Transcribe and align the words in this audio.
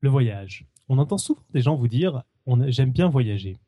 le 0.00 0.08
voyage. 0.08 0.66
On 0.88 0.98
entend 0.98 1.18
souvent 1.18 1.42
des 1.52 1.60
gens 1.60 1.76
vous 1.76 1.88
dire 1.88 2.22
j'aime 2.68 2.92
bien 2.92 3.08
voyager. 3.08 3.58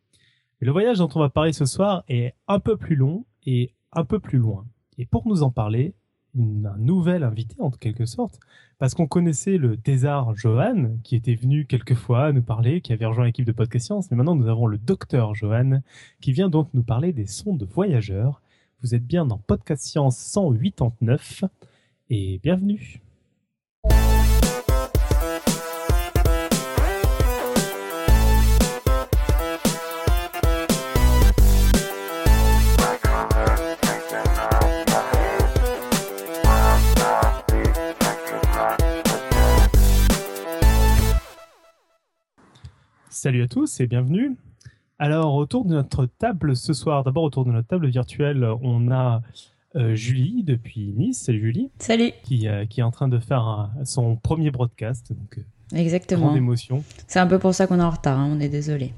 Mais 0.61 0.66
le 0.66 0.72
voyage 0.72 0.98
dont 0.98 1.09
on 1.14 1.21
va 1.21 1.29
parler 1.29 1.53
ce 1.53 1.64
soir 1.64 2.04
est 2.09 2.34
un 2.48 2.61
peu 2.61 2.77
plus 2.77 2.96
long 2.96 3.25
et 3.46 3.72
un 3.93 4.04
peu 4.04 4.21
plus 4.21 4.38
loin. 4.38 4.66
Et 4.98 5.06
pour 5.06 5.27
nous 5.27 5.43
en 5.43 5.51
parler, 5.51 5.95
un 6.38 6.77
nouvel 6.79 7.25
invité 7.25 7.57
en 7.58 7.71
quelque 7.71 8.07
sorte, 8.07 8.39
parce 8.79 8.95
qu'on 8.95 9.07
connaissait 9.07 9.57
le 9.57 9.77
thésard 9.77 10.36
Johan, 10.36 10.96
qui 11.03 11.16
était 11.16 11.35
venu 11.35 11.66
quelquefois 11.66 12.32
nous 12.32 12.43
parler, 12.43 12.81
qui 12.81 12.93
avait 12.93 13.07
rejoint 13.07 13.25
l'équipe 13.25 13.44
de 13.44 13.53
Podcast 13.53 13.86
Science, 13.86 14.11
mais 14.11 14.17
maintenant 14.17 14.36
nous 14.36 14.49
avons 14.49 14.67
le 14.67 14.79
docteur 14.79 15.35
Johan, 15.35 15.81
qui 16.21 16.32
vient 16.32 16.49
donc 16.49 16.68
nous 16.72 16.85
parler 16.85 17.12
des 17.12 17.26
sons 17.26 17.54
de 17.54 17.64
voyageurs. 17.64 18.40
Vous 18.82 18.94
êtes 18.94 19.07
bien 19.07 19.26
dans 19.26 19.39
Podcast 19.39 19.82
Science 19.82 20.17
189, 20.18 21.44
et 22.11 22.40
bienvenue. 22.43 23.00
Salut 43.22 43.42
à 43.42 43.48
tous 43.48 43.80
et 43.80 43.86
bienvenue. 43.86 44.34
Alors 44.98 45.34
autour 45.34 45.66
de 45.66 45.74
notre 45.74 46.06
table 46.06 46.56
ce 46.56 46.72
soir, 46.72 47.05
d'abord 47.05 47.22
autour 47.24 47.44
de 47.44 47.50
notre 47.50 47.69
table 47.69 47.86
virtuelle, 47.86 48.48
on 48.62 48.91
a 48.91 49.20
euh, 49.77 49.94
Julie 49.94 50.42
depuis 50.42 50.94
Nice. 50.96 51.20
Salut 51.20 51.41
Julie. 51.41 51.70
Salut. 51.78 52.12
Qui, 52.24 52.48
euh, 52.48 52.64
qui 52.64 52.80
est 52.80 52.83
en 52.83 52.91
train 52.91 53.08
de 53.08 53.19
faire 53.19 53.69
son 53.84 54.16
premier 54.16 54.50
broadcast. 54.50 55.12
Donc, 55.12 55.36
euh, 55.36 55.77
Exactement. 55.77 56.28
Grande 56.28 56.38
émotion. 56.38 56.82
C'est 57.08 57.18
un 57.18 57.27
peu 57.27 57.38
pour 57.38 57.52
ça 57.54 57.66
qu'on 57.66 57.78
est 57.78 57.82
en 57.82 57.90
retard, 57.90 58.18
hein, 58.18 58.30
on 58.34 58.40
est 58.40 58.48
désolé. 58.48 58.94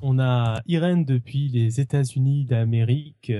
On 0.00 0.18
a 0.18 0.62
Irène 0.66 1.04
depuis 1.04 1.48
les 1.48 1.78
États-Unis 1.78 2.46
d'Amérique 2.46 3.30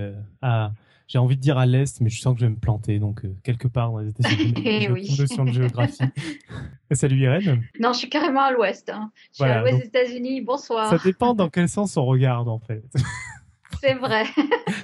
à 0.43 0.73
j'ai 1.09 1.19
envie 1.19 1.37
de 1.37 1.41
dire 1.41 1.57
à 1.57 1.65
l'est, 1.65 2.01
mais 2.03 2.11
je 2.11 2.21
sens 2.21 2.35
que 2.35 2.41
je 2.41 2.47
vais 2.47 2.53
me 2.53 2.59
planter, 2.59 2.99
donc 2.99 3.25
euh, 3.25 3.35
quelque 3.43 3.67
part 3.67 3.91
dans 3.91 3.99
les 3.99 4.11
États-Unis. 4.11 4.55
Eh 4.65 4.91
oui. 4.91 5.09
notion 5.19 5.45
de 5.45 5.53
géographie. 5.53 6.05
Salut 6.93 7.17
Irène. 7.17 7.65
Non, 7.81 7.95
je 7.95 7.99
suis 7.99 8.11
carrément 8.11 8.43
à 8.43 8.53
l'ouest. 8.53 8.91
Hein. 8.91 9.11
Je 9.33 9.43
suis 9.43 9.45
à 9.45 9.61
l'ouest 9.61 9.79
des 9.79 9.87
États-Unis. 9.87 10.43
Bonsoir. 10.43 10.91
Ça 10.91 10.99
dépend 11.03 11.35
dans 11.35 11.49
quel 11.49 11.69
sens 11.69 11.97
on 11.97 12.05
regarde 12.05 12.49
en 12.49 12.59
fait. 12.59 12.85
C'est 13.81 13.95
vrai. 13.95 14.25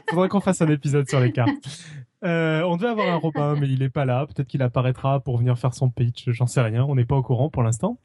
Faudrait 0.09 0.29
qu'on 0.29 0.41
fasse 0.41 0.63
un 0.63 0.69
épisode 0.69 1.09
sur 1.09 1.21
les 1.21 1.33
cartes. 1.33 1.51
Euh, 2.25 2.63
on 2.63 2.77
devait 2.77 2.89
avoir 2.89 3.09
un 3.09 3.17
Robin, 3.17 3.57
mais 3.61 3.69
il 3.69 3.81
n'est 3.81 3.91
pas 3.91 4.07
là. 4.07 4.27
Peut-être 4.27 4.49
qu'il 4.49 4.63
apparaîtra 4.63 5.21
pour 5.21 5.37
venir 5.37 5.59
faire 5.59 5.75
son 5.75 5.91
pitch. 5.91 6.31
J'en 6.31 6.47
sais 6.47 6.63
rien. 6.63 6.85
On 6.85 6.95
n'est 6.95 7.05
pas 7.05 7.17
au 7.17 7.23
courant 7.23 7.51
pour 7.51 7.63
l'instant. 7.63 7.99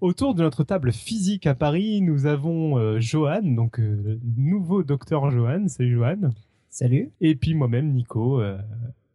Autour 0.00 0.34
de 0.34 0.42
notre 0.42 0.62
table 0.62 0.92
physique 0.92 1.46
à 1.46 1.54
Paris, 1.54 2.00
nous 2.02 2.26
avons 2.26 2.78
euh, 2.78 3.00
Johan, 3.00 3.42
donc 3.42 3.80
euh, 3.80 4.20
nouveau 4.36 4.84
docteur 4.84 5.30
Johan. 5.30 5.66
Salut 5.66 5.94
Johan. 5.94 6.30
Salut. 6.74 7.12
Et 7.20 7.36
puis 7.36 7.54
moi-même, 7.54 7.92
Nico, 7.92 8.40
euh, 8.40 8.58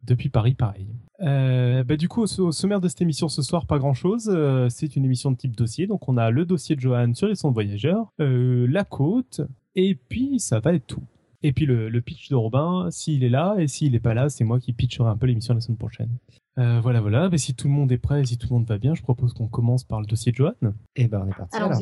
depuis 0.04 0.30
Paris, 0.30 0.54
pareil. 0.54 0.88
Euh, 1.20 1.84
bah, 1.84 1.98
du 1.98 2.08
coup, 2.08 2.22
au, 2.22 2.52
sommaire 2.54 2.80
de 2.80 2.88
cette 2.88 3.02
émission 3.02 3.28
ce 3.28 3.42
soir, 3.42 3.66
pas 3.66 3.80
grand-chose. 3.80 4.32
Euh, 4.34 4.70
c'est 4.70 4.96
une 4.96 5.04
émission 5.04 5.30
de 5.30 5.36
type 5.36 5.58
dossier. 5.58 5.86
Donc, 5.86 6.08
on 6.08 6.16
a 6.16 6.32
le 6.32 6.46
dossier 6.46 6.78
de 6.78 6.80
Johan 6.80 7.14
sur 7.16 7.28
les 7.28 7.36
sons 7.36 7.50
de 7.50 7.54
voyageurs, 7.54 8.14
la 8.18 8.86
côte, 8.86 9.42
et 9.76 9.96
puis 9.96 10.40
ça 10.40 10.62
va 10.62 10.74
être 10.74 10.88
tout. 10.88 11.04
Et 11.44 11.52
puis 11.52 11.66
le, 11.66 12.00
pitch 12.00 12.30
de 12.30 12.36
Robin, 12.36 12.88
s'il 12.92 13.26
est 13.26 13.30
là, 13.30 13.56
et 13.60 13.68
s'il 13.68 13.92
n'est 13.92 14.00
pas 14.00 14.14
là, 14.14 14.30
c'est 14.30 14.46
moi 14.46 14.62
qui 14.62 14.72
pitcherai 14.72 15.10
un 15.10 15.18
peu 15.18 15.28
l'émission 15.28 15.54
la 15.54 15.60
semaine 15.60 15.78
prochaine. 15.78 16.12
voilà, 16.56 17.02
voilà. 17.02 17.28
Mais 17.28 17.38
si 17.38 17.56
tout 17.56 17.68
le 17.68 17.74
monde 17.74 17.92
est 17.92 17.98
prêt, 17.98 18.24
si 18.24 18.38
tout 18.38 18.48
le 18.52 18.54
monde 18.54 18.68
va 18.68 18.78
bien, 18.78 18.96
je 18.96 19.02
propose 19.02 19.34
qu'on 19.34 19.48
commence 19.50 19.84
par 19.84 20.00
le 20.00 20.06
dossier 20.06 20.32
de 20.32 20.38
Johan. 20.38 20.54
Et 20.96 21.04
eh 21.04 21.08
ben, 21.10 21.24
on 21.26 21.30
est 21.30 21.36
parti. 21.36 21.58
Alors, 21.58 21.74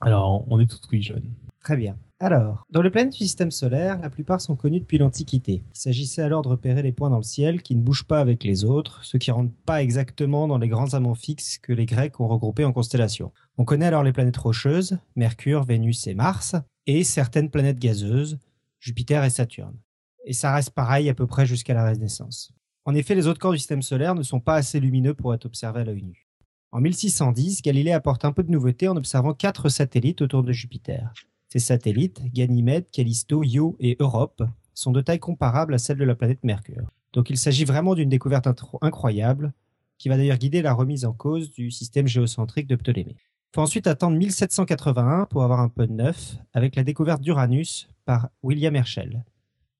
alors 0.00 0.44
on 0.48 0.58
est 0.60 0.66
tout 0.66 0.78
oui, 0.90 1.02
Johan. 1.02 1.20
Très 1.60 1.76
bien. 1.76 1.94
Alors, 2.18 2.66
dans 2.70 2.80
les 2.80 2.88
planètes 2.88 3.12
du 3.12 3.18
système 3.18 3.50
solaire, 3.50 3.98
la 4.00 4.08
plupart 4.08 4.40
sont 4.40 4.56
connues 4.56 4.80
depuis 4.80 4.96
l'Antiquité. 4.96 5.62
Il 5.74 5.78
s'agissait 5.78 6.22
alors 6.22 6.40
de 6.40 6.48
repérer 6.48 6.80
les 6.82 6.92
points 6.92 7.10
dans 7.10 7.18
le 7.18 7.22
ciel 7.22 7.60
qui 7.60 7.76
ne 7.76 7.82
bougent 7.82 8.06
pas 8.06 8.20
avec 8.20 8.42
les 8.42 8.64
autres, 8.64 9.04
ceux 9.04 9.18
qui 9.18 9.30
rentrent 9.30 9.52
pas 9.66 9.82
exactement 9.82 10.48
dans 10.48 10.56
les 10.56 10.68
grands 10.68 10.94
amants 10.94 11.14
fixes 11.14 11.58
que 11.58 11.74
les 11.74 11.84
Grecs 11.84 12.18
ont 12.18 12.26
regroupés 12.26 12.64
en 12.64 12.72
constellations. 12.72 13.32
On 13.58 13.66
connaît 13.66 13.84
alors 13.84 14.02
les 14.02 14.14
planètes 14.14 14.38
rocheuses, 14.38 14.96
Mercure, 15.14 15.64
Vénus 15.64 16.06
et 16.06 16.14
Mars, 16.14 16.56
et 16.86 17.04
certaines 17.04 17.50
planètes 17.50 17.78
gazeuses, 17.78 18.38
Jupiter 18.80 19.22
et 19.22 19.30
Saturne. 19.30 19.76
Et 20.24 20.32
ça 20.32 20.54
reste 20.54 20.70
pareil 20.70 21.10
à 21.10 21.14
peu 21.14 21.26
près 21.26 21.44
jusqu'à 21.44 21.74
la 21.74 21.86
Renaissance. 21.86 22.50
En 22.86 22.94
effet, 22.94 23.14
les 23.14 23.26
autres 23.26 23.40
corps 23.40 23.52
du 23.52 23.58
système 23.58 23.82
solaire 23.82 24.14
ne 24.14 24.22
sont 24.22 24.40
pas 24.40 24.54
assez 24.54 24.80
lumineux 24.80 25.12
pour 25.12 25.34
être 25.34 25.44
observés 25.44 25.82
à 25.82 25.84
l'œil 25.84 26.02
nu. 26.02 26.26
En 26.72 26.80
1610, 26.80 27.60
Galilée 27.60 27.92
apporte 27.92 28.24
un 28.24 28.32
peu 28.32 28.42
de 28.42 28.50
nouveauté 28.50 28.88
en 28.88 28.96
observant 28.96 29.34
quatre 29.34 29.68
satellites 29.68 30.22
autour 30.22 30.42
de 30.42 30.52
Jupiter. 30.52 31.12
Ces 31.56 31.60
satellites, 31.60 32.20
Ganymède, 32.34 32.90
Callisto, 32.90 33.42
Io 33.42 33.76
et 33.80 33.96
Europe, 33.98 34.42
sont 34.74 34.92
de 34.92 35.00
taille 35.00 35.18
comparable 35.18 35.72
à 35.72 35.78
celle 35.78 35.96
de 35.96 36.04
la 36.04 36.14
planète 36.14 36.44
Mercure. 36.44 36.90
Donc 37.14 37.30
il 37.30 37.38
s'agit 37.38 37.64
vraiment 37.64 37.94
d'une 37.94 38.10
découverte 38.10 38.46
incroyable, 38.82 39.54
qui 39.96 40.10
va 40.10 40.18
d'ailleurs 40.18 40.36
guider 40.36 40.60
la 40.60 40.74
remise 40.74 41.06
en 41.06 41.14
cause 41.14 41.50
du 41.50 41.70
système 41.70 42.06
géocentrique 42.06 42.66
de 42.66 42.76
Ptolémée. 42.76 43.16
Il 43.16 43.54
faut 43.54 43.62
ensuite 43.62 43.86
attendre 43.86 44.18
1781 44.18 45.28
pour 45.30 45.44
avoir 45.44 45.60
un 45.60 45.70
peu 45.70 45.86
de 45.86 45.94
neuf, 45.94 46.36
avec 46.52 46.76
la 46.76 46.84
découverte 46.84 47.22
d'Uranus 47.22 47.88
par 48.04 48.28
William 48.42 48.76
Herschel. 48.76 49.24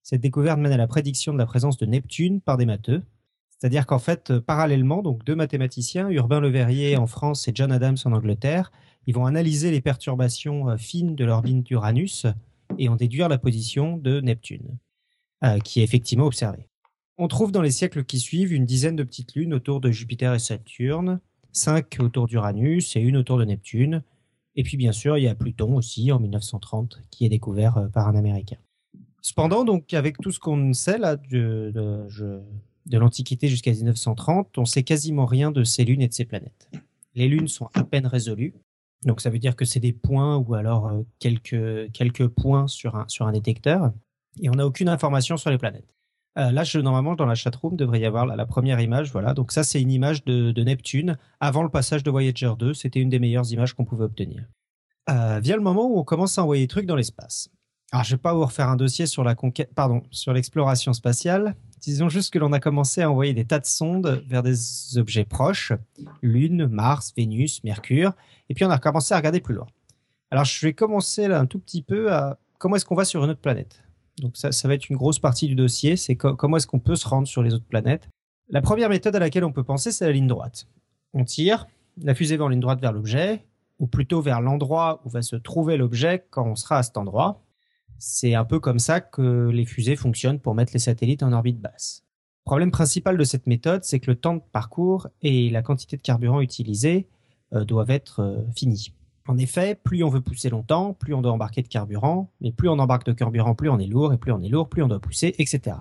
Cette 0.02 0.22
découverte 0.22 0.58
mène 0.58 0.72
à 0.72 0.78
la 0.78 0.86
prédiction 0.86 1.34
de 1.34 1.38
la 1.38 1.44
présence 1.44 1.76
de 1.76 1.84
Neptune 1.84 2.40
par 2.40 2.56
des 2.56 2.64
matheux. 2.64 3.02
C'est-à-dire 3.58 3.86
qu'en 3.86 3.98
fait, 3.98 4.38
parallèlement, 4.38 5.02
donc 5.02 5.24
deux 5.24 5.34
mathématiciens, 5.34 6.08
Urbain 6.10 6.40
Le 6.40 6.48
Verrier 6.48 6.96
en 6.96 7.06
France 7.06 7.48
et 7.48 7.52
John 7.54 7.72
Adams 7.72 7.96
en 8.04 8.12
Angleterre, 8.12 8.70
ils 9.06 9.14
vont 9.14 9.26
analyser 9.26 9.70
les 9.70 9.80
perturbations 9.80 10.68
euh, 10.70 10.76
fines 10.76 11.14
de 11.14 11.24
l'orbite 11.24 11.62
d'Uranus 11.64 12.26
et 12.78 12.88
en 12.88 12.96
déduire 12.96 13.28
la 13.28 13.38
position 13.38 13.96
de 13.96 14.20
Neptune, 14.20 14.78
euh, 15.44 15.58
qui 15.60 15.80
est 15.80 15.84
effectivement 15.84 16.26
observée. 16.26 16.68
On 17.18 17.28
trouve 17.28 17.52
dans 17.52 17.62
les 17.62 17.70
siècles 17.70 18.04
qui 18.04 18.18
suivent 18.18 18.52
une 18.52 18.66
dizaine 18.66 18.96
de 18.96 19.04
petites 19.04 19.34
lunes 19.34 19.54
autour 19.54 19.80
de 19.80 19.90
Jupiter 19.90 20.34
et 20.34 20.38
Saturne, 20.38 21.20
cinq 21.52 21.96
autour 22.00 22.26
d'Uranus 22.26 22.94
et 22.96 23.00
une 23.00 23.16
autour 23.16 23.38
de 23.38 23.44
Neptune. 23.44 24.02
Et 24.56 24.62
puis 24.62 24.76
bien 24.76 24.92
sûr, 24.92 25.16
il 25.16 25.24
y 25.24 25.28
a 25.28 25.34
Pluton 25.34 25.76
aussi 25.76 26.12
en 26.12 26.18
1930 26.18 27.00
qui 27.10 27.24
est 27.24 27.30
découvert 27.30 27.78
euh, 27.78 27.88
par 27.88 28.08
un 28.08 28.16
Américain. 28.16 28.58
Cependant, 29.22 29.64
donc 29.64 29.94
avec 29.94 30.18
tout 30.18 30.30
ce 30.30 30.38
qu'on 30.38 30.72
sait 30.72 30.98
là 30.98 31.16
de, 31.16 31.72
de, 31.74 32.42
de 32.86 32.98
l'Antiquité 32.98 33.48
jusqu'à 33.48 33.72
1930, 33.72 34.58
on 34.58 34.64
sait 34.64 34.82
quasiment 34.82 35.26
rien 35.26 35.50
de 35.50 35.64
ces 35.64 35.84
lunes 35.84 36.02
et 36.02 36.08
de 36.08 36.14
ces 36.14 36.24
planètes. 36.24 36.70
Les 37.14 37.28
lunes 37.28 37.48
sont 37.48 37.68
à 37.74 37.84
peine 37.84 38.06
résolues, 38.06 38.54
donc 39.04 39.20
ça 39.20 39.30
veut 39.30 39.38
dire 39.38 39.56
que 39.56 39.64
c'est 39.64 39.80
des 39.80 39.92
points 39.92 40.36
ou 40.36 40.54
alors 40.54 40.88
euh, 40.88 41.02
quelques, 41.18 41.90
quelques 41.92 42.28
points 42.28 42.66
sur 42.66 42.96
un, 42.96 43.04
sur 43.08 43.26
un 43.26 43.32
détecteur. 43.32 43.92
Et 44.40 44.50
on 44.50 44.52
n'a 44.52 44.66
aucune 44.66 44.88
information 44.88 45.36
sur 45.36 45.50
les 45.50 45.58
planètes. 45.58 45.94
Euh, 46.38 46.50
là, 46.50 46.64
je, 46.64 46.78
normalement, 46.78 47.14
dans 47.14 47.24
la 47.24 47.34
chatroom, 47.34 47.76
devrait 47.76 48.00
y 48.00 48.04
avoir 48.04 48.26
la, 48.26 48.46
première 48.46 48.80
image. 48.80 49.10
Voilà. 49.12 49.32
Donc 49.32 49.52
ça, 49.52 49.64
c'est 49.64 49.80
une 49.80 49.90
image 49.90 50.24
de, 50.24 50.62
Neptune 50.62 51.16
avant 51.40 51.62
le 51.62 51.70
passage 51.70 52.02
de 52.02 52.10
Voyager 52.10 52.52
2. 52.58 52.74
C'était 52.74 53.00
une 53.00 53.08
des 53.08 53.18
meilleures 53.18 53.50
images 53.52 53.72
qu'on 53.72 53.84
pouvait 53.84 54.04
obtenir. 54.04 54.44
Euh, 55.08 55.40
vient 55.40 55.56
le 55.56 55.62
moment 55.62 55.86
où 55.86 55.98
on 55.98 56.04
commence 56.04 56.38
à 56.38 56.42
envoyer 56.42 56.64
des 56.64 56.68
trucs 56.68 56.86
dans 56.86 56.96
l'espace. 56.96 57.48
Alors, 57.92 58.04
je 58.04 58.16
vais 58.16 58.20
pas 58.20 58.34
vous 58.34 58.44
refaire 58.44 58.68
un 58.68 58.76
dossier 58.76 59.06
sur 59.06 59.24
la 59.24 59.34
conquête, 59.34 59.72
pardon, 59.74 60.02
sur 60.10 60.32
l'exploration 60.32 60.92
spatiale. 60.92 61.54
Disons 61.80 62.08
juste 62.08 62.32
que 62.32 62.38
l'on 62.38 62.52
a 62.52 62.60
commencé 62.60 63.02
à 63.02 63.10
envoyer 63.10 63.34
des 63.34 63.44
tas 63.44 63.58
de 63.58 63.66
sondes 63.66 64.24
vers 64.26 64.42
des 64.42 64.98
objets 64.98 65.24
proches, 65.24 65.72
Lune, 66.22 66.66
Mars, 66.66 67.12
Vénus, 67.16 67.62
Mercure, 67.64 68.12
et 68.48 68.54
puis 68.54 68.64
on 68.64 68.70
a 68.70 68.78
commencé 68.78 69.14
à 69.14 69.18
regarder 69.18 69.40
plus 69.40 69.54
loin. 69.54 69.66
Alors 70.30 70.44
je 70.44 70.66
vais 70.66 70.72
commencer 70.72 71.26
un 71.26 71.46
tout 71.46 71.58
petit 71.58 71.82
peu 71.82 72.12
à 72.12 72.38
comment 72.58 72.76
est-ce 72.76 72.84
qu'on 72.84 72.94
va 72.94 73.04
sur 73.04 73.22
une 73.22 73.30
autre 73.30 73.40
planète. 73.40 73.82
Donc 74.20 74.36
ça, 74.36 74.50
ça 74.52 74.66
va 74.66 74.74
être 74.74 74.88
une 74.88 74.96
grosse 74.96 75.18
partie 75.18 75.46
du 75.46 75.54
dossier, 75.54 75.96
c'est 75.96 76.16
comment 76.16 76.56
est-ce 76.56 76.66
qu'on 76.66 76.78
peut 76.78 76.96
se 76.96 77.06
rendre 77.06 77.28
sur 77.28 77.42
les 77.42 77.54
autres 77.54 77.66
planètes. 77.66 78.08
La 78.48 78.62
première 78.62 78.88
méthode 78.88 79.14
à 79.14 79.18
laquelle 79.18 79.44
on 79.44 79.52
peut 79.52 79.64
penser, 79.64 79.92
c'est 79.92 80.06
la 80.06 80.12
ligne 80.12 80.26
droite. 80.26 80.66
On 81.12 81.24
tire, 81.24 81.66
la 82.02 82.14
fusée 82.14 82.36
va 82.36 82.44
en 82.44 82.48
ligne 82.48 82.60
droite 82.60 82.80
vers 82.80 82.92
l'objet, 82.92 83.44
ou 83.78 83.86
plutôt 83.86 84.20
vers 84.20 84.40
l'endroit 84.40 85.02
où 85.04 85.10
va 85.10 85.22
se 85.22 85.36
trouver 85.36 85.76
l'objet 85.76 86.24
quand 86.30 86.46
on 86.46 86.56
sera 86.56 86.78
à 86.78 86.82
cet 86.82 86.96
endroit. 86.96 87.42
C'est 87.98 88.34
un 88.34 88.44
peu 88.44 88.60
comme 88.60 88.78
ça 88.78 89.00
que 89.00 89.48
les 89.48 89.64
fusées 89.64 89.96
fonctionnent 89.96 90.40
pour 90.40 90.54
mettre 90.54 90.72
les 90.72 90.78
satellites 90.78 91.22
en 91.22 91.32
orbite 91.32 91.60
basse. 91.60 92.02
Le 92.44 92.50
problème 92.50 92.70
principal 92.70 93.16
de 93.16 93.24
cette 93.24 93.46
méthode, 93.46 93.84
c'est 93.84 93.98
que 93.98 94.10
le 94.10 94.16
temps 94.16 94.34
de 94.34 94.42
parcours 94.52 95.08
et 95.22 95.50
la 95.50 95.62
quantité 95.62 95.96
de 95.96 96.02
carburant 96.02 96.40
utilisée 96.40 97.08
euh, 97.52 97.64
doivent 97.64 97.90
être 97.90 98.20
euh, 98.20 98.42
finis. 98.54 98.92
En 99.28 99.36
effet, 99.38 99.74
plus 99.74 100.04
on 100.04 100.08
veut 100.08 100.20
pousser 100.20 100.50
longtemps, 100.50 100.92
plus 100.92 101.14
on 101.14 101.22
doit 101.22 101.32
embarquer 101.32 101.62
de 101.62 101.68
carburant, 101.68 102.30
mais 102.40 102.52
plus 102.52 102.68
on 102.68 102.78
embarque 102.78 103.06
de 103.06 103.12
carburant, 103.12 103.54
plus 103.54 103.68
on 103.68 103.78
est 103.78 103.86
lourd, 103.86 104.12
et 104.12 104.18
plus 104.18 104.30
on 104.30 104.40
est 104.40 104.48
lourd, 104.48 104.68
plus 104.68 104.82
on 104.82 104.88
doit 104.88 105.00
pousser, 105.00 105.34
etc. 105.38 105.76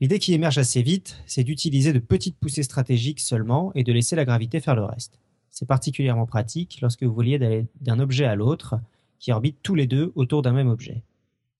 L'idée 0.00 0.18
qui 0.18 0.34
émerge 0.34 0.58
assez 0.58 0.82
vite, 0.82 1.18
c'est 1.26 1.44
d'utiliser 1.44 1.92
de 1.92 1.98
petites 1.98 2.36
poussées 2.38 2.62
stratégiques 2.62 3.20
seulement 3.20 3.72
et 3.74 3.84
de 3.84 3.92
laisser 3.92 4.16
la 4.16 4.24
gravité 4.24 4.60
faire 4.60 4.74
le 4.74 4.84
reste. 4.84 5.18
C'est 5.50 5.66
particulièrement 5.66 6.26
pratique 6.26 6.78
lorsque 6.80 7.02
vous 7.02 7.12
vouliez 7.12 7.38
d'aller 7.38 7.66
d'un 7.80 7.98
objet 7.98 8.24
à 8.24 8.34
l'autre 8.34 8.76
qui 9.18 9.32
orbitent 9.32 9.62
tous 9.62 9.74
les 9.74 9.86
deux 9.86 10.12
autour 10.14 10.42
d'un 10.42 10.52
même 10.52 10.68
objet. 10.68 11.02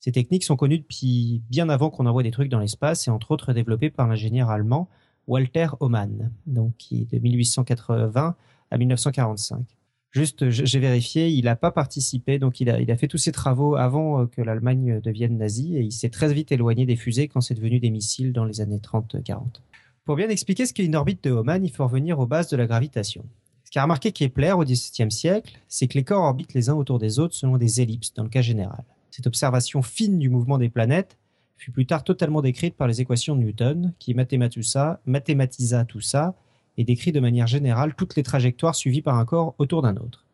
Ces 0.01 0.13
techniques 0.13 0.45
sont 0.45 0.57
connues 0.57 0.79
depuis 0.79 1.43
bien 1.51 1.69
avant 1.69 1.91
qu'on 1.91 2.07
envoie 2.07 2.23
des 2.23 2.31
trucs 2.31 2.49
dans 2.49 2.59
l'espace 2.59 3.07
et 3.07 3.11
entre 3.11 3.31
autres 3.31 3.53
développées 3.53 3.91
par 3.91 4.09
l'ingénieur 4.09 4.49
allemand 4.49 4.89
Walter 5.27 5.69
Hohmann, 5.81 6.33
donc 6.47 6.75
qui 6.79 7.05
de 7.05 7.19
1880 7.19 8.35
à 8.71 8.79
1945. 8.79 9.65
Juste, 10.11 10.51
j'ai 10.51 10.79
vérifié, 10.81 11.29
il 11.29 11.45
n'a 11.45 11.55
pas 11.55 11.71
participé, 11.71 12.41
donc 12.41 12.61
il 12.61 12.69
a, 12.69 12.97
fait 12.97 13.07
tous 13.07 13.19
ses 13.19 13.31
travaux 13.31 13.77
avant 13.77 14.23
euh, 14.23 14.27
que 14.27 14.43
l'Allemagne 14.43 15.01
devienne 15.01 15.37
nazie 15.37 15.77
et 15.77 15.83
il 15.83 15.93
s'est 15.93 16.09
très 16.09 16.33
vite 16.33 16.51
éloigné 16.51 16.85
des 16.85 16.97
fusées 16.97 17.29
quand 17.29 17.41
c'est 17.41 17.55
devenu 17.55 17.79
des 17.79 17.91
missiles 17.91 18.33
dans 18.33 18.45
les 18.45 18.61
années 18.61 18.79
30-40. 18.79 19.61
Pour 20.05 20.17
bien 20.17 20.29
expliquer 20.29 20.67
ce 20.67 20.73
qu'est 20.73 20.85
une 20.85 20.97
orbite 20.97 21.23
de 21.23 21.31
Hohmann, 21.31 21.65
il 21.65 21.71
faut 21.71 21.85
revenir 21.85 22.19
aux 22.19 22.27
bases 22.27 22.49
de 22.49 22.57
la 22.57 22.67
gravitation. 22.67 23.25
Ce 23.65 23.71
qu'a 23.71 23.85
remarqué 23.85 24.11
Kepler 24.11 24.53
au 24.53 24.65
XVIIe 24.65 25.13
siècle, 25.13 25.61
c'est 25.69 25.87
que 25.87 25.97
les 25.97 26.03
corps 26.03 26.25
orbitent 26.25 26.55
les 26.55 26.71
uns 26.71 26.75
autour 26.75 26.99
des 26.99 27.21
autres 27.21 27.35
selon 27.35 27.57
des 27.57 27.81
ellipses, 27.81 28.13
dans 28.15 28.25
le 28.25 28.31
cas 28.31 28.43
général. 28.43 28.83
Cette 29.11 29.27
observation 29.27 29.83
fine 29.83 30.19
du 30.19 30.29
mouvement 30.29 30.59
des 30.59 30.69
planètes 30.69 31.19
fut 31.57 31.71
plus 31.71 31.87
tard 31.87 32.05
totalement 32.05 32.41
décrite 32.41 32.77
par 32.77 32.89
les 32.89 33.01
équations 33.01 33.37
de 33.37 33.43
Newton, 33.43 33.93
qui 33.99 34.15
mathématisa 34.15 35.85
tout 35.85 36.01
ça 36.01 36.35
et 36.79 36.85
décrit 36.85 37.13
de 37.13 37.21
manière 37.21 37.47
générale 37.47 37.95
toutes 37.95 38.17
les 38.17 38.23
trajectoires 38.23 38.75
suivies 38.75 39.03
par 39.03 39.19
un 39.19 39.25
corps 39.25 39.55
autour 39.59 39.83
d'un 39.83 39.97
autre. 39.97 40.25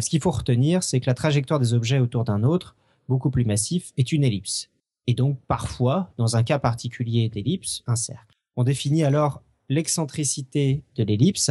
Ce 0.00 0.08
qu'il 0.08 0.20
faut 0.20 0.30
retenir, 0.30 0.84
c'est 0.84 1.00
que 1.00 1.06
la 1.06 1.14
trajectoire 1.14 1.58
des 1.58 1.74
objets 1.74 1.98
autour 1.98 2.24
d'un 2.24 2.44
autre, 2.44 2.76
beaucoup 3.08 3.30
plus 3.30 3.44
massif, 3.44 3.92
est 3.96 4.12
une 4.12 4.22
ellipse. 4.22 4.70
Et 5.08 5.14
donc, 5.14 5.38
parfois, 5.48 6.12
dans 6.16 6.36
un 6.36 6.44
cas 6.44 6.60
particulier 6.60 7.28
d'ellipse, 7.28 7.82
un 7.88 7.96
cercle. 7.96 8.36
On 8.56 8.62
définit 8.62 9.02
alors 9.02 9.42
l'excentricité 9.68 10.84
de 10.94 11.02
l'ellipse, 11.02 11.50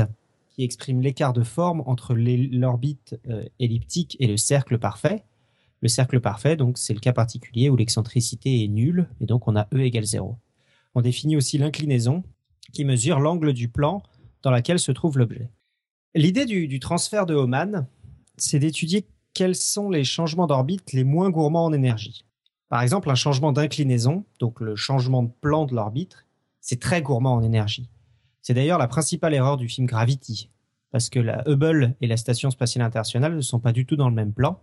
qui 0.50 0.64
exprime 0.64 1.02
l'écart 1.02 1.34
de 1.34 1.44
forme 1.44 1.84
entre 1.86 2.14
l'orbite 2.16 3.20
euh, 3.30 3.44
elliptique 3.60 4.16
et 4.20 4.28
le 4.28 4.38
cercle 4.38 4.78
parfait. 4.78 5.24
Le 5.82 5.88
cercle 5.88 6.20
parfait, 6.20 6.56
donc, 6.56 6.78
c'est 6.78 6.94
le 6.94 7.00
cas 7.00 7.14
particulier 7.14 7.70
où 7.70 7.76
l'excentricité 7.76 8.64
est 8.64 8.68
nulle, 8.68 9.08
et 9.22 9.26
donc 9.26 9.48
on 9.48 9.56
a 9.56 9.68
E 9.74 9.80
égale 9.80 10.06
0. 10.06 10.38
On 10.96 11.02
définit 11.02 11.38
aussi 11.38 11.58
l'inclinaison, 11.58 12.24
qui 12.74 12.86
mesure 12.86 13.20
l'angle 13.20 13.54
du 13.54 13.70
plan 13.70 14.04
dans 14.44 14.52
laquelle 14.52 14.80
se 14.80 14.92
trouve 14.92 15.18
l'objet. 15.18 15.50
L'idée 16.16 16.46
du, 16.46 16.80
transfert 16.80 17.26
de 17.26 17.36
Hohmann, 17.36 17.88
c'est 18.38 18.60
d'étudier 18.60 19.08
quels 19.34 19.56
sont 19.56 19.90
les 19.90 20.04
changements 20.04 20.48
d'orbite 20.48 20.92
les 20.92 21.04
moins 21.04 21.30
gourmands 21.30 21.66
en 21.66 21.74
énergie. 21.74 22.26
Par 22.68 22.82
exemple, 22.82 23.10
un 23.10 23.16
changement 23.16 23.52
d'inclinaison, 23.52 24.26
donc 24.40 24.60
le 24.60 24.76
changement 24.76 25.24
de 25.24 25.32
plan 25.42 25.66
de 25.66 25.76
l'orbite, 25.76 26.26
c'est 26.62 26.80
très 26.80 27.02
gourmand 27.02 27.36
en 27.36 27.44
énergie. 27.44 27.90
C'est 28.42 28.54
d'ailleurs 28.54 28.80
la 28.80 28.88
principale 28.88 29.34
erreur 29.34 29.58
du 29.58 29.68
film 29.68 29.88
Gravity, 29.88 30.50
parce 30.92 31.10
que 31.10 31.20
la 31.20 31.44
Hubble 31.48 31.96
et 32.02 32.08
la 32.08 32.18
Station 32.18 32.50
spatiale 32.52 32.86
internationale 32.86 33.36
ne 33.36 33.42
sont 33.42 33.60
pas 33.60 33.72
du 33.72 33.86
tout 33.86 33.96
dans 33.96 34.10
le 34.10 34.16
même 34.16 34.34
plan. 34.34 34.62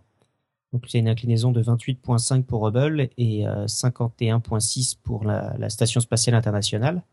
Donc 0.73 0.85
c'est 0.87 0.99
une 0.99 1.07
inclinaison 1.07 1.51
de 1.51 1.63
28.5 1.63 2.43
pour 2.43 2.67
Hubble 2.67 3.09
et 3.17 3.43
51.6 3.43 4.95
euh, 4.95 4.99
pour 5.03 5.23
la 5.23 5.69
Station 5.69 6.01
spatiale 6.01 6.35
internationale. 6.35 7.03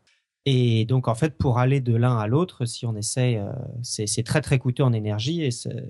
Et 0.46 0.84
donc, 0.84 1.08
en 1.08 1.14
fait, 1.14 1.38
pour 1.38 1.58
aller 1.58 1.80
de 1.80 1.94
l'un 1.94 2.18
à 2.18 2.26
l'autre, 2.26 2.66
si 2.66 2.84
on 2.84 2.94
essaie, 2.96 3.38
euh, 3.38 3.50
c'est 3.82 4.24
très 4.24 4.42
très 4.42 4.58
coûteux 4.58 4.82
en 4.82 4.92
énergie 4.92 5.42
et 5.42 5.50
c'est 5.50 5.84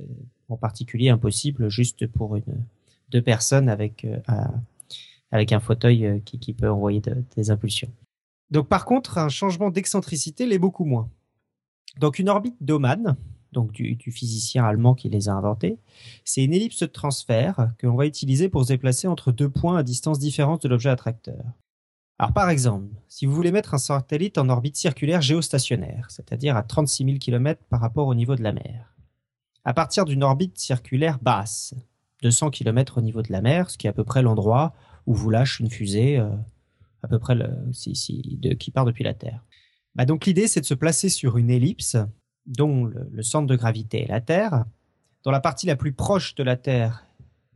en 0.49 0.57
particulier 0.57 1.09
impossible 1.09 1.69
juste 1.69 2.07
pour 2.07 2.37
une 2.37 2.65
deux 3.11 3.23
personnes 3.23 3.69
avec 3.69 4.05
euh, 4.05 4.19
avec 5.33 5.53
un 5.53 5.61
fauteuil 5.61 6.23
qui 6.25 6.53
peut 6.53 6.71
envoyer 6.71 7.03
des 7.37 7.51
impulsions. 7.51 7.91
Donc, 8.51 8.69
par 8.69 8.85
contre, 8.85 9.19
un 9.19 9.29
changement 9.29 9.71
d'excentricité 9.71 10.47
l'est 10.47 10.59
beaucoup 10.59 10.85
moins. 10.85 11.09
Donc, 11.99 12.21
une 12.21 12.29
orbite 12.29 12.57
d'Oman, 12.61 13.17
donc 13.55 13.73
du, 13.73 13.97
physicien 14.11 14.65
allemand 14.65 14.95
qui 14.95 15.09
les 15.09 15.31
a 15.31 15.33
inventés, 15.33 15.79
c'est 16.25 16.45
une 16.45 16.53
ellipse 16.53 16.81
de 16.81 16.87
transfert 16.87 17.71
que 17.79 17.87
l'on 17.87 17.97
va 17.97 18.07
utiliser 18.07 18.51
pour 18.51 18.65
se 18.65 18.69
déplacer 18.69 19.09
entre 19.09 19.33
deux 19.33 19.49
points 19.49 19.79
à 19.79 19.83
distance 19.83 20.19
différente 20.19 20.63
de 20.63 20.69
l'objet 20.69 20.91
attracteur. 20.91 21.43
Alors 22.19 22.33
par 22.33 22.51
exemple, 22.51 22.95
si 23.09 23.27
vous 23.27 23.35
voulez 23.35 23.51
mettre 23.51 23.75
un 23.75 23.79
satellite 23.79 24.39
en 24.39 24.49
orbite 24.49 24.77
circulaire 24.77 25.23
géostationnaire, 25.23 26.07
c'est-à-dire 26.11 26.57
à 26.57 26.63
36 26.63 27.05
000 27.05 27.19
km 27.19 27.63
par 27.71 27.81
rapport 27.81 28.07
au 28.07 28.15
niveau 28.15 28.37
de 28.37 28.43
la 28.43 28.53
mer, 28.53 28.95
à 29.65 29.73
partir 29.73 30.05
d'une 30.05 30.23
orbite 30.23 30.59
circulaire 30.59 31.19
basse, 31.21 31.75
200 32.23 32.51
km 32.51 32.99
au 32.99 33.01
niveau 33.01 33.23
de 33.23 33.33
la 33.33 33.41
mer, 33.41 33.71
ce 33.71 33.79
qui 33.79 33.87
est 33.87 33.91
à 33.91 33.95
peu 33.95 34.05
près 34.05 34.23
l'endroit 34.23 34.75
où 35.07 35.15
vous 35.15 35.31
lâche 35.31 35.61
une 35.61 35.71
fusée, 35.71 36.19
euh, 36.19 36.31
à 37.03 37.09
peu 37.09 37.19
près 37.19 37.37
qui 38.59 38.71
part 38.71 38.85
depuis 38.85 39.05
la 39.05 39.15
Terre. 39.15 39.45
Bah 39.95 40.07
donc 40.07 40.27
l'idée 40.27 40.49
c'est 40.49 40.61
de 40.61 40.67
se 40.67 40.75
placer 40.75 41.09
sur 41.09 41.37
une 41.37 41.51
ellipse 41.51 41.97
dont 42.47 42.85
le 42.85 43.23
centre 43.23 43.47
de 43.47 43.57
gravité 43.57 44.03
est 44.03 44.09
la 44.09 44.21
Terre, 44.21 44.65
dont 45.25 45.31
la 45.31 45.41
partie 45.41 45.67
la 45.67 45.77
plus 45.77 45.93
proche 45.93 46.35
de 46.35 46.43
la 46.43 46.57
Terre 46.57 47.07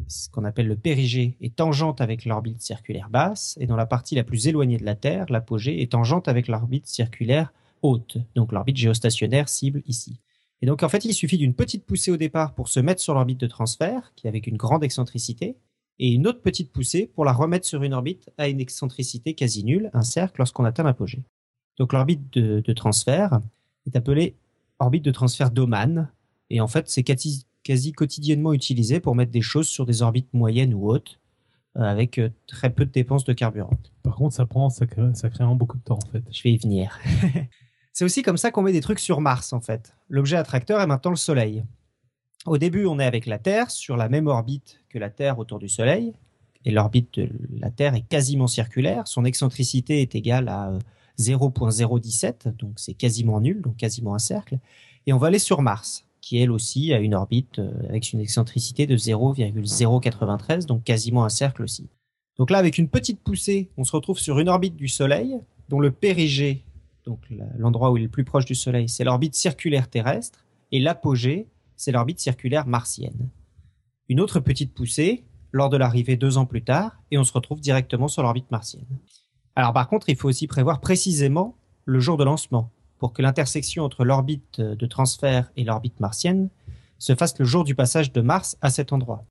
ce 0.06 0.28
qu'on 0.28 0.44
appelle 0.44 0.68
le 0.68 0.76
périgée, 0.76 1.36
est 1.40 1.56
tangente 1.56 2.00
avec 2.00 2.24
l'orbite 2.24 2.62
circulaire 2.62 3.10
basse, 3.10 3.56
et 3.60 3.66
dans 3.66 3.76
la 3.76 3.86
partie 3.86 4.14
la 4.14 4.24
plus 4.24 4.46
éloignée 4.46 4.78
de 4.78 4.84
la 4.84 4.94
Terre, 4.94 5.26
l'apogée 5.28 5.82
est 5.82 5.92
tangente 5.92 6.28
avec 6.28 6.48
l'orbite 6.48 6.86
circulaire 6.86 7.52
haute, 7.82 8.18
donc 8.34 8.52
l'orbite 8.52 8.76
géostationnaire 8.76 9.48
cible 9.48 9.82
ici. 9.86 10.20
Et 10.62 10.66
donc 10.66 10.82
en 10.82 10.88
fait, 10.88 11.04
il 11.04 11.14
suffit 11.14 11.38
d'une 11.38 11.54
petite 11.54 11.84
poussée 11.84 12.10
au 12.10 12.16
départ 12.16 12.54
pour 12.54 12.68
se 12.68 12.80
mettre 12.80 13.00
sur 13.00 13.14
l'orbite 13.14 13.40
de 13.40 13.46
transfert, 13.46 14.12
qui 14.16 14.26
est 14.26 14.30
avec 14.30 14.46
une 14.46 14.56
grande 14.56 14.84
excentricité, 14.84 15.56
et 16.00 16.12
une 16.12 16.26
autre 16.26 16.42
petite 16.42 16.72
poussée 16.72 17.10
pour 17.14 17.24
la 17.24 17.32
remettre 17.32 17.66
sur 17.66 17.82
une 17.82 17.92
orbite 17.92 18.30
à 18.38 18.48
une 18.48 18.60
excentricité 18.60 19.34
quasi 19.34 19.64
nulle, 19.64 19.90
un 19.94 20.02
cercle, 20.02 20.36
lorsqu'on 20.38 20.64
atteint 20.64 20.84
l'apogée. 20.84 21.22
Donc 21.76 21.92
l'orbite 21.92 22.32
de, 22.32 22.72
transfert 22.72 23.40
est 23.86 23.96
appelée 23.96 24.34
orbite 24.78 25.04
de 25.04 25.10
transfert 25.10 25.50
d'Oman, 25.50 26.10
et 26.50 26.60
en 26.60 26.68
fait, 26.68 26.88
c'est 26.88 27.02
quasi 27.02 27.92
quotidiennement 27.92 28.52
utilisé 28.52 29.00
pour 29.00 29.14
mettre 29.14 29.32
des 29.32 29.42
choses 29.42 29.68
sur 29.68 29.86
des 29.86 30.02
orbites 30.02 30.32
moyennes 30.32 30.74
ou 30.74 30.90
hautes 30.90 31.20
euh, 31.76 31.82
avec 31.82 32.18
euh, 32.18 32.30
très 32.46 32.70
peu 32.70 32.84
de 32.86 32.90
dépenses 32.90 33.24
de 33.24 33.32
carburant. 33.32 33.78
Par 34.02 34.16
contre, 34.16 34.34
ça 34.34 34.46
prend 34.46 34.70
sacrément 34.70 35.54
beaucoup 35.54 35.76
de 35.76 35.82
temps 35.82 35.98
en 36.02 36.10
fait. 36.10 36.24
Je 36.30 36.42
vais 36.42 36.52
y 36.52 36.56
venir. 36.56 36.98
C'est 37.92 38.04
aussi 38.04 38.22
comme 38.22 38.36
ça 38.36 38.50
qu'on 38.50 38.62
met 38.62 38.72
des 38.72 38.80
trucs 38.80 39.00
sur 39.00 39.20
Mars 39.20 39.52
en 39.52 39.60
fait. 39.60 39.94
L'objet 40.08 40.36
attracteur 40.36 40.80
est 40.80 40.86
maintenant 40.86 41.10
le 41.10 41.16
Soleil. 41.16 41.64
Au 42.46 42.56
début, 42.56 42.86
on 42.86 42.98
est 42.98 43.04
avec 43.04 43.26
la 43.26 43.38
Terre 43.38 43.70
sur 43.70 43.96
la 43.96 44.08
même 44.08 44.28
orbite 44.28 44.80
que 44.88 44.98
la 44.98 45.10
Terre 45.10 45.38
autour 45.38 45.58
du 45.58 45.68
Soleil. 45.68 46.14
Et 46.64 46.70
l'orbite 46.70 47.18
de 47.18 47.28
la 47.58 47.70
Terre 47.70 47.94
est 47.94 48.08
quasiment 48.08 48.46
circulaire. 48.46 49.06
Son 49.06 49.24
excentricité 49.24 50.00
est 50.00 50.14
égale 50.14 50.48
à 50.48 50.72
0.017, 51.18 52.48
euh, 52.48 52.52
donc 52.52 52.72
c'est 52.76 52.94
quasiment 52.94 53.40
nul, 53.40 53.60
donc 53.62 53.76
quasiment 53.76 54.14
un 54.14 54.18
cercle. 54.18 54.58
Et 55.06 55.12
on 55.12 55.18
va 55.18 55.28
aller 55.28 55.38
sur 55.38 55.62
Mars 55.62 56.04
qui 56.20 56.38
elle 56.38 56.50
aussi 56.50 56.92
a 56.92 56.98
une 56.98 57.14
orbite 57.14 57.58
euh, 57.58 57.72
avec 57.88 58.12
une 58.12 58.20
excentricité 58.20 58.86
de 58.86 58.96
0,093, 58.96 60.66
donc 60.66 60.84
quasiment 60.84 61.24
un 61.24 61.30
cercle 61.30 61.62
aussi. 61.62 61.88
Donc 62.36 62.50
là, 62.50 62.58
avec 62.58 62.76
une 62.76 62.88
petite 62.88 63.20
poussée, 63.20 63.70
on 63.78 63.84
se 63.84 63.92
retrouve 63.92 64.18
sur 64.18 64.38
une 64.38 64.50
orbite 64.50 64.76
du 64.76 64.88
Soleil, 64.88 65.38
dont 65.70 65.80
le 65.80 65.90
périgée, 65.90 66.64
donc 67.04 67.20
l'endroit 67.56 67.90
où 67.90 67.96
il 67.96 68.00
est 68.00 68.04
le 68.04 68.10
plus 68.10 68.24
proche 68.24 68.44
du 68.44 68.54
Soleil, 68.54 68.90
c'est 68.90 69.04
l'orbite 69.04 69.34
circulaire 69.34 69.88
terrestre, 69.88 70.44
et 70.70 70.80
l'apogée, 70.80 71.48
c'est 71.76 71.92
l'orbite 71.92 72.20
circulaire 72.20 72.66
martienne. 72.66 73.30
Une 74.10 74.20
autre 74.20 74.38
petite 74.40 74.74
poussée, 74.74 75.24
lors 75.50 75.70
de 75.70 75.78
l'arrivée 75.78 76.16
deux 76.16 76.36
ans 76.36 76.46
plus 76.46 76.62
tard, 76.62 77.00
et 77.10 77.16
on 77.16 77.24
se 77.24 77.32
retrouve 77.32 77.60
directement 77.60 78.08
sur 78.08 78.22
l'orbite 78.22 78.50
martienne. 78.50 78.84
Alors 79.58 79.72
par 79.72 79.88
contre, 79.88 80.08
il 80.08 80.14
faut 80.14 80.28
aussi 80.28 80.46
prévoir 80.46 80.78
précisément 80.78 81.56
le 81.84 81.98
jour 81.98 82.16
de 82.16 82.22
lancement 82.22 82.70
pour 82.96 83.12
que 83.12 83.22
l'intersection 83.22 83.82
entre 83.82 84.04
l'orbite 84.04 84.60
de 84.60 84.86
transfert 84.86 85.50
et 85.56 85.64
l'orbite 85.64 85.98
martienne 85.98 86.48
se 87.00 87.16
fasse 87.16 87.36
le 87.40 87.44
jour 87.44 87.64
du 87.64 87.74
passage 87.74 88.12
de 88.12 88.20
Mars 88.20 88.56
à 88.60 88.70
cet 88.70 88.92
endroit. 88.92 89.24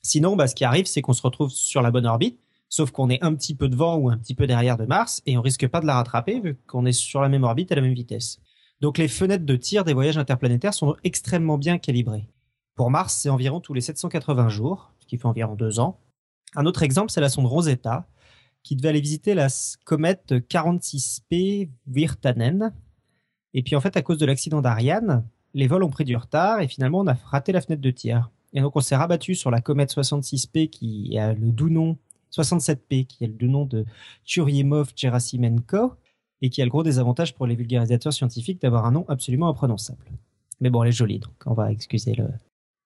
Sinon, 0.00 0.36
bah, 0.36 0.46
ce 0.46 0.54
qui 0.54 0.64
arrive, 0.64 0.86
c'est 0.86 1.02
qu'on 1.02 1.12
se 1.12 1.22
retrouve 1.22 1.50
sur 1.50 1.82
la 1.82 1.90
bonne 1.90 2.06
orbite, 2.06 2.38
sauf 2.68 2.92
qu'on 2.92 3.10
est 3.10 3.20
un 3.24 3.34
petit 3.34 3.56
peu 3.56 3.68
devant 3.68 3.96
ou 3.96 4.10
un 4.10 4.16
petit 4.16 4.36
peu 4.36 4.46
derrière 4.46 4.76
de 4.76 4.84
Mars, 4.84 5.22
et 5.26 5.36
on 5.36 5.42
risque 5.42 5.66
pas 5.66 5.80
de 5.80 5.86
la 5.86 5.96
rattraper 5.96 6.38
vu 6.38 6.56
qu'on 6.68 6.86
est 6.86 6.92
sur 6.92 7.20
la 7.20 7.28
même 7.28 7.42
orbite 7.42 7.72
à 7.72 7.74
la 7.74 7.82
même 7.82 7.94
vitesse. 7.94 8.38
Donc 8.80 8.96
les 8.96 9.08
fenêtres 9.08 9.44
de 9.44 9.56
tir 9.56 9.82
des 9.82 9.92
voyages 9.92 10.18
interplanétaires 10.18 10.74
sont 10.74 10.94
extrêmement 11.02 11.58
bien 11.58 11.78
calibrées. 11.78 12.28
Pour 12.76 12.92
Mars, 12.92 13.18
c'est 13.20 13.28
environ 13.28 13.58
tous 13.58 13.74
les 13.74 13.80
780 13.80 14.50
jours, 14.50 14.92
ce 15.00 15.06
qui 15.08 15.18
fait 15.18 15.26
environ 15.26 15.56
deux 15.56 15.80
ans. 15.80 15.98
Un 16.54 16.64
autre 16.64 16.84
exemple, 16.84 17.10
c'est 17.10 17.20
la 17.20 17.28
sonde 17.28 17.46
Rosetta, 17.46 18.06
qui 18.64 18.74
devait 18.74 18.88
aller 18.88 19.00
visiter 19.00 19.34
la 19.34 19.46
comète 19.84 20.32
46P 20.32 21.70
Virtanen, 21.86 22.72
et 23.54 23.62
puis 23.62 23.76
en 23.76 23.80
fait, 23.80 23.96
à 23.96 24.02
cause 24.02 24.18
de 24.18 24.26
l'accident 24.26 24.60
d'Ariane, 24.60 25.24
les 25.54 25.68
vols 25.68 25.84
ont 25.84 25.90
pris 25.90 26.04
du 26.04 26.16
retard 26.16 26.60
et 26.60 26.66
finalement 26.66 27.00
on 27.00 27.06
a 27.06 27.14
raté 27.14 27.52
la 27.52 27.60
fenêtre 27.60 27.82
de 27.82 27.90
tir. 27.90 28.30
Et 28.52 28.60
donc 28.60 28.74
on 28.74 28.80
s'est 28.80 28.96
rabattu 28.96 29.36
sur 29.36 29.52
la 29.52 29.60
comète 29.60 29.94
66P 29.94 30.68
qui 30.68 31.16
a 31.16 31.32
le 31.32 31.52
doux 31.52 31.70
nom 31.70 31.96
67P 32.32 33.06
qui 33.06 33.24
a 33.24 33.28
le 33.28 33.32
doux 33.32 33.48
nom 33.48 33.64
de 33.64 33.84
Churyumov-Gerasimenko 34.26 35.92
et 36.42 36.50
qui 36.50 36.60
a 36.60 36.64
le 36.64 36.70
gros 36.70 36.82
désavantage 36.82 37.34
pour 37.34 37.46
les 37.46 37.54
vulgarisateurs 37.54 38.12
scientifiques 38.12 38.60
d'avoir 38.60 38.86
un 38.86 38.90
nom 38.90 39.04
absolument 39.08 39.48
imprononçable. 39.48 40.04
Mais 40.60 40.70
bon, 40.70 40.82
elle 40.82 40.88
est 40.88 40.92
jolie, 40.92 41.20
donc 41.20 41.34
on 41.46 41.54
va 41.54 41.70
excuser 41.70 42.14
le. 42.14 42.28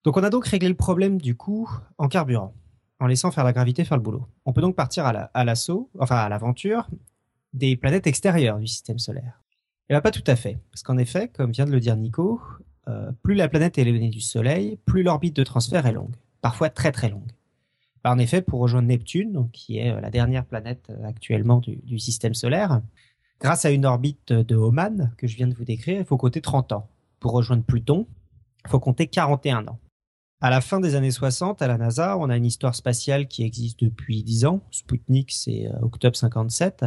Donc 0.04 0.16
on 0.16 0.22
a 0.22 0.30
donc 0.30 0.46
réglé 0.46 0.68
le 0.68 0.74
problème 0.74 1.18
du 1.18 1.34
coup 1.34 1.70
en 1.96 2.08
carburant, 2.08 2.52
en 3.00 3.06
laissant 3.06 3.30
faire 3.30 3.44
la 3.44 3.52
gravité 3.52 3.84
faire 3.84 3.96
le 3.96 4.02
boulot. 4.02 4.26
On 4.44 4.52
peut 4.52 4.60
donc 4.60 4.76
partir 4.76 5.06
à 5.06 5.44
l'assaut, 5.44 5.90
enfin 5.98 6.16
à 6.16 6.28
l'aventure, 6.28 6.88
des 7.52 7.76
planètes 7.76 8.06
extérieures 8.06 8.58
du 8.58 8.66
système 8.66 8.98
solaire. 8.98 9.42
Eh 9.88 9.94
bien, 9.94 10.00
pas 10.00 10.10
tout 10.10 10.24
à 10.26 10.36
fait. 10.36 10.58
Parce 10.70 10.82
qu'en 10.82 10.98
effet, 10.98 11.28
comme 11.28 11.50
vient 11.50 11.64
de 11.64 11.70
le 11.70 11.80
dire 11.80 11.96
Nico, 11.96 12.40
euh, 12.88 13.10
plus 13.22 13.34
la 13.34 13.48
planète 13.48 13.78
est 13.78 13.82
éloignée 13.82 14.10
du 14.10 14.20
Soleil, 14.20 14.78
plus 14.84 15.02
l'orbite 15.02 15.36
de 15.36 15.44
transfert 15.44 15.86
est 15.86 15.92
longue. 15.92 16.14
Parfois 16.42 16.68
très 16.68 16.92
très 16.92 17.08
longue. 17.08 17.30
Bah, 18.04 18.12
en 18.12 18.18
effet, 18.18 18.42
pour 18.42 18.60
rejoindre 18.60 18.88
Neptune, 18.88 19.32
donc, 19.32 19.50
qui 19.50 19.78
est 19.78 19.90
euh, 19.90 20.00
la 20.00 20.10
dernière 20.10 20.44
planète 20.44 20.88
euh, 20.90 21.06
actuellement 21.06 21.58
du, 21.58 21.76
du, 21.76 21.98
système 21.98 22.34
solaire, 22.34 22.82
grâce 23.40 23.64
à 23.64 23.70
une 23.70 23.86
orbite 23.86 24.32
de 24.32 24.56
Oman 24.56 25.12
que 25.16 25.26
je 25.26 25.36
viens 25.36 25.48
de 25.48 25.54
vous 25.54 25.64
décrire, 25.64 25.98
il 25.98 26.04
faut 26.04 26.16
compter 26.16 26.40
30 26.40 26.72
ans. 26.72 26.88
Pour 27.18 27.32
rejoindre 27.32 27.64
Pluton, 27.64 28.06
Il 28.64 28.70
faut 28.70 28.80
compter 28.80 29.06
41 29.06 29.66
ans. 29.68 29.78
À 30.40 30.50
la 30.50 30.60
fin 30.60 30.78
des 30.78 30.94
années 30.94 31.10
60, 31.10 31.62
à 31.62 31.66
la 31.66 31.78
NASA, 31.78 32.16
on 32.16 32.30
a 32.30 32.36
une 32.36 32.46
histoire 32.46 32.76
spatiale 32.76 33.26
qui 33.26 33.42
existe 33.42 33.82
depuis 33.82 34.22
10 34.22 34.44
ans. 34.44 34.60
Sputnik, 34.70 35.32
c'est 35.32 35.66
euh, 35.66 35.80
octobre 35.82 36.16
57. 36.16 36.84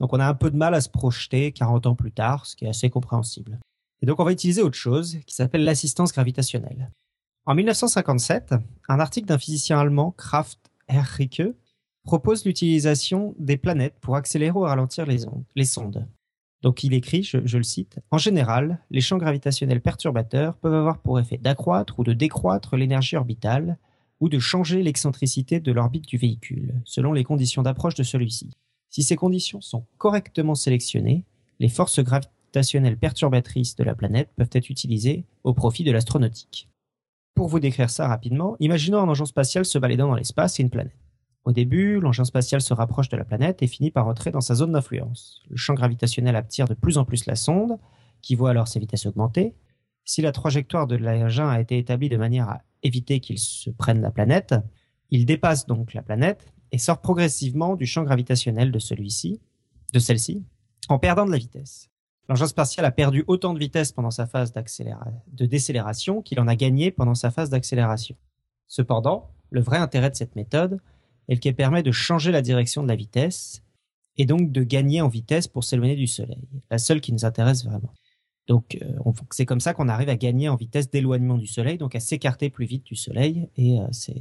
Donc 0.00 0.14
on 0.14 0.20
a 0.20 0.26
un 0.26 0.34
peu 0.34 0.50
de 0.50 0.56
mal 0.56 0.74
à 0.74 0.80
se 0.80 0.88
projeter 0.88 1.52
40 1.52 1.86
ans 1.86 1.94
plus 1.94 2.12
tard, 2.12 2.46
ce 2.46 2.56
qui 2.56 2.64
est 2.64 2.68
assez 2.68 2.88
compréhensible. 2.88 3.58
Et 4.00 4.06
donc 4.06 4.18
on 4.18 4.24
va 4.24 4.32
utiliser 4.32 4.62
autre 4.62 4.76
chose 4.76 5.18
qui 5.26 5.34
s'appelle 5.34 5.64
l'assistance 5.64 6.12
gravitationnelle. 6.12 6.90
En 7.44 7.54
1957, 7.54 8.54
un 8.88 9.00
article 9.00 9.26
d'un 9.26 9.38
physicien 9.38 9.78
allemand, 9.78 10.12
Kraft 10.12 10.58
Herricke, 10.88 11.54
propose 12.02 12.44
l'utilisation 12.44 13.34
des 13.38 13.58
planètes 13.58 13.96
pour 14.00 14.16
accélérer 14.16 14.56
ou 14.56 14.60
ralentir 14.60 15.04
les, 15.06 15.26
ondes, 15.26 15.44
les 15.54 15.64
sondes. 15.64 16.06
Donc 16.62 16.84
il 16.84 16.94
écrit, 16.94 17.22
je, 17.22 17.38
le 17.38 17.62
cite, 17.62 17.98
En 18.10 18.18
général, 18.18 18.80
les 18.90 19.00
champs 19.00 19.18
gravitationnels 19.18 19.80
perturbateurs 19.80 20.56
peuvent 20.56 20.74
avoir 20.74 20.98
pour 20.98 21.20
effet 21.20 21.38
d'accroître 21.38 21.98
ou 21.98 22.04
de 22.04 22.12
décroître 22.12 22.76
l'énergie 22.76 23.16
orbitale 23.16 23.78
ou 24.20 24.28
de 24.28 24.38
changer 24.38 24.82
l'excentricité 24.82 25.60
de 25.60 25.72
l'orbite 25.72 26.08
du 26.08 26.16
véhicule, 26.16 26.74
selon 26.84 27.12
les 27.12 27.24
conditions 27.24 27.62
d'approche 27.62 27.94
de 27.94 28.02
celui-ci. 28.02 28.50
Si 28.88 29.02
ces 29.02 29.16
conditions 29.16 29.60
sont 29.60 29.84
correctement 29.98 30.54
sélectionnées, 30.54 31.24
les 31.60 31.68
forces 31.68 32.00
gravitationnelles 32.00 32.96
perturbatrices 32.96 33.76
de 33.76 33.84
la 33.84 33.94
planète 33.94 34.30
peuvent 34.36 34.48
être 34.52 34.70
utilisées 34.70 35.24
au 35.44 35.52
profit 35.52 35.84
de 35.84 35.92
l'astronautique. 35.92 36.68
Pour 37.34 37.48
vous 37.48 37.60
décrire 37.60 37.90
ça 37.90 38.08
rapidement, 38.08 38.56
imaginons 38.60 39.00
un 39.00 39.08
engin 39.08 39.26
spatial 39.26 39.66
se 39.66 39.78
baladant 39.78 40.08
dans 40.08 40.14
l'espace 40.14 40.58
et 40.58 40.62
une 40.62 40.70
planète. 40.70 40.96
Au 41.46 41.52
début, 41.52 42.00
l'engin 42.00 42.24
spatial 42.24 42.60
se 42.60 42.74
rapproche 42.74 43.08
de 43.08 43.16
la 43.16 43.24
planète 43.24 43.62
et 43.62 43.68
finit 43.68 43.92
par 43.92 44.08
entrer 44.08 44.32
dans 44.32 44.40
sa 44.40 44.56
zone 44.56 44.72
d'influence. 44.72 45.44
Le 45.48 45.56
champ 45.56 45.74
gravitationnel 45.74 46.34
attire 46.34 46.66
de 46.66 46.74
plus 46.74 46.98
en 46.98 47.04
plus 47.04 47.24
la 47.26 47.36
sonde, 47.36 47.78
qui 48.20 48.34
voit 48.34 48.50
alors 48.50 48.66
ses 48.66 48.80
vitesses 48.80 49.06
augmenter. 49.06 49.54
Si 50.04 50.22
la 50.22 50.32
trajectoire 50.32 50.88
de 50.88 50.96
l'engin 50.96 51.48
a 51.48 51.60
été 51.60 51.78
établie 51.78 52.08
de 52.08 52.16
manière 52.16 52.48
à 52.48 52.62
éviter 52.82 53.20
qu'il 53.20 53.38
se 53.38 53.70
prenne 53.70 54.00
la 54.00 54.10
planète, 54.10 54.56
il 55.10 55.24
dépasse 55.24 55.66
donc 55.66 55.94
la 55.94 56.02
planète 56.02 56.52
et 56.72 56.78
sort 56.78 57.00
progressivement 57.00 57.76
du 57.76 57.86
champ 57.86 58.02
gravitationnel 58.02 58.72
de 58.72 58.80
celui-ci, 58.80 59.40
de 59.92 60.00
celle-ci, 60.00 60.42
en 60.88 60.98
perdant 60.98 61.26
de 61.26 61.30
la 61.30 61.38
vitesse. 61.38 61.90
L'engin 62.28 62.48
spatial 62.48 62.84
a 62.84 62.90
perdu 62.90 63.22
autant 63.28 63.54
de 63.54 63.60
vitesse 63.60 63.92
pendant 63.92 64.10
sa 64.10 64.26
phase 64.26 64.52
de 64.52 65.46
décélération 65.46 66.22
qu'il 66.22 66.40
en 66.40 66.48
a 66.48 66.56
gagné 66.56 66.90
pendant 66.90 67.14
sa 67.14 67.30
phase 67.30 67.50
d'accélération. 67.50 68.16
Cependant, 68.66 69.30
le 69.50 69.60
vrai 69.60 69.78
intérêt 69.78 70.10
de 70.10 70.16
cette 70.16 70.34
méthode 70.34 70.80
est 71.28 71.38
qu'elle 71.38 71.54
permet 71.54 71.82
de 71.82 71.92
changer 71.92 72.30
la 72.32 72.42
direction 72.42 72.82
de 72.82 72.88
la 72.88 72.96
vitesse 72.96 73.62
et 74.16 74.26
donc 74.26 74.52
de 74.52 74.62
gagner 74.62 75.00
en 75.00 75.08
vitesse 75.08 75.48
pour 75.48 75.64
s'éloigner 75.64 75.96
du 75.96 76.06
Soleil. 76.06 76.48
La 76.70 76.78
seule 76.78 77.00
qui 77.00 77.12
nous 77.12 77.24
intéresse 77.24 77.64
vraiment. 77.64 77.92
Donc 78.46 78.78
euh, 78.80 79.12
c'est 79.30 79.46
comme 79.46 79.60
ça 79.60 79.74
qu'on 79.74 79.88
arrive 79.88 80.08
à 80.08 80.16
gagner 80.16 80.48
en 80.48 80.56
vitesse 80.56 80.90
d'éloignement 80.90 81.36
du 81.36 81.46
Soleil, 81.46 81.78
donc 81.78 81.94
à 81.94 82.00
s'écarter 82.00 82.48
plus 82.48 82.66
vite 82.66 82.84
du 82.84 82.94
Soleil. 82.94 83.48
Et 83.56 83.80
euh, 83.80 83.86
c'est 83.92 84.14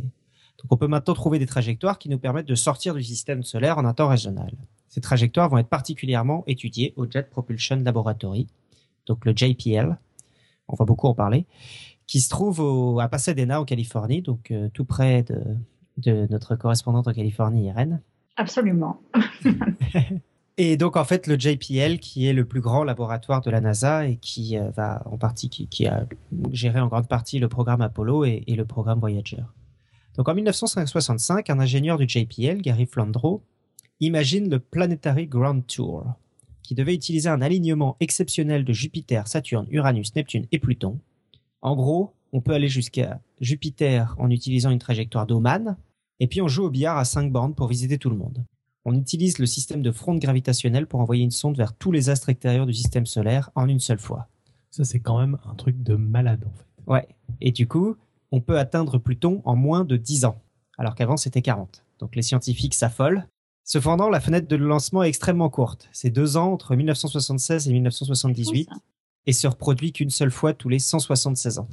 donc 0.62 0.72
on 0.72 0.78
peut 0.78 0.88
maintenant 0.88 1.14
trouver 1.14 1.38
des 1.38 1.46
trajectoires 1.46 2.00
qui 2.00 2.10
nous 2.10 2.18
permettent 2.18 2.48
de 2.48 2.56
sortir 2.56 2.94
du 2.94 3.04
système 3.04 3.44
solaire 3.44 3.78
en 3.78 3.86
un 3.86 3.94
temps 3.94 4.08
régional. 4.08 4.52
Ces 4.88 5.02
trajectoires 5.02 5.50
vont 5.50 5.58
être 5.58 5.68
particulièrement 5.68 6.44
étudiées 6.48 6.94
au 6.96 7.10
Jet 7.10 7.30
Propulsion 7.30 7.76
Laboratory, 7.76 8.48
donc 9.06 9.26
le 9.26 9.34
JPL, 9.36 9.98
on 10.70 10.76
va 10.76 10.86
beaucoup 10.86 11.08
en 11.08 11.14
parler, 11.14 11.46
qui 12.08 12.22
se 12.22 12.30
trouve 12.30 13.00
à 13.02 13.10
Pasadena 13.10 13.60
en 13.60 13.66
Californie, 13.66 14.22
donc 14.22 14.52
euh, 14.52 14.70
tout 14.74 14.86
près 14.86 15.24
de, 15.24 15.40
de 15.98 16.28
notre 16.30 16.56
correspondante 16.56 17.08
en 17.08 17.14
Californie, 17.14 17.68
Irène. 17.68 18.02
Absolument. 18.38 19.00
Et 20.58 20.78
donc 20.78 20.96
en 20.96 21.04
fait 21.04 21.28
le 21.28 21.38
JPL 21.38 22.00
qui 22.00 22.28
est 22.28 22.34
le 22.34 22.46
plus 22.46 22.62
grand 22.62 22.86
laboratoire 22.86 23.42
de 23.42 23.52
la 23.52 23.60
NASA 23.60 24.08
et 24.08 24.16
qui 24.16 24.58
euh, 24.58 24.70
va 24.70 25.04
en 25.06 25.18
partie 25.18 25.50
qui, 25.50 25.86
a 25.86 26.08
géré 26.52 26.80
en 26.80 26.88
grande 26.88 27.10
partie 27.10 27.40
le 27.40 27.50
programme 27.50 27.82
Apollo 27.82 28.24
et, 28.24 28.44
et 28.48 28.56
le 28.56 28.64
programme 28.64 29.00
Voyager. 29.00 29.44
Donc 30.16 30.30
en 30.30 30.34
1965, 30.34 31.50
un 31.50 31.60
ingénieur 31.60 31.98
du 31.98 32.08
JPL, 32.08 32.62
Gary 32.62 32.86
Flandreau, 32.86 33.44
imagine 34.00 34.50
le 34.50 34.60
Planetary 34.60 35.28
Ground 35.28 35.68
Tour, 35.68 36.06
qui 36.64 36.74
devait 36.74 36.96
utiliser 36.96 37.28
un 37.30 37.42
alignement 37.42 37.98
exceptionnel 38.00 38.64
de 38.64 38.72
Jupiter, 38.72 39.28
Saturne, 39.28 39.68
Uranus, 39.70 40.16
Neptune 40.16 40.48
et 40.54 40.60
Pluton. 40.60 41.00
En 41.62 41.76
gros, 41.76 42.15
on 42.36 42.42
peut 42.42 42.54
aller 42.54 42.68
jusqu'à 42.68 43.22
Jupiter 43.40 44.14
en 44.20 44.30
utilisant 44.30 44.70
une 44.70 44.80
trajectoire 44.80 45.26
d'Oman, 45.26 45.78
et 46.20 46.28
puis 46.28 46.42
on 46.42 46.50
joue 46.50 46.66
au 46.66 46.70
billard 46.70 46.98
à 46.98 47.06
5 47.06 47.32
bornes 47.32 47.56
pour 47.56 47.70
visiter 47.70 47.98
tout 47.98 48.10
le 48.10 48.18
monde. 48.18 48.44
On 48.84 48.94
utilise 48.94 49.40
le 49.40 49.46
système 49.46 49.82
de 49.82 49.90
fronde 49.90 50.20
gravitationnelle 50.20 50.86
pour 50.86 51.00
envoyer 51.00 51.24
une 51.24 51.32
sonde 51.32 51.56
vers 51.56 51.74
tous 51.74 51.94
les 51.94 52.10
astres 52.10 52.28
extérieurs 52.28 52.66
du 52.66 52.74
système 52.74 53.06
solaire 53.06 53.52
en 53.56 53.70
une 53.70 53.80
seule 53.80 54.00
fois. 54.00 54.28
Ça, 54.70 54.84
c'est 54.84 55.00
quand 55.00 55.18
même 55.18 55.38
un 55.46 55.56
truc 55.56 55.82
de 55.82 55.96
malade, 55.96 56.44
en 56.46 56.52
fait. 56.52 56.92
Ouais. 56.92 57.08
Et 57.40 57.54
du 57.54 57.70
coup, 57.70 57.96
on 58.34 58.42
peut 58.42 58.60
atteindre 58.60 58.98
Pluton 58.98 59.42
en 59.46 59.56
moins 59.56 59.86
de 59.86 59.96
10 59.96 60.26
ans, 60.26 60.42
alors 60.78 60.96
qu'avant 60.96 61.16
c'était 61.16 61.42
40. 61.42 61.86
Donc 62.00 62.18
les 62.18 62.22
scientifiques 62.22 62.76
s'affolent. 62.76 63.26
Cependant, 63.64 64.10
la 64.10 64.20
fenêtre 64.20 64.50
de 64.50 64.58
lancement 64.58 65.04
est 65.04 65.08
extrêmement 65.08 65.50
courte. 65.50 65.88
C'est 65.94 66.10
deux 66.10 66.36
ans 66.36 66.52
entre 66.52 66.76
1976 66.76 67.70
et 67.70 67.72
1978 67.72 68.70
et 69.28 69.34
se 69.34 69.48
reproduit 69.48 69.92
qu'une 69.92 70.10
seule 70.10 70.32
fois 70.32 70.54
tous 70.54 70.70
les 70.70 70.80
176 70.80 71.60
ans. 71.60 71.68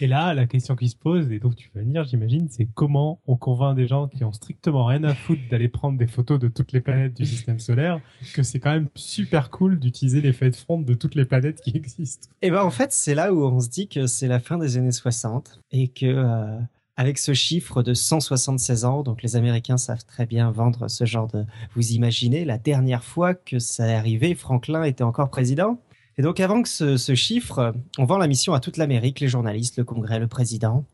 Et 0.00 0.06
là, 0.06 0.34
la 0.34 0.46
question 0.46 0.76
qui 0.76 0.88
se 0.88 0.96
pose, 0.96 1.30
et 1.32 1.38
donc 1.38 1.56
tu 1.56 1.70
vas 1.74 1.80
venir, 1.80 2.04
j'imagine, 2.04 2.48
c'est 2.50 2.68
comment 2.74 3.20
on 3.26 3.36
convainc 3.36 3.74
des 3.74 3.86
gens 3.86 4.08
qui 4.08 4.22
ont 4.24 4.32
strictement 4.32 4.84
rien 4.84 5.02
à 5.04 5.14
foutre 5.14 5.42
d'aller 5.50 5.68
prendre 5.68 5.98
des 5.98 6.06
photos 6.06 6.38
de 6.38 6.48
toutes 6.48 6.72
les 6.72 6.80
planètes 6.80 7.14
du 7.14 7.26
système 7.26 7.58
solaire, 7.58 8.00
que 8.34 8.42
c'est 8.42 8.60
quand 8.60 8.72
même 8.72 8.88
super 8.94 9.50
cool 9.50 9.78
d'utiliser 9.78 10.20
les 10.20 10.32
de 10.50 10.56
front 10.56 10.80
de 10.80 10.94
toutes 10.94 11.14
les 11.14 11.24
planètes 11.24 11.60
qui 11.60 11.76
existent. 11.76 12.28
Et 12.42 12.50
ben 12.50 12.62
en 12.62 12.70
fait, 12.70 12.92
c'est 12.92 13.14
là 13.14 13.32
où 13.32 13.44
on 13.44 13.60
se 13.60 13.68
dit 13.68 13.88
que 13.88 14.06
c'est 14.06 14.28
la 14.28 14.40
fin 14.40 14.58
des 14.58 14.76
années 14.76 14.92
60 14.92 15.60
et 15.70 15.88
que 15.88 16.06
euh, 16.06 16.58
avec 16.96 17.18
ce 17.18 17.32
chiffre 17.32 17.82
de 17.82 17.94
176 17.94 18.84
ans, 18.84 19.02
donc 19.02 19.22
les 19.22 19.36
Américains 19.36 19.76
savent 19.76 20.04
très 20.04 20.26
bien 20.26 20.50
vendre 20.50 20.88
ce 20.88 21.04
genre 21.04 21.28
de. 21.28 21.44
Vous 21.74 21.92
imaginez 21.92 22.44
la 22.44 22.58
dernière 22.58 23.04
fois 23.04 23.34
que 23.34 23.58
ça 23.58 23.88
est 23.88 23.94
arrivé, 23.94 24.34
Franklin 24.34 24.82
était 24.84 25.04
encore 25.04 25.30
président? 25.30 25.80
Et 26.18 26.22
donc 26.22 26.40
avant 26.40 26.62
que 26.62 26.68
ce, 26.68 27.14
chiffre, 27.14 27.74
on 27.98 28.04
vend 28.04 28.18
la 28.18 28.26
mission 28.26 28.52
à 28.52 28.60
toute 28.60 28.76
l'Amérique, 28.76 29.20
les 29.20 29.28
journalistes, 29.28 29.78
le 29.78 29.84
Congrès, 29.84 30.18
le 30.18 30.26
président. 30.26 30.84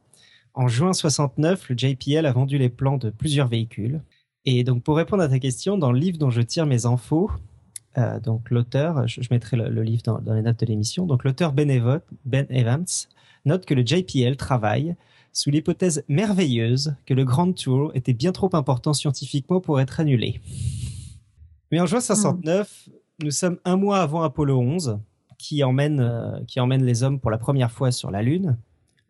En 0.54 0.68
juin 0.68 0.92
69, 0.92 1.68
le 1.68 1.76
JPL 1.76 2.26
a 2.26 2.32
vendu 2.32 2.58
les 2.58 2.68
plans 2.68 2.98
de 2.98 3.10
plusieurs 3.10 3.48
véhicules. 3.48 4.00
Et 4.44 4.64
donc 4.64 4.82
pour 4.82 4.96
répondre 4.96 5.22
à 5.22 5.28
ta 5.28 5.38
question, 5.38 5.76
dans 5.76 5.92
le 5.92 5.98
livre 5.98 6.18
dont 6.18 6.30
je 6.30 6.40
tire 6.40 6.66
mes 6.66 6.86
infos, 6.86 7.30
euh, 7.96 8.20
donc 8.20 8.50
l'auteur, 8.50 9.06
je, 9.08 9.20
mettrai 9.30 9.56
le, 9.56 9.82
livre 9.82 10.02
dans, 10.02 10.34
les 10.34 10.42
notes 10.42 10.60
de 10.60 10.66
l'émission, 10.66 11.06
donc 11.06 11.24
l'auteur 11.24 11.52
ben, 11.52 12.00
ben 12.24 12.46
Evans 12.50 12.86
note 13.44 13.66
que 13.66 13.74
le 13.74 13.84
JPL 13.84 14.36
travaille 14.36 14.94
sous 15.32 15.50
l'hypothèse 15.50 16.04
merveilleuse 16.08 16.94
que 17.06 17.14
le 17.14 17.24
Grand 17.24 17.52
Tour 17.52 17.92
était 17.94 18.12
bien 18.12 18.32
trop 18.32 18.50
important 18.54 18.92
scientifiquement 18.92 19.60
pour 19.60 19.80
être 19.80 20.00
annulé. 20.00 20.40
Mais 21.70 21.80
en 21.80 21.86
juin 21.86 22.00
69, 22.00 22.88
nous 23.22 23.30
sommes 23.30 23.58
un 23.64 23.76
mois 23.76 24.00
avant 24.00 24.22
Apollo 24.22 24.58
11, 24.58 24.98
qui 25.38 25.62
emmène, 25.64 26.00
euh, 26.00 26.40
qui 26.46 26.60
emmène 26.60 26.84
les 26.84 27.02
hommes 27.02 27.20
pour 27.20 27.30
la 27.30 27.38
première 27.38 27.70
fois 27.70 27.92
sur 27.92 28.10
la 28.10 28.22
Lune. 28.22 28.58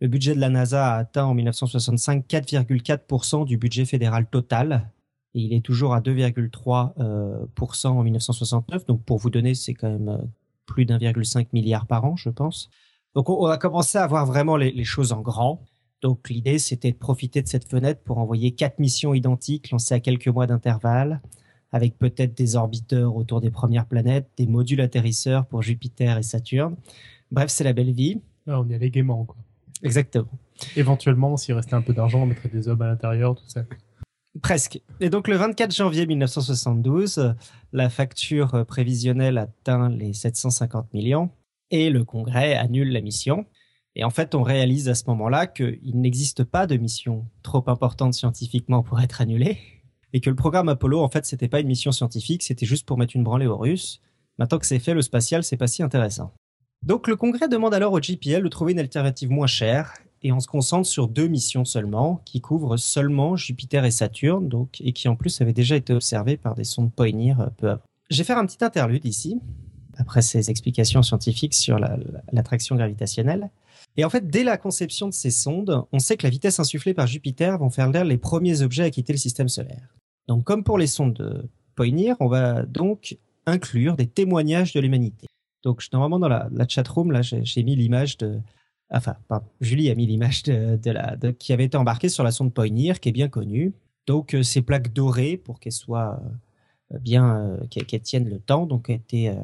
Le 0.00 0.08
budget 0.08 0.35
de 0.35 0.40
la 0.40 0.50
NASA 0.50 0.94
a 0.94 0.99
atteint 0.99 1.25
en 1.25 1.35
1965 1.35 2.26
4,4% 2.28 3.44
du 3.44 3.56
budget 3.56 3.85
fédéral 3.85 4.26
total. 4.26 4.90
Et 5.35 5.40
il 5.40 5.52
est 5.52 5.64
toujours 5.64 5.94
à 5.94 6.00
2,3% 6.00 6.92
euh, 7.00 7.88
en 7.88 8.02
1969. 8.02 8.87
Donc 8.87 9.02
pour 9.04 9.18
vous 9.18 9.30
donner, 9.30 9.54
c'est 9.54 9.75
quand 9.75 9.90
même 9.90 10.08
euh, 10.08 10.18
plus 10.66 10.85
d'1,5 10.85 11.49
milliard 11.52 11.87
par 11.87 12.04
an, 12.04 12.14
je 12.16 12.30
pense. 12.30 12.70
Donc 13.14 13.28
on, 13.30 13.47
a 13.47 13.58
commencé 13.58 13.99
à 13.99 14.06
voir 14.06 14.26
vraiment 14.26 14.56
les, 14.56 14.70
les 14.70 14.85
choses 14.85 15.12
en 15.12 15.20
grand. 15.20 15.62
Donc 16.02 16.28
l'idée, 16.28 16.58
c'était 16.58 16.92
de 16.92 16.97
profiter 16.97 17.42
de 17.42 17.49
cette 17.49 17.68
fenêtre 17.68 18.02
pour 18.04 18.18
envoyer 18.18 18.52
quatre 18.52 18.78
missions 18.78 19.14
identiques 19.14 19.70
lancées 19.70 19.94
à 19.94 20.00
quelques 20.00 20.28
mois 20.28 20.47
d'intervalle, 20.47 21.20
avec 21.72 21.98
peut-être 21.98 22.37
des 22.37 22.56
orbiteurs 22.56 23.14
autour 23.16 23.40
des 23.40 23.50
premières 23.50 23.87
planètes, 23.87 24.28
des 24.37 24.46
modules 24.46 24.80
atterrisseurs 24.80 25.46
pour 25.46 25.62
Jupiter 25.62 26.18
et 26.18 26.22
Saturne. 26.22 26.76
Bref, 27.30 27.50
c'est 27.50 27.64
la 27.64 27.72
belle 27.72 27.92
vie. 27.92 28.20
Ah, 28.46 28.60
on 28.60 28.68
y 28.68 28.75
allait 28.75 28.90
gaiement, 28.90 29.25
quoi. 29.25 29.37
Exactement. 29.82 30.30
Éventuellement, 30.76 31.37
s'il 31.37 31.54
restait 31.54 31.75
un 31.75 31.82
peu 31.82 31.92
d'argent, 31.92 32.22
on 32.22 32.26
mettrait 32.26 32.48
des 32.48 32.68
hommes 32.68 32.82
à 32.82 32.87
l'intérieur, 32.87 33.34
tout 33.34 33.44
ça. 33.46 33.64
Presque. 34.42 34.80
Et 35.00 35.10
donc 35.10 35.28
le 35.28 35.37
24 35.37 35.75
janvier 35.75 36.06
1972, 36.06 37.34
la 37.72 37.90
facture 37.90 38.64
prévisionnelle 38.66 39.38
atteint 39.38 39.88
les 39.88 40.12
750 40.12 40.92
millions 40.94 41.30
et 41.70 41.90
le 41.90 42.04
Congrès 42.04 42.54
annule 42.54 42.92
la 42.92 43.00
mission. 43.00 43.46
Et 43.94 44.04
en 44.04 44.10
fait, 44.10 44.34
on 44.34 44.42
réalise 44.42 44.88
à 44.88 44.94
ce 44.94 45.04
moment-là 45.08 45.46
qu'il 45.46 45.78
n'existe 45.94 46.44
pas 46.44 46.66
de 46.66 46.76
mission 46.76 47.26
trop 47.42 47.64
importante 47.66 48.14
scientifiquement 48.14 48.82
pour 48.82 49.00
être 49.00 49.20
annulée 49.20 49.58
et 50.12 50.21
que 50.21 50.31
le 50.31 50.37
programme 50.37 50.69
Apollo, 50.69 51.00
en 51.00 51.09
fait, 51.09 51.27
c'était 51.27 51.49
pas 51.49 51.61
une 51.61 51.67
mission 51.67 51.93
scientifique, 51.93 52.43
c'était 52.43 52.67
juste 52.67 52.87
pour 52.87 52.99
mettre 52.99 53.17
une 53.17 53.25
branlée 53.25 53.47
aux 53.47 53.57
Russes. 53.57 54.00
Maintenant 54.38 54.59
que 54.59 54.67
c'est 54.67 54.79
fait, 54.79 54.95
le 54.95 55.03
spatial, 55.03 55.45
c'est 55.45 55.57
pas 55.57 55.67
si 55.67 55.83
intéressant. 55.83 56.33
Donc 56.83 57.09
le 57.09 57.17
Congrès 57.17 57.49
demande 57.49 57.75
alors 57.75 57.93
au 57.93 58.00
JPL 58.00 58.43
de 58.43 58.49
trouver 58.49 58.73
une 58.73 58.79
alternative 58.79 59.31
moins 59.31 59.47
chère, 59.47 59.95
et 60.23 60.33
on 60.33 60.41
se 60.41 60.49
concentre 60.49 60.88
sur 60.88 61.09
deux 61.09 61.29
missions 61.29 61.65
seulement, 61.65 62.23
qui 62.25 62.41
couvrent 62.41 62.77
seulement 62.77 63.37
Jupiter 63.37 63.85
et 63.85 63.91
Saturne, 63.91 64.49
donc, 64.49 64.81
et 64.81 64.93
qui 64.93 65.09
en 65.09 65.17
plus 65.17 65.41
avaient 65.41 65.53
déjà 65.53 65.77
été 65.77 65.93
observées 65.93 66.37
par 66.37 66.55
des 66.55 66.65
sondes 66.65 66.93
Pioneer 66.93 67.41
euh, 67.41 67.47
peu 67.57 67.71
avant. 67.71 67.83
Je 68.11 68.19
vais 68.19 68.25
faire 68.25 68.38
un 68.38 68.47
petit 68.47 68.65
interlude 68.65 69.05
ici, 69.05 69.41
après 69.99 70.23
ces 70.23 70.50
explications 70.50 71.03
scientifiques 71.03 71.55
sur 71.55 71.79
l'attraction 72.33 72.77
gravitationnelle. 72.77 73.50
Et 73.97 74.05
en 74.05 74.11
fait, 74.11 74.29
dès 74.29 74.45
la 74.45 74.57
conception 74.57 75.09
de 75.09 75.12
ces 75.12 75.31
sondes, 75.31 75.85
on 75.93 75.99
sait 75.99 76.17
que 76.17 76.25
la 76.25 76.31
vitesse 76.31 76.61
insufflée 76.61 76.95
par 76.95 77.07
Jupiter 77.07 77.59
vont 77.59 77.71
faire 77.71 77.91
l'air 77.91 78.05
les 78.05 78.17
premiers 78.17 78.62
objets 78.62 78.85
à 78.85 78.91
quitter 78.91 79.12
le 79.12 79.19
système 79.19 79.49
solaire. 79.49 79.98
Donc, 80.28 80.44
comme 80.44 80.62
pour 80.62 80.78
les 80.78 80.87
sondes 80.87 81.14
de 81.14 81.49
Poynir, 81.75 82.16
on 82.20 82.28
va 82.28 82.62
donc 82.64 83.18
inclure 83.47 83.97
des 83.97 84.06
témoignages 84.06 84.75
de 84.75 84.80
l'humanité. 84.80 85.26
Donc, 85.64 85.82
normalement, 85.92 86.18
dans 86.18 86.28
la, 86.28 86.49
la 86.52 86.68
chatroom, 86.68 87.11
là, 87.11 87.23
j'ai 87.23 87.62
mis 87.62 87.75
l'image 87.75 88.18
de, 88.18 88.38
enfin, 88.90 89.16
pardon, 89.26 89.47
Julie 89.61 89.90
a 89.90 89.94
mis 89.94 90.06
l'image 90.06 90.42
de, 90.44 90.90
la, 90.90 91.16
qui 91.38 91.52
avait 91.52 91.64
été 91.64 91.76
embarquée 91.76 92.08
sur 92.08 92.25
la 92.25 92.30
sonde 92.30 92.52
Poynir, 92.52 93.00
qui 93.00 93.08
est 93.08 93.12
bien 93.12 93.28
connue. 93.28 93.73
Donc, 94.06 94.35
euh, 94.35 94.42
ces 94.42 94.62
plaques 94.62 94.92
dorées, 94.92 95.37
pour 95.37 95.61
qu'elles 95.61 95.73
soient 95.73 96.20
euh, 96.92 96.99
bien, 96.99 97.37
euh, 97.37 97.66
qu'elles 97.66 98.00
tiennent 98.02 98.28
le 98.28 98.38
temps, 98.38 98.66
donc 98.66 98.90
été, 98.90 99.35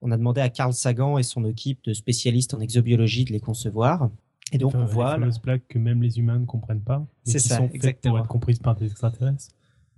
on 0.00 0.10
a 0.10 0.16
demandé 0.16 0.40
à 0.40 0.48
Carl 0.48 0.72
Sagan 0.72 1.18
et 1.18 1.22
son 1.22 1.44
équipe 1.44 1.84
de 1.84 1.92
spécialistes 1.92 2.54
en 2.54 2.60
exobiologie 2.60 3.24
de 3.24 3.32
les 3.32 3.40
concevoir. 3.40 4.10
Et 4.50 4.58
donc, 4.58 4.74
on 4.74 4.84
voit. 4.84 5.16
Les 5.18 5.30
plaques 5.42 5.66
que 5.68 5.78
même 5.78 6.02
les 6.02 6.18
humains 6.18 6.38
ne 6.38 6.44
comprennent 6.44 6.82
pas. 6.82 7.06
C'est 7.24 7.38
ça, 7.38 7.58
sont 7.58 7.70
exactement. 7.72 8.14
Pour 8.14 8.24
être 8.24 8.28
comprises 8.28 8.58
par 8.58 8.74
des 8.74 8.86
extraterrestres. 8.86 9.48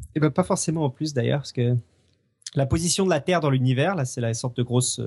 Et 0.00 0.18
eh 0.18 0.20
ben, 0.20 0.30
pas 0.30 0.44
forcément 0.44 0.84
en 0.84 0.90
plus 0.90 1.12
d'ailleurs, 1.12 1.40
parce 1.40 1.52
que 1.52 1.76
la 2.54 2.66
position 2.66 3.04
de 3.04 3.10
la 3.10 3.20
Terre 3.20 3.40
dans 3.40 3.50
l'univers, 3.50 3.96
là, 3.96 4.04
c'est 4.04 4.20
la 4.20 4.32
sorte 4.32 4.56
de 4.56 4.62
grosse 4.62 5.00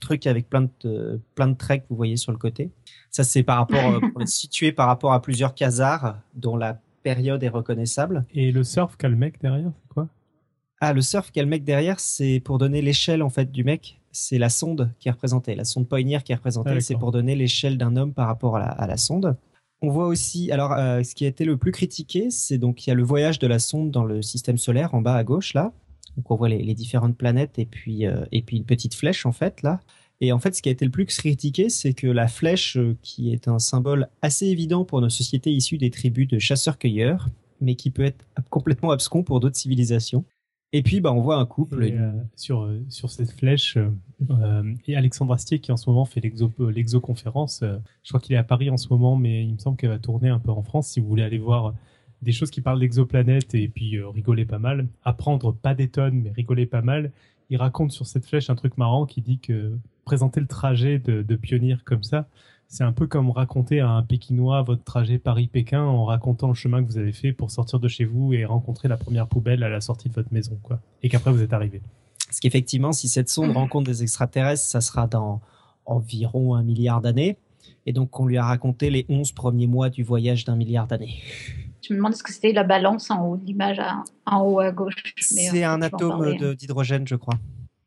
truc 0.00 0.26
avec 0.26 0.48
plein 0.48 0.68
de 0.82 1.20
plein 1.34 1.48
de 1.48 1.56
traits 1.56 1.82
que 1.82 1.88
vous 1.90 1.96
voyez 1.96 2.16
sur 2.16 2.32
le 2.32 2.38
côté. 2.38 2.70
Ça 3.10 3.24
c'est 3.24 3.42
par 3.42 3.58
rapport 3.58 3.84
euh, 3.84 4.00
pour 4.12 4.22
situé 4.26 4.72
par 4.72 4.86
rapport 4.86 5.12
à 5.12 5.22
plusieurs 5.22 5.54
quasars 5.54 6.18
dont 6.34 6.56
la 6.56 6.80
période 7.02 7.42
est 7.42 7.48
reconnaissable. 7.48 8.24
Et 8.32 8.52
le 8.52 8.62
surf 8.62 8.96
qu'a 8.96 9.08
le 9.08 9.16
mec 9.16 9.40
derrière, 9.40 9.70
c'est 9.82 9.88
quoi? 9.88 10.08
Ah, 10.80 10.92
le 10.92 11.02
surf 11.02 11.30
qu'a 11.30 11.42
le 11.42 11.48
mec 11.48 11.64
derrière, 11.64 12.00
c'est 12.00 12.40
pour 12.40 12.58
donner 12.58 12.82
l'échelle 12.82 13.22
en 13.22 13.30
fait 13.30 13.50
du 13.50 13.64
mec. 13.64 14.00
C'est 14.12 14.38
la 14.38 14.48
sonde 14.48 14.90
qui 14.98 15.08
est 15.08 15.12
représentée, 15.12 15.54
la 15.54 15.64
sonde 15.64 15.88
Pioneer 15.88 16.22
qui 16.24 16.32
est 16.32 16.36
représentée. 16.36 16.70
Ah, 16.74 16.80
c'est 16.80 16.96
pour 16.96 17.12
donner 17.12 17.36
l'échelle 17.36 17.78
d'un 17.78 17.96
homme 17.96 18.12
par 18.12 18.26
rapport 18.26 18.56
à 18.56 18.86
la, 18.86 18.96
sonde. 18.96 19.36
On 19.82 19.90
voit 19.90 20.06
aussi, 20.06 20.50
alors 20.52 20.72
euh, 20.72 21.02
ce 21.02 21.14
qui 21.14 21.24
a 21.24 21.28
été 21.28 21.44
le 21.44 21.56
plus 21.56 21.72
critiqué, 21.72 22.30
c'est 22.30 22.58
donc 22.58 22.86
il 22.86 22.90
y 22.90 22.92
a 22.92 22.94
le 22.94 23.02
voyage 23.02 23.38
de 23.38 23.46
la 23.46 23.58
sonde 23.58 23.90
dans 23.90 24.04
le 24.04 24.20
système 24.20 24.58
solaire 24.58 24.94
en 24.94 25.00
bas 25.00 25.14
à 25.14 25.24
gauche 25.24 25.54
là. 25.54 25.72
Donc 26.16 26.30
on 26.30 26.36
voit 26.36 26.48
les, 26.50 26.74
différentes 26.74 27.16
planètes 27.16 27.58
et 27.58 27.64
puis 27.64 28.06
euh, 28.06 28.24
et 28.30 28.42
puis 28.42 28.58
une 28.58 28.64
petite 28.64 28.94
flèche 28.94 29.24
en 29.24 29.32
fait 29.32 29.62
là. 29.62 29.80
Et 30.22 30.32
en 30.32 30.38
fait, 30.38 30.54
ce 30.54 30.60
qui 30.60 30.68
a 30.68 30.72
été 30.72 30.84
le 30.84 30.90
plus 30.90 31.06
critiqué, 31.06 31.70
c'est 31.70 31.94
que 31.94 32.06
la 32.06 32.28
flèche, 32.28 32.76
euh, 32.76 32.94
qui 33.00 33.32
est 33.32 33.48
un 33.48 33.58
symbole 33.58 34.08
assez 34.20 34.46
évident 34.46 34.84
pour 34.84 35.00
nos 35.00 35.08
sociétés 35.08 35.50
issues 35.50 35.78
des 35.78 35.90
tribus 35.90 36.28
de 36.28 36.38
chasseurs-cueilleurs, 36.38 37.30
mais 37.62 37.74
qui 37.74 37.90
peut 37.90 38.04
être 38.04 38.26
complètement 38.50 38.90
abscon 38.90 39.22
pour 39.22 39.40
d'autres 39.40 39.56
civilisations. 39.56 40.26
Et 40.74 40.82
puis, 40.82 41.00
bah, 41.00 41.10
on 41.14 41.22
voit 41.22 41.36
un 41.36 41.46
couple. 41.46 41.90
Sur, 42.36 42.70
sur 42.90 43.10
cette 43.10 43.32
flèche, 43.32 43.78
et 44.86 44.96
Alexandre 44.96 45.32
Astier, 45.32 45.60
qui 45.60 45.72
en 45.72 45.76
ce 45.76 45.88
moment 45.88 46.04
fait 46.04 46.20
l'exoconférence, 46.20 47.62
je 47.62 48.08
crois 48.08 48.20
qu'il 48.20 48.34
est 48.34 48.38
à 48.38 48.44
Paris 48.44 48.70
en 48.70 48.76
ce 48.76 48.88
moment, 48.88 49.16
mais 49.16 49.44
il 49.44 49.54
me 49.54 49.58
semble 49.58 49.76
qu'elle 49.76 49.90
va 49.90 49.98
tourner 49.98 50.28
un 50.28 50.38
peu 50.38 50.50
en 50.50 50.62
France. 50.62 50.88
Si 50.88 51.00
vous 51.00 51.08
voulez 51.08 51.22
aller 51.22 51.38
voir 51.38 51.74
des 52.22 52.32
choses 52.32 52.50
qui 52.50 52.60
parlent 52.60 52.80
d'exoplanètes 52.80 53.54
et 53.54 53.68
puis 53.68 53.96
euh, 53.96 54.08
rigoler 54.08 54.44
pas 54.44 54.58
mal. 54.58 54.88
Apprendre 55.04 55.54
pas 55.54 55.74
des 55.74 55.88
tonnes, 55.88 56.22
mais 56.22 56.30
rigoler 56.30 56.66
pas 56.66 56.82
mal. 56.82 57.12
Il 57.48 57.56
raconte 57.56 57.92
sur 57.92 58.06
cette 58.06 58.26
flèche 58.26 58.50
un 58.50 58.54
truc 58.54 58.78
marrant 58.78 59.06
qui 59.06 59.20
dit 59.22 59.38
que 59.38 59.76
présenter 60.04 60.40
le 60.40 60.46
trajet 60.46 60.98
de, 60.98 61.22
de 61.22 61.76
comme 61.84 62.02
ça, 62.02 62.28
c'est 62.68 62.84
un 62.84 62.92
peu 62.92 63.06
comme 63.06 63.30
raconter 63.30 63.80
à 63.80 63.90
un 63.90 64.02
Pékinois 64.02 64.62
votre 64.62 64.84
trajet 64.84 65.18
Paris-Pékin 65.18 65.82
en 65.82 66.04
racontant 66.04 66.48
le 66.48 66.54
chemin 66.54 66.82
que 66.82 66.88
vous 66.88 66.98
avez 66.98 67.12
fait 67.12 67.32
pour 67.32 67.50
sortir 67.50 67.80
de 67.80 67.88
chez 67.88 68.04
vous 68.04 68.32
et 68.32 68.44
rencontrer 68.44 68.86
la 68.86 68.96
première 68.96 69.26
poubelle 69.26 69.64
à 69.64 69.68
la 69.68 69.80
sortie 69.80 70.08
de 70.08 70.14
votre 70.14 70.32
maison, 70.32 70.58
quoi. 70.62 70.80
Et 71.02 71.08
qu'après 71.08 71.32
vous 71.32 71.42
êtes 71.42 71.52
arrivé. 71.52 71.80
Parce 72.30 72.38
qu'effectivement, 72.38 72.92
si 72.92 73.08
cette 73.08 73.28
sonde 73.28 73.50
rencontre 73.50 73.90
des 73.90 74.04
extraterrestres, 74.04 74.62
ça 74.62 74.80
sera 74.80 75.08
dans 75.08 75.40
environ 75.84 76.54
un 76.54 76.62
milliard 76.62 77.00
d'années. 77.00 77.36
Et 77.86 77.92
donc, 77.92 78.20
on 78.20 78.26
lui 78.26 78.38
a 78.38 78.44
raconté 78.44 78.88
les 78.88 79.04
11 79.08 79.32
premiers 79.32 79.66
mois 79.66 79.90
du 79.90 80.04
voyage 80.04 80.44
d'un 80.44 80.54
milliard 80.54 80.86
d'années. 80.86 81.16
Je 81.82 81.92
me 81.92 81.98
demande 81.98 82.14
ce 82.14 82.22
que 82.22 82.32
c'était 82.32 82.52
la 82.52 82.62
balance 82.62 83.10
en 83.10 83.26
haut, 83.26 83.36
l'image 83.44 83.80
en 84.26 84.42
haut 84.42 84.60
à 84.60 84.70
gauche. 84.70 84.94
C'est 85.18 85.64
un 85.64 85.82
atome 85.82 86.54
d'hydrogène, 86.54 87.04
je 87.04 87.16
crois. 87.16 87.34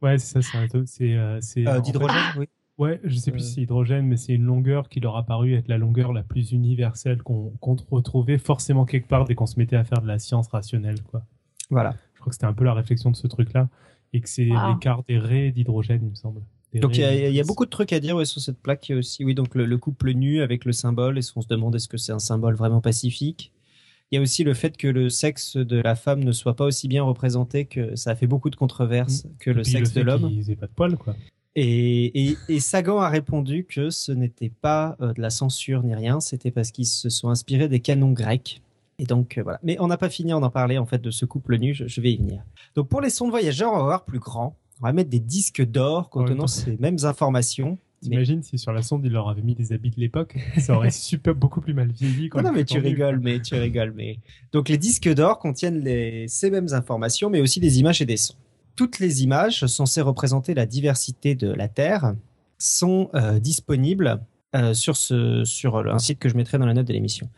Ouais, 0.01 0.17
c'est 0.17 0.41
ça, 0.41 0.51
c'est 0.51 0.57
un 0.57 0.63
atome. 0.63 0.87
C'est 0.87 1.15
euh, 1.15 1.39
euh, 1.59 1.79
d'hydrogène, 1.79 2.21
oui. 2.37 2.49
Ouais, 2.77 2.99
je 3.05 3.15
sais 3.15 3.31
plus 3.31 3.39
si 3.39 3.53
c'est 3.53 3.61
hydrogène, 3.61 4.07
mais 4.07 4.17
c'est 4.17 4.33
une 4.33 4.43
longueur 4.43 4.89
qui 4.89 4.99
leur 4.99 5.15
a 5.15 5.23
paru 5.23 5.53
être 5.53 5.69
la 5.69 5.77
longueur 5.77 6.11
la 6.11 6.23
plus 6.23 6.51
universelle 6.51 7.23
qu'on 7.23 7.53
retrouvait 7.91 8.39
forcément 8.39 8.83
quelque 8.83 9.07
part 9.07 9.23
dès 9.23 9.35
qu'on 9.35 9.45
se 9.45 9.57
mettait 9.57 9.77
à 9.77 9.85
faire 9.85 10.01
de 10.01 10.07
la 10.07 10.19
science 10.19 10.49
rationnelle, 10.49 11.01
quoi. 11.03 11.23
Voilà. 11.69 11.95
Je 12.15 12.19
crois 12.19 12.31
que 12.31 12.35
c'était 12.35 12.45
un 12.45 12.53
peu 12.53 12.65
la 12.65 12.73
réflexion 12.73 13.09
de 13.09 13.15
ce 13.15 13.27
truc-là, 13.27 13.69
et 14.13 14.21
que 14.21 14.29
c'est 14.29 14.45
l'écart 14.45 15.03
des 15.03 15.17
raies 15.17 15.51
d'hydrogène, 15.51 16.01
il 16.03 16.09
me 16.11 16.15
semble. 16.15 16.41
donc 16.75 16.97
il 16.97 17.01
y, 17.01 17.39
a 17.39 17.43
beaucoup 17.43 17.65
de 17.65 17.69
trucs 17.69 17.93
à 17.93 17.99
dire 17.99 18.15
ouais, 18.15 18.25
sur 18.25 18.41
cette 18.41 18.59
plaque 18.59 18.91
aussi. 18.95 19.25
Oui, 19.25 19.35
donc 19.35 19.55
le, 19.55 19.65
le 19.65 19.77
couple 19.77 20.11
nu 20.11 20.41
avec 20.41 20.65
le 20.65 20.71
symbole, 20.71 21.17
est-ce 21.17 21.33
qu'on 21.33 21.41
se 21.41 21.47
demande 21.47 21.75
est-ce 21.75 21.87
que 21.87 21.97
c'est 21.97 22.11
un 22.11 22.19
symbole 22.19 22.55
vraiment 22.55 22.81
pacifique? 22.81 23.51
Il 24.11 24.17
y 24.17 24.19
a 24.19 24.21
aussi 24.21 24.43
le 24.43 24.53
fait 24.53 24.77
que 24.77 24.87
le 24.87 25.09
sexe 25.09 25.57
de 25.57 25.81
la 25.81 25.95
femme 25.95 26.23
ne 26.23 26.31
soit 26.31 26.55
pas 26.55 26.65
aussi 26.65 26.87
bien 26.87 27.01
représenté 27.01 27.65
que 27.65 27.95
ça 27.95 28.11
a 28.11 28.15
fait 28.15 28.27
beaucoup 28.27 28.51
de 28.51 28.55
controverses 28.55 29.25
mm. 29.25 29.29
que 29.39 29.49
le 29.49 29.63
sexe 29.63 29.91
de 29.93 30.01
l'homme. 30.01 30.29
Ils 30.31 30.55
pas 30.55 30.67
de 30.67 30.71
poils, 30.71 30.97
quoi. 30.97 31.15
Et, 31.55 32.35
Sagan 32.59 32.99
a 32.99 33.09
répondu 33.09 33.65
que 33.65 33.89
ce 33.89 34.11
n'était 34.11 34.51
pas 34.61 34.95
euh, 35.01 35.13
de 35.13 35.21
la 35.21 35.29
censure 35.29 35.83
ni 35.83 35.93
rien, 35.93 36.19
c'était 36.19 36.51
parce 36.51 36.71
qu'ils 36.71 36.87
se 36.87 37.09
sont 37.09 37.29
inspirés 37.29 37.67
des 37.67 37.79
canons 37.79 38.11
grecs. 38.11 38.61
Et 39.03 39.05
donc 39.05 39.37
euh, 39.37 39.43
voilà. 39.43 39.59
Mais 39.63 39.75
on 39.81 39.87
n'a 39.87 39.97
pas 39.97 40.09
fini 40.09 40.31
d'en 40.31 40.49
parler 40.49 40.77
en 40.77 40.85
fait 40.85 41.01
de 41.01 41.11
ce 41.11 41.25
couple 41.25 41.57
nu, 41.57 41.73
je, 41.73 41.99
vais 41.99 42.13
y 42.13 42.17
venir. 42.17 42.41
Donc 42.73 42.87
pour 42.87 43.01
les 43.01 43.09
sondes 43.09 43.31
voyageurs, 43.31 43.73
on 43.73 43.77
va 43.77 43.83
voir 43.83 44.05
plus 44.05 44.19
grand. 44.19 44.55
On 44.79 44.85
va 44.85 44.93
mettre 44.93 45.09
des 45.09 45.19
disques 45.19 45.61
d'or 45.61 46.09
contenant 46.09 46.47
ces 46.47 46.77
mêmes 46.77 46.97
informations 47.03 47.77
T'imagines 48.01 48.43
si 48.43 48.57
sur 48.57 48.73
la 48.73 48.81
sonde 48.81 49.05
il 49.05 49.11
leur 49.11 49.29
avait 49.29 49.41
mis 49.41 49.55
des 49.55 49.71
habits 49.71 49.89
de 49.89 49.99
l'époque, 49.99 50.37
ça 50.57 50.75
aurait 50.75 50.91
super 50.91 51.35
beaucoup 51.35 51.61
plus 51.61 51.73
mal 51.73 51.89
vieilli. 51.89 52.29
non, 52.35 52.41
non, 52.41 52.51
mais 52.51 52.65
tu 52.65 52.77
rigoles, 52.79 53.19
mais 53.19 53.41
tu 53.41 53.55
rigoles, 53.55 53.93
mais 53.95 54.19
donc 54.51 54.67
les 54.67 54.77
disques 54.77 55.07
d'or 55.13 55.39
contiennent 55.39 55.79
les... 55.79 56.27
ces 56.27 56.49
mêmes 56.49 56.67
informations, 56.73 57.29
mais 57.29 57.39
aussi 57.39 57.61
des 57.61 57.79
images 57.79 58.01
et 58.01 58.05
des 58.05 58.17
sons. 58.17 58.35
Toutes 58.75 58.99
les 58.99 59.23
images 59.23 59.65
censées 59.67 60.01
représenter 60.01 60.53
la 60.53 60.65
diversité 60.65 61.33
de 61.33 61.49
la 61.49 61.69
Terre 61.69 62.13
sont 62.57 63.09
euh, 63.15 63.39
disponibles 63.39 64.19
euh, 64.53 64.73
sur 64.73 64.97
ce 64.97 65.45
sur 65.45 65.77
un 65.77 65.99
site 65.99 66.19
que 66.19 66.27
je 66.27 66.35
mettrai 66.35 66.57
dans 66.57 66.65
la 66.65 66.73
note 66.73 66.87
de 66.87 66.93
l'émission. 66.93 67.29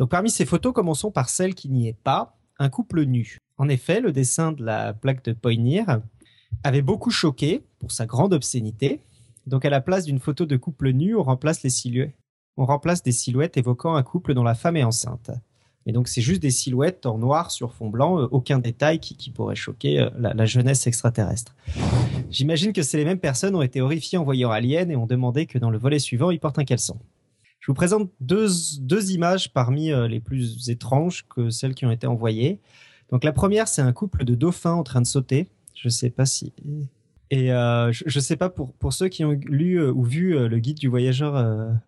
Donc 0.00 0.10
parmi 0.10 0.30
ces 0.30 0.46
photos, 0.46 0.72
commençons 0.72 1.12
par 1.12 1.28
celle 1.28 1.54
qui 1.54 1.68
n'y 1.68 1.86
est 1.86 1.96
pas, 2.02 2.36
un 2.58 2.70
couple 2.70 3.04
nu. 3.04 3.38
En 3.58 3.68
effet, 3.68 4.00
le 4.00 4.10
dessin 4.10 4.50
de 4.50 4.64
la 4.64 4.92
plaque 4.92 5.24
de 5.24 5.32
Poynir 5.32 6.00
avait 6.64 6.82
beaucoup 6.82 7.10
choqué 7.10 7.62
pour 7.78 7.92
sa 7.92 8.06
grande 8.06 8.32
obscénité 8.34 9.00
donc 9.46 9.64
à 9.64 9.70
la 9.70 9.80
place 9.80 10.04
d'une 10.04 10.18
photo 10.18 10.46
de 10.46 10.56
couple 10.56 10.90
nu, 10.90 11.16
on 11.16 11.22
remplace 11.22 11.62
les 11.62 11.70
silhouettes. 11.70 12.14
On 12.56 12.66
remplace 12.66 13.02
des 13.02 13.12
silhouettes 13.12 13.56
évoquant 13.56 13.94
un 13.94 14.02
couple 14.02 14.34
dont 14.34 14.42
la 14.42 14.54
femme 14.54 14.76
est 14.76 14.84
enceinte. 14.84 15.30
Et 15.86 15.92
donc 15.92 16.08
c'est 16.08 16.20
juste 16.20 16.42
des 16.42 16.50
silhouettes 16.50 17.06
en 17.06 17.16
noir 17.16 17.50
sur 17.50 17.72
fond 17.72 17.88
blanc, 17.88 18.20
euh, 18.20 18.28
aucun 18.30 18.58
détail 18.58 19.00
qui, 19.00 19.30
pourrait 19.30 19.56
choquer 19.56 19.98
euh, 19.98 20.10
la, 20.18 20.44
jeunesse 20.44 20.86
extraterrestre. 20.86 21.56
J'imagine 22.30 22.72
que 22.72 22.82
c'est 22.82 22.98
les 22.98 23.06
mêmes 23.06 23.18
personnes 23.18 23.56
ont 23.56 23.62
été 23.62 23.80
horrifiées 23.80 24.18
en 24.18 24.24
voyant 24.24 24.50
Alien 24.50 24.90
et 24.90 24.96
ont 24.96 25.06
demandé 25.06 25.46
que 25.46 25.58
dans 25.58 25.70
le 25.70 25.78
volet 25.78 25.98
suivant, 25.98 26.30
ils 26.30 26.38
portent 26.38 26.58
un 26.58 26.64
caleçon. 26.64 26.98
Je 27.60 27.66
vous 27.66 27.74
présente 27.74 28.10
deux, 28.20 28.48
deux 28.80 29.12
images 29.12 29.52
parmi 29.52 29.92
euh, 29.92 30.08
les 30.08 30.20
plus 30.20 30.68
étranges 30.70 31.26
que 31.28 31.50
celles 31.50 31.74
qui 31.74 31.86
ont 31.86 31.90
été 31.90 32.06
envoyées. 32.06 32.58
Donc 33.10 33.24
la 33.24 33.32
première, 33.32 33.68
c'est 33.68 33.82
un 33.82 33.92
couple 33.92 34.24
de 34.24 34.34
dauphins 34.34 34.72
en 34.72 34.82
train 34.82 35.00
de 35.00 35.06
sauter. 35.06 35.48
Je 35.74 35.88
ne 35.88 35.92
sais 35.92 36.10
pas 36.10 36.26
si 36.26 36.52
et 37.32 37.52
euh, 37.52 37.92
je, 37.92 38.04
ne 38.18 38.20
sais 38.20 38.36
pas 38.36 38.50
pour 38.50 38.72
pour 38.74 38.92
ceux 38.92 39.08
qui 39.08 39.24
ont 39.24 39.38
lu 39.46 39.80
euh, 39.80 39.92
ou 39.92 40.02
vu 40.02 40.36
euh, 40.36 40.48
le 40.48 40.58
guide 40.58 40.78
du 40.78 40.88
voyageur, 40.88 41.34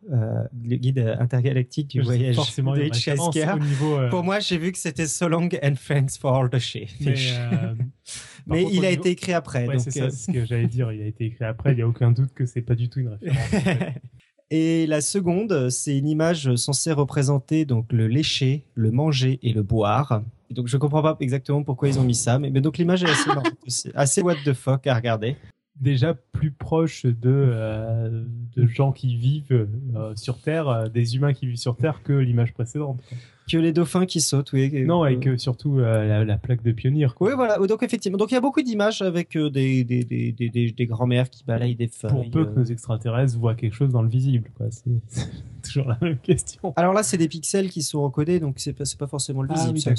le 0.08 0.76
guide 0.76 1.00
intergalactique 1.18 1.88
du 1.88 2.00
voyage 2.00 2.36
de 2.36 3.58
niveau, 3.58 4.08
Pour 4.08 4.22
moi, 4.22 4.38
j'ai 4.38 4.56
vu 4.56 4.70
que 4.70 4.78
c'était 4.78 5.06
So 5.06 5.28
Long 5.28 5.48
and 5.62 5.74
Thanks 5.88 6.16
for 6.18 6.36
all 6.36 6.48
the 6.48 6.60
shit. 6.60 6.90
Mais, 7.00 7.14
Mais 8.46 8.64
il 8.72 8.84
a 8.84 8.90
été 8.90 9.10
écrit 9.10 9.32
après. 9.32 9.66
c'est 9.78 9.90
ça 9.90 10.10
ce 10.10 10.30
que 10.30 10.44
j'allais 10.44 10.68
dire. 10.68 10.92
Il 10.92 11.02
a 11.02 11.06
été 11.06 11.26
écrit 11.26 11.44
après. 11.44 11.72
Il 11.72 11.78
y 11.78 11.82
a 11.82 11.88
aucun 11.88 12.12
doute 12.12 12.32
que 12.34 12.46
c'est 12.46 12.62
pas 12.62 12.76
du 12.76 12.88
tout 12.88 13.00
une 13.00 13.08
référence. 13.08 13.94
Et 14.54 14.86
la 14.86 15.00
seconde, 15.00 15.70
c'est 15.70 15.96
une 15.96 16.08
image 16.08 16.54
censée 16.56 16.92
représenter 16.92 17.64
donc 17.64 17.90
le 17.90 18.06
lécher, 18.06 18.64
le 18.74 18.90
manger 18.90 19.38
et 19.42 19.52
le 19.52 19.62
boire 19.62 20.22
donc 20.52 20.68
je 20.68 20.76
comprends 20.76 21.02
pas 21.02 21.16
exactement 21.20 21.62
pourquoi 21.62 21.88
ils 21.88 21.98
ont 21.98 22.04
mis 22.04 22.14
ça, 22.14 22.38
mais, 22.38 22.50
donc 22.50 22.78
l'image 22.78 23.02
est 23.02 23.10
assez 23.10 23.28
marrante, 23.28 23.56
assez 23.94 24.22
what 24.22 24.36
the 24.44 24.52
fuck 24.52 24.86
à 24.86 24.94
regarder. 24.94 25.36
Déjà 25.80 26.14
plus 26.14 26.50
proche 26.50 27.06
de, 27.06 27.14
euh, 27.24 28.24
de 28.54 28.66
gens 28.66 28.92
qui 28.92 29.16
vivent 29.16 29.66
euh, 29.96 30.12
sur 30.14 30.38
Terre, 30.38 30.68
euh, 30.68 30.88
des 30.88 31.16
humains 31.16 31.32
qui 31.32 31.46
vivent 31.46 31.56
sur 31.56 31.76
Terre 31.76 32.02
que 32.02 32.12
l'image 32.12 32.52
précédente. 32.52 33.00
Que 33.50 33.58
les 33.58 33.72
dauphins 33.72 34.06
qui 34.06 34.20
sautent, 34.20 34.52
oui. 34.52 34.70
Non, 34.84 35.04
et 35.04 35.18
que 35.18 35.36
surtout 35.36 35.78
la, 35.78 36.36
plaque 36.36 36.62
de 36.62 36.72
pionnier. 36.72 37.06
Oui, 37.20 37.32
voilà. 37.34 37.58
Donc 37.58 37.82
effectivement, 37.82 38.18
donc 38.18 38.30
il 38.30 38.34
y 38.34 38.36
a 38.36 38.40
beaucoup 38.40 38.62
d'images 38.62 39.02
avec 39.02 39.36
des, 39.36 39.84
des, 39.84 40.04
des, 40.04 40.32
des, 40.32 40.70
des 40.70 40.86
grands-mères 40.86 41.28
qui 41.28 41.44
balayent 41.44 41.74
des 41.74 41.88
feuilles. 41.88 42.12
Pour 42.12 42.30
peu 42.30 42.44
que 42.46 42.58
nos 42.58 42.64
extraterrestres 42.64 43.36
voient 43.38 43.54
quelque 43.54 43.74
chose 43.74 43.90
dans 43.90 44.02
le 44.02 44.08
visible, 44.08 44.50
quoi. 44.56 44.66
C'est 45.62 45.74
toujours 45.74 45.88
la 45.88 45.98
même 46.00 46.18
question. 46.18 46.72
Alors 46.76 46.92
là, 46.92 47.04
c'est 47.04 47.16
des 47.16 47.28
pixels 47.28 47.70
qui 47.70 47.82
sont 47.82 48.00
encodés, 48.00 48.40
donc 48.40 48.54
c'est 48.58 48.72
pas, 48.72 48.84
pas 48.98 49.06
forcément 49.06 49.42
le 49.42 49.48
ah 49.52 49.70
visible. 49.70 49.96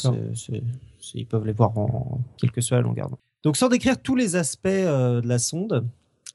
ils 1.14 1.26
peuvent 1.26 1.46
les 1.46 1.54
voir 1.54 1.78
en 1.78 2.20
quelle 2.38 2.52
que 2.52 2.60
soit 2.60 2.78
la 2.78 2.84
longueur. 2.84 3.10
Donc 3.44 3.58
sans 3.58 3.70
décrire 3.70 4.02
tous 4.02 4.16
les 4.16 4.36
aspects 4.36 4.68
euh, 4.68 5.22
de 5.22 5.28
la 5.28 5.40
sonde, 5.40 5.86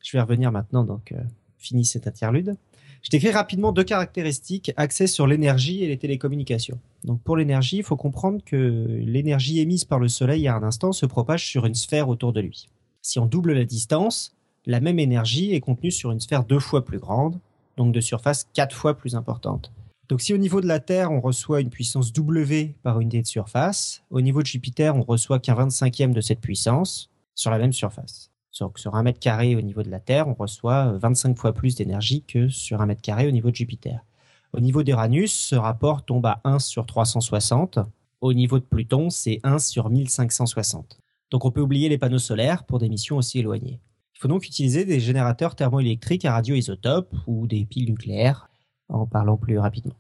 je 0.03 0.17
vais 0.17 0.21
revenir 0.21 0.53
maintenant, 0.53 0.85
donc 0.85 1.13
euh, 1.13 1.17
fini 1.59 1.85
cet 1.85 2.07
interlude. 2.07 2.57
Je 3.03 3.11
décris 3.11 3.31
rapidement 3.31 3.73
deux 3.73 3.85
caractéristiques 3.85 4.73
axées 4.77 5.07
sur 5.07 5.27
l'énergie 5.27 5.85
et 5.85 5.89
les 5.89 5.99
télécommunications. 5.99 6.79
Donc 7.05 7.23
pour 7.23 7.37
l'énergie, 7.37 7.79
il 7.79 7.85
faut 7.85 7.97
comprendre 7.97 8.43
que 8.45 8.87
l'énergie 9.05 9.61
émise 9.61 9.85
par 9.85 9.99
le 9.99 10.09
Soleil 10.09 10.49
à 10.49 10.57
un 10.57 10.63
instant 10.63 10.93
se 10.93 11.07
propage 11.07 11.47
sur 11.47 11.65
une 11.65 11.75
sphère 11.75 12.09
autour 12.09 12.33
de 12.33 12.41
lui. 12.41 12.69
Si 13.03 13.19
on 13.19 13.27
double 13.27 13.53
la 13.53 13.65
distance, 13.65 14.37
la 14.67 14.81
même 14.81 14.99
énergie 14.99 15.55
est 15.55 15.61
contenue 15.61 15.93
sur 15.93 16.11
une 16.11 16.21
sphère 16.21 16.45
deux 16.45 16.59
fois 16.59 16.85
plus 16.85 16.99
grande, 16.99 17.39
donc 17.77 17.95
de 17.95 18.01
surface 18.01 18.49
quatre 18.53 18.75
fois 18.75 18.95
plus 18.95 19.15
importante. 19.15 19.73
Donc 20.09 20.21
si 20.21 20.35
au 20.35 20.39
niveau 20.39 20.61
de 20.61 20.67
la 20.67 20.81
Terre, 20.81 21.13
on 21.13 21.21
reçoit 21.21 21.61
une 21.61 21.71
puissance 21.71 22.13
W 22.13 22.75
par 22.83 23.01
unité 23.01 23.23
de 23.23 23.27
surface, 23.27 24.03
au 24.11 24.21
niveau 24.21 24.43
de 24.43 24.47
Jupiter, 24.47 24.97
on 24.97 25.03
reçoit 25.03 25.39
qu'un 25.39 25.55
25e 25.55 26.13
de 26.13 26.21
cette 26.21 26.41
puissance 26.41 27.11
sur 27.35 27.51
la 27.51 27.59
même 27.59 27.73
surface. 27.73 28.28
Donc 28.59 28.79
sur 28.79 28.95
un 28.95 29.03
mètre 29.03 29.21
carré 29.21 29.57
au 29.57 29.61
niveau 29.61 29.83
de 29.83 29.91
la 29.91 30.01
Terre, 30.01 30.29
on 30.29 30.35
reçoit 30.35 30.93
25 30.99 31.37
fois 31.39 31.53
plus 31.53 31.75
d'énergie 31.75 32.25
que 32.25 32.49
sur 32.49 32.81
un 32.81 32.87
mètre 32.87 33.03
carré 33.03 33.27
au 33.29 33.31
niveau 33.31 33.51
de 33.51 33.57
Jupiter. 33.57 34.05
Au 34.53 34.61
niveau 34.61 34.83
d'Uranus, 34.83 35.33
ce 35.33 35.55
rapport 35.55 36.05
tombe 36.05 36.27
à 36.27 36.41
1 36.45 36.59
sur 36.59 36.87
360. 36.87 37.79
Au 38.21 38.33
niveau 38.33 38.59
de 38.59 38.65
Pluton, 38.65 39.11
c'est 39.11 39.41
1 39.45 39.59
sur 39.59 39.91
1560. 39.91 40.99
Donc 41.31 41.45
on 41.45 41.51
peut 41.51 41.61
oublier 41.61 41.89
les 41.89 41.99
panneaux 41.99 42.19
solaires 42.19 42.65
pour 42.65 42.79
des 42.79 42.89
missions 42.89 43.17
aussi 43.17 43.39
éloignées. 43.39 43.81
Il 44.15 44.19
faut 44.19 44.29
donc 44.29 44.47
utiliser 44.47 44.85
des 44.85 44.99
générateurs 44.99 45.55
thermoélectriques 45.55 46.25
à 46.25 46.33
radioisotopes 46.33 47.15
ou 47.27 47.47
des 47.47 47.65
piles 47.67 47.91
nucléaires, 47.91 48.51
en 48.89 49.07
parlant 49.07 49.37
plus 49.37 49.59
rapidement. 49.59 49.95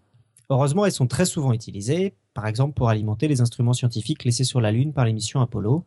Heureusement, 0.51 0.87
elles 0.87 0.93
sont 0.93 1.07
très 1.07 1.27
souvent 1.27 1.53
utilisées, 1.53 2.15
par 2.33 2.47
exemple 2.47 2.73
pour 2.75 2.89
alimenter 2.89 3.29
les 3.29 3.43
instruments 3.43 3.75
scientifiques 3.75 4.25
laissés 4.25 4.45
sur 4.45 4.61
la 4.61 4.73
Lune 4.73 4.95
par 4.95 5.05
les 5.05 5.13
missions 5.13 5.41
Apollo, 5.41 5.85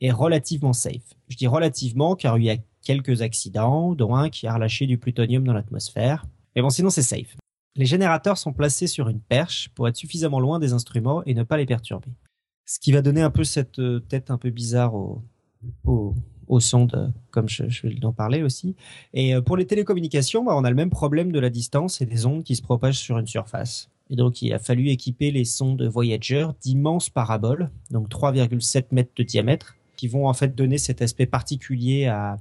et 0.00 0.10
relativement 0.10 0.72
safe. 0.72 1.14
Je 1.28 1.36
dis 1.36 1.46
relativement 1.46 2.16
car 2.16 2.38
il 2.38 2.44
y 2.44 2.50
a 2.50 2.56
quelques 2.82 3.22
accidents, 3.22 3.94
dont 3.94 4.14
un 4.14 4.28
qui 4.28 4.46
a 4.46 4.54
relâché 4.54 4.86
du 4.86 4.98
plutonium 4.98 5.44
dans 5.44 5.54
l'atmosphère. 5.54 6.26
Mais 6.54 6.62
bon, 6.62 6.70
sinon 6.70 6.90
c'est 6.90 7.02
safe. 7.02 7.36
Les 7.76 7.86
générateurs 7.86 8.38
sont 8.38 8.52
placés 8.52 8.86
sur 8.86 9.08
une 9.08 9.20
perche 9.20 9.70
pour 9.74 9.88
être 9.88 9.96
suffisamment 9.96 10.38
loin 10.38 10.60
des 10.60 10.72
instruments 10.72 11.24
et 11.24 11.34
ne 11.34 11.42
pas 11.42 11.56
les 11.56 11.66
perturber. 11.66 12.10
Ce 12.66 12.78
qui 12.78 12.92
va 12.92 13.02
donner 13.02 13.22
un 13.22 13.30
peu 13.30 13.44
cette 13.44 13.78
euh, 13.78 13.98
tête 14.00 14.30
un 14.30 14.38
peu 14.38 14.50
bizarre 14.50 14.94
au, 14.94 15.24
au, 15.84 16.60
sondes, 16.60 17.12
comme 17.30 17.48
je, 17.48 17.64
vais 17.86 18.04
en 18.04 18.12
parler 18.12 18.42
aussi. 18.42 18.76
Et 19.12 19.34
euh, 19.34 19.42
pour 19.42 19.56
les 19.56 19.66
télécommunications, 19.66 20.44
bah, 20.44 20.54
on 20.56 20.64
a 20.64 20.70
le 20.70 20.76
même 20.76 20.90
problème 20.90 21.32
de 21.32 21.40
la 21.40 21.50
distance 21.50 22.00
et 22.00 22.06
des 22.06 22.26
ondes 22.26 22.44
qui 22.44 22.54
se 22.54 22.62
propagent 22.62 23.00
sur 23.00 23.18
une 23.18 23.26
surface. 23.26 23.90
Et 24.08 24.16
donc, 24.16 24.40
il 24.40 24.52
a 24.52 24.58
fallu 24.58 24.88
équiper 24.88 25.30
les 25.30 25.44
sondes 25.44 25.82
Voyager 25.82 26.46
d'immenses 26.60 27.10
paraboles, 27.10 27.70
donc 27.90 28.08
3,7 28.08 28.86
mètres 28.92 29.12
de 29.16 29.22
diamètre, 29.22 29.76
qui 29.96 30.08
vont 30.08 30.28
en 30.28 30.34
fait 30.34 30.54
donner 30.54 30.78
cet 30.78 31.02
aspect 31.02 31.26
particulier 31.26 32.06
à, 32.06 32.38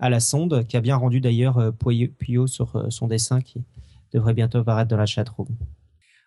à 0.00 0.10
la 0.10 0.20
sonde, 0.20 0.66
qui 0.66 0.76
a 0.76 0.80
bien 0.80 0.96
rendu 0.96 1.20
d'ailleurs 1.20 1.58
euh, 1.58 1.70
Puyo 1.70 2.46
sur 2.46 2.74
euh, 2.76 2.90
son 2.90 3.06
dessin 3.06 3.40
qui 3.40 3.62
devrait 4.12 4.34
bientôt 4.34 4.58
apparaître 4.58 4.88
dans 4.88 4.96
la 4.96 5.06
chatroom. 5.06 5.48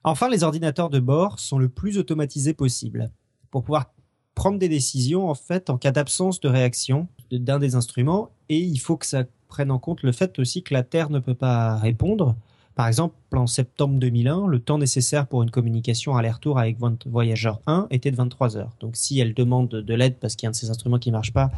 Enfin, 0.04 0.30
les 0.30 0.44
ordinateurs 0.44 0.90
de 0.90 1.00
bord 1.00 1.40
sont 1.40 1.58
le 1.58 1.70
plus 1.70 1.98
automatisés 1.98 2.54
possible 2.54 3.12
pour 3.52 3.64
pouvoir 3.64 3.92
prendre 4.36 4.60
des 4.60 4.70
décisions 4.70 5.30
en 5.30 5.36
fait 5.36 5.70
en 5.70 5.78
cas 5.78 5.92
d'absence 5.92 6.40
de 6.40 6.50
réaction 6.50 7.08
d'un 7.32 7.60
des 7.60 7.76
instruments 7.76 8.32
et 8.50 8.60
il 8.60 8.80
faut 8.80 8.98
que 8.98 9.06
ça 9.06 9.26
prenne 9.48 9.72
en 9.72 9.80
compte 9.80 10.02
le 10.02 10.12
fait 10.12 10.40
aussi 10.40 10.64
que 10.64 10.74
la 10.74 10.84
Terre 10.84 11.10
ne 11.10 11.20
peut 11.20 11.36
pas 11.36 11.78
répondre. 11.78 12.36
Par 12.76 12.88
exemple, 12.88 13.16
en 13.34 13.46
septembre 13.46 14.00
2001, 14.00 14.48
le 14.48 14.60
temps 14.60 14.80
nécessaire 14.80 15.28
pour 15.28 15.44
une 15.44 15.52
communication 15.52 16.16
aller-retour 16.16 16.58
avec 16.58 16.78
Voyager 17.06 17.52
1 17.68 17.88
était 17.92 18.10
de 18.10 18.16
23 18.16 18.58
heures. 18.58 18.76
Donc 18.80 18.96
si 18.96 19.20
elle 19.20 19.34
demande 19.34 19.70
de 19.70 19.94
l'aide 19.94 20.18
parce 20.20 20.36
qu'il 20.36 20.46
y 20.46 20.48
a 20.48 20.50
un 20.50 20.52
de 20.52 20.56
ces 20.56 20.72
instruments 20.72 20.98
qui 20.98 21.10
ne 21.10 21.14
marche 21.14 21.34
pas 21.34 21.52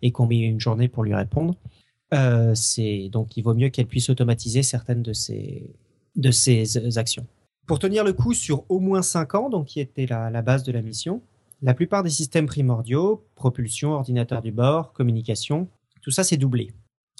et 0.00 0.12
qu'on 0.12 0.26
met 0.26 0.38
une 0.38 0.60
journée 0.60 0.88
pour 0.88 1.04
lui 1.04 1.14
répondre, 1.14 1.54
euh, 2.14 2.54
c'est 2.54 3.08
donc 3.10 3.36
il 3.36 3.42
vaut 3.42 3.54
mieux 3.54 3.68
qu'elle 3.68 3.86
puisse 3.86 4.08
automatiser 4.08 4.62
certaines 4.62 5.02
de 5.02 5.12
de 6.16 6.30
ces 6.30 6.98
actions. 6.98 7.26
Pour 7.66 7.78
tenir 7.78 8.04
le 8.04 8.12
coup 8.12 8.34
sur 8.34 8.64
au 8.68 8.80
moins 8.80 9.02
5 9.02 9.34
ans, 9.34 9.50
donc 9.50 9.66
qui 9.66 9.80
était 9.80 10.06
la, 10.06 10.30
la 10.30 10.42
base 10.42 10.62
de 10.62 10.72
la 10.72 10.82
mission, 10.82 11.22
la 11.62 11.74
plupart 11.74 12.02
des 12.02 12.10
systèmes 12.10 12.46
primordiaux, 12.46 13.24
propulsion, 13.34 13.92
ordinateur 13.92 14.42
du 14.42 14.52
bord, 14.52 14.92
communication, 14.92 15.68
tout 16.02 16.10
ça 16.10 16.24
c'est 16.24 16.36
doublé. 16.36 16.72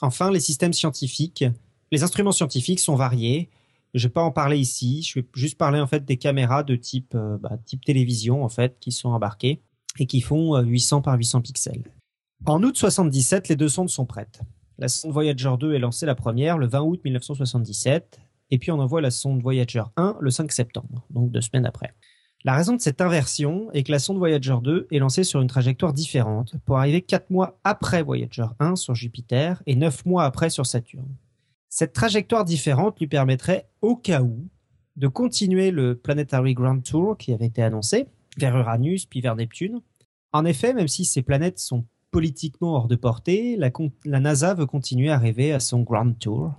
Enfin, 0.03 0.31
les 0.31 0.41
systèmes 0.41 0.73
scientifiques, 0.73 1.45
les 1.93 2.03
instruments 2.03 2.33
scientifiques 2.33 2.81
sont 2.81 2.97
variés. 2.97 3.51
Je 3.95 4.09
vais 4.09 4.13
pas 4.13 4.23
en 4.23 4.33
parler 4.33 4.59
ici. 4.59 5.03
Je 5.03 5.21
vais 5.21 5.27
juste 5.35 5.59
parler 5.59 5.79
en 5.79 5.87
fait 5.87 6.05
des 6.05 6.17
caméras 6.17 6.65
de 6.65 6.75
type 6.75 7.15
euh, 7.15 7.37
bah, 7.37 7.59
télévision 7.85 8.43
en 8.43 8.49
fait 8.49 8.79
qui 8.81 8.91
sont 8.91 9.11
embarquées 9.11 9.61
et 9.99 10.07
qui 10.07 10.23
font 10.23 10.59
800 10.59 10.99
euh, 10.99 11.01
par 11.03 11.17
800 11.17 11.43
pixels. 11.43 11.85
En 12.47 12.63
août 12.63 12.77
77, 12.77 13.49
les 13.49 13.57
deux 13.57 13.69
sondes 13.69 13.91
sont 13.91 14.07
prêtes. 14.07 14.41
La 14.79 14.89
sonde 14.89 15.13
Voyager 15.13 15.53
2 15.61 15.75
est 15.75 15.79
lancée 15.79 16.07
la 16.07 16.15
première 16.15 16.57
le 16.59 16.67
20 16.67 16.81
août 16.81 17.01
1977 17.05 18.19
et 18.51 18.59
puis 18.59 18.73
on 18.73 18.79
envoie 18.79 19.03
la 19.03 19.11
sonde 19.11 19.43
Voyager 19.43 19.85
1 19.97 20.17
le 20.19 20.31
5 20.31 20.51
septembre, 20.51 21.07
donc 21.11 21.31
deux 21.31 21.43
semaines 21.43 21.67
après. 21.67 21.95
La 22.45 22.57
raison 22.57 22.75
de 22.75 22.81
cette 22.81 23.01
inversion 23.01 23.71
est 23.73 23.85
que 23.85 23.93
la 23.93 23.99
sonde 23.99 24.19
Voyager 24.19 24.57
2 24.61 24.89
est 24.91 24.99
lancée 24.99 25.25
sur 25.25 25.41
une 25.43 25.47
trajectoire 25.47 25.93
différente 25.93 26.57
pour 26.65 26.79
arriver 26.79 27.03
4 27.03 27.31
mois 27.31 27.61
après 27.63 28.03
Voyager 28.03 28.47
1 28.59 28.77
sur 28.77 28.95
Jupiter 28.95 29.63
et 29.67 29.77
9 29.77 30.07
mois 30.07 30.25
après 30.25 30.51
sur 30.51 30.67
Saturne. 30.67 31.15
Cette 31.75 31.95
trajectoire 31.95 32.45
différente 32.45 33.01
lui 33.01 33.07
permettrait, 33.07 33.67
au 33.81 33.97
cas 33.97 34.21
où, 34.21 34.47
de 34.97 35.09
continuer 35.09 35.71
le 35.71 35.97
Planetary 35.97 36.53
Grand 36.53 36.79
Tour 36.81 37.17
qui 37.17 37.33
avait 37.33 37.47
été 37.47 37.63
annoncé, 37.63 38.09
vers 38.37 38.59
Uranus 38.59 39.07
puis 39.07 39.23
vers 39.23 39.37
Neptune. 39.37 39.81
En 40.35 40.45
effet, 40.45 40.75
même 40.75 40.87
si 40.87 41.07
ces 41.07 41.23
planètes 41.23 41.59
sont 41.59 41.87
politiquement 42.11 42.75
hors 42.75 42.89
de 42.89 42.95
portée, 42.95 43.57
la, 43.57 44.21
NASA 44.21 44.53
veut 44.53 44.67
continuer 44.67 45.09
à 45.09 45.17
rêver 45.17 45.55
à 45.55 45.61
son 45.61 45.81
Grand 45.81 46.13
Tour. 46.13 46.53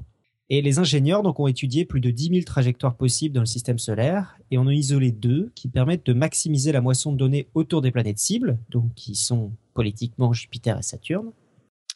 Et 0.49 0.63
les 0.63 0.79
ingénieurs 0.79 1.21
donc, 1.21 1.39
ont 1.39 1.45
étudié 1.45 1.85
plus 1.85 2.01
de 2.01 2.09
10 2.09 2.29
000 2.29 2.41
trajectoires 2.43 2.95
possibles 2.95 3.35
dans 3.35 3.41
le 3.41 3.45
système 3.45 3.77
solaire 3.77 4.39
et 4.49 4.57
en 4.57 4.65
ont 4.65 4.71
isolé 4.71 5.11
deux 5.11 5.51
qui 5.53 5.67
permettent 5.67 6.07
de 6.07 6.13
maximiser 6.13 6.71
la 6.71 6.81
moisson 6.81 7.11
de 7.11 7.17
données 7.17 7.49
autour 7.53 7.83
des 7.83 7.91
planètes 7.91 8.17
cibles, 8.17 8.57
donc 8.71 8.91
qui 8.95 9.13
sont 9.13 9.51
politiquement 9.75 10.33
Jupiter 10.33 10.79
et 10.79 10.81
Saturne. 10.81 11.33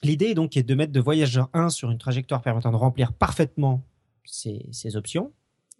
L'idée 0.04 0.34
donc 0.36 0.58
est 0.58 0.64
de 0.64 0.76
mettre 0.76 0.92
de 0.92 1.00
Voyager 1.00 1.44
1 1.54 1.70
sur 1.70 1.90
une 1.90 1.98
trajectoire 1.98 2.42
permettant 2.42 2.72
de 2.72 2.78
remplir 2.78 3.14
parfaitement 3.14 3.84
ces, 4.24 4.96
options, 4.96 5.32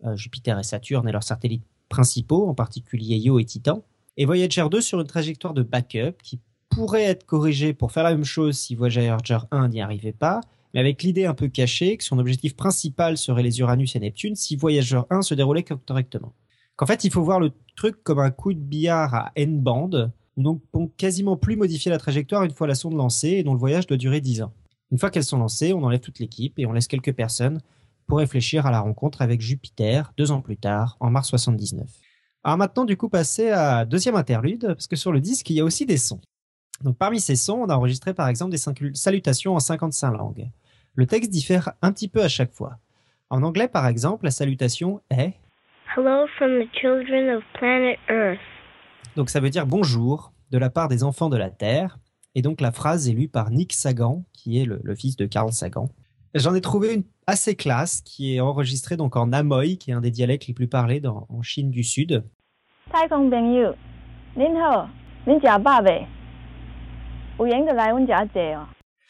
euh, 0.06 0.16
Jupiter 0.16 0.58
et 0.58 0.64
Saturne 0.64 1.08
et 1.08 1.12
leurs 1.12 1.24
satellites 1.24 1.66
principaux, 1.90 2.48
en 2.48 2.54
particulier 2.54 3.18
Io 3.18 3.40
et 3.40 3.46
Titan, 3.46 3.84
et 4.18 4.26
Voyager 4.26 4.66
2 4.70 4.82
sur 4.82 5.00
une 5.00 5.08
trajectoire 5.08 5.54
de 5.54 5.64
backup 5.64 6.18
qui 6.24 6.40
pourrait 6.70 7.04
être 7.04 7.26
corrigée 7.26 7.74
pour 7.74 7.92
faire 7.92 8.04
la 8.04 8.12
même 8.12 8.26
chose 8.26 8.58
si 8.58 8.76
Voyager 8.76 9.38
1 9.52 9.70
n'y 9.70 9.82
arrivait 9.82 10.12
pas, 10.12 10.42
mais 10.74 10.80
avec 10.80 11.04
l'idée 11.04 11.26
un 11.26 11.34
peu 11.34 11.48
cachée 11.48 11.98
que 11.98 12.04
son 12.04 12.20
objectif 12.20 12.56
principal 12.56 13.18
serait 13.18 13.44
les 13.44 13.60
Uranus 13.60 13.96
et 13.96 14.00
Neptune 14.00 14.36
si 14.36 14.56
Voyager 14.56 15.02
1 15.10 15.22
se 15.22 15.34
déroulait 15.34 15.64
correctement. 15.64 16.34
Qu'en 16.76 16.86
fait, 16.86 17.04
il 17.04 17.12
faut 17.12 17.24
voir 17.24 17.40
le 17.40 17.52
truc 17.76 18.04
comme 18.04 18.20
un 18.20 18.32
coup 18.32 18.54
de 18.54 18.60
billard 18.60 19.14
à 19.14 19.32
N 19.36 19.60
bande, 19.60 20.12
où 20.12 20.27
donc 20.38 20.62
on 20.74 20.88
quasiment 20.88 21.36
plus 21.36 21.56
modifier 21.56 21.92
la 21.92 21.98
trajectoire 21.98 22.44
une 22.44 22.52
fois 22.52 22.68
la 22.68 22.76
sonde 22.76 22.96
lancée 22.96 23.30
et 23.30 23.44
dont 23.44 23.54
le 23.54 23.60
voyage 23.60 23.88
doit 23.88 23.98
durer 23.98 24.22
10 24.22 24.44
ans. 24.44 24.54
Une 24.92 25.00
fois 25.00 25.10
qu'elles 25.10 25.24
sont 25.24 25.40
lancées, 25.40 25.74
on 25.74 25.84
enlève 25.84 26.00
toute 26.00 26.20
l'équipe 26.20 26.58
et 26.60 26.66
on 26.66 26.72
laisse 26.72 26.88
quelques 26.88 27.14
personnes 27.14 27.60
pour 28.06 28.20
réfléchir 28.20 28.66
à 28.66 28.72
la 28.72 28.80
rencontre 28.80 29.22
avec 29.22 29.42
Jupiter 29.42 30.14
deux 30.18 30.32
ans 30.32 30.42
plus 30.42 30.56
tard, 30.56 30.96
en 31.00 31.10
mars 31.10 31.28
79. 31.28 31.90
Alors 32.44 32.58
maintenant, 32.58 32.86
du 32.86 32.96
coup, 32.96 33.10
passer 33.10 33.50
à 33.50 33.84
deuxième 33.84 34.16
interlude, 34.16 34.68
parce 34.68 34.88
que 34.88 34.96
sur 34.96 35.12
le 35.12 35.20
disque, 35.20 35.50
il 35.50 35.58
y 35.58 35.60
a 35.60 35.66
aussi 35.66 35.86
des 35.86 35.98
sons. 35.98 36.22
Donc 36.84 36.98
parmi 36.98 37.20
ces 37.20 37.36
sons, 37.36 37.64
on 37.64 37.70
a 37.70 37.76
enregistré 37.76 38.14
par 38.14 38.30
exemple 38.30 38.52
des 38.52 38.94
salutations 38.94 39.56
en 39.56 39.60
55 39.60 40.12
langues. 40.12 40.50
Le 40.94 41.06
texte 41.06 41.32
diffère 41.32 41.74
un 41.82 41.92
petit 41.92 42.08
peu 42.08 42.22
à 42.22 42.30
chaque 42.30 42.54
fois. 42.54 42.78
En 43.30 43.44
anglais 43.44 43.68
par 43.68 43.88
exemple, 43.88 44.26
la 44.26 44.32
salutation 44.32 45.02
est 45.10 45.34
Hello 45.96 46.28
from 46.38 46.60
the 46.60 46.70
children 46.80 47.36
of 47.36 47.44
planet 47.56 47.98
Earth. 48.08 48.57
Donc 49.18 49.32
ça 49.32 49.40
veut 49.40 49.50
dire 49.50 49.66
bonjour 49.66 50.32
de 50.52 50.60
la 50.60 50.70
part 50.70 50.90
des 50.90 51.04
enfants 51.04 51.30
de 51.30 51.38
la 51.38 51.50
Terre. 51.50 51.98
Et 52.36 52.44
donc 52.44 52.62
la 52.62 52.72
phrase 52.72 53.10
est 53.10 53.14
lue 53.14 53.28
par 53.28 53.50
Nick 53.50 53.74
Sagan, 53.74 54.24
qui 54.32 54.62
est 54.62 54.66
le, 54.66 54.80
fils 54.94 55.16
de 55.16 55.26
Carl 55.26 55.52
Sagan. 55.52 55.90
J'en 56.36 56.54
ai 56.54 56.62
trouvé 56.62 56.94
une 56.94 57.04
assez 57.26 57.56
classe 57.56 58.02
qui 58.02 58.36
est 58.36 58.42
enregistrée 58.42 58.96
donc 58.96 59.16
en 59.16 59.34
Amoy, 59.34 59.78
qui 59.78 59.90
est 59.90 59.96
un 59.96 60.02
des 60.02 60.12
dialectes 60.12 60.46
les 60.46 60.54
plus 60.54 60.68
parlés 60.68 61.02
en 61.08 61.42
Chine 61.42 61.72
du 61.72 61.84
Sud. 61.84 62.26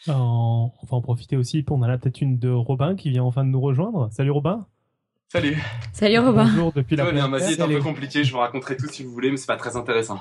on 0.08 0.70
va 0.88 0.96
en 0.96 1.02
profiter 1.02 1.36
aussi. 1.36 1.66
On 1.68 1.82
a 1.82 1.86
là 1.86 1.98
peut-être 1.98 2.22
une 2.22 2.38
de 2.38 2.48
Robin 2.48 2.96
qui 2.96 3.10
vient 3.10 3.24
enfin 3.24 3.44
de 3.44 3.50
nous 3.50 3.60
rejoindre. 3.60 4.08
Salut 4.10 4.30
Robin. 4.30 4.66
Salut. 5.30 5.58
Salut 5.92 6.18
Robin. 6.20 6.44
Bonjour 6.44 6.72
depuis 6.72 6.96
la 6.96 7.28
Ma 7.28 7.36
vie 7.36 7.52
est 7.52 7.60
un 7.60 7.68
peu 7.68 7.82
compliquée, 7.82 8.24
je 8.24 8.32
vous 8.32 8.38
raconterai 8.38 8.78
tout 8.78 8.88
si 8.88 9.04
vous 9.04 9.12
voulez, 9.12 9.30
mais 9.30 9.36
c'est 9.36 9.46
pas 9.46 9.58
très 9.58 9.76
intéressant. 9.76 10.20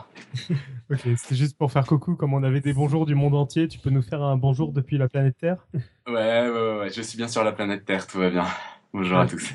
ok, 0.91 1.00
c'est 1.15 1.36
juste 1.36 1.58
pour 1.58 1.72
faire 1.72 1.86
coucou, 1.86 2.15
comme 2.15 2.34
on 2.34 2.43
avait 2.43 2.60
des 2.60 2.74
bonjours 2.74 3.06
du 3.06 3.15
monde 3.15 3.34
entier, 3.34 3.70
tu 3.70 3.80
peux 3.80 3.89
nous 3.89 4.02
faire 4.02 4.22
un 4.22 4.36
bonjour 4.36 4.74
depuis 4.74 4.98
la 4.98 5.08
planète 5.08 5.38
Terre? 5.39 5.65
Ouais, 6.08 6.50
ouais, 6.50 6.78
ouais, 6.80 6.89
je 6.93 7.02
suis 7.02 7.15
bien 7.15 7.30
sur 7.30 7.46
la 7.46 7.54
planète 7.54 7.86
Terre, 7.86 8.06
tout 8.06 8.17
va 8.17 8.30
bien. 8.30 8.46
Bonjour 8.91 9.17
à 9.17 9.26
tous. 9.26 9.54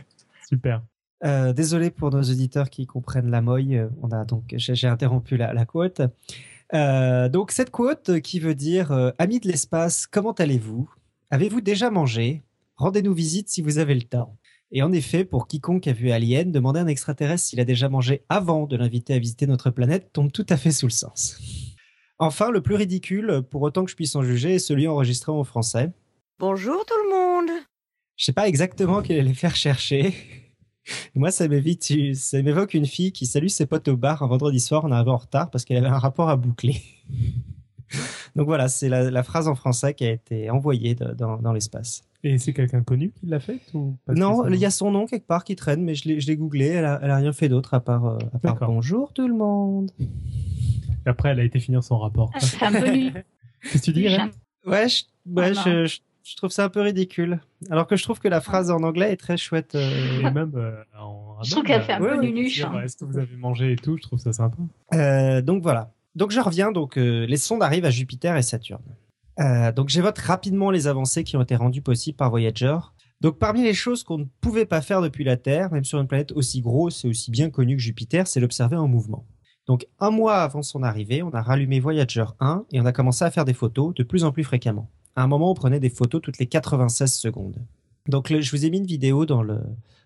Super. 0.49 0.83
Euh, 1.23 1.53
désolé 1.53 1.91
pour 1.91 2.11
nos 2.11 2.23
auditeurs 2.23 2.71
qui 2.71 2.87
comprennent 2.87 3.31
la 3.31 3.43
moille. 3.43 3.77
Euh, 3.77 3.89
on 4.03 4.11
a 4.11 4.25
donc 4.25 4.55
j'ai 4.57 4.89
interrompu 4.89 5.37
la, 5.37 5.53
la 5.53 5.67
quote. 5.67 6.01
Euh, 6.73 7.29
donc 7.29 7.51
cette 7.51 7.71
quote 7.71 8.21
qui 8.21 8.41
veut 8.41 8.55
dire 8.55 8.91
euh, 8.93 9.11
Amis 9.19 9.39
de 9.39 9.49
l'espace, 9.49 10.07
comment 10.07 10.33
allez-vous? 10.33 10.91
Avez-vous 11.31 11.61
déjà 11.61 11.91
mangé? 11.91 12.41
Rendez-nous 12.77 13.13
visite 13.13 13.51
si 13.51 13.61
vous 13.61 13.77
avez 13.77 13.95
le 13.95 14.03
temps. 14.03 14.35
Et 14.75 14.83
en 14.83 14.91
effet, 14.91 15.27
pour 15.27 15.47
quiconque 15.47 15.87
a 15.87 15.93
vu 15.93 16.11
Alien, 16.11 16.51
demander 16.51 16.81
à 16.81 16.83
un 16.83 16.87
extraterrestre 16.87 17.47
s'il 17.47 17.61
a 17.61 17.65
déjà 17.67 17.91
mangé 17.91 18.25
avant 18.31 18.67
de 18.67 18.75
l'inviter 18.75 19.13
à 19.13 19.19
visiter 19.19 19.47
notre 19.47 19.69
planète 19.69 20.15
tombe 20.15 20.33
tout 20.33 20.47
à 20.49 20.57
fait 20.57 20.71
sous 20.71 20.87
le 20.87 20.93
sens. 20.93 21.39
Enfin, 22.19 22.51
le 22.51 22.63
plus 22.63 22.77
ridicule, 22.77 23.43
pour 23.51 23.61
autant 23.61 23.85
que 23.85 23.91
je 23.91 23.97
puisse 23.97 24.17
en 24.17 24.23
juger, 24.23 24.55
est 24.55 24.59
celui 24.59 24.89
enregistré 24.89 25.31
en 25.31 25.45
français. 25.45 25.91
Bonjour 26.39 26.87
tout 26.87 26.95
le 27.05 27.11
monde. 27.11 27.51
Je 28.17 28.25
sais 28.25 28.33
pas 28.33 28.49
exactement 28.49 29.03
quel 29.03 29.19
est 29.19 29.23
les 29.23 29.35
faire 29.35 29.57
chercher. 29.57 30.15
Moi, 31.15 31.31
ça 31.31 31.49
m'évite, 31.49 31.93
ça 32.15 32.43
m'évoque 32.43 32.73
une 32.73 32.87
fille 32.87 33.13
qui 33.13 33.27
salue 33.27 33.49
ses 33.49 33.67
potes 33.67 33.89
au 33.89 33.97
bar 33.99 34.23
un 34.23 34.27
vendredi 34.27 34.59
soir 34.59 34.87
en 34.87 34.91
arrivant 34.91 35.15
en 35.15 35.19
retard 35.19 35.51
parce 35.51 35.67
qu'elle 35.67 35.77
avait 35.77 35.95
un 35.95 35.99
rapport 35.99 36.31
à 36.31 36.37
boucler. 36.37 36.83
Donc 38.37 38.47
voilà, 38.47 38.69
c'est 38.69 38.89
la, 38.89 39.23
phrase 39.23 39.49
en 39.49 39.55
français 39.55 39.95
qui 39.95 40.05
a 40.05 40.11
été 40.11 40.51
envoyée 40.51 40.95
dans 40.95 41.53
l'espace. 41.53 42.03
Et 42.25 42.39
c'est 42.39 42.53
quelqu'un 42.53 42.83
connu 42.83 43.13
qui 43.19 43.27
l'a 43.27 43.41
fait 43.41 43.59
ou 43.75 43.97
Non, 44.09 44.47
il 44.47 44.57
y 44.57 44.65
a 44.65 44.71
son 44.71 44.93
nom 44.93 45.07
quelque 45.07 45.27
part 45.27 45.43
qui 45.43 45.57
traîne, 45.57 45.83
mais 45.83 45.95
je 45.97 46.09
l'ai 46.09 46.37
googlé. 46.37 46.67
Elle 46.67 46.85
a, 46.85 47.01
elle 47.03 47.11
a 47.11 47.17
rien 47.17 47.33
fait 47.33 47.49
d'autre 47.49 47.75
à 47.75 47.81
part, 47.81 48.07
euh, 48.07 48.19
à 48.33 48.39
part 48.39 48.59
bonjour 48.61 49.13
tout 49.13 49.27
le 49.27 49.35
monde. 49.35 49.91
Et 49.99 51.09
après, 51.09 51.31
elle 51.31 51.41
a 51.41 51.45
été 51.45 51.59
finir 51.59 51.83
son 51.83 51.99
rapport. 51.99 52.31
Ah, 52.35 52.41
c'est 52.41 52.63
un 52.63 52.73
peu 52.73 52.81
Qu'est-ce 53.63 53.79
que 53.79 53.85
tu 53.85 53.93
dis 53.93 54.09
Ouais, 54.65 54.89
je, 54.89 55.03
ouais 55.27 55.55
je, 55.55 55.99
je, 56.23 56.37
trouve 56.37 56.51
ça 56.51 56.65
un 56.65 56.69
peu 56.69 56.81
ridicule. 56.81 57.41
Alors 57.71 57.89
que 57.89 57.97
je 57.97 58.05
trouve 58.05 58.21
que 58.21 58.29
la 58.29 58.41
phrase 58.41 58.71
en 58.71 58.85
anglais 58.85 59.13
est 59.13 59.17
très 59.17 59.37
chouette. 59.37 59.75
Euh... 59.75 60.21
Et 60.21 60.31
même 60.31 60.53
euh, 60.55 60.81
en 60.97 61.43
Je 61.43 61.51
trouve 61.51 61.65
qu'elle 61.65 61.83
fait 61.83 61.95
un 61.95 61.99
peu 61.99 62.21
nunuche. 62.21 62.63
Hein. 62.63 62.83
Est-ce 62.85 62.97
que 62.97 63.05
vous 63.05 63.19
avez 63.19 63.37
mangé 63.37 63.73
et 63.73 63.77
tout? 63.77 63.97
Je 63.97 64.03
trouve 64.03 64.21
ça 64.21 64.33
sympa. 64.33 64.57
Euh, 64.95 65.43
donc 65.43 65.65
voilà. 65.65 65.93
Donc 66.15 66.31
je 66.31 66.41
reviens. 66.41 66.73
Donc 66.73 66.97
euh, 66.97 67.27
les 67.27 67.37
sondes 67.37 67.63
arrivent 67.63 67.85
à 67.85 67.91
Jupiter 67.91 68.37
et 68.37 68.43
Saturne. 68.43 68.83
Euh, 69.41 69.73
donc 69.73 69.89
j'évoque 69.89 70.19
rapidement 70.19 70.71
les 70.71 70.87
avancées 70.87 71.25
qui 71.25 71.37
ont 71.37 71.43
été 71.43 71.57
rendues 71.57 71.83
possibles 71.83 72.17
par 72.17 72.31
Voyager. 72.31 72.77
Donc 73.21 73.39
parmi 73.39 73.63
les 73.63 73.75
choses 73.75 74.03
qu'on 74.03 74.19
ne 74.19 74.25
pouvait 74.41 74.67
pas 74.67 74.83
faire 74.83 75.01
depuis 75.01 75.25
la 75.25 75.37
Terre, 75.37 75.73
même 75.73 75.85
sur 75.85 76.01
une 76.01 76.09
planète 76.09 76.33
aussi 76.33 76.61
grosse 76.61 77.05
et 77.05 77.09
aussi 77.09 77.31
bien 77.31 77.51
connue 77.51 77.77
que 77.77 77.83
Jupiter, 77.83 78.27
c'est 78.27 78.41
l'observer 78.41 78.77
en 78.77 78.89
mouvement. 78.89 79.27
Donc 79.67 79.87
un 80.01 80.11
mois 80.11 80.39
avant 80.39 80.63
son 80.63 80.83
arrivée, 80.83 81.23
on 81.23 81.31
a 81.31 81.41
rallumé 81.41 81.79
Voyager 81.79 82.25
1 82.41 82.65
et 82.73 82.81
on 82.81 82.87
a 82.87 82.93
commencé 82.93 83.25
à 83.25 83.31
faire 83.31 83.45
des 83.45 83.55
photos 83.55 83.95
de 83.95 84.03
plus 84.03 84.25
en 84.25 84.33
plus 84.33 84.45
fréquemment. 84.45 84.91
À 85.15 85.23
un 85.23 85.29
moment, 85.29 85.51
on 85.51 85.55
prenait 85.55 85.79
des 85.79 85.91
photos 85.91 86.21
toutes 86.21 86.39
les 86.39 86.47
96 86.47 87.15
secondes. 87.15 87.65
Donc 88.09 88.33
je 88.33 88.51
vous 88.51 88.65
ai 88.65 88.71
mis 88.71 88.79
une 88.79 88.87
vidéo 88.87 89.25
dans 89.25 89.43
le... 89.43 89.61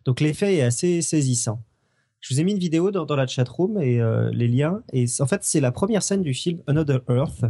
Donc 0.04 0.20
l'effet 0.20 0.56
est 0.56 0.62
assez 0.62 1.00
saisissant. 1.00 1.62
Je 2.26 2.34
vous 2.34 2.40
ai 2.40 2.44
mis 2.44 2.50
une 2.50 2.58
vidéo 2.58 2.90
dans, 2.90 3.04
dans 3.04 3.14
la 3.14 3.28
chatroom 3.28 3.80
et 3.80 4.00
euh, 4.00 4.32
les 4.32 4.48
liens. 4.48 4.82
Et 4.92 5.06
en 5.20 5.26
fait, 5.26 5.44
c'est 5.44 5.60
la 5.60 5.70
première 5.70 6.02
scène 6.02 6.22
du 6.22 6.34
film 6.34 6.60
Another 6.66 7.00
Earth, 7.08 7.44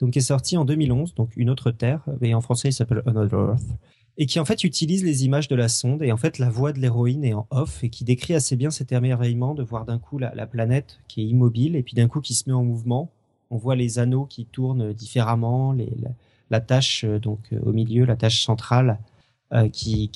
donc 0.00 0.10
qui 0.10 0.18
est 0.18 0.22
sorti 0.22 0.56
en 0.56 0.64
2011, 0.64 1.14
donc 1.14 1.36
une 1.36 1.48
autre 1.50 1.70
Terre, 1.70 2.02
et 2.20 2.34
en 2.34 2.40
français 2.40 2.70
il 2.70 2.72
s'appelle 2.72 3.00
Another 3.06 3.50
Earth, 3.50 3.78
et 4.16 4.26
qui 4.26 4.40
en 4.40 4.44
fait 4.44 4.64
utilise 4.64 5.04
les 5.04 5.24
images 5.24 5.46
de 5.46 5.54
la 5.54 5.68
sonde 5.68 6.02
et 6.02 6.10
en 6.10 6.16
fait 6.16 6.40
la 6.40 6.50
voix 6.50 6.72
de 6.72 6.80
l'héroïne 6.80 7.22
est 7.22 7.32
en 7.32 7.46
off 7.50 7.84
et 7.84 7.90
qui 7.90 8.02
décrit 8.02 8.34
assez 8.34 8.56
bien 8.56 8.70
cet 8.70 8.90
émerveillement 8.90 9.54
de 9.54 9.62
voir 9.62 9.84
d'un 9.84 10.00
coup 10.00 10.18
la, 10.18 10.30
planète 10.48 10.98
qui 11.06 11.22
est 11.22 11.26
immobile 11.26 11.76
et 11.76 11.84
puis 11.84 11.94
d'un 11.94 12.08
coup 12.08 12.20
qui 12.20 12.34
se 12.34 12.48
met 12.48 12.54
en 12.54 12.64
mouvement. 12.64 13.12
On 13.50 13.56
voit 13.56 13.76
les 13.76 14.00
anneaux 14.00 14.26
qui 14.26 14.46
tournent 14.46 14.92
différemment, 14.92 15.70
les, 15.70 15.92
la, 16.50 16.60
tâche 16.60 17.04
euh, 17.04 17.20
donc 17.20 17.38
euh, 17.52 17.60
au 17.64 17.72
milieu, 17.72 18.04
la 18.04 18.16
tâche 18.16 18.42
centrale 18.42 18.98
qui, 19.72 20.10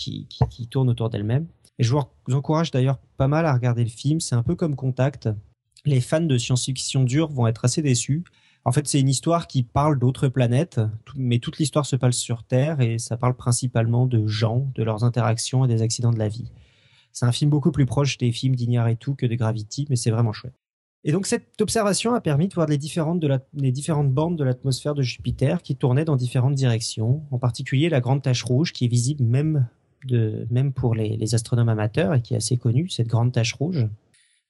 tourne 0.70 0.90
autour 0.90 1.08
d'elle-même. 1.08 1.46
Et 1.78 1.85
je 1.85 1.92
vous 1.92 2.35
encourage 2.35 2.70
d'ailleurs 2.70 2.98
pas 3.16 3.28
mal 3.28 3.46
à 3.46 3.52
regarder 3.52 3.85
le 3.85 3.90
film. 3.90 4.20
C'est 4.20 4.35
un 4.35 4.42
peu 4.42 4.54
comme 4.54 4.76
Contact. 4.76 5.28
Les 5.85 6.00
fans 6.00 6.20
de 6.20 6.38
science-fiction 6.38 7.04
dure 7.04 7.28
vont 7.28 7.46
être 7.46 7.64
assez 7.64 7.82
déçus 7.82 8.24
en 8.64 8.70
fait, 8.70 8.87
c'est 8.87 9.00
une 9.00 9.08
histoire 9.08 9.48
qui 9.48 9.64
parle 9.64 9.98
d'autres 9.98 10.28
planètes, 10.28 10.80
mais 11.16 11.40
toute 11.40 11.58
l'histoire 11.58 11.85
se 11.85 11.96
passe 11.96 12.16
sur 12.16 12.44
Terre 12.44 12.80
et 12.80 12.98
ça 12.98 13.16
parle 13.16 13.35
principalement 13.35 14.06
de 14.06 14.26
gens, 14.28 14.70
de 14.76 14.85
leurs 14.85 15.02
interactions 15.02 15.64
et 15.64 15.68
des 15.68 15.82
accidents 15.82 16.12
de 16.12 16.18
la 16.18 16.28
vie. 16.28 16.52
C'est 17.12 17.26
un 17.26 17.32
film 17.32 17.50
beaucoup 17.50 17.72
plus 17.72 17.87
proche 17.87 18.18
des 18.18 18.30
films 18.30 18.54
et 18.54 18.96
tout 18.96 19.14
que 19.14 19.26
de 19.26 19.35
Gravity, 19.35 19.87
mais 19.90 19.96
c'est 19.96 20.11
vraiment 20.11 20.32
chouette. 20.32 20.54
Et 21.04 21.11
donc 21.11 21.26
cette 21.26 21.61
observation 21.61 22.14
a 22.14 22.20
permis 22.20 22.46
de 22.46 22.54
voir 22.54 22.68
les 22.68 22.78
différentes, 22.78 23.18
de 23.18 23.40
les 23.54 23.72
différentes 23.72 24.12
bandes 24.12 24.38
de 24.38 24.44
l'atmosphère 24.44 24.94
de 24.94 25.02
Jupiter 25.02 25.61
qui 25.62 25.74
tournaient 25.74 26.04
dans 26.04 26.14
différentes 26.14 26.54
directions, 26.54 27.24
en 27.32 27.38
particulier 27.40 27.88
la 27.88 28.00
grande 28.00 28.22
tache 28.22 28.44
rouge 28.44 28.72
qui 28.72 28.85
est 28.85 28.88
visible 28.88 29.24
même, 29.24 29.66
de, 30.06 30.46
même 30.50 30.72
pour 30.72 30.94
les, 30.94 31.34
astronomes 31.34 31.68
amateurs 31.68 32.14
et 32.14 32.22
qui 32.22 32.34
est 32.34 32.38
assez 32.38 32.56
connue, 32.56 32.88
cette 32.88 33.08
grande 33.08 33.32
tache 33.32 33.54
rouge. 33.54 33.86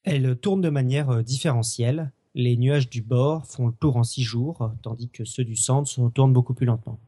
Elle 0.04 0.36
tourne 0.36 0.60
de 0.60 0.70
manière 0.70 1.10
euh, 1.10 1.22
différentielle 1.22 2.10
les 2.34 2.56
nuages 2.56 2.88
du 2.88 3.02
bord 3.02 3.46
font 3.46 3.66
le 3.66 3.72
tour 3.74 3.96
en 3.96 4.04
six 4.04 4.22
jours, 4.22 4.72
tandis 4.82 5.10
que 5.10 5.24
ceux 5.24 5.44
du 5.44 5.56
centre 5.56 5.88
se 5.88 6.00
retournent 6.00 6.32
beaucoup 6.32 6.54
plus 6.54 6.66
lentement. 6.66 6.98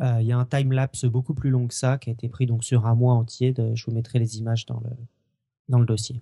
Euh, 0.00 0.18
il 0.20 0.26
y 0.26 0.32
a 0.32 0.38
un 0.38 0.44
time-lapse 0.44 1.04
beaucoup 1.04 1.34
plus 1.34 1.50
long 1.50 1.68
que 1.68 1.74
ça 1.74 1.98
qui 1.98 2.10
a 2.10 2.12
été 2.12 2.28
pris 2.28 2.46
donc 2.46 2.64
sur 2.64 2.86
un 2.86 2.94
mois 2.94 3.14
entier. 3.14 3.54
je 3.74 3.84
vous 3.84 3.92
mettrai 3.92 4.18
les 4.18 4.38
images 4.38 4.66
dans 4.66 4.80
le, 4.80 4.90
dans 5.68 5.78
le 5.78 5.86
dossier. 5.86 6.20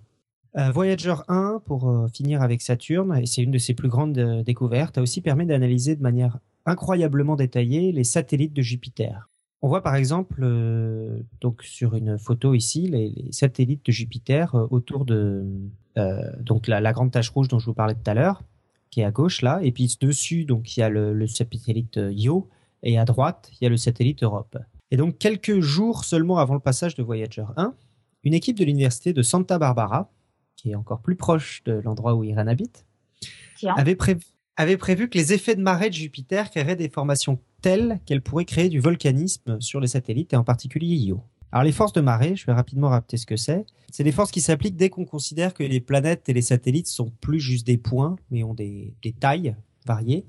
Euh, 0.57 0.69
Voyager 0.71 1.15
1, 1.27 1.63
pour 1.65 2.07
finir 2.13 2.41
avec 2.41 2.61
Saturne, 2.61 3.17
et 3.17 3.25
c'est 3.25 3.41
une 3.41 3.51
de 3.51 3.57
ses 3.57 3.73
plus 3.73 3.89
grandes 3.89 4.43
découvertes, 4.43 4.97
a 4.97 5.01
aussi 5.01 5.21
permis 5.21 5.45
d'analyser 5.45 5.95
de 5.95 6.01
manière 6.01 6.37
incroyablement 6.65 7.35
détaillée 7.35 7.91
les 7.91 8.03
satellites 8.03 8.53
de 8.53 8.61
Jupiter. 8.61 9.30
On 9.61 9.67
voit 9.67 9.83
par 9.83 9.95
exemple, 9.95 10.43
donc 11.39 11.61
sur 11.63 11.95
une 11.95 12.17
photo 12.17 12.55
ici, 12.55 12.87
les, 12.87 13.13
satellites 13.31 13.85
de 13.85 13.91
Jupiter 13.91 14.55
autour 14.71 15.05
de 15.05 15.45
donc 16.39 16.67
la, 16.67 16.81
la, 16.81 16.93
grande 16.93 17.11
tache 17.11 17.29
rouge 17.29 17.47
dont 17.47 17.59
je 17.59 17.67
vous 17.67 17.73
parlais 17.73 17.93
tout 17.93 18.09
à 18.09 18.13
l'heure 18.13 18.43
qui 18.91 18.99
est 18.99 19.05
à 19.05 19.11
gauche 19.11 19.41
là, 19.41 19.59
et 19.63 19.71
puis 19.71 19.97
dessus, 19.99 20.45
donc 20.45 20.75
il 20.75 20.81
y 20.81 20.83
a 20.83 20.89
le, 20.89 21.25
satellite 21.25 21.97
euh, 21.97 22.11
Io, 22.11 22.49
et 22.83 22.99
à 22.99 23.05
droite, 23.05 23.49
il 23.53 23.63
y 23.63 23.67
a 23.67 23.69
le 23.69 23.77
satellite 23.77 24.21
Europe. 24.21 24.57
Et 24.91 24.97
donc 24.97 25.17
quelques 25.17 25.61
jours 25.61 26.03
seulement 26.03 26.37
avant 26.37 26.53
le 26.53 26.59
passage 26.59 26.95
de 26.95 27.01
Voyager 27.01 27.45
1, 27.55 27.73
une 28.23 28.33
équipe 28.33 28.57
de 28.57 28.65
l'université 28.65 29.13
de 29.13 29.21
Santa 29.21 29.57
Barbara, 29.57 30.11
qui 30.57 30.71
est 30.71 30.75
encore 30.75 31.01
plus 31.01 31.15
proche 31.15 31.63
de 31.63 31.73
l'endroit 31.73 32.15
où 32.15 32.23
Irène 32.23 32.49
habite, 32.49 32.85
avait, 33.77 33.97
avait 34.57 34.77
prévu 34.77 35.09
que 35.09 35.17
les 35.17 35.33
effets 35.33 35.55
de 35.55 35.61
marée 35.61 35.89
de 35.89 35.95
Jupiter 35.95 36.51
créeraient 36.51 36.75
des 36.75 36.89
formations 36.89 37.39
telles 37.61 37.99
qu'elles 38.05 38.21
pourraient 38.21 38.45
créer 38.45 38.69
du 38.69 38.79
volcanisme 38.79 39.59
sur 39.59 39.79
les 39.79 39.87
satellites 39.87 40.33
et 40.33 40.35
en 40.35 40.43
particulier 40.43 40.95
Io. 40.95 41.21
Alors 41.51 41.63
les 41.63 41.71
forces 41.71 41.93
de 41.93 42.01
marée, 42.01 42.35
je 42.35 42.45
vais 42.45 42.53
rapidement 42.53 42.89
rappeler 42.89 43.17
ce 43.17 43.25
que 43.25 43.35
c'est. 43.35 43.65
C'est 43.91 44.03
des 44.03 44.13
forces 44.13 44.31
qui 44.31 44.39
s'appliquent 44.39 44.77
dès 44.77 44.89
qu'on 44.89 45.05
considère 45.05 45.53
que 45.53 45.63
les 45.63 45.81
planètes 45.81 46.29
et 46.29 46.33
les 46.33 46.41
satellites 46.41 46.87
sont 46.87 47.11
plus 47.19 47.41
juste 47.41 47.67
des 47.67 47.77
points, 47.77 48.15
mais 48.29 48.43
ont 48.43 48.53
des, 48.53 48.95
tailles 49.19 49.55
variées. 49.85 50.25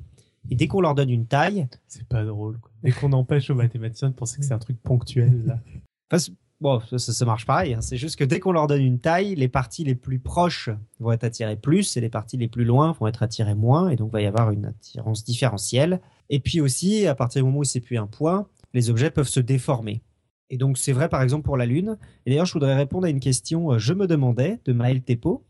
Et 0.50 0.56
dès 0.56 0.66
qu'on 0.66 0.80
leur 0.80 0.96
donne 0.96 1.10
une 1.10 1.26
taille, 1.26 1.68
c'est 1.86 2.06
pas 2.08 2.24
drôle. 2.24 2.58
Quoi. 2.58 2.72
Dès 2.82 2.90
qu'on 2.90 3.12
empêche 3.12 3.48
aux 3.50 3.54
mathématiciens 3.54 4.10
de 4.10 4.14
penser 4.14 4.40
que 4.40 4.44
c'est 4.44 4.54
un 4.54 4.58
truc 4.58 4.82
ponctuel 4.82 5.44
là. 5.46 6.18
bon, 6.60 6.80
ça, 6.90 6.98
ça, 6.98 7.24
marche 7.24 7.46
pareil. 7.46 7.74
Hein. 7.74 7.82
C'est 7.82 7.96
juste 7.96 8.16
que 8.16 8.24
dès 8.24 8.40
qu'on 8.40 8.50
leur 8.50 8.66
donne 8.66 8.82
une 8.82 8.98
taille, 8.98 9.36
les 9.36 9.46
parties 9.46 9.84
les 9.84 9.94
plus 9.94 10.18
proches 10.18 10.70
vont 10.98 11.12
être 11.12 11.22
attirées 11.22 11.54
plus 11.54 11.96
et 11.96 12.00
les 12.00 12.08
parties 12.08 12.36
les 12.36 12.48
plus 12.48 12.64
loin 12.64 12.90
vont 12.98 13.06
être 13.06 13.22
attirées 13.22 13.54
moins. 13.54 13.90
Et 13.90 13.94
donc 13.94 14.08
il 14.08 14.14
va 14.14 14.22
y 14.22 14.26
avoir 14.26 14.50
une 14.50 14.64
attirance 14.64 15.22
différentielle. 15.22 16.00
Et 16.32 16.40
puis 16.40 16.60
aussi, 16.62 17.06
à 17.06 17.14
partir 17.14 17.42
du 17.42 17.46
moment 17.46 17.58
où 17.58 17.64
c'est 17.64 17.80
plus 17.80 17.98
un 17.98 18.06
point, 18.06 18.48
les 18.72 18.88
objets 18.88 19.10
peuvent 19.10 19.28
se 19.28 19.38
déformer. 19.38 20.02
Et 20.48 20.56
donc, 20.56 20.78
c'est 20.78 20.92
vrai, 20.92 21.10
par 21.10 21.22
exemple, 21.22 21.44
pour 21.44 21.58
la 21.58 21.66
Lune. 21.66 21.98
Et 22.24 22.30
d'ailleurs, 22.30 22.46
je 22.46 22.54
voudrais 22.54 22.74
répondre 22.74 23.06
à 23.06 23.10
une 23.10 23.20
question, 23.20 23.72
euh, 23.72 23.78
je 23.78 23.92
me 23.92 24.06
demandais, 24.06 24.58
de 24.64 24.72
Maël 24.72 25.02
Tepo. 25.02 25.44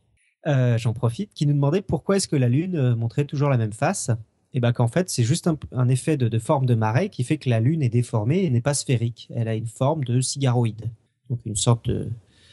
Euh, 0.49 0.77
j'en 0.79 0.93
profite, 0.93 1.33
qui 1.35 1.47
nous 1.47 1.55
demandait 1.55 1.83
pourquoi 1.83 2.17
est-ce 2.17 2.27
que 2.27 2.35
la 2.35 2.49
Lune 2.49 2.75
euh, 2.77 2.97
montrait 2.97 3.25
toujours 3.25 3.49
la 3.49 3.59
même 3.59 3.73
face? 3.73 4.11
Et 4.55 4.61
bien 4.61 4.73
qu'en 4.73 4.89
fait, 4.89 5.09
c'est 5.09 5.23
juste 5.23 5.49
un, 5.71 5.89
effet 5.89 6.17
de, 6.17 6.39
forme 6.41 6.67
de 6.67 6.75
marée 6.75 7.11
qui 7.11 7.23
fait 7.23 7.39
que 7.39 7.49
la 7.49 7.61
Lune 7.61 7.81
est 7.83 7.89
déformée 7.89 8.43
et 8.43 8.51
n'est 8.51 8.61
pas 8.61 8.75
sphérique. 8.75 9.29
Elle 9.35 9.47
a 9.47 9.55
une 9.55 9.69
forme 9.69 10.03
de 10.03 10.21
cigaroïde. 10.21 10.91
Donc, 11.31 11.47
une 11.47 11.57
sorte 11.57 11.89
de... 11.89 12.11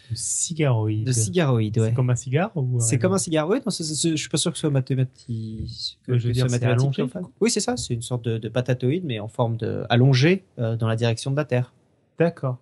De 0.09 0.15
cigaroïde. 0.15 1.05
De 1.05 1.11
cigaroïde, 1.11 1.77
ouais. 1.77 1.89
C'est 1.89 1.93
comme 1.93 2.09
un 2.09 2.15
cigare 2.15 2.51
C'est 2.79 2.99
comme 2.99 3.13
un 3.13 3.17
cigare, 3.17 3.47
oui. 3.47 3.57
Non, 3.57 3.71
je 3.71 4.15
suis 4.15 4.29
pas 4.29 4.37
sûr 4.37 4.51
que 4.51 4.57
ce 4.57 4.61
soit 4.61 4.69
mathématique. 4.69 5.99
Que, 6.05 6.17
je 6.17 6.27
veux 6.27 6.33
dire, 6.33 6.47
allongé, 6.63 7.05
Oui, 7.39 7.49
c'est 7.49 7.59
ça. 7.59 7.77
C'est 7.77 7.93
une 7.93 8.01
sorte 8.01 8.23
de, 8.23 8.49
patatoïde, 8.49 9.05
mais 9.05 9.19
en 9.19 9.27
forme 9.27 9.57
de 9.57 9.85
allongée 9.89 10.45
dans 10.57 10.87
la 10.87 10.95
direction 10.95 11.31
de 11.31 11.35
la 11.35 11.45
Terre. 11.45 11.73
D'accord. 12.17 12.57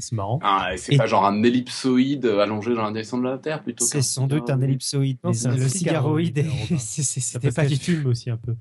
C'est 0.00 0.12
marrant. 0.12 0.38
Ah, 0.42 0.70
c'est 0.76 0.96
pas 0.96 1.06
genre 1.06 1.26
un 1.26 1.42
ellipsoïde 1.42 2.24
allongé 2.24 2.74
dans 2.74 2.82
la 2.82 2.90
direction 2.90 3.18
de 3.18 3.24
la 3.24 3.38
Terre 3.38 3.62
plutôt 3.62 3.84
C'est 3.84 4.02
sans 4.02 4.26
doute 4.26 4.50
un 4.50 4.60
ellipsoïde. 4.60 5.18
Non, 5.22 5.32
mais 5.44 5.56
le 5.56 5.68
cigaroïde, 5.68 6.44
c'était 6.78 7.52
pas 7.52 7.66
du 7.66 7.78
tout 7.78 8.08
aussi 8.08 8.30
un 8.30 8.36
peu. 8.36 8.56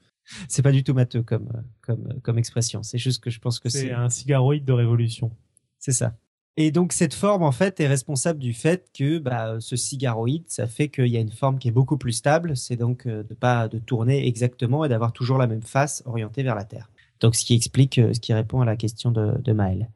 C'est 0.48 0.62
pas 0.62 0.72
du 0.72 0.84
tout 0.84 0.94
matheux 0.94 1.24
comme, 1.24 1.50
comme, 1.82 2.20
comme 2.22 2.38
expression. 2.38 2.84
C'est 2.84 3.00
juste 3.00 3.24
que 3.24 3.32
je 3.32 3.40
pense 3.40 3.60
que 3.60 3.68
c'est. 3.70 3.88
C'est 3.88 3.92
un 3.92 4.10
cigaroïde 4.10 4.64
de 4.64 4.74
révolution. 4.74 5.32
C'est 5.80 5.92
ça. 5.92 6.16
Et 6.58 6.72
donc 6.72 6.92
cette 6.92 7.14
forme 7.14 7.44
en 7.44 7.54
fait 7.54 7.80
est 7.80 7.88
responsable 7.88 8.40
du 8.40 8.54
fait 8.54 8.90
que 8.94 9.18
bah, 9.20 9.56
ce 9.60 9.78
cigaroïde, 9.78 10.44
ça 10.48 10.68
fait 10.68 10.90
qu'il 10.90 11.08
y 11.08 11.16
a 11.16 11.22
une 11.22 11.32
forme 11.32 11.58
qui 11.58 11.70
est 11.70 11.72
beaucoup 11.72 11.98
plus 11.98 12.12
stable. 12.12 12.58
C'est 12.58 12.76
donc 12.76 13.06
euh, 13.06 13.24
de 13.24 13.34
pas 13.34 13.68
de 13.68 13.80
tourner 13.80 14.28
exactement 14.28 14.84
et 14.84 14.90
d'avoir 14.90 15.14
toujours 15.14 15.38
la 15.38 15.48
même 15.48 15.62
face 15.62 16.04
orientée 16.06 16.44
vers 16.44 16.56
la 16.56 16.66
Terre. 16.66 16.90
Donc 17.22 17.36
ce 17.36 17.46
qui 17.46 17.56
explique, 17.56 17.98
euh, 17.98 18.14
ce 18.14 18.20
qui 18.20 18.34
répond 18.34 18.60
à 18.60 18.66
la 18.66 18.76
question 18.76 19.12
de, 19.12 19.54
Maël. 19.54 19.90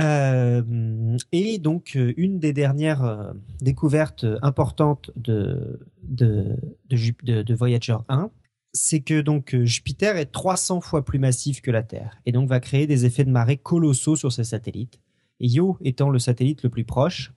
Euh, 0.00 1.16
et 1.30 1.58
donc, 1.58 1.96
une 2.16 2.38
des 2.38 2.52
dernières 2.52 3.32
découvertes 3.60 4.26
importantes 4.42 5.10
de, 5.14 5.80
de, 6.02 6.56
de, 6.88 7.42
de, 7.42 7.54
Voyager 7.54 7.96
1, 8.08 8.30
c'est 8.72 9.00
que 9.00 9.20
donc 9.20 9.54
Jupiter 9.62 10.16
est 10.16 10.32
300 10.32 10.80
fois 10.80 11.04
plus 11.04 11.18
massif 11.18 11.60
que 11.60 11.70
la 11.70 11.82
Terre 11.82 12.18
et 12.24 12.32
donc 12.32 12.48
va 12.48 12.60
créer 12.60 12.86
des 12.86 13.04
effets 13.04 13.24
de 13.24 13.30
marée 13.30 13.58
colossaux 13.58 14.16
sur 14.16 14.32
ses 14.32 14.44
satellites. 14.44 14.98
Et 15.40 15.48
Io 15.48 15.78
étant 15.82 16.10
le 16.10 16.18
satellite 16.18 16.62
le 16.62 16.70
plus 16.70 16.84
proche, 16.84 17.32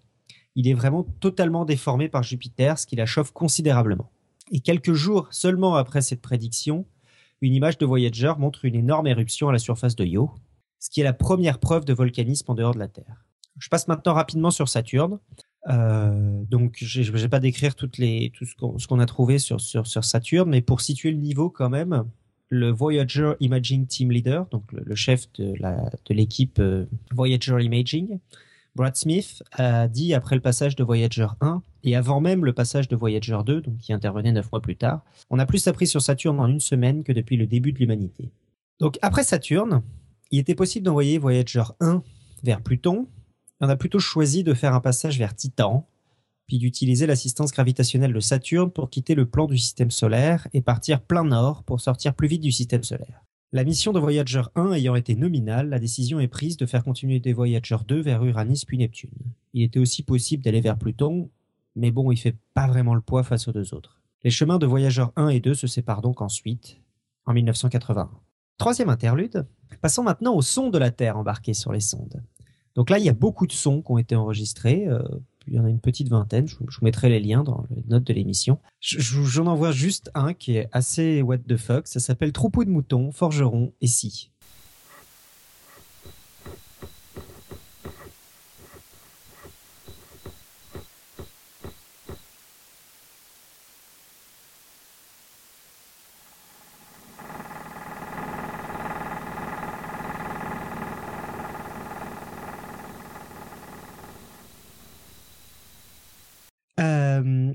il 0.55 0.67
est 0.67 0.73
vraiment 0.73 1.03
totalement 1.03 1.65
déformé 1.65 2.09
par 2.09 2.23
Jupiter, 2.23 2.77
ce 2.77 2.85
qui 2.85 2.95
la 2.95 3.05
chauffe 3.05 3.31
considérablement. 3.31 4.11
Et 4.51 4.59
quelques 4.59 4.93
jours 4.93 5.27
seulement 5.31 5.75
après 5.75 6.01
cette 6.01 6.21
prédiction, 6.21 6.85
une 7.41 7.53
image 7.55 7.77
de 7.77 7.85
Voyager 7.85 8.33
montre 8.37 8.65
une 8.65 8.75
énorme 8.75 9.07
éruption 9.07 9.49
à 9.49 9.51
la 9.51 9.59
surface 9.59 9.95
de 9.95 10.05
Io, 10.05 10.31
ce 10.79 10.89
qui 10.89 11.01
est 11.01 11.03
la 11.03 11.13
première 11.13 11.59
preuve 11.59 11.85
de 11.85 11.93
volcanisme 11.93 12.51
en 12.51 12.55
dehors 12.55 12.73
de 12.73 12.79
la 12.79 12.87
Terre. 12.87 13.25
Je 13.57 13.69
passe 13.69 13.87
maintenant 13.87 14.13
rapidement 14.13 14.51
sur 14.51 14.67
Saturne. 14.69 15.19
Euh, 15.69 16.43
donc, 16.49 16.77
je 16.81 17.09
ne 17.11 17.17
vais 17.17 17.29
pas 17.29 17.39
décrire 17.39 17.75
tout 17.75 17.89
ce 17.91 18.87
qu'on 18.87 18.99
a 18.99 19.05
trouvé 19.05 19.39
sur, 19.39 19.59
Saturne, 19.61 20.49
mais 20.49 20.61
pour 20.61 20.81
situer 20.81 21.11
le 21.11 21.17
niveau 21.17 21.49
quand 21.49 21.69
même, 21.69 22.05
le 22.53 22.69
Voyager 22.69 23.33
Imaging 23.39 23.87
Team 23.87 24.11
Leader, 24.11 24.45
donc 24.51 24.63
le, 24.71 24.95
chef 24.95 25.27
de 25.33 26.13
l'équipe 26.13 26.59
euh, 26.59 26.85
Voyager 27.11 27.57
Imaging, 27.59 28.19
Brad 28.75 28.95
Smith 28.95 29.43
a 29.53 29.87
dit 29.87 30.13
après 30.13 30.35
le 30.35 30.41
passage 30.41 30.75
de 30.75 30.83
Voyager 30.83 31.27
1 31.41 31.61
et 31.83 31.95
avant 31.95 32.21
même 32.21 32.45
le 32.45 32.53
passage 32.53 32.87
de 32.87 32.95
Voyager 32.95 33.37
2, 33.43 33.61
donc 33.61 33.77
qui 33.77 33.91
intervenait 33.91 34.31
neuf 34.31 34.51
mois 34.51 34.61
plus 34.61 34.75
tard, 34.75 35.03
on 35.29 35.39
a 35.39 35.45
plus 35.45 35.67
appris 35.67 35.87
sur 35.87 36.01
Saturne 36.01 36.39
en 36.39 36.47
une 36.47 36.59
semaine 36.59 37.03
que 37.03 37.11
depuis 37.11 37.37
le 37.37 37.47
début 37.47 37.71
de 37.71 37.79
l'humanité. 37.79 38.31
Donc 38.79 38.99
après 39.01 39.23
Saturne, 39.23 39.81
il 40.29 40.39
était 40.39 40.55
possible 40.55 40.85
d'envoyer 40.85 41.17
Voyager 41.17 41.63
1 41.79 42.03
vers 42.43 42.61
Pluton. 42.61 43.07
On 43.61 43.69
a 43.69 43.75
plutôt 43.75 43.99
choisi 43.99 44.43
de 44.43 44.53
faire 44.53 44.75
un 44.75 44.79
passage 44.79 45.17
vers 45.17 45.35
Titan, 45.35 45.87
puis 46.47 46.58
d'utiliser 46.58 47.08
l'assistance 47.08 47.51
gravitationnelle 47.51 48.13
de 48.13 48.19
Saturne 48.19 48.71
pour 48.71 48.89
quitter 48.89 49.15
le 49.15 49.25
plan 49.25 49.45
du 49.45 49.58
système 49.58 49.91
solaire 49.91 50.47
et 50.53 50.62
partir 50.62 51.01
plein 51.01 51.23
nord 51.23 51.63
pour 51.63 51.82
sortir 51.82 52.13
plus 52.13 52.27
vite 52.27 52.41
du 52.41 52.51
système 52.51 52.84
solaire. 52.84 53.23
La 53.51 53.63
mission 53.63 53.93
de 53.93 53.99
Voyager 53.99 54.41
1 54.56 54.73
ayant 54.73 54.95
été 54.95 55.15
nominale, 55.15 55.69
la 55.69 55.79
décision 55.79 56.19
est 56.19 56.27
prise 56.27 56.58
de 56.58 56.65
faire 56.65 56.84
continuer 56.84 57.19
des 57.19 57.34
Voyager 57.34 57.77
2 57.88 58.01
vers 58.01 58.25
Uranus 58.25 58.65
puis 58.65 58.79
Neptune. 58.79 59.12
Il 59.53 59.62
était 59.62 59.79
aussi 59.79 60.01
possible 60.01 60.43
d'aller 60.43 60.60
vers 60.60 60.77
Pluton, 60.77 61.29
mais 61.75 61.91
bon, 61.91 62.12
il 62.12 62.17
fait 62.17 62.36
pas 62.53 62.67
vraiment 62.67 62.95
le 62.95 63.01
poids 63.01 63.23
face 63.23 63.47
aux 63.47 63.51
deux 63.51 63.73
autres. 63.73 64.01
Les 64.23 64.32
chemins 64.32 64.58
de 64.58 64.65
Voyager 64.65 65.06
1 65.15 65.29
et 65.29 65.39
2 65.39 65.53
se 65.53 65.67
séparent 65.67 66.01
donc 66.01 66.21
ensuite, 66.21 66.82
en 67.25 67.34
1981. 67.34 68.10
Troisième 68.58 68.89
interlude, 68.89 69.45
passons 69.82 70.03
maintenant 70.03 70.34
aux 70.34 70.41
sons 70.41 70.69
de 70.69 70.77
la 70.77 70.91
Terre 70.91 71.17
embarqués 71.17 71.53
sur 71.53 71.71
les 71.71 71.79
sondes. 71.79 72.23
Donc 72.75 72.89
là, 72.89 72.97
il 72.97 73.06
y 73.06 73.10
a 73.10 73.13
beaucoup 73.13 73.45
de 73.45 73.51
sons 73.51 73.82
qui 73.82 73.91
ont 73.91 73.97
été 73.97 74.15
enregistrés, 74.15 74.88
euh, 74.88 75.03
il 75.47 75.53
y 75.56 75.60
en 75.60 75.65
a 75.65 75.69
une 75.69 75.79
petite 75.79 76.10
vingtaine. 76.10 76.47
Je, 76.47 76.56
vous 76.56 76.65
mettrai 76.82 77.10
les 77.10 77.19
liens 77.19 77.43
dans 77.43 77.65
les 77.69 77.84
notes 77.88 78.03
de 78.03 78.13
l'émission. 78.13 78.60
J'en 78.79 79.47
envoie 79.47 79.71
juste 79.71 80.12
un 80.13 80.34
qui 80.34 80.58
est 80.58 80.69
assez 80.71 81.21
what 81.21 81.39
the 81.39 81.58
fuck. 81.58 81.88
Ça 81.88 81.99
s'appelle 81.99 82.32
Troupeau 82.32 82.63
de 82.63 82.69
moutons, 82.69 83.12
forgeron 83.12 83.73
et 83.82 83.88
si. 83.88 84.32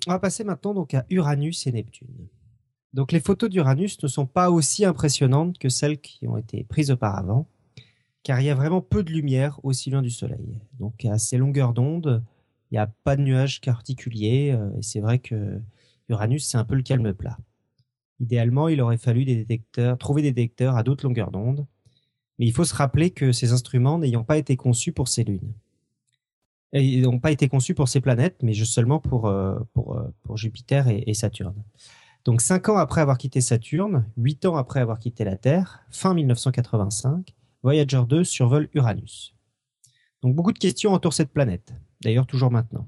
On 0.09 0.13
va 0.13 0.19
passer 0.19 0.43
maintenant 0.43 0.73
donc 0.73 0.95
à 0.95 1.05
Uranus 1.11 1.67
et 1.67 1.73
Neptune. 1.73 2.29
Donc 2.95 3.13
les 3.13 3.21
photos 3.21 3.51
d'Uranus 3.51 4.03
ne 4.03 4.09
sont 4.09 4.25
pas 4.25 4.51
aussi 4.51 4.87
impressionnantes 4.87 5.59
que 5.59 5.69
celles 5.69 6.01
qui 6.01 6.27
ont 6.27 6.39
été 6.39 6.65
prises 6.65 6.91
auparavant, 6.91 7.47
car 8.23 8.41
il 8.41 8.47
y 8.47 8.49
a 8.49 8.55
vraiment 8.55 8.81
peu 8.81 9.03
de 9.03 9.11
lumière 9.11 9.61
aussi 9.65 9.91
loin 9.91 10.01
du 10.01 10.09
Soleil. 10.09 10.63
Donc 10.81 11.05
à 11.05 11.19
ces 11.19 11.37
longueurs 11.37 11.75
d'onde, 11.75 12.25
il 12.71 12.77
n'y 12.77 12.79
a 12.79 12.87
pas 12.87 13.17
de 13.17 13.21
nuages 13.21 13.61
particuliers, 13.61 14.53
euh, 14.53 14.71
et 14.79 14.83
c'est 14.83 15.01
vrai 15.01 15.19
que 15.19 15.61
Uranus 16.09 16.47
c'est 16.47 16.57
un 16.57 16.65
peu 16.65 16.75
le 16.75 16.83
calme 16.83 17.13
plat. 17.13 17.37
Idéalement, 18.19 18.69
il 18.69 18.81
aurait 18.81 18.97
fallu 18.97 19.27
des 19.27 19.37
détecteurs, 19.37 19.99
trouver 19.99 20.23
des 20.23 20.33
détecteurs 20.33 20.79
à 20.79 20.85
d'autres 20.85 21.05
longueurs 21.05 21.31
d'onde, 21.31 21.67
mais 22.39 22.47
il 22.47 22.53
faut 22.53 22.65
se 22.65 22.75
rappeler 22.75 23.11
que 23.11 23.31
ces 23.33 23.53
instruments 23.53 23.99
n'ayant 23.99 24.25
pas 24.25 24.39
été 24.39 24.57
conçus 24.57 24.93
pour 24.93 25.09
ces 25.09 25.25
lunes 25.25 25.53
ils 26.73 27.03
n'ont 27.03 27.19
pas 27.19 27.31
été 27.31 27.49
conçus 27.49 27.75
pour 27.75 27.89
ces 27.89 28.01
planètes, 28.01 28.37
mais 28.43 28.53
juste 28.53 28.75
seulement 28.75 29.01
pour, 29.01 29.27
euh, 29.27 29.59
euh, 29.77 30.37
Jupiter 30.37 30.87
et, 30.89 31.15
Saturne. 31.15 31.65
Donc 32.25 32.43
cinq 32.43 32.69
ans 32.69 32.77
après 32.77 33.01
avoir 33.01 33.17
quitté 33.17 33.41
Saturne, 33.41 34.05
huit 34.17 34.45
ans 34.45 34.57
après 34.57 34.81
avoir 34.81 34.99
quitté 34.99 35.25
la 35.25 35.37
Terre, 35.37 35.81
fin 35.91 36.15
1985, 36.15 37.35
Voyager 37.63 38.03
2 38.07 38.23
survole 38.25 38.69
Uranus. 38.75 39.35
Donc 40.23 40.35
beaucoup 40.35 40.53
de 40.53 40.59
questions 40.59 40.93
entourent 40.93 41.15
cette 41.15 41.33
planète, 41.33 41.75
d'ailleurs 42.03 42.27
toujours 42.27 42.51
maintenant. 42.51 42.87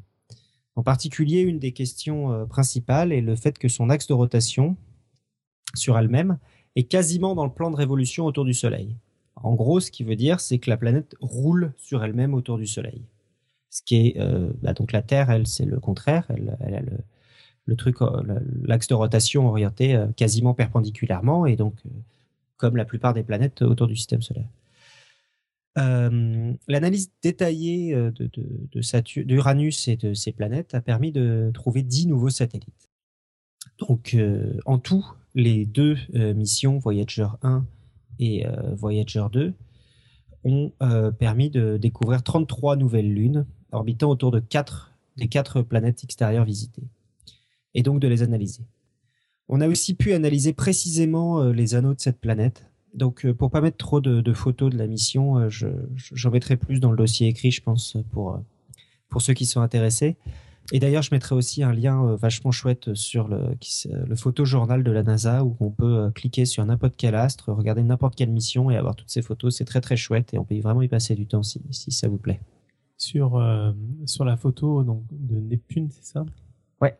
En 0.76 0.82
particulier, 0.82 1.40
une 1.40 1.58
des 1.58 1.72
questions 1.72 2.32
euh, 2.32 2.44
principales 2.44 3.12
est 3.12 3.20
le 3.20 3.34
fait 3.34 3.58
que 3.58 3.68
son 3.68 3.88
axe 3.88 4.06
de 4.06 4.14
rotation 4.14 4.76
sur 5.74 5.96
elle-même 5.98 6.38
est 6.76 6.84
quasiment 6.84 7.34
dans 7.34 7.44
le 7.44 7.52
plan 7.52 7.70
de 7.70 7.76
révolution 7.76 8.26
autour 8.26 8.44
du 8.44 8.54
Soleil. 8.54 8.96
En 9.36 9.54
gros, 9.54 9.80
ce 9.80 9.90
qui 9.90 10.04
veut 10.04 10.16
dire, 10.16 10.40
c'est 10.40 10.58
que 10.58 10.70
la 10.70 10.76
planète 10.76 11.14
roule 11.20 11.72
sur 11.78 12.04
elle-même 12.04 12.34
autour 12.34 12.58
du 12.58 12.66
Soleil. 12.66 13.02
Ce 13.70 13.82
qui 13.82 14.08
est 14.08 14.16
euh, 14.18 14.50
bah, 14.62 14.72
donc 14.74 14.92
la 14.92 15.00
Terre, 15.00 15.30
elle, 15.30 15.46
c'est 15.46 15.64
le 15.64 15.78
contraire. 15.78 16.26
Elle, 16.28 16.74
a 16.74 16.80
le, 17.66 17.76
truc, 17.76 18.02
euh, 18.02 18.40
l'axe 18.64 18.88
de 18.88 18.94
rotation 18.94 19.46
orienté 19.46 19.94
euh, 19.94 20.08
quasiment 20.16 20.54
perpendiculairement 20.54 21.46
et 21.46 21.54
donc 21.54 21.74
comme 22.56 22.76
la 22.76 22.84
plupart 22.84 23.14
des 23.14 23.22
planètes 23.22 23.62
autour 23.62 23.86
du 23.86 23.96
système 23.96 24.22
solaire. 24.22 24.48
L'analyse 25.76 27.10
détaillée 27.22 27.94
de, 27.94 29.22
d'Uranus 29.22 29.88
et 29.88 29.96
de 29.96 30.12
ses 30.12 30.32
planètes 30.32 30.74
a 30.74 30.82
permis 30.82 31.10
de 31.10 31.50
trouver 31.54 31.82
dix 31.82 32.06
nouveaux 32.06 32.28
satellites. 32.28 32.90
Donc, 33.78 34.14
en 34.66 34.78
tout, 34.78 35.06
les 35.34 35.64
deux 35.64 35.96
missions 36.34 36.76
Voyager 36.76 37.28
1 37.42 37.64
et 38.18 38.44
Voyager 38.74 39.24
2 39.32 39.54
ont 40.44 40.72
permis 41.18 41.48
de 41.48 41.78
découvrir 41.78 42.22
33 42.22 42.76
nouvelles 42.76 43.14
lunes 43.14 43.46
orbitant 43.72 44.10
autour 44.10 44.30
de 44.30 44.40
quatre 44.40 44.90
des 45.16 45.28
quatre 45.28 45.62
planètes 45.62 46.02
extérieures 46.02 46.44
visitées, 46.44 46.88
et 47.74 47.82
donc 47.82 48.00
de 48.00 48.08
les 48.08 48.22
analyser. 48.22 48.62
On 49.48 49.60
a 49.60 49.68
aussi 49.68 49.94
pu 49.94 50.12
analyser 50.12 50.52
précisément 50.52 51.42
euh, 51.42 51.52
les 51.52 51.74
anneaux 51.74 51.94
de 51.94 52.00
cette 52.00 52.20
planète. 52.20 52.66
Donc, 52.94 53.24
euh, 53.24 53.34
pour 53.34 53.50
pas 53.50 53.60
mettre 53.60 53.76
trop 53.76 54.00
de, 54.00 54.32
photos 54.32 54.72
de 54.72 54.78
la 54.78 54.86
mission, 54.86 55.38
euh, 55.38 55.48
j'en 55.94 56.30
mettrai 56.30 56.56
plus 56.56 56.80
dans 56.80 56.90
le 56.90 56.96
dossier 56.96 57.28
écrit, 57.28 57.50
je 57.50 57.62
pense, 57.62 57.96
pour 58.12 58.40
pour 59.08 59.22
ceux 59.22 59.34
qui 59.34 59.44
sont 59.44 59.60
intéressés. 59.60 60.16
Et 60.70 60.78
d'ailleurs, 60.78 61.02
je 61.02 61.10
mettrai 61.10 61.34
aussi 61.34 61.64
un 61.64 61.72
lien 61.72 62.14
vachement 62.14 62.52
chouette 62.52 62.94
sur 62.94 63.26
le, 63.26 63.56
le 64.06 64.14
photojournal 64.14 64.84
de 64.84 64.90
la 64.92 65.02
NASA 65.02 65.44
où 65.44 65.56
on 65.58 65.70
peut 65.70 66.12
cliquer 66.14 66.44
sur 66.44 66.64
n'importe 66.64 66.94
quel 66.96 67.16
astre, 67.16 67.50
regarder 67.52 67.82
n'importe 67.82 68.14
quelle 68.14 68.30
mission 68.30 68.70
et 68.70 68.76
avoir 68.76 68.94
toutes 68.94 69.10
ces 69.10 69.22
photos. 69.22 69.56
C'est 69.56 69.64
très 69.64 69.80
très 69.80 69.96
chouette 69.96 70.32
et 70.32 70.38
on 70.38 70.44
peut 70.44 70.60
vraiment 70.60 70.82
y 70.82 70.86
passer 70.86 71.16
du 71.16 71.26
temps 71.26 71.42
si, 71.42 71.60
si 71.72 71.90
ça 71.90 72.06
vous 72.06 72.18
plaît 72.18 72.38
sur, 73.00 73.36
euh, 73.36 73.72
sur 74.06 74.24
la 74.24 74.36
photo 74.36 74.84
donc, 74.84 75.02
de 75.10 75.40
Neptune, 75.40 75.88
c'est 75.90 76.04
ça? 76.04 76.24
Ouais. 76.80 76.96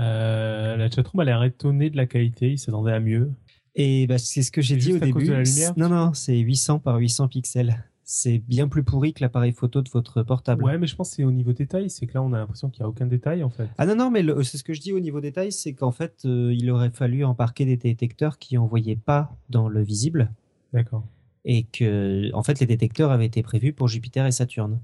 Euh, 0.00 0.76
la 0.76 0.90
chatroom 0.90 1.20
a 1.20 1.24
l'air 1.24 1.42
étonnée 1.42 1.90
de 1.90 1.96
la 1.96 2.06
qualité, 2.06 2.52
il 2.52 2.58
s'attendait 2.58 2.92
à 2.92 3.00
mieux. 3.00 3.32
Et 3.74 4.06
bah, 4.06 4.18
c'est 4.18 4.42
ce 4.42 4.50
que 4.50 4.60
j'ai 4.60 4.76
dit 4.76 4.92
au 4.94 4.98
début. 4.98 5.30
Non, 5.76 5.88
non, 5.88 6.14
c'est 6.14 6.36
800 6.36 6.80
par 6.80 6.96
800 6.96 7.28
pixels. 7.28 7.84
C'est 8.08 8.38
bien 8.38 8.68
plus 8.68 8.84
pourri 8.84 9.12
que 9.12 9.22
l'appareil 9.22 9.52
photo 9.52 9.82
de 9.82 9.88
votre 9.90 10.22
portable. 10.22 10.62
Ouais, 10.62 10.78
mais 10.78 10.86
je 10.86 10.94
pense 10.94 11.10
que 11.10 11.16
c'est 11.16 11.24
au 11.24 11.32
niveau 11.32 11.52
détail. 11.52 11.90
C'est 11.90 12.06
que 12.06 12.14
là, 12.14 12.22
on 12.22 12.32
a 12.32 12.38
l'impression 12.38 12.70
qu'il 12.70 12.82
n'y 12.82 12.86
a 12.86 12.88
aucun 12.88 13.06
détail, 13.06 13.42
en 13.42 13.50
fait. 13.50 13.68
Ah 13.78 13.86
non, 13.86 13.96
non, 13.96 14.10
mais 14.10 14.24
c'est 14.44 14.58
ce 14.58 14.64
que 14.64 14.72
je 14.72 14.80
dis 14.80 14.92
au 14.92 15.00
niveau 15.00 15.20
détail, 15.20 15.50
c'est 15.50 15.74
qu'en 15.74 15.90
fait, 15.90 16.22
euh, 16.24 16.54
il 16.54 16.70
aurait 16.70 16.90
fallu 16.90 17.24
embarquer 17.24 17.64
des 17.64 17.76
détecteurs 17.76 18.38
qui 18.38 18.54
n'envoyaient 18.54 18.96
pas 18.96 19.36
dans 19.50 19.68
le 19.68 19.82
visible. 19.82 20.32
D'accord. 20.72 21.04
Et 21.44 21.64
que, 21.64 22.32
en 22.32 22.42
fait, 22.42 22.60
les 22.60 22.66
détecteurs 22.66 23.10
avaient 23.10 23.26
été 23.26 23.42
prévus 23.42 23.72
pour 23.72 23.88
Jupiter 23.88 24.24
et 24.24 24.32
Saturne. 24.32 24.80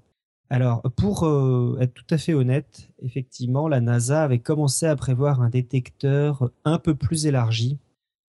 Alors, 0.50 0.82
pour 0.96 1.24
euh, 1.24 1.78
être 1.80 1.94
tout 1.94 2.04
à 2.10 2.18
fait 2.18 2.34
honnête, 2.34 2.90
effectivement, 3.02 3.68
la 3.68 3.80
NASA 3.80 4.22
avait 4.22 4.40
commencé 4.40 4.86
à 4.86 4.96
prévoir 4.96 5.40
un 5.40 5.48
détecteur 5.48 6.50
un 6.64 6.78
peu 6.78 6.94
plus 6.94 7.26
élargi 7.26 7.78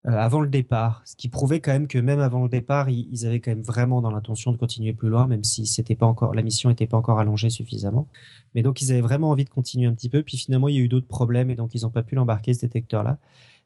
euh, 0.06 0.12
avant 0.12 0.42
le 0.42 0.50
départ, 0.50 1.02
ce 1.06 1.16
qui 1.16 1.30
prouvait 1.30 1.62
quand 1.62 1.72
même 1.72 1.88
que 1.88 1.98
même 1.98 2.20
avant 2.20 2.44
le 2.44 2.50
départ, 2.50 2.90
ils, 2.90 3.26
avaient 3.26 3.40
quand 3.40 3.52
même 3.52 3.62
vraiment 3.64 4.02
dans 4.02 4.12
l'intention 4.12 4.52
de 4.52 4.58
continuer 4.58 4.92
plus 4.92 5.08
loin, 5.08 5.28
même 5.28 5.46
si 5.46 5.66
c'était 5.66 5.96
pas 5.96 6.06
encore 6.06 6.36
la 6.36 6.42
mission 6.42 6.70
n'était 6.70 6.88
pas 6.88 6.98
encore 6.98 7.20
allongée 7.20 7.50
suffisamment. 7.50 8.08
Mais 8.54 8.64
donc, 8.64 8.82
ils 8.82 8.92
avaient 8.92 9.02
vraiment 9.02 9.30
envie 9.30 9.46
de 9.46 9.50
continuer 9.50 9.88
un 9.88 9.94
petit 9.94 10.10
peu. 10.10 10.22
Puis 10.24 10.38
finalement, 10.38 10.68
il 10.68 10.76
y 10.76 10.80
a 10.80 10.82
eu 10.82 10.90
d'autres 10.90 11.08
problèmes 11.08 11.50
et 11.50 11.56
donc 11.56 11.74
ils 11.74 11.84
n'ont 11.84 11.90
pas 11.90 12.04
pu 12.04 12.16
l'embarquer 12.16 12.54
ce 12.54 12.62
détecteur-là. 12.62 13.18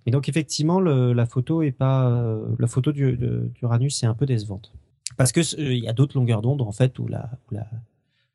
Mais 0.05 0.11
donc 0.11 0.29
effectivement, 0.29 0.79
la 0.79 1.25
photo 1.25 1.63
est 1.63 1.71
pas 1.71 2.09
euh, 2.09 2.55
la 2.59 2.67
photo 2.67 2.91
d'Uranus 2.91 4.03
est 4.03 4.07
un 4.07 4.13
peu 4.13 4.25
décevante 4.25 4.71
parce 5.17 5.31
que 5.31 5.41
il 5.59 5.83
y 5.83 5.87
a 5.87 5.93
d'autres 5.93 6.17
longueurs 6.17 6.41
d'onde 6.41 6.61
en 6.61 6.71
fait 6.71 6.97
où 6.99 7.07
la 7.07 7.29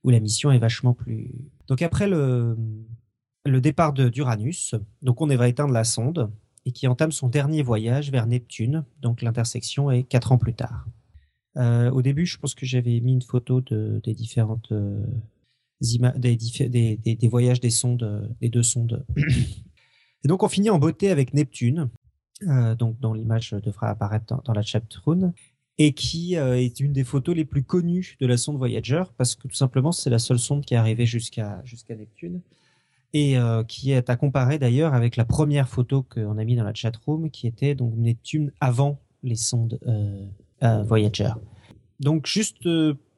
où 0.04 0.10
la 0.10 0.20
mission 0.20 0.50
est 0.50 0.58
vachement 0.58 0.94
plus. 0.94 1.30
Donc 1.68 1.82
après 1.82 2.08
le, 2.08 2.56
le 3.44 3.60
départ 3.60 3.92
d'Uranus, 3.92 4.74
donc 5.02 5.20
on 5.20 5.26
va 5.26 5.48
éteindre 5.48 5.72
la 5.72 5.84
sonde 5.84 6.30
et 6.64 6.72
qui 6.72 6.86
entame 6.86 7.12
son 7.12 7.28
dernier 7.28 7.62
voyage 7.62 8.10
vers 8.10 8.26
Neptune. 8.26 8.84
Donc 9.00 9.22
l'intersection 9.22 9.90
est 9.90 10.04
quatre 10.04 10.32
ans 10.32 10.38
plus 10.38 10.54
tard. 10.54 10.86
Euh, 11.56 11.90
au 11.90 12.02
début, 12.02 12.26
je 12.26 12.38
pense 12.38 12.54
que 12.54 12.64
j'avais 12.64 13.00
mis 13.00 13.12
une 13.12 13.22
photo 13.22 13.60
de, 13.60 14.00
des 14.04 14.14
différentes 14.14 14.72
euh, 14.72 15.04
des, 15.80 17.28
voyages 17.28 17.60
des 17.60 17.70
sondes, 17.70 18.34
des 18.40 18.48
deux 18.48 18.62
sondes. 18.62 19.04
Et 20.24 20.28
donc 20.28 20.42
on 20.42 20.48
finit 20.48 20.70
en 20.70 20.78
beauté 20.78 21.10
avec 21.10 21.34
Neptune, 21.34 21.90
euh, 22.46 22.74
donc 22.74 22.98
dont 23.00 23.12
l'image 23.12 23.50
devra 23.50 23.88
apparaître 23.88 24.40
dans, 24.44 24.52
la 24.52 24.62
chatroom, 24.62 25.32
et 25.78 25.92
qui 25.92 26.36
euh, 26.36 26.58
est 26.58 26.80
une 26.80 26.92
des 26.92 27.04
photos 27.04 27.34
les 27.34 27.44
plus 27.44 27.62
connues 27.62 28.16
de 28.20 28.26
la 28.26 28.36
sonde 28.36 28.58
Voyager, 28.58 29.02
parce 29.16 29.34
que 29.34 29.48
tout 29.48 29.54
simplement 29.54 29.92
c'est 29.92 30.10
la 30.10 30.18
seule 30.18 30.38
sonde 30.38 30.64
qui 30.64 30.74
est 30.74 30.76
arrivée 30.76 31.06
jusqu'à 31.06 31.60
jusqu'à 31.64 31.94
Neptune, 31.94 32.40
et 33.12 33.38
euh, 33.38 33.64
qui 33.64 33.92
est 33.92 34.08
à 34.10 34.16
comparer 34.16 34.58
d'ailleurs 34.58 34.94
avec 34.94 35.16
la 35.16 35.24
première 35.24 35.68
photo 35.68 36.02
qu'on 36.02 36.38
a 36.38 36.44
mis 36.44 36.56
dans 36.56 36.64
la 36.64 36.74
chatroom, 36.74 37.30
qui 37.30 37.46
était 37.46 37.74
donc 37.74 37.94
Neptune 37.96 38.52
avant 38.60 39.00
les 39.22 39.36
sondes 39.36 39.78
Voyager. 40.60 41.32
Donc 42.00 42.26
juste 42.26 42.66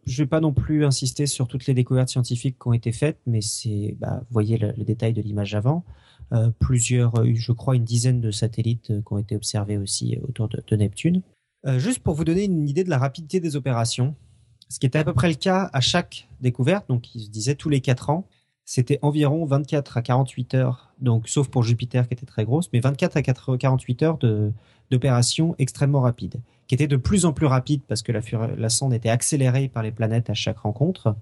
je 0.07 0.23
vais 0.23 0.27
pas 0.27 0.41
non 0.41 0.53
plus 0.53 0.85
insister 0.85 1.27
sur 1.27 1.49
toutes 1.49 1.67
les 1.67 1.75
découvertes 1.75 2.09
scientifiques 2.09 2.57
qui 2.61 2.69
ont 2.69 2.73
été 2.73 2.93
faites, 2.93 3.19
mais 3.27 3.41
c'est, 3.41 3.97
bah, 3.99 4.21
vous 4.21 4.33
voyez 4.33 4.59
le, 4.59 4.73
détail 4.85 5.13
de 5.13 5.23
l'image 5.23 5.55
avant. 5.55 5.85
Euh, 6.33 6.51
plusieurs, 6.59 7.19
euh, 7.21 7.33
je 7.35 7.53
crois 7.53 7.77
une 7.77 7.85
dizaine 7.85 8.21
de 8.21 8.31
satellites 8.31 8.91
euh, 8.91 9.03
qui 9.07 9.13
ont 9.13 9.19
été 9.19 9.37
observés 9.37 9.77
aussi 9.77 10.19
autour 10.27 10.49
de, 10.49 10.77
Neptune. 10.77 11.23
Juste 11.79 12.01
pour 12.01 12.15
vous 12.15 12.25
donner 12.25 12.45
une 12.45 12.69
idée 12.69 12.85
de 12.85 12.91
la 12.91 12.99
rapidité 12.99 13.41
des 13.41 13.57
opérations, 13.57 14.15
ce 14.69 14.79
qui 14.79 14.87
était 14.87 14.99
à 14.99 15.05
peu 15.05 15.15
près 15.15 15.29
le 15.29 15.35
cas 15.35 15.71
à 15.73 15.81
chaque 15.81 16.29
découverte, 16.41 16.89
donc 16.89 17.15
il 17.15 17.23
se 17.23 17.31
disait 17.31 17.55
tous 17.55 17.69
les 17.69 17.81
4 17.81 18.11
ans, 18.11 18.27
c'était 18.65 18.99
environ 19.03 19.45
24 19.45 19.99
à 19.99 20.03
48 20.03 20.55
heures, 20.55 20.95
donc 21.01 21.29
sauf 21.29 21.49
pour 21.49 21.63
Jupiter 21.63 22.09
qui 22.09 22.15
était 22.15 22.27
très 22.27 22.45
grosse, 22.45 22.71
mais 22.73 22.81
24 22.81 23.17
à 23.17 23.23
48 23.23 24.03
heures 24.03 24.19
d'opérations 24.91 25.55
extrêmement 25.59 26.01
rapides 26.01 26.41
qui 26.67 26.75
était 26.75 26.87
de 26.87 26.97
plus 26.97 27.25
en 27.25 27.33
plus 27.33 27.47
rapide 27.47 27.83
parce 27.87 28.03
que 28.03 28.13
la, 28.13 28.21
la 28.57 28.69
sonde 28.69 28.95
était 28.95 29.11
accélérée 29.11 29.69
par 29.69 29.83
les 29.83 29.93
planètes 29.93 30.31
à 30.31 30.35
chaque 30.35 30.59
rencontre, 30.59 31.17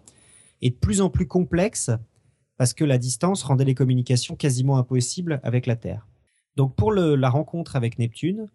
et 0.61 0.71
de 0.71 0.75
plus 0.75 1.01
en 1.01 1.11
plus 1.11 1.27
complexe 1.27 1.91
parce 2.57 2.75
que 2.75 2.85
la 2.85 2.99
distance 2.99 3.43
rendait 3.43 3.65
les 3.65 3.75
communications 3.75 4.37
quasiment 4.37 4.77
impossibles 4.79 5.41
avec 5.43 5.67
la 5.67 5.75
Terre. 5.75 6.07
Donc 6.57 6.77
pour 6.77 6.93
la 6.93 7.29
rencontre 7.29 7.77
avec 7.77 7.99
Neptune, 7.99 8.47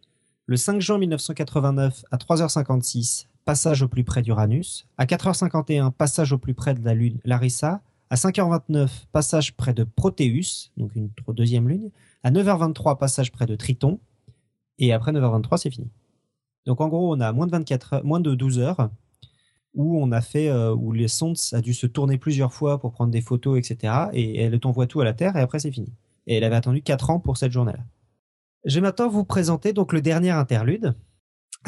le 0.47 0.55
5 0.55 0.79
juin 0.79 0.97
1989 0.97 2.05
à 2.09 2.15
3h56, 2.15 3.27
passage 3.43 3.81
au 3.81 3.89
plus 3.89 4.05
près 4.05 4.21
d'Uranus, 4.21 4.87
à 4.97 5.05
4h51, 5.05 5.91
passage 5.91 6.31
au 6.31 6.37
plus 6.37 6.53
près 6.53 6.73
de 6.73 6.83
la 6.85 6.93
Lune 6.93 7.19
Larissa, 7.25 7.81
à 8.09 8.15
5h29, 8.15 8.89
passage 9.11 9.57
près 9.57 9.73
de 9.73 9.83
Proteus, 9.83 10.71
donc 10.77 10.95
une 10.95 11.09
deuxième 11.27 11.67
lune, 11.67 11.91
à 12.23 12.31
9h23, 12.31 12.97
passage 12.97 13.33
près 13.33 13.45
de 13.45 13.57
Triton, 13.57 13.99
et 14.79 14.93
après 14.93 15.11
9h23, 15.11 15.57
c'est 15.57 15.69
fini. 15.69 15.89
Donc 16.65 16.79
en 16.79 16.87
gros, 16.87 17.13
on 17.13 17.19
a 17.19 17.33
moins 17.33 17.45
de 17.45 17.51
24 17.51 18.03
moins 18.03 18.21
de 18.21 18.33
12 18.33 18.59
heures 18.59 18.89
où 19.73 20.01
on 20.01 20.13
a 20.13 20.21
fait 20.21 20.47
euh, 20.47 20.73
où 20.73 20.93
les 20.93 21.09
sondes 21.09 21.37
a 21.51 21.61
dû 21.61 21.73
se 21.73 21.87
tourner 21.87 22.17
plusieurs 22.17 22.53
fois 22.53 22.79
pour 22.79 22.93
prendre 22.93 23.11
des 23.11 23.21
photos, 23.21 23.59
etc. 23.59 23.93
Et 24.13 24.41
elle 24.41 24.57
t'envoie 24.61 24.87
tout 24.87 25.01
à 25.01 25.05
la 25.05 25.13
Terre 25.13 25.35
et 25.35 25.41
après 25.41 25.59
c'est 25.59 25.71
fini. 25.71 25.91
Et 26.25 26.35
elle 26.35 26.45
avait 26.45 26.55
attendu 26.55 26.81
4 26.81 27.09
ans 27.09 27.19
pour 27.19 27.35
cette 27.35 27.51
journée-là. 27.51 27.83
Je 28.67 28.75
vais 28.75 28.81
maintenant 28.81 29.07
vous 29.07 29.23
présenter 29.23 29.71
donc 29.71 29.93
le 29.93 30.01
dernier 30.01 30.31
interlude 30.31 30.93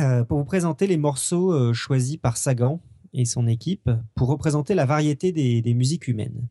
euh, 0.01 0.25
pour 0.25 0.37
vous 0.37 0.43
présenter 0.43 0.85
les 0.85 0.97
morceaux 0.97 1.53
euh, 1.53 1.71
choisis 1.71 2.17
par 2.17 2.35
Sagan 2.35 2.81
et 3.13 3.23
son 3.23 3.47
équipe 3.47 3.89
pour 4.15 4.27
représenter 4.27 4.75
la 4.75 4.85
variété 4.85 5.31
des, 5.31 5.61
des 5.61 5.73
musiques 5.73 6.09
humaines. 6.09 6.49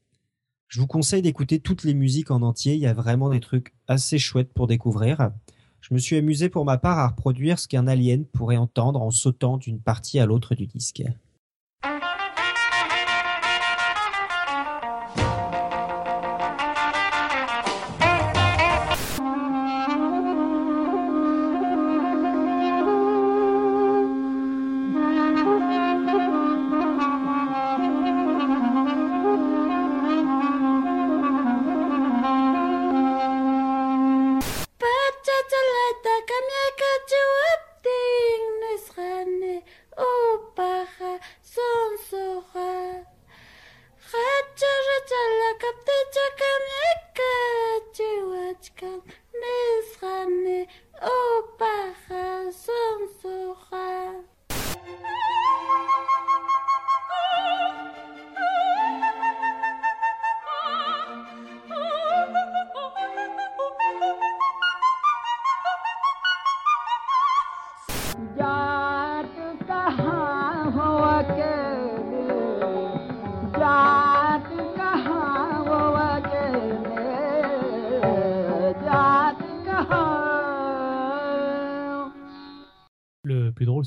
Je 0.69 0.81
vous 0.81 0.87
conseille 0.87 1.21
d'écouter 1.21 1.61
toutes 1.61 1.85
les 1.85 1.93
musiques 1.93 2.31
en 2.31 2.41
entier. 2.41 2.73
Il 2.73 2.81
y 2.81 2.87
a 2.87 2.95
vraiment 2.95 3.29
des 3.29 3.41
trucs 3.41 3.75
assez 3.89 4.19
chouettes 4.19 4.55
pour 4.55 4.67
découvrir. 4.67 5.33
Je 5.83 5.93
me 5.93 5.99
suis 5.99 6.17
amusé 6.17 6.49
pour 6.49 6.65
ma 6.65 6.79
part 6.79 6.99
à 6.99 7.09
reproduire 7.09 7.59
ce 7.59 7.69
qu'un 7.69 7.87
alien 7.87 8.25
pourrait 8.25 8.57
entendre 8.57 9.03
en 9.03 9.11
sautant 9.11 9.59
d'une 9.59 9.83
partie 9.83 10.19
à 10.19 10.25
l'autre 10.25 10.55
du 10.55 10.67
disque. 10.67 11.03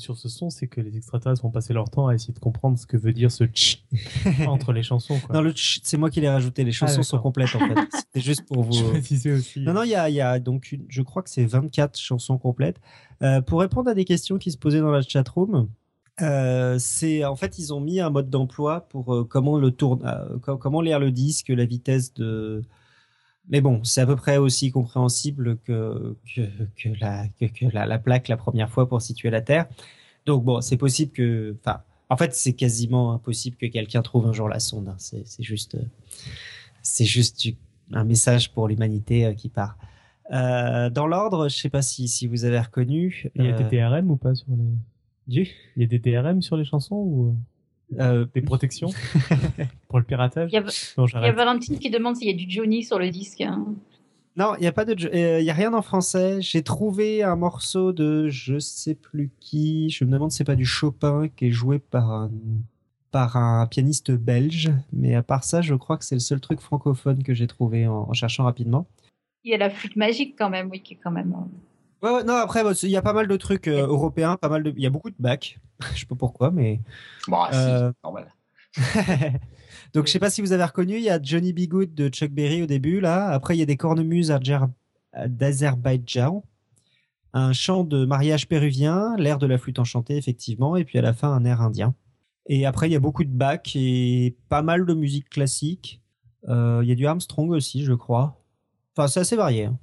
Sur 0.02 0.16
ce 0.16 0.28
son, 0.28 0.50
c'est 0.50 0.66
que 0.66 0.80
les 0.80 0.96
extraterrestres 0.96 1.42
vont 1.42 1.50
passer 1.50 1.72
leur 1.72 1.88
temps 1.88 2.08
à 2.08 2.14
essayer 2.14 2.34
de 2.34 2.38
comprendre 2.38 2.78
ce 2.78 2.86
que 2.86 2.96
veut 2.96 3.12
dire 3.12 3.30
ce 3.30 3.44
tch 3.44 3.84
entre 4.46 4.72
les 4.72 4.82
chansons. 4.82 5.18
Non, 5.32 5.40
le 5.40 5.52
c'est 5.56 5.96
moi 5.96 6.10
qui 6.10 6.20
l'ai 6.20 6.28
rajouté. 6.28 6.64
Les 6.64 6.72
chansons 6.72 7.00
ah, 7.00 7.04
sont 7.04 7.18
complètes 7.18 7.54
en 7.54 7.60
fait. 7.60 7.74
C'était 7.92 8.20
juste 8.20 8.44
pour 8.46 8.62
vous. 8.62 8.72
Je 8.72 9.30
aussi. 9.30 9.60
Non, 9.60 9.72
non, 9.72 9.82
il 9.84 9.90
y 9.90 9.94
a, 9.94 10.10
y 10.10 10.20
a, 10.20 10.38
donc, 10.38 10.76
je 10.88 11.02
crois 11.02 11.22
que 11.22 11.30
c'est 11.30 11.44
24 11.44 11.98
chansons 11.98 12.38
complètes. 12.38 12.80
Euh, 13.22 13.40
pour 13.40 13.60
répondre 13.60 13.88
à 13.88 13.94
des 13.94 14.04
questions 14.04 14.38
qui 14.38 14.50
se 14.50 14.58
posaient 14.58 14.80
dans 14.80 14.90
la 14.90 15.02
chatroom, 15.02 15.68
euh, 16.20 16.76
c'est 16.78 17.24
en 17.24 17.36
fait 17.36 17.58
ils 17.58 17.72
ont 17.72 17.80
mis 17.80 17.98
un 17.98 18.10
mode 18.10 18.28
d'emploi 18.28 18.82
pour 18.90 19.14
euh, 19.14 19.24
comment 19.24 19.56
le 19.56 19.70
tourne, 19.70 20.02
euh, 20.04 20.56
comment 20.58 20.82
lire 20.82 20.98
le 20.98 21.10
disque, 21.10 21.48
la 21.48 21.64
vitesse 21.64 22.12
de 22.12 22.62
mais 23.52 23.60
bon, 23.60 23.84
c'est 23.84 24.00
à 24.00 24.06
peu 24.06 24.16
près 24.16 24.38
aussi 24.38 24.70
compréhensible 24.70 25.58
que, 25.58 26.16
que, 26.34 26.40
que, 26.74 26.88
la, 26.98 27.28
que, 27.38 27.66
la, 27.70 27.84
la, 27.84 27.98
plaque 27.98 28.28
la 28.28 28.38
première 28.38 28.70
fois 28.70 28.88
pour 28.88 29.02
situer 29.02 29.28
la 29.28 29.42
Terre. 29.42 29.66
Donc 30.24 30.42
bon, 30.42 30.62
c'est 30.62 30.78
possible 30.78 31.12
que... 31.12 31.54
Enfin, 31.60 31.82
en 32.08 32.16
fait, 32.16 32.34
c'est 32.34 32.54
quasiment 32.54 33.12
impossible 33.12 33.58
que 33.58 33.66
quelqu'un 33.66 34.00
trouve 34.00 34.26
un 34.26 34.32
jour 34.32 34.48
la 34.48 34.58
sonde. 34.58 34.88
Hein. 34.88 34.96
C'est, 34.96 35.42
juste, 35.42 35.76
c'est 36.82 37.04
juste 37.04 37.46
un 37.92 38.04
message 38.04 38.52
pour 38.52 38.68
l'humanité 38.68 39.26
euh, 39.26 39.34
qui 39.34 39.50
part. 39.50 39.76
Euh, 40.30 40.88
dans 40.88 41.06
l'ordre, 41.06 41.50
je 41.50 41.56
sais 41.56 41.68
pas 41.68 41.82
si, 41.82 42.08
si 42.08 42.26
vous 42.26 42.46
avez 42.46 42.58
reconnu. 42.58 43.30
Il 43.34 43.44
y 43.44 43.48
a 43.48 43.52
des 43.52 43.64
euh, 43.64 43.90
TRM 43.90 44.10
ou 44.10 44.16
pas 44.16 44.34
sur 44.34 44.48
les. 44.50 44.64
Du 45.26 45.50
Il 45.76 45.82
y 45.82 45.84
a 45.84 45.86
des 45.86 46.00
TRM 46.00 46.40
sur 46.40 46.56
les 46.56 46.64
chansons 46.64 46.96
ou? 46.96 47.36
Euh, 47.98 48.26
des 48.34 48.42
protections 48.42 48.90
pour 49.88 49.98
le 49.98 50.04
piratage. 50.04 50.50
Il 50.52 50.54
y, 50.54 51.26
a, 51.26 51.32
Valentine 51.32 51.78
qui 51.78 51.90
demande 51.90 52.16
s'il 52.16 52.28
y 52.28 52.30
a 52.30 52.36
du 52.36 52.50
Johnny 52.50 52.82
sur 52.82 52.98
le 52.98 53.10
disque. 53.10 53.40
Hein. 53.40 53.66
Non, 54.36 54.54
il 54.56 54.62
n'y 54.62 54.66
a 54.66 54.72
pas 54.72 54.84
de, 54.84 54.94
euh, 55.14 55.40
il 55.40 55.44
y 55.44 55.50
a 55.50 55.54
rien 55.54 55.74
en 55.74 55.82
français. 55.82 56.40
J'ai 56.40 56.62
trouvé 56.62 57.22
un 57.22 57.36
morceau 57.36 57.92
de 57.92 58.28
je 58.28 58.58
sais 58.58 58.94
plus 58.94 59.30
qui. 59.40 59.90
Je 59.90 60.04
me 60.04 60.12
demande 60.12 60.30
si 60.30 60.38
c'est 60.38 60.44
pas 60.44 60.56
du 60.56 60.64
Chopin 60.64 61.28
qui 61.28 61.46
est 61.46 61.50
joué 61.50 61.78
par 61.78 62.10
un 62.10 62.30
par 63.10 63.36
un 63.36 63.66
pianiste 63.66 64.10
belge. 64.10 64.72
Mais 64.92 65.14
à 65.14 65.22
part 65.22 65.44
ça, 65.44 65.60
je 65.60 65.74
crois 65.74 65.98
que 65.98 66.04
c'est 66.04 66.16
le 66.16 66.20
seul 66.20 66.40
truc 66.40 66.60
francophone 66.60 67.22
que 67.22 67.34
j'ai 67.34 67.46
trouvé 67.46 67.86
en, 67.86 68.12
cherchant 68.14 68.44
rapidement. 68.44 68.86
Il 69.44 69.50
y 69.50 69.54
a 69.54 69.58
la 69.58 69.70
flûte 69.70 69.96
magique 69.96 70.34
quand 70.38 70.48
même, 70.48 70.70
oui, 70.70 70.80
qui 70.80 70.94
est 70.94 70.98
quand 71.02 71.10
même. 71.10 71.34
Euh, 71.34 71.71
ouais, 72.02 72.24
non, 72.24 72.34
après, 72.34 72.62
il 72.82 72.90
y 72.90 72.96
a 72.96 73.02
pas 73.02 73.12
mal 73.12 73.28
de 73.28 73.36
trucs 73.36 73.68
européens, 73.68 74.36
pas 74.36 74.48
mal 74.48 74.62
de, 74.62 74.72
il 74.76 74.82
y 74.82 74.86
a 74.86 74.90
beaucoup 74.90 75.10
de 75.10 75.16
bacs. 75.18 75.58
je 75.94 76.00
sais 76.00 76.06
pas 76.06 76.14
pourquoi, 76.14 76.50
mais. 76.50 76.80
Bon, 77.28 77.38
bah, 77.38 77.50
euh... 77.54 77.92
normal. 78.02 78.32
Donc, 79.94 80.06
je 80.06 80.12
sais 80.12 80.18
pas 80.18 80.30
si 80.30 80.40
vous 80.40 80.52
avez 80.52 80.64
reconnu, 80.64 80.96
il 80.96 81.02
y 81.02 81.10
a 81.10 81.20
Johnny 81.22 81.52
B. 81.52 81.68
Good 81.68 81.94
de 81.94 82.08
Chuck 82.08 82.30
Berry 82.30 82.62
au 82.62 82.66
début, 82.66 83.00
là. 83.00 83.28
Après, 83.28 83.56
il 83.56 83.58
y 83.58 83.62
a 83.62 83.66
des 83.66 83.76
cornemuses 83.76 84.34
d'Azerbaïdjan. 85.26 86.44
Un 87.34 87.52
chant 87.52 87.84
de 87.84 88.04
mariage 88.04 88.46
péruvien, 88.48 89.16
l'air 89.16 89.38
de 89.38 89.46
la 89.46 89.58
flûte 89.58 89.78
enchantée, 89.78 90.16
effectivement. 90.16 90.76
Et 90.76 90.84
puis, 90.84 90.98
à 90.98 91.02
la 91.02 91.12
fin, 91.12 91.32
un 91.32 91.44
air 91.44 91.60
indien. 91.60 91.94
Et 92.46 92.66
après, 92.66 92.88
il 92.88 92.92
y 92.92 92.96
a 92.96 93.00
beaucoup 93.00 93.24
de 93.24 93.30
bacs 93.30 93.72
et 93.76 94.36
pas 94.48 94.62
mal 94.62 94.84
de 94.84 94.94
musique 94.94 95.28
classique. 95.30 96.00
Euh, 96.48 96.80
il 96.82 96.88
y 96.88 96.92
a 96.92 96.94
du 96.94 97.06
Armstrong 97.06 97.50
aussi, 97.50 97.84
je 97.84 97.92
crois. 97.92 98.42
Enfin, 98.96 99.08
c'est 99.08 99.20
assez 99.20 99.36
varié. 99.36 99.66
Hein. 99.66 99.78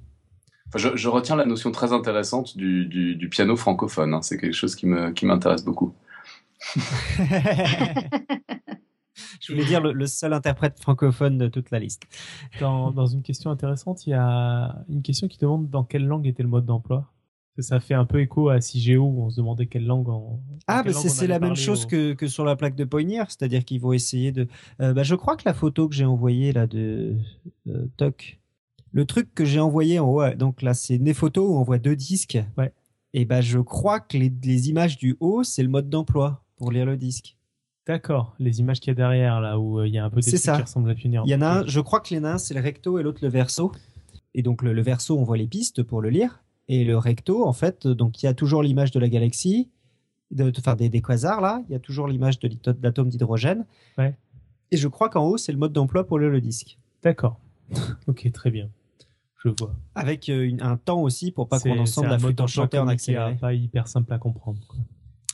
Je, 0.76 0.96
je, 0.96 1.08
retiens 1.08 1.36
la 1.36 1.46
notion 1.46 1.70
très 1.72 1.92
intéressante 1.92 2.56
du, 2.56 2.86
du, 2.86 3.16
du 3.16 3.28
piano 3.28 3.56
francophone. 3.56 4.14
Hein. 4.14 4.22
C'est 4.22 4.38
quelque 4.38 4.54
chose 4.54 4.76
qui 4.76 4.86
m'intéresse 4.86 5.62
qui 5.62 5.66
beaucoup. 5.66 5.94
Je 9.40 9.52
voulais 9.52 9.64
dire 9.64 9.80
le, 9.80 9.92
le 9.92 10.06
seul 10.06 10.32
interprète 10.32 10.80
francophone 10.80 11.38
de 11.38 11.48
toute 11.48 11.70
la 11.70 11.78
liste. 11.78 12.02
Dans, 12.60 12.90
dans 12.90 13.06
une 13.06 13.22
question 13.22 13.50
intéressante, 13.50 14.06
il 14.06 14.10
y 14.10 14.14
a 14.14 14.76
une 14.88 15.02
question 15.02 15.28
qui 15.28 15.38
demande 15.38 15.70
dans 15.70 15.84
quelle 15.84 16.06
langue 16.06 16.26
était 16.26 16.42
le 16.42 16.48
mode 16.48 16.66
d'emploi? 16.66 17.10
Ça 17.58 17.78
fait 17.78 17.94
un 17.94 18.06
peu 18.06 18.20
écho 18.20 18.48
à 18.48 18.60
CIGEO 18.60 19.02
où 19.02 19.22
on 19.24 19.30
se 19.30 19.36
demandait 19.36 19.66
quelle 19.66 19.84
langue 19.84 20.08
on. 20.08 20.40
Ah, 20.66 20.82
quelle 20.82 20.92
bah 20.92 20.96
langue 20.96 21.02
c'est 21.02 21.08
on 21.08 21.12
c'est 21.12 21.24
allait 21.24 21.34
la 21.34 21.40
même 21.40 21.56
chose 21.56 21.84
au- 21.84 21.88
que, 21.88 22.12
que 22.14 22.26
sur 22.26 22.44
la 22.44 22.56
plaque 22.56 22.74
de 22.74 22.84
Poignières, 22.84 23.26
c'est-à-dire 23.30 23.64
qu'ils 23.66 23.80
vont 23.80 23.92
essayer 23.92 24.32
de. 24.32 24.48
Euh, 24.80 24.94
bah, 24.94 25.02
je 25.02 25.14
crois 25.14 25.36
que 25.36 25.42
la 25.44 25.52
photo 25.52 25.86
que 25.88 25.94
j'ai 25.94 26.06
envoyée 26.06 26.52
là 26.52 26.66
de 26.66 27.16
euh, 27.66 27.86
Toc, 27.98 28.39
le 28.92 29.04
truc 29.04 29.34
que 29.34 29.44
j'ai 29.44 29.60
envoyé 29.60 29.98
en 29.98 30.08
haut, 30.08 30.34
donc 30.34 30.62
là 30.62 30.74
c'est 30.74 30.98
des 30.98 31.14
photos 31.14 31.48
où 31.48 31.54
on 31.54 31.62
voit 31.62 31.78
deux 31.78 31.96
disques. 31.96 32.38
Ouais. 32.58 32.72
Et 33.12 33.24
bah 33.24 33.40
je 33.40 33.58
crois 33.58 34.00
que 34.00 34.16
les, 34.16 34.32
les 34.44 34.68
images 34.68 34.98
du 34.98 35.16
haut 35.20 35.42
c'est 35.44 35.62
le 35.62 35.68
mode 35.68 35.88
d'emploi 35.88 36.44
pour 36.56 36.72
lire 36.72 36.86
le 36.86 36.96
disque. 36.96 37.36
D'accord, 37.86 38.34
les 38.38 38.60
images 38.60 38.78
qu'il 38.80 38.90
y 38.90 38.92
a 38.92 38.94
derrière 38.94 39.40
là 39.40 39.58
où 39.58 39.80
euh, 39.80 39.88
il 39.88 39.94
y 39.94 39.98
a 39.98 40.04
un 40.04 40.10
peu 40.10 40.20
des 40.20 40.30
trucs 40.30 40.40
ça. 40.40 40.56
qui 40.56 40.62
ressemblent 40.62 40.90
à 40.90 40.94
punir. 40.94 41.22
Il 41.26 41.30
y 41.30 41.34
en 41.34 41.40
a 41.40 41.60
un, 41.60 41.66
je 41.66 41.80
crois 41.80 42.00
que 42.00 42.14
les 42.14 42.20
nains 42.20 42.38
c'est 42.38 42.54
le 42.54 42.60
recto 42.60 42.98
et 42.98 43.02
l'autre 43.02 43.20
le 43.22 43.28
verso. 43.28 43.72
Et 44.34 44.42
donc 44.42 44.62
le, 44.62 44.72
le 44.72 44.82
verso 44.82 45.18
on 45.18 45.24
voit 45.24 45.36
les 45.36 45.48
pistes 45.48 45.82
pour 45.82 46.00
le 46.00 46.10
lire 46.10 46.42
et 46.68 46.84
le 46.84 46.96
recto 46.96 47.46
en 47.46 47.52
fait 47.52 47.86
donc 47.86 48.22
il 48.22 48.26
y 48.26 48.28
a 48.28 48.34
toujours 48.34 48.62
l'image 48.62 48.90
de 48.90 49.00
la 49.00 49.08
galaxie, 49.08 49.70
de, 50.30 50.52
enfin 50.56 50.76
des, 50.76 50.88
des 50.88 51.02
quasars 51.02 51.40
là, 51.40 51.62
il 51.68 51.72
y 51.72 51.74
a 51.76 51.80
toujours 51.80 52.06
l'image 52.06 52.38
de 52.38 52.50
l'atome 52.82 53.08
d'hydrogène. 53.08 53.66
Ouais. 53.98 54.14
Et 54.70 54.76
je 54.76 54.86
crois 54.86 55.08
qu'en 55.08 55.26
haut 55.26 55.36
c'est 55.36 55.52
le 55.52 55.58
mode 55.58 55.72
d'emploi 55.72 56.06
pour 56.06 56.18
lire 56.18 56.30
le 56.30 56.40
disque. 56.40 56.78
D'accord. 57.02 57.40
ok, 58.06 58.30
très 58.32 58.50
bien. 58.50 58.68
Je 59.44 59.48
vois. 59.58 59.72
Avec 59.94 60.28
euh, 60.28 60.42
une- 60.46 60.60
un 60.62 60.76
temps 60.76 61.00
aussi 61.00 61.30
pour 61.32 61.48
pas 61.48 61.58
qu'on 61.60 61.72
un 61.72 62.08
la 62.08 62.18
flûte 62.18 62.40
enchantée 62.40 62.78
en 62.78 62.88
accéléré. 62.88 63.36
Pas 63.36 63.54
hyper 63.54 63.88
simple 63.88 64.12
à 64.12 64.18
comprendre. 64.18 64.60
quoi. 64.68 64.78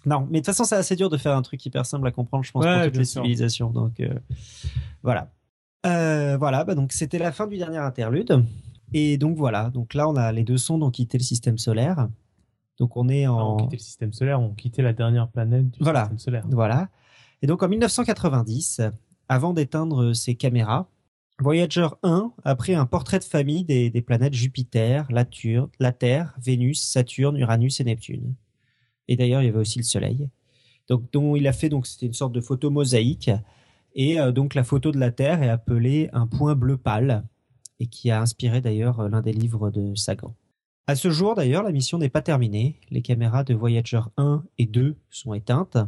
Non, 0.05 0.21
mais 0.31 0.39
de 0.41 0.45
toute 0.45 0.47
façon, 0.47 0.63
c'est 0.65 0.77
assez 0.77 0.95
dur 0.95 1.11
de 1.11 1.17
faire 1.17 1.37
un 1.37 1.43
truc 1.43 1.65
hyper 1.67 1.85
simple 1.85 2.07
à 2.07 2.13
comprendre, 2.13 2.45
je 2.45 2.53
pense, 2.53 2.65
Ouais, 2.65 2.75
pour 2.77 2.85
toutes 2.87 2.97
les 2.99 3.05
sûr. 3.05 3.23
civilisations. 3.23 3.71
Donc, 3.71 3.99
euh, 3.99 4.15
voilà. 5.03 5.33
Euh, 5.85 6.37
voilà, 6.39 6.63
bah, 6.65 6.75
donc 6.77 6.93
c'était 6.93 7.19
la 7.19 7.33
fin 7.33 7.47
du 7.49 7.57
dernier 7.59 7.79
interlude. 7.79 8.45
Et 8.93 9.19
donc 9.19 9.37
voilà, 9.37 9.71
donc 9.71 9.95
là, 9.95 10.09
on 10.09 10.15
a 10.15 10.31
les 10.31 10.45
deux 10.45 10.59
sondes 10.59 10.85
ont 10.85 10.91
quitté 10.93 11.19
le 11.19 11.25
système 11.25 11.59
solaire. 11.59 12.09
Donc 12.79 12.97
on 12.97 13.09
est 13.09 13.25
Ah, 13.25 13.33
en. 13.33 13.55
On 13.55 13.57
quittait 13.57 13.77
le 13.77 13.83
système 13.83 14.13
solaire, 14.13 14.41
on 14.41 14.55
quittait 14.55 14.83
la 14.83 14.93
dernière 14.93 15.29
planète 15.29 15.71
du 15.71 15.79
Voilà. 15.83 16.03
système 16.03 16.19
solaire. 16.21 16.45
Voilà. 16.51 16.89
Et 17.43 17.49
donc 17.49 17.63
en 17.65 17.69
1990, 17.69 18.81
avant 19.29 19.53
d'éteindre 19.53 20.13
ses 20.13 20.37
caméras, 20.37 20.89
Voyager 21.39 21.89
1 22.03 22.33
a 22.45 22.57
pris 22.57 22.75
un 22.75 22.87
portrait 22.87 23.19
de 23.19 23.25
famille 23.25 23.65
des, 23.65 24.03
planètes 24.03 24.33
Jupiter, 24.33 25.07
la, 25.11 25.27
la 25.79 25.93
Terre, 25.93 26.35
Vénus, 26.43 26.83
Saturne, 26.83 27.37
Uranus 27.37 27.79
et 27.81 27.85
Neptune. 27.85 28.35
Et 29.09 29.17
d'ailleurs, 29.17 29.43
il 29.43 29.47
y 29.47 29.49
avait 29.49 29.59
aussi 29.59 29.79
le 29.79 29.85
Soleil. 29.85 30.29
Donc, 30.89 31.03
il 31.37 31.47
a 31.47 31.53
fait 31.53 31.69
donc 31.69 31.87
c'était 31.87 32.07
une 32.07 32.15
sorte 32.15 32.33
de 32.33 32.41
photo 32.41 32.71
mosaïque. 32.71 33.31
Et 33.95 34.21
euh, 34.21 34.31
donc 34.31 34.55
la 34.55 34.65
photo 34.65 34.93
de 34.93 34.99
la 34.99 35.11
Terre 35.11 35.43
est 35.43 35.49
appelée 35.49 36.09
un 36.13 36.27
point 36.27 36.55
bleu 36.55 36.77
pâle 36.77 37.25
et 37.81 37.87
qui 37.87 38.11
a 38.11 38.21
inspiré 38.21 38.61
d'ailleurs 38.61 39.09
l'un 39.09 39.23
des 39.23 39.33
livres 39.33 39.71
de 39.71 39.95
Sagan. 39.95 40.35
À 40.87 40.95
ce 40.95 41.11
jour 41.11 41.35
d'ailleurs, 41.35 41.63
la 41.63 41.73
mission 41.73 41.99
n'est 41.99 42.09
pas 42.09 42.23
terminée. 42.23 42.79
Les 42.91 43.03
caméras 43.03 43.43
de 43.43 43.55
Voyager 43.55 44.01
1 44.17 44.45
et 44.59 44.67
2 44.67 44.97
sont 45.11 45.35
éteintes, 45.35 45.79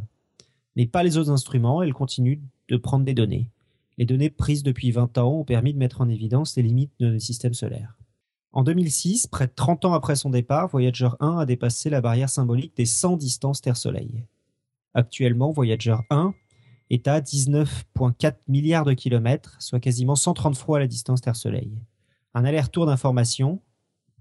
mais 0.75 0.87
pas 0.87 1.03
les 1.03 1.17
autres 1.17 1.31
instruments. 1.31 1.81
Elles 1.81 1.93
continuent 1.93 2.41
de 2.67 2.77
prendre 2.77 3.05
des 3.05 3.13
données. 3.13 3.49
Les 3.99 4.05
données 4.05 4.29
prises 4.29 4.63
depuis 4.63 4.91
20 4.91 5.17
ans 5.17 5.33
ont 5.33 5.43
permis 5.43 5.73
de 5.73 5.77
mettre 5.77 5.99
en 5.99 6.07
évidence 6.07 6.55
les 6.55 6.63
limites 6.63 6.93
de 7.01 7.07
notre 7.07 7.21
système 7.21 7.53
solaire. 7.53 7.97
En 8.53 8.63
2006, 8.63 9.27
près 9.27 9.47
de 9.47 9.51
30 9.53 9.83
ans 9.83 9.93
après 9.93 10.15
son 10.15 10.29
départ, 10.29 10.69
Voyager 10.69 11.09
1 11.19 11.39
a 11.39 11.45
dépassé 11.45 11.89
la 11.89 11.99
barrière 11.99 12.29
symbolique 12.29 12.77
des 12.77 12.85
100 12.85 13.17
distances 13.17 13.59
Terre-Soleil. 13.59 14.23
Actuellement, 14.93 15.51
Voyager 15.51 15.97
1 16.09 16.33
est 16.91 17.09
à 17.09 17.19
19,4 17.19 18.35
milliards 18.47 18.85
de 18.85 18.93
kilomètres, 18.93 19.57
soit 19.59 19.81
quasiment 19.81 20.15
130 20.15 20.55
fois 20.55 20.79
la 20.79 20.87
distance 20.87 21.19
Terre-Soleil. 21.19 21.77
Un 22.33 22.45
aller-retour 22.45 22.85
d'information 22.85 23.61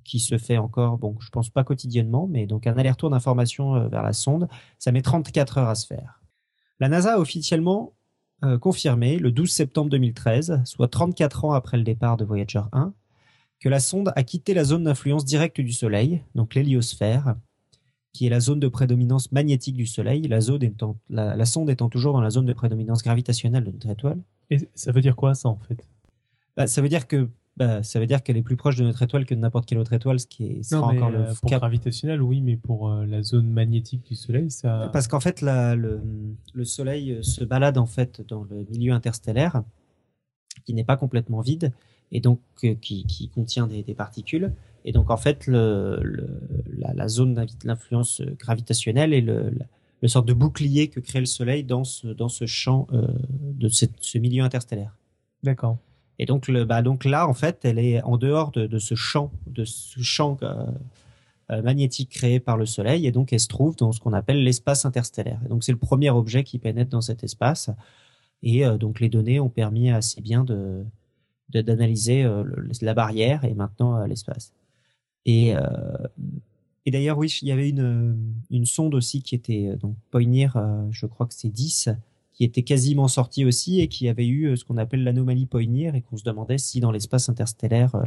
qui 0.03 0.19
se 0.19 0.39
fait 0.39 0.59
encore, 0.59 0.99
bon, 0.99 1.15
je 1.21 1.29
pense 1.31 1.51
pas 1.51 1.63
quotidiennement, 1.63 2.27
mais 2.27 2.47
donc 2.47 2.67
un 2.67 2.77
aller-retour 2.77 3.11
d'information 3.11 3.77
euh, 3.77 3.87
vers 3.87 4.03
la 4.03 4.13
sonde, 4.13 4.49
ça 4.81 4.91
met 4.91 5.03
34 5.03 5.59
heures 5.59 5.69
à 5.69 5.77
se 5.77 5.87
faire. 5.87 6.21
La 6.81 6.89
NASA 6.89 7.15
a 7.15 7.19
officiellement 7.19 7.95
euh, 8.45 8.59
confirmé 8.59 9.19
le 9.19 9.33
12 9.33 9.51
septembre 9.51 9.91
2013, 9.91 10.63
soit 10.65 10.89
34 10.89 11.45
ans 11.45 11.53
après 11.53 11.77
le 11.77 11.83
départ 11.83 12.17
de 12.17 12.25
Voyager 12.25 12.63
1, 12.73 12.93
que 13.61 13.69
la 13.69 13.81
sonde 13.81 14.13
a 14.15 14.23
quitté 14.23 14.55
la 14.55 14.65
zone 14.65 14.85
d'influence 14.85 15.25
directe 15.25 15.61
du 15.61 15.73
Soleil, 15.73 16.23
donc 16.35 16.55
l'héliosphère, 16.55 17.37
qui 18.13 18.27
est 18.27 18.31
la 18.31 18.41
zone 18.41 18.61
de 18.61 18.69
prédominance 18.69 19.33
magnétique 19.33 19.77
du 19.77 19.87
Soleil, 19.87 20.23
la, 20.23 20.41
zone 20.41 20.63
étant, 20.63 20.97
la, 21.11 21.37
la 21.37 21.45
sonde 21.45 21.71
étant 21.71 21.89
toujours 21.89 22.13
dans 22.13 22.21
la 22.21 22.31
zone 22.31 22.47
de 22.47 22.53
prédominance 22.53 23.03
gravitationnelle 23.03 23.65
de 23.65 23.71
notre 23.71 23.91
étoile. 23.91 24.19
Et 24.51 24.69
ça 24.75 24.93
veut 24.93 25.01
dire 25.01 25.17
quoi 25.17 25.35
ça 25.35 25.49
en 25.49 25.59
fait? 25.59 25.87
Bah, 26.57 26.67
ça 26.67 26.81
veut 26.81 26.89
dire 26.89 27.07
que 27.07 27.29
bah, 27.59 27.83
ça 27.83 27.99
veut 28.01 28.07
dire 28.07 28.23
qu'elle 28.23 28.37
est 28.37 28.43
plus 28.43 28.57
proche 28.57 28.77
de 28.77 28.85
notre 28.85 29.03
étoile 29.03 29.27
que 29.27 29.35
de 29.35 29.41
n'importe 29.41 29.67
quelle 29.67 29.79
autre 29.79 29.93
étoile, 29.93 30.21
ce 30.21 30.27
qui 30.27 30.47
est 30.47 30.63
sera 30.63 30.81
Non, 30.81 30.93
mais 30.93 30.97
encore 30.99 31.11
le 31.11 31.19
euh, 31.19 31.35
pour 31.41 31.51
cap- 31.51 31.59
gravitationnel, 31.61 32.23
oui, 32.23 32.41
mais 32.41 32.57
pour 32.57 32.91
euh, 32.91 33.05
la 33.07 33.23
zone 33.23 33.49
magnétique 33.51 34.07
du 34.07 34.15
Soleil, 34.15 34.51
ça. 34.51 34.89
Parce 34.93 35.09
qu'en 35.09 35.21
fait, 35.21 35.41
la- 35.41 35.75
le, 35.75 36.01
le 36.55 36.65
Soleil 36.65 37.13
euh, 37.13 37.23
se 37.23 37.45
balade 37.45 37.77
en 37.79 37.87
fait 37.87 38.23
dans 38.27 38.45
le 38.45 38.65
milieu 38.71 38.93
interstellaire, 38.93 39.63
qui 40.65 40.73
n'est 40.75 40.85
pas 40.85 40.97
complètement 40.97 41.41
vide, 41.41 41.73
et 42.13 42.21
donc 42.21 42.41
euh, 42.65 42.75
qui, 42.81 43.05
qui 43.05 43.29
contient 43.29 43.67
des, 43.67 43.83
des 43.83 43.95
particules. 43.95 44.53
Et 44.85 44.93
donc 44.93 45.11
en 45.11 45.17
fait, 45.17 45.47
le, 45.47 45.99
le- 46.03 46.41
la, 46.79 46.95
la 46.95 47.09
zone 47.09 47.37
euh, 47.39 48.35
gravitationnelle 48.39 49.13
est 49.13 49.21
le, 49.21 49.51
la, 49.51 49.67
le 50.01 50.09
sorte 50.09 50.27
de 50.27 50.33
bouclier 50.33 50.89
que 50.89 51.01
crée 51.01 51.21
le 51.21 51.27
Soleil 51.27 51.65
dans 51.65 51.85
ce, 51.85 52.07
dans 52.07 52.29
ce 52.29 52.47
champ 52.47 52.87
de 52.93 53.69
cette- 53.69 53.97
ce 54.01 54.17
milieu 54.19 54.45
interstellaire. 54.45 54.95
D'accord. 55.43 55.79
Et 56.19 56.27
bah, 56.27 56.83
donc 56.83 57.05
là, 57.05 57.29
en 57.29 57.35
fait, 57.35 57.61
elle 57.65 57.79
est 57.79 58.03
en 58.03 58.17
dehors 58.17 58.51
de, 58.51 58.79
ce 58.79 58.95
champ, 58.95 59.31
euh, 60.43 60.67
euh, 61.51 61.63
magnétique 61.63 62.11
créé 62.11 62.41
par 62.41 62.57
le 62.57 62.67
Soleil, 62.67 63.07
et 63.07 63.13
donc 63.13 63.33
elle 63.33 63.41
se 63.41 63.49
trouve 63.49 63.77
dans 63.77 63.93
ce 63.93 64.01
qu'on 64.01 64.13
appelle 64.13 64.43
l'espace 64.43 64.85
interstellaire. 64.85 65.41
Et 65.45 65.49
donc 65.49 65.63
c'est 65.63 65.73
le 65.73 65.79
premier 65.79 66.11
objet 66.11 66.43
qui 66.43 66.59
pénètre 66.59 66.91
dans 66.91 67.01
cet 67.01 67.23
espace, 67.23 67.71
et 68.43 68.67
euh, 68.67 68.79
donc 68.79 69.01
les 69.01 69.09
données 69.09 69.39
ont 69.39 69.49
permis 69.49 69.91
assez 69.91 70.21
bien 70.21 70.45
d'analyser 71.51 72.27
la 72.83 72.95
barrière 72.95 73.45
et 73.45 73.55
maintenant 73.55 74.05
l'espace. 74.05 74.53
Et 75.25 75.55
d'ailleurs, 76.91 77.19
oui, 77.19 77.29
il 77.43 77.49
y 77.49 77.53
avait 77.53 77.69
une, 77.69 78.17
une 78.51 78.65
sonde 78.65 78.95
aussi 78.95 79.21
qui 79.23 79.35
était 79.35 79.77
donc 79.77 79.95
euh, 80.15 80.89
je 80.91 81.05
crois 81.05 81.27
que 81.27 81.35
c'est 81.35 81.51
10, 81.51 81.91
qui 82.39 82.45
était 82.45 82.63
quasiment 82.63 83.09
sortie 83.09 83.45
aussi 83.45 83.81
et 83.81 83.89
qui 83.89 84.09
avait 84.09 84.27
eu 84.27 84.47
euh, 84.47 84.57
ce 84.57 84.65
qu'on 84.65 84.77
appelle 84.77 85.03
l'anomalie 85.03 85.47
Poynir 85.47 85.97
et 85.97 86.03
qu'on 86.03 86.17
se 86.17 86.23
demandait 86.23 86.57
si 86.57 86.79
dans 86.79 86.93
l'espace 86.93 87.29
interstellaire, 87.29 87.97
euh, 87.97 88.05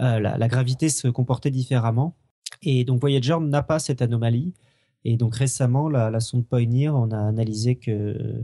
euh, 0.00 0.18
la, 0.18 0.48
gravité 0.48 0.88
se 0.88 1.06
comportait 1.06 1.52
différemment. 1.52 2.16
Et 2.62 2.84
donc 2.84 3.00
Voyager 3.00 3.38
n'a 3.40 3.62
pas 3.62 3.78
cette 3.78 4.02
anomalie. 4.02 4.52
Et 5.04 5.16
donc 5.16 5.36
récemment, 5.36 5.88
la, 5.88 6.18
sonde 6.18 6.44
Pioneer, 6.44 6.88
on 6.88 7.12
a 7.12 7.18
analysé 7.18 7.76
que 7.76 8.42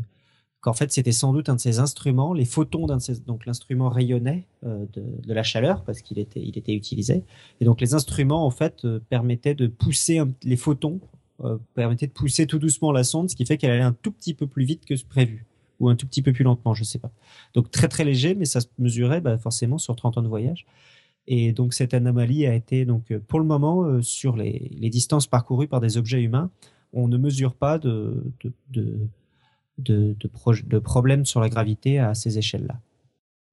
qu'en 0.61 0.73
fait 0.73 0.91
c'était 0.93 1.13
sans 1.13 1.33
doute 1.33 1.49
un 1.49 1.55
de 1.55 1.61
ces 1.61 1.79
instruments, 1.79 2.33
les 2.33 2.45
photons 2.45 2.87
d'un 2.87 2.97
de 2.97 3.03
ces, 3.03 3.21
donc 3.21 3.47
l'instrument 3.47 3.89
rayonnait 3.89 4.49
de, 4.65 5.33
la 5.33 5.45
chaleur 5.45 5.85
parce 5.85 6.03
qu'il 6.03 6.19
était 6.19 6.41
il 6.41 6.59
était 6.59 6.75
utilisé. 6.75 7.23
Et 7.61 7.65
donc 7.65 7.81
les 7.81 7.95
instruments 7.95 8.45
en 8.45 8.51
fait 8.51 8.85
permettaient 9.09 9.55
de 9.55 9.69
pousser 9.69 10.21
les 10.43 10.57
photons 10.57 11.01
euh, 11.45 11.59
permettaient 11.75 12.07
de 12.07 12.13
pousser 12.13 12.47
tout 12.47 12.59
doucement 12.59 12.93
la 12.93 13.05
sonde, 13.05 13.31
ce 13.31 13.37
qui 13.37 13.47
fait 13.47 13.57
qu'elle 13.57 13.71
allait 13.71 13.83
un 13.83 13.93
tout 13.93 14.13
petit 14.13 14.35
peu 14.35 14.47
plus 14.47 14.65
vite 14.65 14.85
que 14.85 14.95
prévu 15.05 15.47
ou 15.81 15.89
un 15.89 15.97
tout 15.97 16.07
petit 16.07 16.23
peu 16.23 16.33
plus 16.33 16.45
lentement, 16.45 16.75
je 16.75 16.85
sais 16.85 16.99
pas. 16.99 17.11
Donc 17.55 17.71
très 17.71 17.89
très 17.89 18.05
léger, 18.05 18.35
mais 18.35 18.45
ça 18.45 18.61
se 18.61 18.67
mesurait 18.79 19.21
bah, 19.21 19.39
forcément 19.39 19.79
sur 19.79 19.95
30 19.97 20.19
ans 20.19 20.23
de 20.23 20.29
voyage. 20.29 20.67
Et 21.27 21.53
donc 21.53 21.75
cette 21.75 21.95
anomalie 21.95 22.47
a 22.47 22.55
été 22.55 22.85
donc 22.85 23.11
euh, 23.13 23.21
pour 23.27 23.39
le 23.39 23.45
moment 23.45 23.85
euh, 23.85 24.03
sur 24.03 24.37
les, 24.37 24.71
distances 24.91 25.27
parcourues 25.27 25.69
par 25.69 25.81
des 25.81 25.99
objets 25.99 26.23
humains, 26.23 26.51
on 26.93 27.07
ne 27.07 27.19
mesure 27.19 27.55
pas 27.55 27.79
de 27.79 28.25
de 28.41 28.53
de, 29.79 30.17
de, 30.19 30.79
problème 30.81 31.25
sur 31.25 31.41
la 31.41 31.49
gravité 31.49 32.01
à 32.01 32.15
ces 32.15 32.37
échelles-là. 32.39 32.81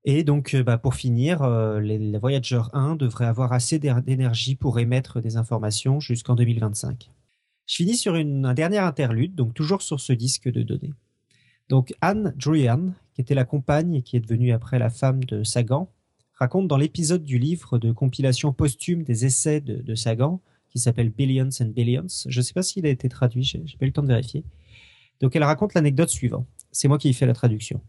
Et 0.05 0.23
donc 0.23 0.55
bah, 0.55 0.77
pour 0.79 0.95
finir, 0.95 1.43
euh, 1.43 1.79
les, 1.79 2.17
Voyager 2.17 2.61
1 2.73 2.95
devraient 2.95 3.25
avoir 3.25 3.53
assez 3.53 3.77
d'éner- 3.77 4.01
d'énergie 4.01 4.55
pour 4.55 4.79
émettre 4.79 5.21
des 5.21 5.37
informations 5.37 5.99
jusqu'en 5.99 6.35
2025. 6.35 7.11
Je 7.67 7.75
finis 7.75 7.97
sur 7.97 8.15
une, 8.15 8.45
un 8.45 8.53
dernier 8.53 8.77
interlude, 8.77 9.35
donc 9.35 9.53
toujours 9.53 9.81
sur 9.81 9.99
ce 9.99 10.13
disque 10.13 10.51
de 10.51 10.61
données. 10.61 10.93
Donc 11.69 11.93
Anne 12.01 12.33
Druyan, 12.37 12.93
qui 13.13 13.21
était 13.21 13.33
la 13.33 13.45
compagne 13.45 13.95
et 13.95 14.01
qui 14.01 14.17
est 14.17 14.19
devenue 14.19 14.51
après 14.51 14.77
la 14.77 14.89
femme 14.89 15.23
de 15.23 15.43
Sagan, 15.43 15.89
raconte 16.33 16.67
dans 16.67 16.77
l'épisode 16.77 17.23
du 17.23 17.39
livre 17.39 17.79
de 17.79 17.91
compilation 17.91 18.53
posthume 18.53 19.03
des 19.03 19.25
essais 19.25 19.61
de, 19.61 19.75
de 19.77 19.95
Sagan, 19.95 20.41
qui 20.69 20.79
s'appelle 20.79 21.09
Billions 21.09 21.49
and 21.61 21.69
Billions. 21.69 22.07
Je 22.27 22.39
ne 22.39 22.43
sais 22.43 22.53
pas 22.53 22.61
s'il 22.61 22.85
a 22.85 22.89
été 22.89 23.09
traduit, 23.09 23.43
j'ai 23.43 23.77
pas 23.77 23.85
eu 23.85 23.87
le 23.87 23.93
temps 23.93 24.03
de 24.03 24.07
vérifier. 24.07 24.43
Donc 25.21 25.35
elle 25.35 25.43
raconte 25.43 25.73
l'anecdote 25.73 26.09
suivante. 26.09 26.47
C'est 26.71 26.87
moi 26.87 26.97
qui 26.97 27.09
ai 27.09 27.13
fait 27.13 27.25
la 27.25 27.33
traduction. 27.33 27.81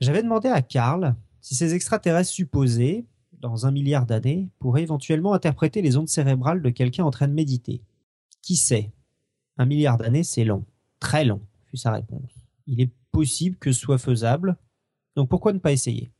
J'avais 0.00 0.22
demandé 0.22 0.48
à 0.48 0.60
Karl 0.62 1.14
si 1.40 1.54
ces 1.54 1.74
extraterrestres 1.74 2.30
supposés, 2.30 3.06
dans 3.40 3.66
un 3.66 3.70
milliard 3.70 4.06
d'années, 4.06 4.48
pourraient 4.58 4.82
éventuellement 4.82 5.32
interpréter 5.32 5.82
les 5.82 5.96
ondes 5.96 6.08
cérébrales 6.08 6.62
de 6.62 6.70
quelqu'un 6.70 7.04
en 7.04 7.10
train 7.10 7.28
de 7.28 7.32
méditer. 7.32 7.82
Qui 8.42 8.56
sait? 8.56 8.92
Un 9.58 9.66
milliard 9.66 9.98
d'années, 9.98 10.24
c'est 10.24 10.44
long. 10.44 10.64
Très 11.00 11.24
long, 11.24 11.40
fut 11.66 11.76
sa 11.76 11.92
réponse. 11.92 12.46
Il 12.66 12.80
est 12.80 12.90
possible 13.10 13.56
que 13.56 13.72
ce 13.72 13.80
soit 13.80 13.98
faisable, 13.98 14.56
Donc 15.14 15.28
pourquoi 15.28 15.52
ne 15.52 15.58
pas 15.58 15.72
essayer? 15.72 16.10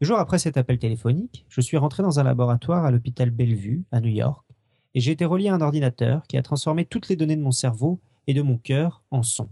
Le 0.00 0.06
jour 0.06 0.18
après 0.18 0.38
cet 0.38 0.56
appel 0.56 0.78
téléphonique, 0.78 1.46
je 1.48 1.60
suis 1.60 1.76
rentré 1.76 2.02
dans 2.02 2.20
un 2.20 2.22
laboratoire 2.22 2.84
à 2.84 2.90
l'hôpital 2.90 3.30
Bellevue, 3.30 3.84
à 3.90 4.00
New 4.00 4.10
York, 4.10 4.46
et 4.94 5.00
j'ai 5.00 5.12
été 5.12 5.24
relié 5.24 5.48
à 5.48 5.54
un 5.54 5.60
ordinateur 5.60 6.26
qui 6.26 6.36
a 6.36 6.42
transformé 6.42 6.84
toutes 6.84 7.08
les 7.08 7.16
données 7.16 7.36
de 7.36 7.42
mon 7.42 7.50
cerveau 7.50 8.00
et 8.26 8.34
de 8.34 8.42
mon 8.42 8.58
cœur 8.58 9.02
en 9.10 9.22
son. 9.22 9.48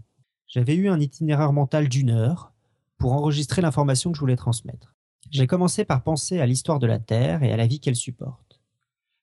J'avais 0.47 0.75
eu 0.75 0.87
un 0.87 0.99
itinéraire 0.99 1.51
mental 1.51 1.89
d'une 1.89 2.11
heure 2.11 2.53
pour 2.97 3.13
enregistrer 3.13 3.61
l'information 3.61 4.11
que 4.11 4.15
je 4.15 4.21
voulais 4.21 4.35
transmettre. 4.35 4.93
J'ai 5.31 5.47
commencé 5.47 5.83
par 5.83 6.03
penser 6.03 6.39
à 6.39 6.45
l'histoire 6.45 6.79
de 6.79 6.87
la 6.87 6.99
Terre 6.99 7.43
et 7.43 7.51
à 7.51 7.57
la 7.57 7.67
vie 7.67 7.79
qu'elle 7.79 7.95
supporte. 7.95 8.44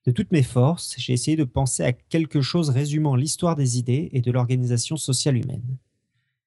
De 0.04 0.10
toutes 0.10 0.32
mes 0.32 0.42
forces, 0.42 0.94
j'ai 0.98 1.12
essayé 1.12 1.36
de 1.36 1.44
penser 1.44 1.84
à 1.84 1.92
quelque 1.92 2.40
chose 2.40 2.70
résumant 2.70 3.14
l'histoire 3.14 3.54
des 3.54 3.78
idées 3.78 4.08
et 4.12 4.20
de 4.20 4.32
l'organisation 4.32 4.96
sociale 4.96 5.36
humaine. 5.36 5.78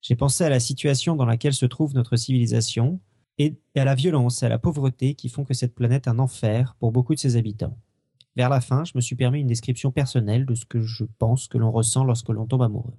J'ai 0.02 0.16
pensé 0.16 0.44
à 0.44 0.50
la 0.50 0.60
situation 0.60 1.16
dans 1.16 1.26
laquelle 1.26 1.54
se 1.54 1.66
trouve 1.66 1.96
notre 1.96 2.18
civilisation 2.18 3.00
et 3.38 3.56
à 3.76 3.86
la 3.86 3.96
violence 3.96 4.44
et 4.44 4.46
à 4.46 4.50
la 4.50 4.60
pauvreté 4.60 5.16
qui 5.16 5.30
font 5.30 5.46
que 5.46 5.54
cette 5.54 5.74
planète 5.74 6.06
est 6.06 6.10
un 6.10 6.20
enfer 6.20 6.76
pour 6.80 6.92
beaucoup 6.92 7.16
de 7.16 7.20
ses 7.20 7.38
habitants. 7.38 7.78
Vers 8.36 8.50
la 8.50 8.60
fin, 8.60 8.84
je 8.84 8.92
me 8.96 9.02
suis 9.02 9.16
permis 9.16 9.40
une 9.40 9.48
description 9.48 9.92
personnelle 9.92 10.46
de 10.46 10.56
ce 10.56 10.66
que 10.66 10.82
je 10.82 11.06
pense 11.18 11.48
que 11.48 11.58
l'on 11.58 11.72
ressent 11.72 12.04
lorsque 12.04 12.30
l'on 12.30 12.46
tombe 12.46 12.64
amoureux. 12.64 12.94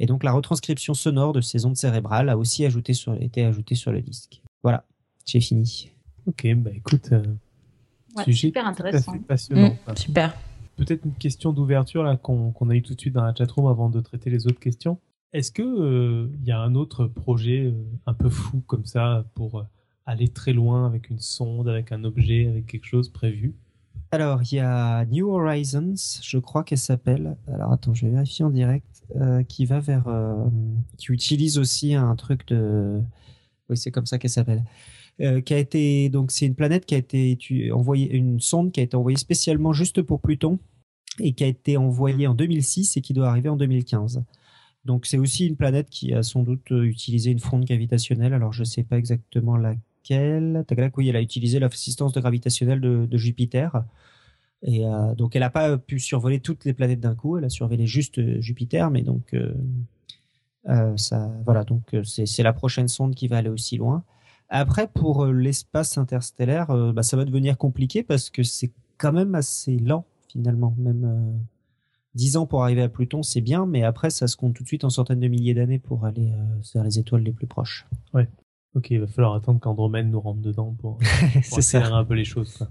Et 0.00 0.06
donc 0.06 0.24
la 0.24 0.32
retranscription 0.32 0.94
sonore 0.94 1.32
de 1.32 1.40
ces 1.40 1.64
ondes 1.64 1.76
cérébrales 1.76 2.28
a 2.28 2.36
aussi 2.36 2.64
été 2.64 3.44
ajoutée 3.44 3.74
sur 3.74 3.92
le 3.92 4.02
disque. 4.02 4.42
Voilà, 4.64 4.84
j'ai 5.24 5.40
fini. 5.40 5.92
Ok, 6.26 6.46
bah 6.56 6.70
écoute, 6.74 7.10
euh, 7.12 7.22
Ouais, 8.16 8.24
sujet 8.24 8.48
super 8.48 8.62
tout 8.62 8.68
à 8.68 8.70
intéressant. 8.70 9.12
fait 9.12 9.18
passionnant. 9.20 9.76
Mm, 9.88 9.96
super. 9.96 10.34
Peut-être 10.76 11.04
une 11.04 11.14
question 11.14 11.52
d'ouverture 11.52 12.02
là 12.02 12.16
qu'on 12.16 12.52
a 12.70 12.74
eu 12.74 12.82
tout 12.82 12.94
de 12.94 13.00
suite 13.00 13.14
dans 13.14 13.24
la 13.24 13.34
chatroom 13.34 13.66
avant 13.66 13.88
de 13.90 14.00
traiter 14.00 14.30
les 14.30 14.46
autres 14.46 14.58
questions. 14.60 14.98
Est-ce 15.32 15.50
que 15.52 15.62
euh, 15.62 16.28
il 16.40 16.46
y 16.46 16.50
a 16.52 16.58
un 16.60 16.74
autre 16.74 17.06
projet 17.06 17.66
euh, 17.66 17.72
un 18.06 18.14
peu 18.14 18.28
fou 18.28 18.62
comme 18.66 18.84
ça 18.84 19.24
pour 19.34 19.58
euh, 19.60 19.62
aller 20.06 20.28
très 20.28 20.52
loin 20.52 20.86
avec 20.86 21.08
une 21.10 21.20
sonde, 21.20 21.68
avec 21.68 21.92
un 21.92 22.04
objet, 22.04 22.48
avec 22.48 22.66
quelque 22.66 22.86
chose 22.86 23.08
prévu? 23.10 23.54
Alors, 24.10 24.40
il 24.42 24.56
y 24.56 24.60
a 24.60 25.04
New 25.06 25.30
Horizons, 25.30 25.94
je 26.22 26.36
crois 26.38 26.64
qu'elle 26.64 26.76
s'appelle. 26.78 27.36
Alors, 27.52 27.72
attends, 27.72 27.94
je 27.94 28.04
vais 28.06 28.12
vérifier 28.12 28.44
en 28.44 28.50
direct. 28.50 28.86
euh, 29.16 29.42
qui 29.42 29.64
va 29.66 29.80
vers. 29.80 30.06
euh, 30.08 30.44
qui 30.98 31.12
utilise 31.12 31.58
aussi 31.58 31.94
un 31.94 32.14
truc 32.16 32.46
de. 32.48 33.00
Oui, 33.70 33.76
c'est 33.76 33.90
comme 33.90 34.06
ça 34.06 34.18
qu'elle 34.18 34.30
s'appelle. 34.30 34.64
Euh, 35.20 35.42
qui 35.42 35.52
a 35.52 35.58
été. 35.58 36.08
Donc, 36.08 36.30
c'est 36.32 36.46
une 36.46 36.54
planète 36.54 36.86
qui 36.86 36.94
a 36.94 36.98
été 36.98 37.70
envoyée. 37.70 38.10
Une 38.14 38.40
sonde 38.40 38.72
qui 38.72 38.80
a 38.80 38.82
été 38.82 38.96
envoyée 38.96 39.18
spécialement 39.18 39.72
juste 39.72 40.00
pour 40.00 40.20
Pluton 40.20 40.58
et 41.20 41.34
qui 41.34 41.44
a 41.44 41.46
été 41.46 41.76
envoyée 41.76 42.26
en 42.26 42.34
2006 42.34 42.96
et 42.96 43.02
qui 43.02 43.12
doit 43.12 43.28
arriver 43.28 43.50
en 43.50 43.56
2015. 43.56 44.24
Donc, 44.86 45.04
c'est 45.04 45.18
aussi 45.18 45.46
une 45.46 45.56
planète 45.56 45.90
qui 45.90 46.14
a 46.14 46.22
sans 46.22 46.42
doute 46.42 46.72
euh, 46.72 46.84
utilisé 46.84 47.30
une 47.30 47.40
fronde 47.40 47.66
gravitationnelle. 47.66 48.32
Alors, 48.32 48.54
je 48.54 48.64
sais 48.64 48.84
pas 48.84 48.96
exactement 48.96 49.56
laquelle. 49.58 50.64
Oui, 50.96 51.08
elle 51.10 51.16
a 51.16 51.22
utilisé 51.22 51.58
l'assistance 51.58 52.14
gravitationnelle 52.14 52.80
de, 52.80 53.16
Jupiter. 53.18 53.84
Et 54.62 54.86
euh, 54.86 55.14
donc, 55.14 55.36
elle 55.36 55.40
n'a 55.40 55.50
pas 55.50 55.76
pu 55.76 56.00
survoler 56.00 56.40
toutes 56.40 56.64
les 56.64 56.72
planètes 56.72 57.00
d'un 57.00 57.14
coup. 57.14 57.36
Elle 57.36 57.44
a 57.44 57.50
survolé 57.50 57.86
juste 57.86 58.40
Jupiter, 58.40 58.90
mais 58.90 59.02
donc 59.02 59.36
ça, 60.96 61.30
voilà. 61.44 61.64
Donc, 61.64 61.94
c'est 62.04 62.42
la 62.42 62.52
prochaine 62.52 62.88
sonde 62.88 63.14
qui 63.14 63.28
va 63.28 63.36
aller 63.36 63.50
aussi 63.50 63.76
loin. 63.76 64.04
Après, 64.54 64.86
pour 64.86 65.24
euh, 65.24 65.32
l'espace 65.32 65.96
interstellaire, 65.96 66.70
euh, 66.70 66.92
bah, 66.92 67.02
ça 67.02 67.16
va 67.16 67.24
devenir 67.24 67.56
compliqué 67.56 68.02
parce 68.02 68.28
que 68.28 68.42
c'est 68.42 68.70
quand 68.98 69.12
même 69.12 69.34
assez 69.34 69.78
lent 69.78 70.04
finalement. 70.28 70.74
Même 70.78 71.04
euh, 71.04 71.38
10 72.14 72.36
ans 72.36 72.46
pour 72.46 72.62
arriver 72.62 72.82
à 72.82 72.88
Pluton, 72.88 73.22
c'est 73.22 73.40
bien, 73.40 73.66
mais 73.66 73.82
après, 73.82 74.10
ça 74.10 74.26
se 74.26 74.36
compte 74.36 74.54
tout 74.54 74.62
de 74.62 74.68
suite 74.68 74.84
en 74.84 74.90
centaines 74.90 75.20
de 75.20 75.28
milliers 75.28 75.54
d'années 75.54 75.78
pour 75.78 76.04
aller 76.04 76.30
euh, 76.32 76.60
vers 76.74 76.84
les 76.84 76.98
étoiles 76.98 77.22
les 77.22 77.32
plus 77.32 77.46
proches. 77.46 77.86
Ok, 78.74 78.90
il 78.90 79.00
va 79.00 79.06
falloir 79.06 79.34
attendre 79.34 79.60
qu'Andromède 79.60 80.08
nous 80.08 80.20
rentre 80.20 80.40
dedans 80.40 80.74
pour, 80.78 80.98
pour 81.48 81.58
accélérer 81.58 81.90
ça. 81.90 81.94
un 81.94 82.04
peu 82.04 82.14
les 82.14 82.24
choses. 82.24 82.56
quoi. 82.56 82.68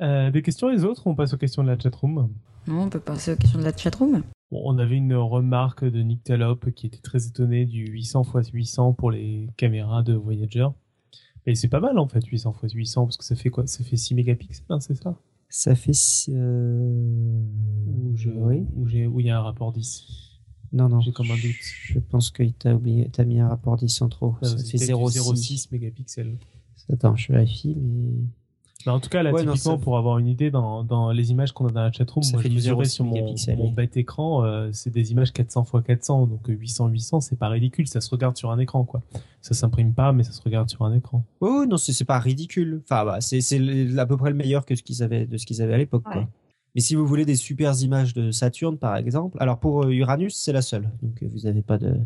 Euh, 0.00 0.30
des 0.30 0.42
questions 0.42 0.68
les 0.68 0.84
autres 0.84 1.06
On 1.06 1.14
passe 1.14 1.34
aux 1.34 1.36
questions 1.36 1.62
de 1.62 1.68
la 1.68 1.78
chatroom. 1.78 2.30
Bon, 2.66 2.82
on 2.84 2.88
peut 2.88 3.00
passer 3.00 3.32
aux 3.32 3.36
questions 3.36 3.58
de 3.58 3.64
la 3.64 3.76
chatroom. 3.76 4.22
Bon, 4.50 4.62
on 4.64 4.78
avait 4.78 4.96
une 4.96 5.14
remarque 5.14 5.84
de 5.84 6.00
Nick 6.00 6.24
Talop 6.24 6.70
qui 6.74 6.86
était 6.86 7.00
très 7.00 7.26
étonné 7.26 7.66
du 7.66 7.86
800 7.86 8.24
x 8.34 8.50
800 8.50 8.92
pour 8.94 9.10
les 9.10 9.48
caméras 9.56 10.02
de 10.02 10.14
Voyager. 10.14 10.68
Et 11.50 11.54
c'est 11.56 11.68
pas 11.68 11.80
mal 11.80 11.98
en 11.98 12.06
fait, 12.06 12.24
800 12.24 12.54
x 12.62 12.72
800, 12.74 13.04
parce 13.06 13.16
que 13.16 13.24
ça 13.24 13.34
fait 13.34 13.50
quoi? 13.50 13.66
Ça 13.66 13.82
fait 13.82 13.96
6 13.96 14.14
mégapixels, 14.14 14.64
hein, 14.68 14.78
c'est 14.80 14.94
ça? 14.94 15.16
Ça 15.48 15.74
fait. 15.74 15.92
euh, 16.28 17.42
Ou 17.88 18.16
je- 18.16 18.30
Oui. 18.30 18.64
il 19.18 19.26
y 19.26 19.30
a 19.30 19.38
un 19.38 19.42
rapport 19.42 19.72
10 19.72 20.06
Non, 20.72 20.88
non. 20.88 21.00
J'ai 21.00 21.10
comme 21.12 21.30
un 21.30 21.34
doute. 21.34 21.56
Je 21.60 21.98
pense 21.98 22.30
qu'il 22.30 22.52
t'a 22.54 22.74
oublié, 22.76 23.08
t'as 23.10 23.24
mis 23.24 23.40
un 23.40 23.48
rapport 23.48 23.76
10 23.76 24.00
en 24.02 24.08
trop. 24.08 24.36
Euh, 24.42 24.46
Ça 24.46 24.56
fait 24.58 24.78
peut-être 24.78 24.86
du 24.86 25.18
0,6. 25.18 25.66
0,6 25.66 25.68
mégapixels. 25.72 26.38
Attends, 26.88 27.16
je 27.16 27.32
vérifie, 27.32 27.74
mais. 27.76 28.12
Mais 28.86 28.92
en 28.92 29.00
tout 29.00 29.08
cas, 29.10 29.22
là, 29.22 29.30
Ouais, 29.32 29.42
non, 29.44 29.52
typiquement, 29.52 29.76
ça- 29.78 29.82
pour 29.82 29.98
avoir 29.98 30.18
une 30.18 30.26
idée, 30.26 30.50
dans, 30.50 30.84
dans 30.84 31.10
les 31.12 31.30
images 31.30 31.52
qu'on 31.52 31.66
a 31.66 31.70
dans 31.70 31.82
la 31.82 31.92
chatroom, 31.92 32.22
Ça 32.22 32.32
moi, 32.32 32.42
fait 32.42 32.48
je 32.50 32.54
mesurais 32.54 32.84
0,6 32.84 32.88
sur 32.90 33.04
mon, 33.04 33.34
mon 33.56 33.70
bête 33.70 33.96
écran, 33.96 34.44
euh, 34.44 34.70
c'est 34.72 34.90
des 34.90 35.12
images 35.12 35.32
400 35.32 35.64
x 35.74 35.86
400, 35.86 36.26
donc 36.26 36.40
800 36.48 36.88
800, 36.88 37.20
c'est 37.20 37.36
pas 37.38 37.48
ridicule, 37.48 37.86
ça 37.86 38.00
se 38.00 38.08
regarde 38.10 38.36
sur 38.36 38.50
un 38.50 38.58
écran, 38.58 38.84
quoi. 38.84 39.02
Ça 39.42 39.54
s'imprime 39.54 39.92
pas, 39.92 40.12
mais 40.12 40.22
ça 40.22 40.32
se 40.32 40.42
regarde 40.42 40.68
sur 40.70 40.82
un 40.84 40.94
écran. 40.94 41.24
Oh 41.40 41.64
non, 41.68 41.76
c'est 41.76 41.92
c'est 41.92 42.04
pas 42.04 42.18
ridicule. 42.18 42.80
Enfin, 42.84 43.04
bah, 43.04 43.20
c'est 43.20 43.40
à 43.98 44.06
peu 44.06 44.16
près 44.16 44.30
le 44.30 44.36
meilleur 44.36 44.64
que 44.64 44.74
ce 44.74 44.82
qu'ils 44.82 45.02
avaient 45.02 45.26
de 45.26 45.36
ce 45.36 45.46
qu'ils 45.46 45.60
avaient 45.62 45.74
à 45.74 45.78
l'époque. 45.78 46.04
quoi. 46.04 46.28
Mais 46.74 46.80
si 46.80 46.94
vous 46.94 47.06
voulez 47.06 47.24
des 47.24 47.36
super 47.36 47.72
images 47.82 48.14
de 48.14 48.30
Saturne, 48.30 48.78
par 48.78 48.96
exemple, 48.96 49.36
alors 49.40 49.58
pour 49.58 49.84
euh, 49.84 49.92
Uranus, 49.92 50.36
c'est 50.36 50.52
la 50.52 50.62
seule. 50.62 50.88
Donc 51.02 51.22
euh, 51.22 51.28
vous 51.32 51.40
n'avez 51.40 51.62
pas 51.62 51.78
de 51.78 51.96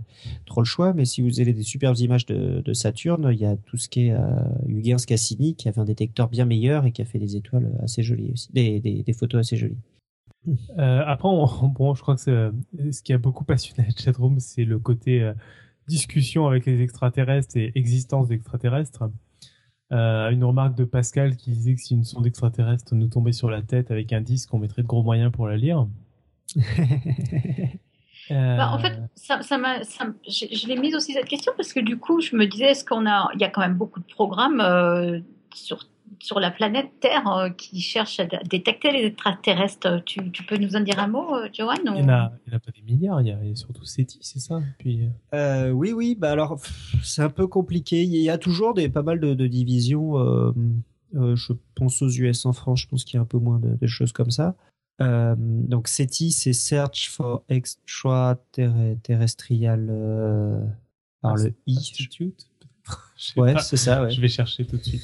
trop 0.47 0.63
le 0.63 0.67
choix. 0.67 0.95
Mais 0.95 1.05
si 1.05 1.21
vous 1.21 1.41
avez 1.41 1.53
des 1.53 1.63
superbes 1.63 1.99
images 1.99 2.27
de, 2.27 2.73
Saturne, 2.73 3.29
il 3.33 3.39
y 3.39 3.45
a 3.45 3.57
tout 3.57 3.77
ce 3.77 3.89
qui 3.89 4.09
est 4.09 4.13
euh, 4.13 4.97
Cassini 5.07 5.55
qui 5.55 5.69
avait 5.69 5.81
un 5.81 5.85
détecteur 5.85 6.29
bien 6.29 6.47
meilleur 6.47 6.87
et 6.87 6.93
qui 6.93 7.03
a 7.03 7.05
fait 7.05 7.19
des 7.19 7.37
étoiles 7.37 7.71
assez 7.83 8.03
jolies 8.03 8.31
aussi, 8.33 8.51
des, 8.53 9.05
photos 9.19 9.41
assez 9.41 9.57
jolies. 9.57 9.79
Euh, 10.79 11.03
après, 11.07 11.27
on- 11.27 11.69
bon, 11.69 11.95
je 11.95 12.03
crois 12.03 12.17
que 12.17 12.21
ce 12.21 13.03
qui 13.03 13.15
a 13.15 13.19
beaucoup 13.19 13.45
passionné 13.45 13.89
la 13.89 13.97
chatroom, 13.97 14.41
c'est 14.41 14.67
le 14.67 14.79
côté 14.79 15.33
discussion 15.89 16.47
avec 16.47 16.67
les 16.67 16.83
extraterrestres 16.83 17.57
et 17.57 17.73
existence 17.75 18.29
d'extraterrestres. 18.29 19.05
Euh, 19.95 20.31
une 20.31 20.43
remarque 20.45 20.75
de 20.75 20.85
Pascal 20.85 21.37
qui 21.37 21.51
disait 21.53 21.75
que 21.75 21.81
si 21.81 21.95
une 21.95 22.05
sonde 22.05 22.27
extraterrestre 22.27 22.95
nous 22.95 23.07
tombait 23.07 23.33
sur 23.33 23.49
la 23.49 23.63
tête 23.63 23.91
avec 23.93 24.13
un 24.13 24.21
disque, 24.21 24.53
on 24.53 24.59
mettrait 24.59 24.83
de 24.83 24.87
gros 24.89 25.03
moyens 25.05 25.31
pour 25.33 25.47
la 25.49 25.57
lire. 25.57 25.87
Euh, 28.31 28.57
Bah, 28.57 28.71
en 28.73 28.79
fait, 28.79 28.99
ça, 29.15 29.43
ça 29.43 29.59
m'a, 29.59 29.85
ça 29.85 30.05
m- 30.05 30.15
je, 30.27 30.47
je 30.51 30.67
l'ai 30.67 30.79
mise 30.79 30.95
aussi 30.95 31.13
cette 31.13 31.27
question 31.29 31.53
parce 31.59 31.75
que 31.75 31.81
du 31.81 31.99
coup, 31.99 32.23
je 32.23 32.35
me 32.37 32.47
disais, 32.47 32.71
est-ce 32.71 32.83
qu'on 32.83 33.05
a, 33.07 33.29
il 33.35 33.41
y 33.41 33.45
a 33.45 33.51
quand 33.51 33.61
même 33.61 33.75
beaucoup 33.77 34.01
de 34.01 34.07
programmes 34.07 34.63
euh, 34.63 35.21
sur 35.55 35.87
sur 36.21 36.41
la 36.41 36.51
planète 36.51 36.91
Terre 37.01 37.27
euh, 37.29 37.51
qui 37.51 37.81
cherchent 37.81 38.21
à 38.21 38.27
détecter 38.27 38.91
les 38.93 39.05
extraterrestres. 39.07 40.03
Tu, 40.05 40.31
tu 40.31 40.43
peux 40.45 40.57
nous 40.57 40.77
en 40.77 40.81
dire 40.81 40.99
un 40.99 41.09
mot, 41.09 41.35
euh, 41.37 41.49
Johan 41.53 41.75
ou- 41.87 41.95
il 41.97 42.03
n'y 42.03 42.03
en, 42.03 42.09
a 42.09 42.33
il 42.47 42.51
y 42.51 42.55
en 42.55 42.57
a 42.57 42.61
pas 42.61 42.71
des 42.71 42.83
milliards, 42.83 43.21
il 43.23 43.29
y 43.29 43.33
a, 43.33 43.39
il 43.43 43.49
y 43.49 43.53
a 43.53 43.57
surtout 43.57 43.85
SETI, 43.85 44.19
c'est 44.23 44.39
ça 44.41 44.61
Puis, 44.79 45.09
euh, 45.35 45.71
oui, 45.71 45.93
oui, 45.93 46.17
bah 46.19 46.31
alors 46.33 46.59
c'est 47.03 47.23
un 47.23 47.31
peu 47.31 47.47
compliqué. 47.47 48.03
Il 48.03 48.15
y 48.17 48.31
a 48.31 48.39
toujours 48.39 48.73
des 48.75 48.89
pas 48.89 49.03
mal 49.03 49.21
de, 49.21 49.35
de 49.35 49.47
divisions. 49.47 50.19
euh, 50.19 50.53
euh, 51.17 51.37
je 51.37 51.53
pense 51.77 52.03
aux 52.03 52.09
US 52.11 52.45
en 52.47 52.53
France, 52.53 52.81
je 52.81 52.89
pense 52.89 53.05
qu'il 53.05 53.17
y 53.17 53.19
a 53.19 53.23
un 53.23 53.27
peu 53.27 53.39
moins 53.39 53.59
de, 53.61 53.77
de 53.81 53.87
choses 53.87 54.11
comme 54.13 54.31
ça. 54.33 54.57
Euh, 55.01 55.35
donc 55.39 55.87
SETI, 55.89 56.31
c'est 56.33 56.53
Search 56.53 57.09
for 57.11 57.43
Extraterrestrial 57.49 59.89
euh, 59.91 60.61
par 61.21 61.35
le 61.37 61.53
I. 61.67 61.77
Institute, 61.79 62.47
Ouais, 63.37 63.55
c'est 63.61 63.77
ça. 63.77 64.03
Ouais. 64.03 64.11
Je 64.11 64.21
vais 64.21 64.29
chercher 64.29 64.65
tout 64.67 64.77
de 64.77 64.83
suite. 64.83 65.03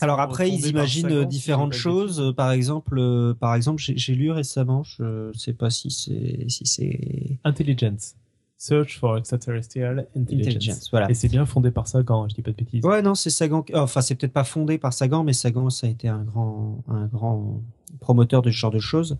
Alors 0.00 0.20
après, 0.20 0.50
ils 0.50 0.66
imaginent 0.66 1.24
différentes 1.24 1.72
choses. 1.72 2.34
Par 2.36 2.50
exemple, 2.52 2.98
euh, 2.98 3.34
par 3.34 3.54
exemple, 3.54 3.80
j'ai 3.80 3.96
j'ai 3.96 4.14
lu 4.14 4.30
récemment, 4.30 4.82
je 4.82 5.30
sais 5.34 5.52
pas 5.52 5.70
si 5.70 5.90
c'est 5.90 6.44
si 6.48 6.66
c'est 6.66 7.38
Intelligence. 7.44 8.14
Search 8.58 8.98
for 8.98 9.18
Extraterrestrial 9.18 10.06
Intelligence. 10.16 10.46
Intelligence. 10.46 10.90
Voilà. 10.90 11.10
Et 11.10 11.14
c'est 11.14 11.28
bien 11.28 11.44
fondé 11.44 11.70
par 11.70 11.86
Sagan, 11.86 12.26
je 12.28 12.34
dis 12.34 12.42
pas 12.42 12.52
de 12.52 12.56
bêtises. 12.56 12.84
Ouais, 12.84 13.02
non, 13.02 13.14
c'est 13.14 13.30
Sagan. 13.30 13.64
Enfin, 13.74 14.00
c'est 14.00 14.14
peut-être 14.14 14.32
pas 14.32 14.44
fondé 14.44 14.78
par 14.78 14.92
Sagan, 14.92 15.24
mais 15.24 15.34
Sagan, 15.34 15.68
ça 15.68 15.86
a 15.86 15.90
été 15.90 16.08
un 16.08 16.22
grand, 16.22 16.82
un 16.88 17.06
grand 17.06 17.60
promoteur 18.00 18.42
de 18.42 18.50
ce 18.50 18.56
genre 18.56 18.70
de 18.70 18.78
choses. 18.78 19.18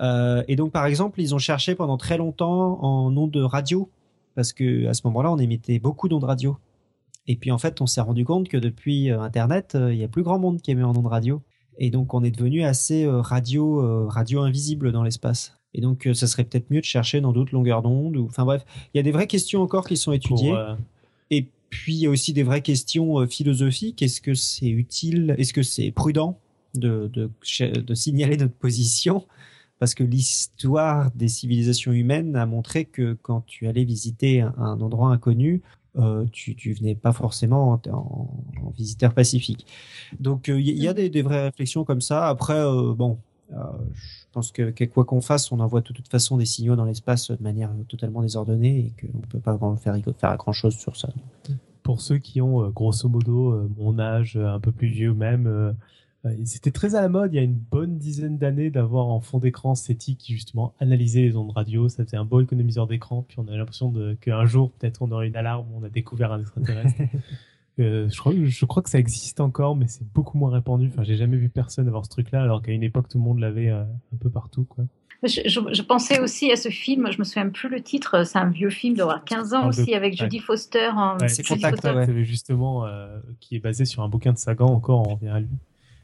Euh, 0.00 0.44
et 0.48 0.56
donc, 0.56 0.72
par 0.72 0.86
exemple, 0.86 1.20
ils 1.20 1.34
ont 1.34 1.38
cherché 1.38 1.74
pendant 1.74 1.96
très 1.96 2.16
longtemps 2.16 2.82
en 2.82 3.16
ondes 3.16 3.30
de 3.30 3.42
radio, 3.42 3.90
parce 4.34 4.52
que 4.52 4.86
à 4.86 4.94
ce 4.94 5.02
moment-là, 5.06 5.32
on 5.32 5.38
émettait 5.38 5.78
beaucoup 5.78 6.08
d'ondes 6.08 6.24
radio. 6.24 6.56
Et 7.26 7.36
puis, 7.36 7.50
en 7.50 7.58
fait, 7.58 7.80
on 7.80 7.86
s'est 7.86 8.00
rendu 8.00 8.24
compte 8.24 8.48
que 8.48 8.56
depuis 8.56 9.10
euh, 9.10 9.20
Internet, 9.20 9.74
euh, 9.74 9.92
il 9.92 10.00
y 10.00 10.04
a 10.04 10.08
plus 10.08 10.22
grand 10.22 10.38
monde 10.38 10.60
qui 10.60 10.70
émet 10.70 10.82
en 10.82 10.96
ondes 10.96 11.06
radio. 11.06 11.42
Et 11.78 11.90
donc, 11.90 12.12
on 12.14 12.22
est 12.22 12.30
devenu 12.30 12.62
assez 12.62 13.04
euh, 13.04 13.20
radio, 13.20 14.06
radio 14.08 14.40
invisible 14.40 14.92
dans 14.92 15.02
l'espace. 15.02 15.56
Et 15.72 15.80
donc, 15.80 16.08
ça 16.14 16.26
serait 16.26 16.44
peut-être 16.44 16.70
mieux 16.70 16.80
de 16.80 16.84
chercher 16.84 17.20
dans 17.20 17.32
d'autres 17.32 17.54
longueurs 17.54 17.82
d'onde. 17.82 18.16
Ou, 18.16 18.26
enfin 18.26 18.44
bref, 18.44 18.64
il 18.92 18.96
y 18.96 19.00
a 19.00 19.02
des 19.02 19.12
vraies 19.12 19.28
questions 19.28 19.62
encore 19.62 19.86
qui 19.86 19.96
sont 19.96 20.12
étudiées. 20.12 20.50
Pour, 20.50 20.58
euh, 20.58 20.74
Et 21.30 21.46
puis, 21.70 21.94
il 21.94 22.00
y 22.00 22.06
a 22.06 22.10
aussi 22.10 22.32
des 22.32 22.42
vraies 22.42 22.62
questions 22.62 23.26
philosophiques. 23.28 24.02
Est-ce 24.02 24.20
que 24.20 24.34
c'est 24.34 24.68
utile 24.68 25.34
Est-ce 25.38 25.52
que 25.52 25.62
c'est 25.62 25.92
prudent 25.92 26.38
de, 26.74 27.08
de, 27.12 27.30
de 27.78 27.94
signaler 27.94 28.36
notre 28.36 28.54
position? 28.54 29.26
Parce 29.78 29.94
que 29.94 30.02
l'histoire 30.02 31.10
des 31.12 31.28
civilisations 31.28 31.92
humaines 31.92 32.36
a 32.36 32.44
montré 32.44 32.84
que 32.84 33.16
quand 33.22 33.42
tu 33.46 33.66
allais 33.66 33.84
visiter 33.84 34.40
un 34.40 34.80
endroit 34.80 35.10
inconnu, 35.10 35.62
euh, 35.96 36.24
tu, 36.32 36.54
tu 36.54 36.72
venais 36.72 36.94
pas 36.94 37.12
forcément 37.12 37.72
en, 37.72 37.80
en- 37.90 38.30
en 38.64 38.70
visiteur 38.70 39.12
pacifique. 39.14 39.66
Donc 40.20 40.48
il 40.48 40.60
y, 40.60 40.72
y 40.82 40.88
a 40.88 40.94
des, 40.94 41.10
des 41.10 41.22
vraies 41.22 41.44
réflexions 41.44 41.84
comme 41.84 42.00
ça. 42.00 42.28
Après, 42.28 42.54
euh, 42.58 42.94
bon, 42.94 43.18
euh, 43.52 43.56
je 43.94 44.24
pense 44.32 44.52
que, 44.52 44.70
que 44.70 44.84
quoi 44.84 45.04
qu'on 45.04 45.20
fasse, 45.20 45.50
on 45.50 45.58
envoie 45.60 45.80
de 45.80 45.92
toute 45.92 46.08
façon 46.08 46.36
des 46.36 46.46
signaux 46.46 46.76
dans 46.76 46.84
l'espace 46.84 47.30
de 47.30 47.42
manière 47.42 47.70
totalement 47.88 48.22
désordonnée 48.22 48.78
et 48.78 49.06
qu'on 49.06 49.18
peut 49.18 49.40
pas 49.40 49.58
faire, 49.76 49.96
faire 50.18 50.36
grand 50.36 50.52
chose 50.52 50.76
sur 50.76 50.96
ça. 50.96 51.08
Pour 51.82 52.00
ceux 52.00 52.18
qui 52.18 52.40
ont 52.40 52.62
euh, 52.64 52.68
grosso 52.68 53.08
modo 53.08 53.50
euh, 53.52 53.68
mon 53.76 53.98
âge, 53.98 54.36
euh, 54.36 54.54
un 54.54 54.60
peu 54.60 54.70
plus 54.70 54.88
vieux 54.88 55.14
même, 55.14 55.46
euh, 55.46 55.70
euh, 55.70 55.72
c'était 56.44 56.70
très 56.70 56.94
à 56.94 57.00
la 57.00 57.08
mode 57.08 57.32
il 57.32 57.36
y 57.36 57.38
a 57.38 57.42
une 57.42 57.54
bonne 57.54 57.96
dizaine 57.96 58.36
d'années 58.36 58.70
d'avoir 58.70 59.06
en 59.08 59.20
fond 59.20 59.38
d'écran 59.38 59.74
SETI 59.74 60.16
qui 60.16 60.34
justement 60.34 60.74
analysait 60.80 61.22
les 61.22 61.36
ondes 61.36 61.52
radio. 61.52 61.88
Ça 61.88 62.04
faisait 62.04 62.16
un 62.18 62.24
beau 62.24 62.40
économiseur 62.40 62.86
d'écran. 62.86 63.24
Puis 63.26 63.38
on 63.38 63.46
avait 63.48 63.56
l'impression 63.56 63.92
qu'un 64.20 64.44
jour 64.44 64.70
peut-être 64.72 65.00
on 65.02 65.10
aurait 65.12 65.28
une 65.28 65.36
alarme, 65.36 65.66
où 65.72 65.78
on 65.80 65.84
a 65.84 65.88
découvert 65.88 66.32
un 66.32 66.40
extraterrestre. 66.40 66.94
Euh, 67.78 68.10
je, 68.10 68.18
crois, 68.18 68.34
je 68.36 68.64
crois 68.66 68.82
que 68.82 68.90
ça 68.90 68.98
existe 68.98 69.40
encore, 69.40 69.74
mais 69.74 69.86
c'est 69.88 70.04
beaucoup 70.12 70.36
moins 70.36 70.50
répandu. 70.50 70.88
Enfin, 70.92 71.02
j'ai 71.02 71.16
jamais 71.16 71.38
vu 71.38 71.48
personne 71.48 71.86
avoir 71.88 72.04
ce 72.04 72.10
truc-là, 72.10 72.42
alors 72.42 72.60
qu'à 72.60 72.72
une 72.72 72.82
époque 72.82 73.08
tout 73.08 73.16
le 73.16 73.24
monde 73.24 73.38
l'avait 73.38 73.70
euh, 73.70 73.82
un 73.84 74.16
peu 74.20 74.28
partout, 74.28 74.64
quoi. 74.64 74.84
Je, 75.22 75.40
je- 75.46 75.72
je 75.72 75.80
pensais 75.82 76.20
aussi 76.20 76.52
à 76.52 76.56
ce 76.56 76.68
film, 76.68 77.10
je 77.10 77.18
me 77.18 77.24
souviens 77.24 77.48
plus 77.48 77.70
le 77.70 77.80
titre, 77.82 78.24
c'est 78.26 78.38
un 78.38 78.50
vieux 78.50 78.68
film 78.68 78.96
d'avoir 78.96 79.24
15 79.24 79.54
ans 79.54 79.68
aussi 79.68 79.94
avec 79.94 80.14
Jodie 80.18 80.40
Foster. 80.40 80.90
hein, 80.92 81.16
Ouais, 81.22 81.28
c'est 81.28 81.46
Contact, 81.46 81.80
Foster. 81.80 82.12
ouais. 82.12 82.24
Justement 82.24 82.84
euh, 82.84 83.18
qui 83.38 83.56
est 83.56 83.60
basé 83.60 83.86
sur 83.86 84.02
un 84.02 84.08
bouquin 84.08 84.34
de 84.34 84.38
Sagan. 84.38 84.66
Encore, 84.66 85.06
on 85.08 85.14
revient 85.14 85.28
à 85.28 85.40
lui. 85.40 85.48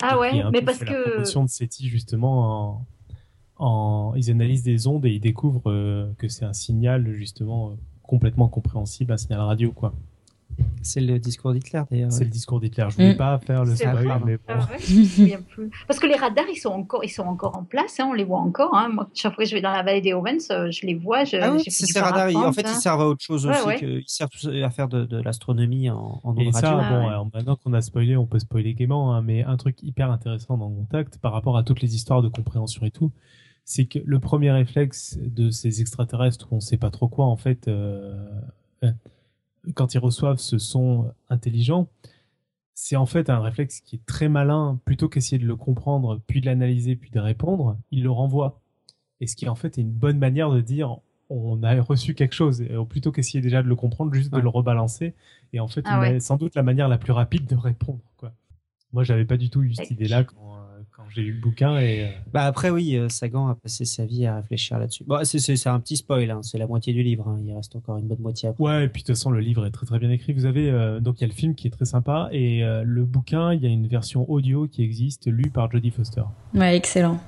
Ah 0.01 0.19
ouais, 0.19 0.43
mais 0.53 0.63
parce 0.63 0.79
fait 0.79 0.85
la 0.87 0.93
que 0.93 1.11
promotion 1.11 1.45
de 1.45 1.49
SETI 1.49 1.89
justement 1.89 2.87
en, 3.59 3.65
en 3.65 4.15
ils 4.17 4.31
analysent 4.31 4.63
des 4.63 4.87
ondes 4.87 5.05
et 5.07 5.11
ils 5.11 5.21
découvrent 5.21 5.71
euh, 5.71 6.13
que 6.19 6.29
c'est 6.29 6.45
un 6.45 6.53
signal 6.53 7.11
justement 7.13 7.71
euh, 7.71 7.75
complètement 8.03 8.49
compréhensible, 8.49 9.13
un 9.13 9.17
signal 9.17 9.41
radio 9.41 9.73
quoi. 9.73 9.95
C'est 10.81 11.01
le 11.01 11.19
discours 11.19 11.53
d'Hitler 11.53 11.83
d'ailleurs. 11.91 12.13
C'est 12.13 12.25
le 12.25 12.31
discours 12.31 12.61
d'Hitler. 12.61 12.87
Je 12.91 12.95
voulais 12.97 13.15
Mm. 13.15 13.17
pas 13.17 13.39
faire 13.41 13.65
le 13.65 13.75
spoil, 13.75 14.23
mais 14.25 14.37
bon. 14.37 14.43
Ah 14.49 14.59
ouais, 14.71 14.79
je 14.79 14.95
me 15.01 15.05
souviens 15.05 15.41
plus. 15.43 15.69
Parce 15.89 15.99
que 15.99 16.07
les 16.07 16.15
radars, 16.15 16.45
ils 16.51 16.57
sont 16.57 16.69
encore, 16.71 17.05
ils 17.05 17.09
sont 17.11 17.25
encore 17.25 17.57
en 17.59 17.65
place, 17.65 17.99
hein, 18.01 18.07
on 18.09 18.13
les 18.15 18.25
voit 18.25 18.39
encore. 18.39 18.75
Hein. 18.75 18.89
Moi, 18.91 19.09
chaque 19.13 19.35
fois 19.35 19.45
que 19.45 19.51
je 19.51 19.55
vais 19.57 19.61
dans 19.61 19.73
la 19.73 19.83
vallée 19.83 20.01
des 20.01 20.13
Owens, 20.15 20.39
euh, 20.53 20.71
je 20.71 20.87
les 20.87 20.95
vois. 20.95 21.25
Je, 21.25 21.37
Ah 21.37 21.53
oui, 21.53 21.63
ces 21.69 21.99
radars. 22.01 22.35
En 22.37 22.53
fait, 22.53 22.65
hein. 22.67 22.71
ils 22.75 22.81
servent 22.81 23.01
à 23.03 23.09
autre 23.09 23.23
chose 23.23 23.45
Ouais, 23.47 23.57
aussi. 23.59 23.67
ouais. 23.67 23.81
que- 23.81 23.99
ils 24.01 24.05
servent 24.07 24.31
à 24.65 24.71
faire 24.71 24.89
de, 24.89 25.05
de 25.05 25.21
l'astronomie 25.21 25.91
en, 25.91 26.21
en 26.23 26.37
Et 26.37 26.53
ça. 26.53 26.79
Ah 26.81 26.89
bon, 26.91 27.01
ouais. 27.01 27.07
alors 27.11 27.29
maintenant 27.35 27.57
qu'on 27.57 27.73
a 27.75 27.83
spoilé, 27.83 28.17
on 28.17 28.27
peut 28.27 28.39
spoiler 28.39 28.73
gaiement, 28.75 29.13
hein, 29.15 29.23
mais 29.23 29.43
un 29.43 29.57
truc 29.57 29.83
hyper 29.83 30.11
intéressant 30.13 30.57
dans 30.57 30.71
Contact 30.71 31.19
par 31.19 31.33
rapport 31.33 31.57
à 31.59 31.65
toutes 31.65 31.83
les 31.83 31.95
histoires 31.97 32.23
de 32.23 32.29
compréhension 32.29 32.87
et 32.87 32.91
tout, 32.93 33.11
c'est 33.65 33.87
que 33.87 33.99
le 34.05 34.21
premier 34.21 34.53
réflexe 34.53 35.19
de 35.21 35.51
ces 35.51 35.81
extraterrestres, 35.81 36.47
où 36.53 36.57
on 36.57 36.61
sait 36.61 36.77
pas 36.79 36.91
trop 36.91 37.09
quoi 37.09 37.27
en 37.27 37.37
fait, 37.37 37.67
euh, 37.67 38.15
euh, 38.85 38.91
quand 39.75 39.95
ils 39.95 39.99
reçoivent 39.99 40.39
ce 40.39 40.59
son 40.59 41.13
intelligent, 41.29 41.89
c'est 42.75 42.97
en 42.97 43.07
fait 43.07 43.31
un 43.31 43.41
réflexe 43.41 43.81
qui 43.81 43.97
est 43.97 44.07
très 44.07 44.29
malin. 44.29 44.79
Plutôt 44.85 45.09
qu'essayer 45.09 45.39
de 45.39 45.47
le 45.47 45.57
comprendre, 45.57 46.21
puis 46.27 46.41
de 46.41 46.47
l'analyser, 46.47 46.97
puis 46.97 47.11
de 47.11 47.19
répondre, 47.21 47.77
il 47.91 48.03
le 48.03 48.11
renvoie. 48.11 48.61
Et 49.21 49.27
ce 49.27 49.35
qui 49.35 49.49
en 49.49 49.55
fait 49.55 49.79
est 49.79 49.83
une 49.83 49.93
bonne 49.93 50.19
manière 50.19 50.51
de 50.51 50.61
dire 50.61 50.99
on 51.29 51.63
a 51.65 51.81
reçu 51.83 52.15
quelque 52.15 52.35
chose, 52.35 52.61
et 52.61 52.71
plutôt 52.89 53.11
qu'essayer 53.11 53.41
déjà 53.41 53.63
de 53.63 53.67
le 53.67 53.75
comprendre, 53.75 54.15
juste 54.15 54.33
de 54.33 54.39
le 54.39 54.49
rebalancer. 54.49 55.15
Et 55.53 55.59
en 55.59 55.67
fait, 55.67 55.83
Ah 55.85 56.01
ouais. 56.01 56.21
sans 56.21 56.37
doute 56.37 56.55
la 56.55 56.63
manière 56.63 56.89
la 56.89 56.99
plus 56.99 57.13
rapide 57.13 57.47
de 57.47 57.57
répondre. 57.57 57.99
Quoi. 58.17 58.33
Moi, 58.93 59.03
j'avais 59.03 59.25
pas 59.25 59.37
du 59.37 59.51
tout 59.51 59.63
eu 59.65 59.75
cette 59.75 59.91
idée-là 59.91 60.23
quand 60.25 60.56
j'ai 61.15 61.23
lu 61.23 61.33
le 61.33 61.41
bouquin. 61.41 61.79
Et, 61.79 62.05
euh, 62.05 62.09
Bah 62.33 62.45
après 62.45 62.71
oui, 62.71 62.97
euh, 62.97 63.09
Sagan 63.09 63.49
a 63.49 63.55
passé 63.55 63.85
sa 63.85 64.05
vie 64.05 64.27
à 64.27 64.37
réfléchir 64.37 64.79
là-dessus. 64.79 65.05
Bon, 65.07 65.19
c'est 65.25 65.39
c'est 65.39 65.57
c'est 65.57 65.69
un 65.69 65.81
petit 65.81 65.97
spoil, 65.97 66.31
hein, 66.31 66.41
c'est 66.43 66.59
la 66.59 66.67
moitié 66.67 66.93
du 66.93 67.03
livre. 67.03 67.29
hein, 67.29 67.39
Il 67.45 67.53
reste 67.55 67.75
encore 67.77 67.97
une 67.99 68.07
bonne 68.07 68.21
moitié 68.21 68.49
après. 68.49 68.63
Ouais, 68.65 68.85
et 68.85 68.89
puis 68.89 69.03
de 69.03 69.07
toute 69.07 69.17
façon, 69.17 69.31
le 69.31 69.41
livre 69.41 69.65
est 69.67 69.71
très 69.71 69.87
très 69.87 69.99
bien 69.99 70.11
écrit. 70.11 70.33
Vous 70.33 70.45
avez 70.47 70.71
euh, 70.71 71.01
donc 71.01 71.19
il 71.19 71.23
y 71.23 71.25
a 71.25 71.29
le 71.29 71.33
film 71.35 71.55
qui 71.55 71.67
est 71.67 71.71
très 71.71 71.85
sympa 71.85 72.29
et 72.33 72.63
euh, 72.65 72.83
le 72.85 73.05
bouquin, 73.05 73.53
il 73.55 73.63
y 73.63 73.67
a 73.67 73.71
une 73.71 73.87
version 73.87 74.29
audio 74.31 74.67
qui 74.69 74.83
existe, 74.83 75.27
lue 75.31 75.51
par 75.51 75.71
Jodie 75.71 75.91
Foster. 75.91 76.23
Ouais, 76.55 76.77
excellent. 76.77 77.19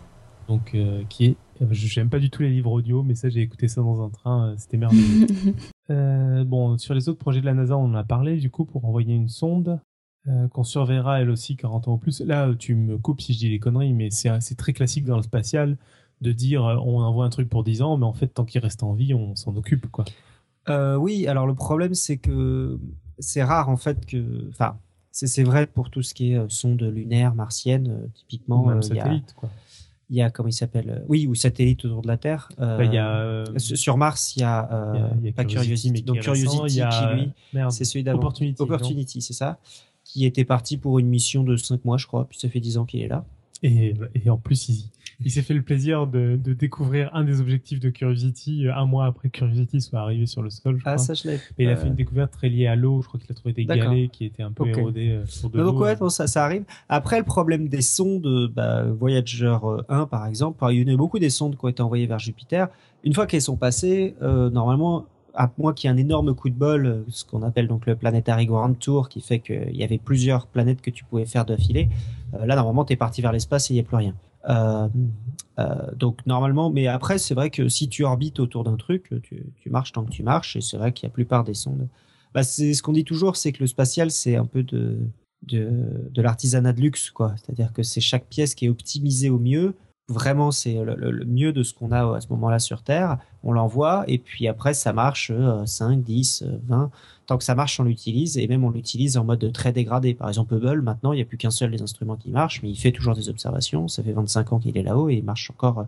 Donc 0.49 0.70
euh, 0.74 1.03
qui 1.11 1.26
est, 1.26 1.37
je 1.70 1.87
j'aime 1.87 2.09
pas 2.09 2.18
du 2.18 2.31
tout 2.31 2.43
les 2.43 2.49
livres 2.51 2.72
audio, 2.72 3.03
mais 3.03 3.14
ça 3.14 3.29
j'ai 3.29 3.41
écouté 3.43 3.68
ça 3.68 3.83
dans 3.83 4.03
un 4.03 4.09
train, 4.09 4.55
c'était 4.57 4.76
merveilleux. 4.79 5.26
Euh, 5.91 6.45
bon, 6.45 6.76
sur 6.76 6.93
les 6.93 7.09
autres 7.09 7.18
projets 7.18 7.41
de 7.41 7.47
la 7.47 7.55
NASA, 7.55 7.74
on 7.74 7.85
en 7.87 7.95
a 7.95 8.05
parlé 8.05 8.37
du 8.37 8.51
coup 8.51 8.66
pour 8.66 8.85
envoyer 8.85 9.14
une 9.14 9.31
sonde 9.31 9.81
euh, 10.29 10.49
qu'on 10.49 10.64
surveillera 10.64 11.20
elle 11.20 11.31
aussi 11.31 11.57
40 11.57 11.89
ans 11.89 11.93
au 11.95 11.97
plus. 11.97 12.20
Là, 12.20 12.53
tu 12.59 12.74
me 12.74 12.99
coupes 12.99 13.20
si 13.20 13.33
je 13.33 13.39
dis 13.39 13.49
des 13.51 13.59
conneries, 13.59 13.93
mais 13.95 14.11
c'est 14.11 14.31
c'est 14.41 14.57
très 14.57 14.72
classique 14.72 15.05
dans 15.05 15.16
le 15.16 15.22
spatial 15.22 15.76
de 16.20 16.33
dire 16.33 16.64
euh, 16.64 16.76
on 16.76 17.01
envoie 17.03 17.24
un 17.24 17.31
truc 17.31 17.49
pour 17.49 17.64
10 17.64 17.81
ans, 17.83 17.97
mais 17.97 18.05
en 18.07 18.12
fait 18.12 18.29
tant 18.29 18.45
qu'il 18.45 18.61
reste 18.61 18.83
en 18.83 18.93
vie, 18.93 19.14
on 19.14 19.35
s'en 19.37 19.55
occupe 19.57 19.87
quoi. 19.91 20.05
Euh, 20.68 20.97
oui, 20.97 21.26
alors 21.26 21.47
le 21.47 21.55
problème 21.55 21.95
c'est 21.95 22.18
que 22.18 22.79
c'est 23.18 23.43
rare 23.43 23.68
en 23.68 23.76
fait 23.76 24.05
que, 24.05 24.49
enfin, 24.51 24.79
c'est 25.12 25.43
vrai 25.43 25.66
pour 25.66 25.91
tout 25.91 26.03
ce 26.03 26.14
qui 26.14 26.33
est 26.33 26.37
euh, 26.39 26.49
sonde 26.49 26.83
lunaire, 26.83 27.35
martienne, 27.35 27.89
euh, 27.91 28.07
typiquement. 28.14 28.64
Ou 28.64 28.68
même 28.68 28.79
euh, 28.79 28.81
il 28.83 28.95
y 28.95 28.99
a- 28.99 29.03
satellite 29.03 29.33
quoi. 29.35 29.51
Il 30.11 30.16
y 30.16 30.22
a 30.22 30.31
comment 30.31 30.49
il 30.49 30.53
s'appelle 30.55 30.89
euh, 30.91 31.05
Oui, 31.09 31.26
ou 31.26 31.35
satellite 31.35 31.85
autour 31.85 32.01
de 32.03 32.07
la 32.09 32.16
Terre. 32.16 32.49
Euh, 32.61 32.79
Bah, 32.79 32.85
il 32.85 32.95
y 32.95 32.99
a, 32.99 33.20
euh, 33.20 33.59
sur 33.59 33.99
Mars, 33.99 34.37
il 34.37 34.41
y 34.41 34.43
a, 34.43 34.66
euh, 34.72 34.93
il 34.95 34.99
y 34.99 35.03
a- 35.03 35.11
il 35.20 35.26
y 35.26 35.29
a 35.29 35.33
pas 35.33 35.45
Curiosity, 35.45 35.66
Curiosity, 35.66 35.91
mais 35.93 35.99
qui 35.99 36.05
donc 36.05 36.16
récent. 36.16 36.33
Curiosity 36.33 36.74
Il 36.74 36.79
y 36.79 36.83
a, 36.83 36.89
qui 37.16 37.20
lui, 37.24 37.31
merde, 37.53 37.72
c'est 37.72 37.85
celui 37.85 38.05
d'avant. 38.05 38.18
Opportunity, 38.18 38.62
Opportunity, 38.62 39.20
c'est 39.20 39.33
ça. 39.35 39.59
Qui 40.11 40.25
était 40.25 40.45
parti 40.47 40.79
pour 40.79 40.99
une 40.99 41.07
mission 41.09 41.45
de 41.45 41.55
5 41.57 41.85
mois, 41.85 41.99
je 41.99 42.07
crois. 42.07 42.27
Puis 42.27 42.39
ça 42.39 42.49
fait 42.49 42.61
10 42.61 42.79
ans 42.79 42.87
qu'il 42.87 43.03
est 43.03 43.09
là. 43.09 43.27
Et, 43.63 43.93
et 44.15 44.31
en 44.31 44.39
plus, 44.39 44.69
il, 44.71 44.85
il 45.25 45.31
s'est 45.33 45.43
fait 45.43 45.53
le 45.53 45.61
plaisir 45.63 46.07
de, 46.07 46.39
de 46.43 46.53
découvrir 46.55 47.11
un 47.13 47.25
des 47.25 47.41
objectifs 47.41 47.81
de 47.81 47.91
Curiosity 47.91 48.67
euh, 48.69 48.75
un 48.75 48.87
mois 48.87 49.05
après 49.07 49.29
que 49.29 49.37
Curiosity 49.39 49.81
soit 49.83 49.99
arrivé 49.99 50.25
sur 50.27 50.43
le 50.43 50.49
sol. 50.49 50.77
Je 50.79 50.83
Ah, 50.87 50.95
crois. 50.95 51.05
ça, 51.05 51.13
je 51.15 51.27
l'avais. 51.27 51.41
Et 51.59 51.65
il 51.65 51.69
a 51.69 51.73
euh, 51.73 51.77
fait 51.77 51.89
une 51.89 51.95
découverte 51.97 52.31
très 52.33 52.49
liée 52.49 52.69
à 52.69 52.77
l'eau. 52.77 53.03
Je 53.03 53.09
crois 53.09 53.19
qu'il 53.21 53.31
a 53.31 53.35
trouvé 53.35 53.53
des 53.53 53.67
galets 53.67 54.11
qui 54.13 54.25
étaient 54.25 54.45
un 54.45 54.53
peu 54.53 54.63
Ok. 54.63 54.79
érodés 54.79 55.11
euh, 55.11 55.27
sur 55.27 55.51
de 55.51 55.59
Donc 55.59 55.79
ouais, 55.81 55.97
bon, 55.97 56.09
ça, 56.09 56.27
ça 56.27 56.43
arrive. 56.45 56.63
Après, 56.89 57.19
le 57.19 57.25
problème 57.25 57.69
des 57.69 57.83
sondes, 57.83 58.51
bah, 58.55 58.85
Voyager 58.85 59.59
euh, 59.63 59.83
1 59.89 60.07
par 60.07 60.27
exemple, 60.27 60.65
il 60.71 60.81
y 60.81 60.85
en 60.85 60.89
a 60.89 60.93
eu 60.93 60.97
beaucoup 60.97 61.19
des 61.19 61.31
sondes 61.31 61.57
qui 61.59 61.65
ont 61.65 61.69
été 61.69 61.83
envoyées 61.83 62.07
vers 62.07 62.21
Jupiter. 62.21 62.69
Une 63.05 63.13
fois 63.13 63.27
qu'elles 63.27 63.43
sont 63.43 63.57
passées, 63.57 64.15
euh, 64.23 64.49
normalement, 64.51 65.05
à 65.39 65.51
moins 65.57 65.72
qu'il 65.72 65.89
y 65.89 65.91
ait 65.91 65.95
un 65.95 65.99
énorme 65.99 66.34
coup 66.34 66.51
de 66.51 66.55
bol, 66.55 66.86
euh, 66.86 67.05
ce 67.09 67.24
qu'on 67.24 67.43
appelle 67.43 67.68
donc 67.68 67.86
le 67.86 67.97
Planetary 67.97 68.47
Grand 68.47 68.74
Tour, 68.74 69.09
qui 69.09 69.20
fait 69.20 69.39
qu'il 69.39 69.76
y 69.76 69.84
avait 69.84 69.99
plusieurs 69.99 70.47
planètes 70.49 70.82
que 70.82 70.91
tu 70.91 71.05
pouvais 71.05 71.24
faire 71.26 71.47
d'affilée, 71.47 71.89
euh, 72.34 72.45
là, 72.45 72.57
normalement, 72.57 72.84
tu 72.84 72.93
es 72.93 72.97
parti 72.97 73.22
vers 73.22 73.32
l'espace 73.32 73.70
et 73.70 73.74
il 73.74 73.76
n'y 73.76 73.80
a 73.80 73.84
plus 73.84 73.97
rien. 73.97 74.14
Euh, 74.49 74.89
euh, 75.59 75.95
donc 75.97 76.24
normalement, 76.26 76.70
mais 76.70 76.86
après, 76.86 77.18
c'est 77.18 77.34
vrai 77.34 77.51
que 77.51 77.68
si 77.68 77.89
tu 77.89 78.05
orbites 78.05 78.41
autour 78.41 78.64
d'un 78.64 78.76
truc, 78.76 79.14
tu, 79.22 79.47
tu 79.57 79.70
marches 79.70 79.93
tant 79.93 80.05
que 80.05 80.11
tu 80.11 80.22
marches, 80.22 80.57
et 80.57 80.61
c'est 80.61 80.76
vrai 80.76 80.93
qu'il 80.93 81.05
y 81.05 81.07
a 81.07 81.11
la 81.11 81.14
plupart 81.14 81.45
des 81.45 81.55
sondes. 81.55 81.89
Bah, 82.34 82.43
c'est 82.43 82.74
ce 82.74 82.82
qu'on 82.82 82.93
dit 82.93 83.05
toujours, 83.05 83.36
c'est 83.36 83.53
que 83.53 83.61
le 83.61 83.66
spatial, 83.66 84.11
c'est 84.11 84.36
un 84.36 84.45
peu 84.45 84.62
de, 84.62 84.99
de, 85.43 86.22
l'artisanat 86.22 86.72
de 86.72 86.80
luxe, 86.80 87.11
quoi. 87.11 87.34
C'est-à-dire 87.36 87.72
que 87.72 87.82
c'est 87.82 88.01
chaque 88.01 88.26
pièce 88.26 88.55
qui 88.55 88.66
est 88.66 88.68
optimisée 88.68 89.30
au 89.30 89.39
mieux. 89.39 89.74
Vraiment, 90.09 90.51
c'est 90.51 90.74
le- 90.74 91.11
le 91.11 91.24
mieux 91.24 91.53
de 91.53 91.62
ce 91.62 91.74
qu'on 91.74 91.93
a 91.93 92.16
à 92.16 92.20
ce 92.20 92.28
moment-là 92.30 92.59
sur 92.59 92.82
Terre. 92.82 93.18
On 93.45 93.53
l'envoie 93.53 94.05
et 94.09 94.18
puis 94.18 94.49
après, 94.49 94.74
ça 94.74 94.93
marche 94.93 95.30
euh, 95.34 95.64
5, 95.64 96.03
10, 96.03 96.43
euh, 96.43 96.59
20. 96.68 96.91
Tant 97.26 97.36
que 97.36 97.45
ça 97.45 97.55
marche, 97.55 97.78
on 97.78 97.84
l'utilise 97.84 98.39
et 98.39 98.47
même 98.49 98.64
on 98.64 98.70
l'utilise 98.70 99.16
en 99.16 99.24
mode 99.24 99.53
très 99.53 99.72
dégradé. 99.72 100.14
Par 100.14 100.28
exemple, 100.28 100.55
Hubble, 100.55 100.80
maintenant, 100.82 101.12
il 101.12 101.16
n'y 101.16 101.22
a 101.22 101.26
plus 101.26 101.36
qu'un 101.36 101.51
seul 101.51 101.70
des 101.70 101.82
instruments 101.82 102.16
qui 102.16 102.30
marche, 102.30 102.62
mais 102.62 102.70
il 102.70 102.76
fait 102.76 102.93
toujours 102.93 103.14
des 103.14 103.28
observations. 103.28 103.86
Ça 103.86 104.03
fait 104.03 104.12
25 104.12 104.53
ans 104.53 104.59
qu'il 104.59 104.76
est 104.78 104.82
là-haut 104.82 105.11
et 105.11 105.16
il 105.16 105.24
marche 105.24 105.51
encore 105.51 105.80
euh, 105.80 105.84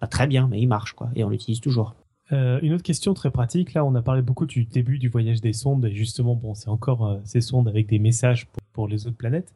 pas 0.00 0.06
très 0.06 0.26
bien, 0.26 0.48
mais 0.48 0.60
il 0.60 0.66
marche, 0.66 0.94
quoi. 0.94 1.10
Et 1.14 1.24
on 1.24 1.28
l'utilise 1.28 1.60
toujours. 1.60 1.94
Euh, 2.32 2.58
une 2.62 2.74
autre 2.74 2.82
question 2.82 3.14
très 3.14 3.30
pratique. 3.30 3.74
Là, 3.74 3.84
on 3.84 3.94
a 3.94 4.02
parlé 4.02 4.22
beaucoup 4.22 4.46
du 4.46 4.64
début 4.64 4.98
du 4.98 5.08
voyage 5.08 5.40
des 5.40 5.52
sondes. 5.52 5.84
Et 5.86 5.94
justement, 5.94 6.34
bon, 6.34 6.54
c'est 6.54 6.68
encore 6.68 7.06
euh, 7.06 7.18
ces 7.24 7.40
sondes 7.40 7.68
avec 7.68 7.86
des 7.86 7.98
messages 7.98 8.46
pour, 8.46 8.57
pour 8.78 8.86
les 8.86 9.08
autres 9.08 9.16
planètes. 9.16 9.52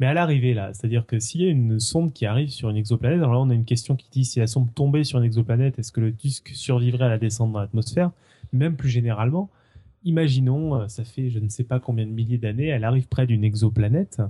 Mais 0.00 0.06
à 0.06 0.14
l'arrivée, 0.14 0.54
là, 0.54 0.72
c'est-à-dire 0.72 1.04
que 1.04 1.18
s'il 1.18 1.42
y 1.42 1.44
a 1.44 1.50
une 1.50 1.78
sonde 1.78 2.14
qui 2.14 2.24
arrive 2.24 2.48
sur 2.48 2.70
une 2.70 2.78
exoplanète, 2.78 3.18
alors 3.18 3.34
là, 3.34 3.40
on 3.40 3.50
a 3.50 3.54
une 3.54 3.66
question 3.66 3.96
qui 3.96 4.08
dit 4.10 4.24
si 4.24 4.38
la 4.40 4.46
sonde 4.46 4.72
tombait 4.74 5.04
sur 5.04 5.18
une 5.18 5.26
exoplanète, 5.26 5.78
est-ce 5.78 5.92
que 5.92 6.00
le 6.00 6.10
disque 6.10 6.52
survivrait 6.54 7.04
à 7.04 7.10
la 7.10 7.18
descente 7.18 7.52
dans 7.52 7.60
l'atmosphère? 7.60 8.12
Même 8.54 8.76
plus 8.76 8.88
généralement, 8.88 9.50
imaginons, 10.04 10.74
euh, 10.74 10.88
ça 10.88 11.04
fait 11.04 11.28
je 11.28 11.38
ne 11.38 11.50
sais 11.50 11.64
pas 11.64 11.80
combien 11.80 12.06
de 12.06 12.12
milliers 12.12 12.38
d'années, 12.38 12.68
elle 12.68 12.84
arrive 12.84 13.08
près 13.08 13.26
d'une 13.26 13.44
exoplanète. 13.44 14.22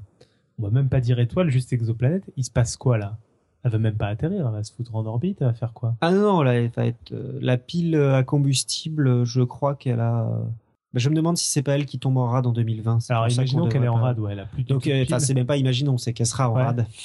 On 0.59 0.65
va 0.65 0.71
même 0.71 0.89
pas 0.89 1.01
dire 1.01 1.21
étoile, 1.21 1.49
juste 1.49 1.73
exoplanète. 1.73 2.25
Il 2.37 2.43
se 2.43 2.51
passe 2.51 2.77
quoi 2.77 2.99
là? 2.99 3.19
Elle 3.63 3.71
va 3.71 3.79
même 3.79 3.95
pas 3.95 4.09
atterrir, 4.09 4.49
elle 4.49 4.53
va 4.53 4.65
se 4.65 4.73
foutre 4.73 4.97
en 4.97 5.07
orbite, 5.07 5.39
elle 5.41 5.47
va 5.47 5.55
faire 5.55 5.73
quoi? 5.73 5.95
Ah 6.01 6.11
non, 6.11 6.43
là, 6.43 6.55
elle 6.55 6.71
va 6.75 6.87
être, 6.87 7.13
euh, 7.13 7.39
la 7.41 7.57
pile 7.59 7.95
euh, 7.95 8.17
à 8.17 8.25
combustible, 8.25 9.07
euh, 9.07 9.25
je 9.25 9.43
crois 9.43 9.77
qu'elle 9.77 10.01
a. 10.01 10.29
bah, 10.93 11.01
je 11.01 11.09
me 11.09 11.15
demande 11.15 11.37
si 11.37 11.49
c'est 11.49 11.63
pas 11.63 11.75
elle 11.77 11.87
qui 11.87 11.99
tombe 11.99 12.17
en 12.19 12.27
rade 12.27 12.47
en 12.47 12.53
2020. 12.53 13.01
c'est 13.01 13.13
Alors 13.13 13.29
imaginons 13.29 13.69
qu'elle 13.69 13.85
est 13.85 13.89
en 13.89 13.95
rade, 13.95 14.19
ouais, 14.19 14.33
elle 14.33 14.41
a 14.41 14.47
plus 14.47 14.63
de 14.65 14.69
Donc, 14.69 14.87
euh, 14.87 15.03
enfin, 15.03 15.19
c'est 15.19 15.35
même 15.35 15.47
pas 15.47 15.57
imaginons, 15.57 15.99
c'est 15.99 16.13
qu'elle 16.13 16.27
sera 16.27 16.51
en 16.51 16.57
Ouais. 16.57 16.63
rade. 16.65 16.87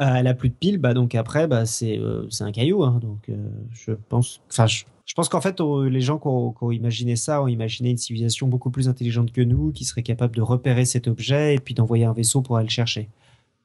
Euh, 0.00 0.14
elle 0.14 0.28
a 0.28 0.34
plus 0.34 0.48
de 0.48 0.54
pile, 0.54 0.78
bah 0.78 0.94
donc 0.94 1.16
après, 1.16 1.48
bah 1.48 1.66
c'est 1.66 1.98
euh, 1.98 2.24
c'est 2.30 2.44
un 2.44 2.52
caillou, 2.52 2.84
hein, 2.84 3.00
donc 3.02 3.28
euh, 3.28 3.48
je 3.72 3.90
pense, 3.90 4.40
enfin, 4.48 4.68
je, 4.68 4.84
je 5.04 5.12
pense 5.14 5.28
qu'en 5.28 5.40
fait, 5.40 5.58
les 5.60 6.00
gens 6.00 6.18
qui 6.18 6.28
ont, 6.28 6.70
imaginé 6.70 7.16
ça 7.16 7.42
ont 7.42 7.48
imaginé 7.48 7.90
une 7.90 7.96
civilisation 7.96 8.46
beaucoup 8.46 8.70
plus 8.70 8.88
intelligente 8.88 9.32
que 9.32 9.40
nous, 9.40 9.72
qui 9.72 9.84
serait 9.84 10.04
capable 10.04 10.36
de 10.36 10.40
repérer 10.40 10.84
cet 10.84 11.08
objet 11.08 11.56
et 11.56 11.58
puis 11.58 11.74
d'envoyer 11.74 12.04
un 12.04 12.12
vaisseau 12.12 12.42
pour 12.42 12.58
aller 12.58 12.66
le 12.66 12.70
chercher. 12.70 13.08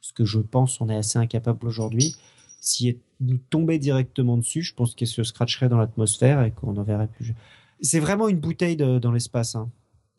Ce 0.01 0.11
que 0.11 0.25
je 0.25 0.39
pense, 0.39 0.81
on 0.81 0.89
est 0.89 0.95
assez 0.95 1.19
incapable 1.19 1.67
aujourd'hui. 1.67 2.15
Si 2.61 2.87
elle 2.87 2.97
nous 3.21 3.37
tombait 3.51 3.77
directement 3.77 4.35
dessus, 4.35 4.63
je 4.63 4.73
pense 4.73 4.95
qu'elle 4.95 5.07
se 5.07 5.23
scratcherait 5.23 5.69
dans 5.69 5.77
l'atmosphère 5.77 6.41
et 6.41 6.49
qu'on 6.49 6.73
n'en 6.73 6.81
verrait 6.83 7.09
plus. 7.15 7.35
C'est 7.83 7.99
vraiment 7.99 8.27
une 8.29 8.39
bouteille 8.39 8.75
de- 8.75 8.97
dans 8.97 9.11
l'espace. 9.11 9.55
Hein. 9.55 9.69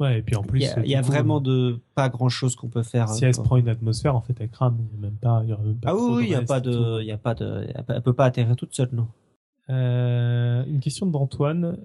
Ouais, 0.00 0.18
et 0.18 0.22
puis 0.22 0.36
en 0.36 0.42
plus, 0.42 0.60
Il 0.60 0.64
y 0.64 0.66
a, 0.68 0.78
euh, 0.78 0.86
y 0.86 0.94
a 0.96 1.00
coup, 1.02 1.06
vraiment 1.06 1.40
de 1.40 1.80
pas 1.94 2.08
grand 2.08 2.28
chose 2.28 2.56
qu'on 2.56 2.68
peut 2.68 2.82
faire. 2.82 3.08
Si 3.08 3.24
euh, 3.24 3.28
elle 3.28 3.34
se 3.34 3.40
prend 3.40 3.56
une 3.56 3.68
atmosphère, 3.68 4.14
en 4.16 4.20
fait, 4.20 4.34
elle 4.40 4.48
crame. 4.50 4.76
Il 4.92 4.96
y 4.96 4.98
a 4.98 5.00
même 5.02 5.16
pas, 5.16 5.40
il 5.44 5.50
y 5.50 5.52
aurait 5.52 5.62
même 5.64 5.76
pas 5.78 5.90
Ah 5.90 5.96
oui, 5.96 6.24
il 6.26 6.30
y 6.30 6.34
a 6.34 6.42
pas 6.42 6.60
de, 6.60 7.00
il 7.00 7.06
y 7.06 7.12
a 7.12 7.16
pas 7.18 7.34
de, 7.34 7.66
a 7.74 7.84
elle 7.94 8.02
peut 8.02 8.12
pas 8.12 8.24
atterrir 8.26 8.54
toute 8.56 8.74
seule, 8.74 8.90
non. 8.92 9.06
Euh, 9.70 10.64
une 10.66 10.80
question 10.80 11.06
d'Antoine, 11.06 11.78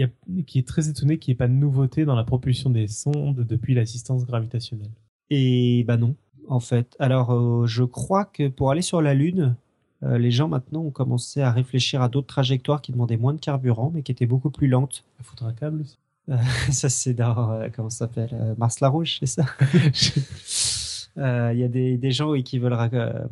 a- 0.00 0.06
qui 0.46 0.58
est 0.60 0.66
très 0.66 0.88
étonné 0.88 1.18
qu'il 1.18 1.32
n'y 1.32 1.34
ait 1.34 1.38
pas 1.38 1.48
de 1.48 1.52
nouveauté 1.52 2.04
dans 2.04 2.14
la 2.14 2.24
propulsion 2.24 2.70
des 2.70 2.86
sondes 2.88 3.44
depuis 3.46 3.74
l'assistance 3.74 4.24
gravitationnelle. 4.24 4.90
Et 5.30 5.84
bah 5.86 5.96
non, 5.96 6.14
en 6.48 6.60
fait. 6.60 6.96
Alors, 7.00 7.32
euh, 7.32 7.66
je 7.66 7.82
crois 7.84 8.24
que 8.24 8.48
pour 8.48 8.70
aller 8.70 8.82
sur 8.82 9.02
la 9.02 9.14
Lune, 9.14 9.56
euh, 10.04 10.18
les 10.18 10.30
gens 10.30 10.48
maintenant 10.48 10.82
ont 10.82 10.90
commencé 10.90 11.40
à 11.42 11.50
réfléchir 11.52 12.02
à 12.02 12.08
d'autres 12.08 12.26
trajectoires 12.28 12.80
qui 12.82 12.92
demandaient 12.92 13.16
moins 13.16 13.34
de 13.34 13.40
carburant, 13.40 13.90
mais 13.94 14.02
qui 14.02 14.12
étaient 14.12 14.26
beaucoup 14.26 14.50
plus 14.50 14.68
lentes. 14.68 15.04
Il 15.20 15.24
faudra 15.24 15.48
un 15.48 15.52
câble 15.52 15.80
aussi. 15.82 15.98
ça, 16.72 16.88
c'est 16.90 17.14
dans, 17.14 17.52
euh, 17.52 17.68
comment 17.74 17.90
ça 17.90 18.00
s'appelle, 18.06 18.30
euh, 18.34 18.54
Mars 18.58 18.80
la 18.80 18.88
Rouge, 18.88 19.16
c'est 19.20 19.26
ça? 19.26 19.44
Euh, 21.16 21.50
Il 21.52 21.58
y 21.58 21.64
a 21.64 21.68
des, 21.68 21.96
des 21.98 22.12
gens 22.12 22.30
oui, 22.30 22.44
qui 22.44 22.58
veulent. 22.60 22.76
Euh, 22.92 23.24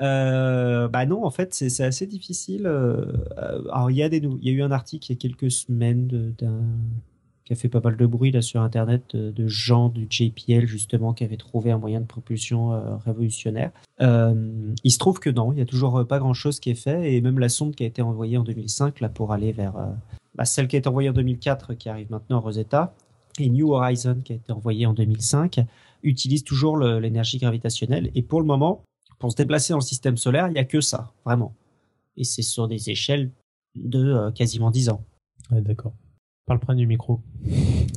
euh, 0.00 0.88
bah 0.88 1.04
non, 1.06 1.24
en 1.24 1.30
fait, 1.30 1.52
c'est 1.54 1.68
c'est 1.68 1.84
assez 1.84 2.06
difficile. 2.06 2.66
euh, 2.66 3.12
euh, 3.38 3.62
alors, 3.72 3.90
il 3.90 3.96
y 3.98 4.02
a 4.02 4.08
des 4.08 4.20
nou- 4.22 4.38
il 4.40 4.48
y 4.48 4.50
a 4.50 4.54
eu 4.54 4.62
un 4.62 4.70
article 4.70 5.10
il 5.10 5.14
y 5.14 5.18
a 5.18 5.18
quelques 5.18 5.50
semaines 5.50 6.06
de- 6.06 6.32
d'un 6.38 6.62
qui 7.46 7.52
a 7.52 7.56
fait 7.56 7.68
pas 7.68 7.80
mal 7.80 7.96
de 7.96 8.06
bruit 8.06 8.32
là 8.32 8.42
sur 8.42 8.60
internet 8.60 9.14
de, 9.14 9.46
gens 9.46 9.88
du 9.88 10.08
JPL 10.10 10.66
justement 10.66 11.14
qui 11.14 11.22
avaient 11.22 11.36
trouvé 11.36 11.70
un 11.70 11.78
moyen 11.78 12.00
de 12.00 12.06
propulsion 12.06 12.72
euh, 12.72 12.96
révolutionnaire. 12.96 13.70
Euh, 14.00 14.72
il 14.82 14.90
se 14.90 14.98
trouve 14.98 15.20
que 15.20 15.30
non, 15.30 15.52
il 15.52 15.58
y 15.60 15.62
a 15.62 15.64
toujours 15.64 15.96
euh, 15.96 16.04
pas 16.04 16.18
grand 16.18 16.34
chose 16.34 16.58
qui 16.58 16.70
est 16.70 16.74
fait 16.74 17.14
et 17.14 17.20
même 17.20 17.38
la 17.38 17.48
sonde 17.48 17.76
qui 17.76 17.84
a 17.84 17.86
été 17.86 18.02
envoyée 18.02 18.36
en 18.36 18.42
2005 18.42 19.00
là 19.00 19.08
pour 19.08 19.32
aller 19.32 19.52
vers 19.52 19.74
bah, 20.34 20.44
celle 20.44 20.66
qui 20.66 20.74
a 20.74 20.80
été 20.80 20.88
envoyée 20.88 21.08
en 21.08 21.12
2004 21.12 21.74
qui 21.74 21.88
arrive 21.88 22.10
maintenant 22.10 22.38
à 22.38 22.40
Rosetta 22.40 22.94
et 23.38 23.48
New 23.48 23.72
Horizon 23.72 24.20
qui 24.24 24.32
a 24.32 24.36
été 24.36 24.52
envoyée 24.52 24.86
en 24.86 24.92
2005 24.92 25.60
utilise 26.02 26.42
toujours 26.42 26.76
l'énergie 26.78 27.38
gravitationnelle 27.38 28.10
et 28.16 28.22
pour 28.22 28.40
le 28.40 28.46
moment 28.46 28.82
pour 29.20 29.30
se 29.30 29.36
déplacer 29.36 29.72
dans 29.72 29.78
le 29.78 29.84
système 29.84 30.16
solaire 30.16 30.48
il 30.48 30.56
y 30.56 30.58
a 30.58 30.64
que 30.64 30.80
ça 30.80 31.12
vraiment 31.24 31.54
et 32.16 32.24
c'est 32.24 32.42
sur 32.42 32.66
des 32.66 32.90
échelles 32.90 33.30
de 33.76 34.30
quasiment 34.30 34.70
10 34.70 34.88
ans. 34.88 35.04
Ouais, 35.50 35.60
d'accord. 35.60 35.92
Parle 36.46 36.60
près 36.60 36.76
du 36.76 36.86
micro. 36.86 37.20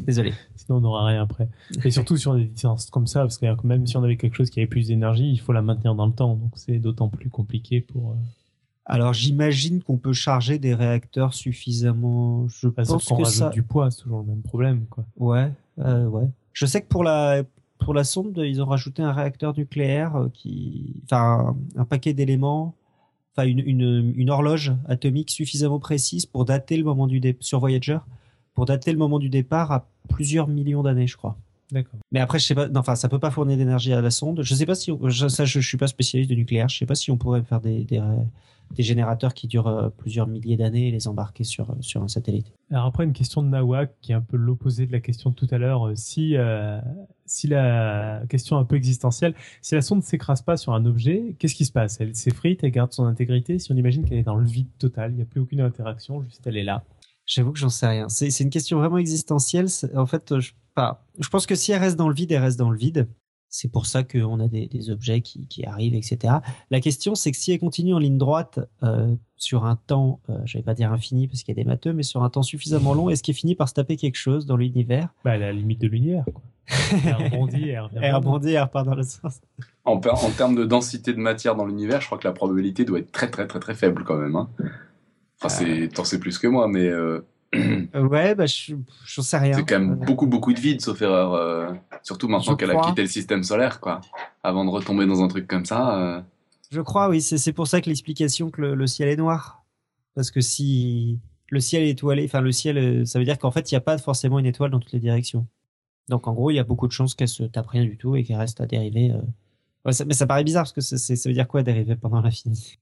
Désolé. 0.08 0.34
Sinon, 0.56 0.78
on 0.78 0.82
n'aura 0.82 1.06
rien 1.06 1.22
après. 1.22 1.48
Et 1.86 1.92
surtout 1.92 2.18
sur 2.18 2.34
des 2.34 2.46
distances 2.46 2.90
comme 2.90 3.06
ça, 3.06 3.22
parce 3.22 3.38
que 3.38 3.46
même 3.64 3.86
si 3.86 3.96
on 3.96 4.04
avait 4.04 4.18
quelque 4.18 4.36
chose 4.36 4.50
qui 4.50 4.60
avait 4.60 4.68
plus 4.68 4.88
d'énergie, 4.88 5.30
il 5.30 5.38
faut 5.40 5.54
la 5.54 5.62
maintenir 5.62 5.94
dans 5.94 6.08
le 6.08 6.14
temps. 6.14 6.36
Donc, 6.36 6.52
c'est 6.56 6.80
d'autant 6.80 7.10
plus 7.10 7.30
compliqué 7.30 7.80
pour. 7.82 8.12
euh, 8.12 8.16
Alors 8.86 9.14
j'imagine 9.14 9.84
qu'on 9.84 9.98
peut 9.98 10.14
charger 10.14 10.58
des 10.58 10.74
réacteurs 10.74 11.36
suffisamment. 11.36 12.48
Je 12.48 12.68
pense 12.70 12.88
qu'on 13.06 13.18
que 13.18 13.24
rajoute 13.24 13.38
ça. 13.38 13.50
du 13.50 13.62
poids, 13.62 13.92
c'est 13.92 14.02
toujours 14.02 14.22
le 14.22 14.26
même 14.26 14.42
problème, 14.42 14.86
quoi. 14.90 15.06
Ouais, 15.18 15.52
euh, 15.80 16.08
ouais. 16.08 16.28
Je 16.54 16.66
sais 16.66 16.82
que 16.82 16.88
pour 16.88 17.04
la 17.04 17.44
pour 17.78 17.94
la 17.94 18.04
sonde, 18.04 18.36
ils 18.44 18.62
ont 18.62 18.66
rajouté 18.66 19.04
un 19.04 19.14
réacteur 19.14 19.56
nucléaire 19.56 20.16
euh, 20.16 20.30
qui, 20.34 20.96
enfin, 21.06 21.56
un, 21.78 21.82
un 21.82 21.86
paquet 21.86 22.14
d'éléments, 22.14 22.74
enfin 23.36 23.48
une, 23.48 23.60
une 23.60 24.12
une 24.18 24.30
horloge 24.32 24.74
atomique 24.88 25.30
suffisamment 25.30 25.80
précise 25.80 26.26
pour 26.26 26.46
dater 26.46 26.78
le 26.78 26.84
moment 26.84 27.06
du 27.08 27.20
dé 27.20 27.38
sur 27.42 27.60
Voyager, 27.60 28.00
pour 28.56 28.66
dater 28.66 28.92
le 28.92 28.98
moment 28.98 29.20
du 29.20 29.30
départ 29.30 29.72
à 29.72 29.88
plusieurs 30.10 30.48
millions 30.48 30.84
d'années, 30.84 31.08
je 31.08 31.18
crois. 31.18 31.38
D'accord. 31.72 32.00
Mais 32.12 32.20
après, 32.20 32.40
je 32.40 32.46
sais 32.46 32.56
pas. 32.56 32.68
non, 32.68 32.80
Enfin, 32.80 32.96
ça 32.96 33.10
peut 33.10 33.20
pas 33.20 33.30
fournir 33.32 33.56
d'énergie 33.58 33.94
à 33.94 34.02
la 34.02 34.10
sonde. 34.10 34.42
Je 34.42 34.56
sais 34.56 34.66
pas 34.66 34.74
si. 34.76 34.92
on- 34.92 35.08
je, 35.10 35.28
ça, 35.28 35.46
je, 35.46 35.60
je 35.60 35.68
suis 35.68 35.78
pas 35.78 35.86
spécialiste 35.88 36.30
de 36.30 36.36
nucléaire. 36.36 36.68
Je 36.68 36.78
sais 36.78 36.86
pas 36.88 36.96
si 36.96 37.12
on 37.12 37.18
pourrait 37.18 37.44
faire 37.44 37.62
des 37.62 37.84
des, 37.84 38.02
des 38.76 38.82
générateurs 38.84 39.36
qui 39.36 39.48
durent 39.48 39.68
euh, 39.68 39.90
plusieurs 39.90 40.26
milliers 40.28 40.58
d'années 40.58 40.88
et 40.88 40.92
les 40.92 41.08
embarquer 41.08 41.44
sur 41.44 41.70
euh, 41.70 41.76
sur 41.82 42.02
un 42.02 42.08
satellite. 42.08 42.52
Alors 42.72 42.86
après, 42.86 43.04
une 43.04 43.14
question 43.14 43.44
de 43.44 43.50
Nawak 43.50 43.92
qui 44.02 44.14
est 44.14 44.16
un 44.16 44.22
peu 44.22 44.36
l'opposé 44.36 44.88
de 44.88 44.92
la 44.92 45.00
question 45.00 45.30
de 45.30 45.36
tout 45.36 45.48
à 45.52 45.60
l'heure. 45.60 45.88
Euh, 45.90 45.94
Si, 45.96 46.36
euh, 46.38 46.80
si 47.28 47.48
la 47.48 48.24
question 48.30 48.58
un 48.58 48.64
peu 48.66 48.76
existentielle, 48.76 49.36
si 49.62 49.76
la 49.76 49.82
sonde 49.82 50.00
ne 50.00 50.04
s'écrase 50.04 50.42
pas 50.42 50.58
sur 50.58 50.74
un 50.74 50.86
objet, 50.88 51.36
qu'est-ce 51.38 51.54
qui 51.54 51.66
se 51.66 51.72
passe? 51.72 52.02
Elle 52.02 52.16
s'effrite, 52.16 52.64
elle 52.64 52.72
garde 52.72 52.92
son 52.94 53.06
intégrité? 53.06 53.60
Si 53.60 53.72
on 53.72 53.76
imagine 53.76 54.04
qu'elle 54.06 54.18
est 54.18 54.24
dans 54.24 54.36
le 54.38 54.48
vide 54.48 54.70
total, 54.80 55.12
il 55.12 55.18
n'y 55.18 55.22
a 55.22 55.26
plus 55.26 55.40
aucune 55.40 55.62
interaction, 55.62 56.24
juste 56.24 56.42
elle 56.48 56.58
est 56.58 56.64
là. 56.64 56.84
J'avoue 57.30 57.52
que 57.52 57.60
j'en 57.60 57.70
sais 57.70 57.86
rien. 57.86 58.10
C'est 58.10 58.40
une 58.40 58.50
question 58.50 58.80
vraiment 58.80 58.98
existentielle. 58.98 59.68
En 59.96 60.08
fait, 60.08 60.40
je, 60.40 60.52
pas. 60.74 61.06
je 61.20 61.30
pense 61.30 61.46
que 61.46 61.54
si 61.54 61.72
elle 61.72 61.80
reste 61.80 61.96
dans 61.96 62.10
le 62.10 62.16
vide, 62.16 62.32
elle 62.32 62.42
reste 62.42 62.58
dans 62.58 62.72
le 62.72 62.78
vide. 62.78 63.08
C'est 63.50 63.72
pour 63.72 63.86
ça 63.86 64.04
qu'on 64.04 64.40
a 64.40 64.48
des, 64.48 64.66
des 64.66 64.90
objets 64.90 65.22
qui, 65.22 65.48
qui 65.48 65.64
arrivent, 65.64 65.94
etc. 65.94 66.38
La 66.72 66.80
question, 66.80 67.14
c'est 67.14 67.32
que 67.32 67.38
si 67.38 67.52
elle 67.52 67.60
continue 67.60 67.94
en 67.94 68.00
ligne 68.00 68.18
droite 68.18 68.60
euh, 68.82 69.14
sur 69.38 69.66
un 69.66 69.76
temps, 69.76 70.20
euh, 70.30 70.40
je 70.46 70.58
vais 70.58 70.64
pas 70.64 70.74
dire 70.74 70.92
infini 70.92 71.28
parce 71.28 71.44
qu'il 71.44 71.56
y 71.56 71.60
a 71.60 71.64
des 71.64 71.68
matheux, 71.68 71.94
mais 71.94 72.02
sur 72.02 72.24
un 72.24 72.32
temps 72.32 72.42
suffisamment 72.42 72.96
long, 72.96 73.10
est-ce 73.10 73.22
qu'elle 73.22 73.36
finit 73.36 73.56
par 73.56 73.70
se 73.70 73.76
taper 73.76 73.96
quelque 73.96 74.18
chose 74.18 74.48
dans 74.48 74.58
l'univers? 74.58 75.10
Bah, 75.24 75.36
elle 75.36 75.44
est 75.44 75.46
à 75.46 75.48
la 75.50 75.54
limite 75.54 75.82
de 75.82 75.88
l'univers. 75.88 76.26
quoi. 76.26 76.42
Elle 77.06 77.14
rebondit 77.14 77.70
elle. 77.70 77.90
Elle 78.02 78.16
rebondit, 78.16 78.54
elle 78.54 78.64
repart 78.64 78.88
dans 78.88 78.96
le 78.96 79.04
sens. 79.04 79.40
En 79.86 80.00
termes 80.00 80.56
de 80.56 80.66
densité 80.66 81.14
de 81.14 81.20
matière 81.20 81.56
dans 81.56 81.66
l'univers, 81.66 82.02
je 82.02 82.08
crois 82.08 82.18
que 82.18 82.28
la 82.28 82.34
probabilité 82.34 82.86
doit 82.86 83.00
être 83.00 83.12
très 83.12 83.30
très 83.30 83.48
très 83.48 83.60
très 83.60 83.76
faible 83.76 84.04
quand 84.04 84.18
même. 84.18 84.36
Hein. 84.36 84.50
Enfin, 85.42 85.50
c'est, 85.50 85.88
t'en 85.90 86.04
sais 86.04 86.20
plus 86.20 86.38
que 86.38 86.48
moi, 86.48 86.68
mais 86.68 86.88
euh, 86.88 87.26
Euh, 87.96 88.04
ouais, 88.08 88.36
bah, 88.36 88.46
je 88.46 88.76
j'en 89.06 89.22
sais 89.24 89.38
rien. 89.38 89.56
c'est 89.58 89.66
quand 89.66 89.80
même 89.80 89.94
Euh, 89.94 90.06
beaucoup 90.06 90.28
beaucoup 90.28 90.54
de 90.54 90.60
vide, 90.60 90.82
sauf 90.82 91.02
erreur. 91.02 91.34
euh, 91.34 91.72
surtout 92.04 92.28
maintenant 92.28 92.56
qu'elle 92.56 92.70
a 92.72 92.76
quitté 92.78 93.02
le 93.02 93.08
système 93.08 93.44
solaire, 93.44 93.80
quoi. 93.80 94.02
Avant 94.44 94.64
de 94.66 94.70
retomber 94.70 95.06
dans 95.08 95.24
un 95.24 95.28
truc 95.28 95.48
comme 95.48 95.66
ça. 95.66 95.98
euh, 96.00 96.22
Je 96.72 96.82
crois, 96.82 97.10
oui. 97.10 97.22
C'est 97.22 97.54
pour 97.54 97.68
ça 97.68 97.82
que 97.82 97.90
l'explication 97.90 98.52
que 98.52 98.62
le, 98.62 98.76
le 98.76 98.86
ciel 98.88 99.10
est 99.10 99.16
noir. 99.16 99.64
Parce 100.14 100.30
que 100.30 100.42
si 100.42 101.20
le 101.50 101.60
ciel 101.60 101.84
est 101.84 101.90
étoilé, 101.90 102.26
enfin 102.26 102.42
le 102.42 102.52
ciel, 102.52 102.78
euh, 102.78 103.06
ça 103.06 103.18
veut 103.18 103.26
dire 103.26 103.40
qu'en 103.40 103.50
fait, 103.52 103.72
il 103.72 103.74
n'y 103.74 103.78
a 103.78 103.82
pas 103.82 103.98
forcément 103.98 104.38
une 104.38 104.46
étoile 104.46 104.70
dans 104.70 104.80
toutes 104.80 104.92
les 104.92 105.00
directions. 105.00 105.48
Donc 106.10 106.28
en 106.28 106.34
gros, 106.34 106.52
il 106.52 106.56
y 106.56 106.60
a 106.60 106.64
beaucoup 106.64 106.88
de 106.88 106.92
chances 106.92 107.16
qu'elle 107.16 107.28
se 107.28 107.44
tape 107.44 107.68
rien 107.68 107.86
du 107.86 107.98
tout 107.98 108.16
et 108.16 108.24
qu'elle 108.24 108.38
reste 108.38 108.62
à 108.62 108.68
dériver. 108.68 109.12
euh. 109.12 109.22
Ouais, 109.86 109.94
ça- 109.94 110.06
mais 110.06 110.14
ça 110.14 110.28
paraît 110.28 110.44
bizarre 110.44 110.64
parce 110.66 110.74
que 110.74 110.82
ça 110.82 111.30
veut 111.30 111.34
dire 111.34 111.48
quoi 111.48 111.64
dériver 111.64 111.96
pendant 111.96 112.22
l'infini? 112.22 112.78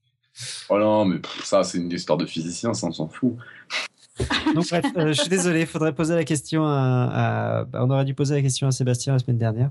Oh 0.68 0.78
non, 0.78 1.04
mais 1.04 1.20
ça, 1.42 1.62
c'est 1.64 1.78
une 1.78 1.90
histoire 1.90 2.18
de 2.18 2.26
physicien, 2.26 2.74
ça, 2.74 2.86
on 2.86 2.92
s'en 2.92 3.08
fout. 3.08 3.34
Donc 4.54 4.68
bref, 4.68 4.84
euh, 4.96 5.08
je 5.08 5.20
suis 5.20 5.28
désolé, 5.28 5.60
il 5.60 5.66
faudrait 5.66 5.94
poser 5.94 6.14
la 6.16 6.24
question 6.24 6.64
à, 6.66 7.60
à- 7.60 7.64
bah, 7.64 7.80
on 7.84 7.90
aurait 7.90 8.04
dû 8.04 8.14
poser 8.14 8.34
la 8.34 8.42
question 8.42 8.66
à 8.66 8.72
Sébastien 8.72 9.12
la 9.12 9.20
semaine 9.20 9.38
dernière. 9.38 9.70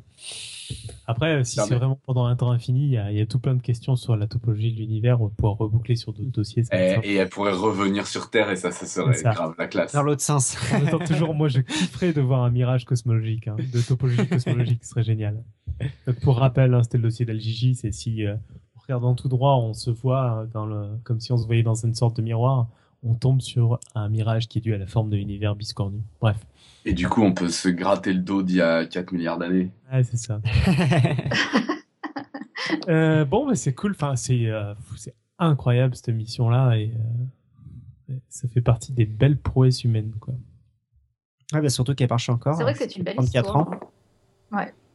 Après, 1.06 1.34
euh, 1.36 1.44
si 1.44 1.56
c'est 1.56 1.70
mais- 1.70 1.76
vraiment 1.78 2.00
pendant 2.06 2.26
un 2.26 2.36
temps 2.36 2.52
infini, 2.52 2.84
il 2.86 2.92
y 2.92 2.98
a, 2.98 3.12
il 3.12 3.18
y 3.18 3.22
a 3.22 3.26
tout 3.26 3.40
plein 3.40 3.56
de 3.56 3.62
questions 3.62 3.96
sur 3.98 4.16
la 4.16 4.28
topologie 4.28 4.72
de 4.74 4.78
l'univers. 4.80 5.22
On 5.22 5.26
va 5.28 5.32
pouvoir 5.36 5.58
reboucler 5.58 5.96
sur 5.98 6.14
d'autres 6.14 6.32
dossiers. 6.32 6.64
être 6.72 7.04
Et, 7.06 7.16
elle 7.16 7.30
pourrait 7.30 7.52
revenir 7.54 8.08
sur 8.08 8.30
Terre 8.30 8.50
et 8.52 8.56
ça, 8.56 8.72
ça 8.72 8.86
serait 8.86 9.14
ça. 9.16 9.32
grave 9.34 9.54
la 9.58 9.68
classe. 9.68 9.94
Dans 9.94 10.04
l'autre 10.04 10.22
sens. 10.22 10.58
En 10.94 11.00
toujours, 11.00 11.34
moi, 11.34 11.48
je 11.50 11.60
kifferais 11.60 12.14
de 12.14 12.22
voir 12.22 12.44
un 12.44 12.50
mirage 12.50 12.86
cosmologique, 12.86 13.48
hein, 13.50 13.56
de 13.58 13.82
topologie 13.82 14.28
cosmologique, 14.28 14.80
ce 14.84 14.90
serait 14.90 15.04
génial. 15.04 15.42
Donc, 16.06 16.20
pour 16.22 16.38
rappel, 16.38 16.74
hein, 16.74 16.84
c'était 16.84 16.98
le 16.98 17.04
dossier 17.04 17.26
d'Al-Gigi, 17.26 17.76
c'est 17.76 17.92
si, 17.94 18.26
euh, 18.26 18.36
regardant 18.88 19.16
tout 19.16 19.28
droit, 19.28 19.56
on 19.56 19.74
se 19.74 19.90
voit 19.90 20.48
dans 20.54 20.66
le, 20.66 20.88
comme 21.04 21.20
si 21.20 21.32
on 21.32 21.38
se 21.38 21.46
voyait 21.46 21.64
dans 21.64 21.76
une 21.76 21.94
sorte 21.94 22.16
de 22.18 22.22
miroir, 22.22 22.68
on 23.04 23.16
tombe 23.16 23.42
sur 23.42 23.80
un 23.96 24.10
mirage 24.10 24.48
qui 24.48 24.60
est 24.60 24.62
dû 24.62 24.74
à 24.74 24.78
la 24.78 24.88
forme 24.88 25.10
de 25.10 25.18
l'univers 25.18 25.56
biscornu. 25.56 26.02
Bref. 26.22 26.38
Et 26.86 26.94
du 26.94 27.10
coup, 27.10 27.22
on 27.22 27.34
peut 27.34 27.50
se 27.50 27.68
gratter 27.68 28.14
le 28.14 28.20
dos 28.20 28.44
d'il 28.44 28.58
y 28.58 28.62
a 28.62 28.86
4 28.86 29.12
milliards 29.12 29.38
d'années. 29.38 29.72
Ouais, 29.92 30.04
c'est 30.04 30.18
ça. 30.18 30.42
Euh, 32.90 33.24
bon, 33.24 33.48
mais 33.48 33.56
c'est 33.56 33.74
cool. 33.74 33.92
Enfin, 33.92 34.16
c'est, 34.18 34.48
euh, 34.48 34.74
c'est 34.98 35.14
incroyable 35.40 35.96
cette 35.96 36.10
mission-là 36.10 36.76
et 36.76 36.92
euh, 38.10 38.14
ça 38.28 38.48
fait 38.50 38.62
partie 38.62 38.92
des 38.92 39.06
belles 39.06 39.38
prouesses 39.38 39.84
humaines, 39.84 40.14
quoi. 40.20 40.34
Ouais, 41.54 41.62
bah, 41.62 41.70
surtout 41.70 41.96
qu'elle 41.96 42.10
marche 42.10 42.28
encore. 42.30 42.56
C'est 42.56 42.64
vrai 42.64 42.74
que 42.74 42.80
c'est 42.80 42.96
une 42.96 43.04
belle 43.04 43.16
34 43.16 43.46
histoire. 43.46 43.68
ans. 43.68 43.80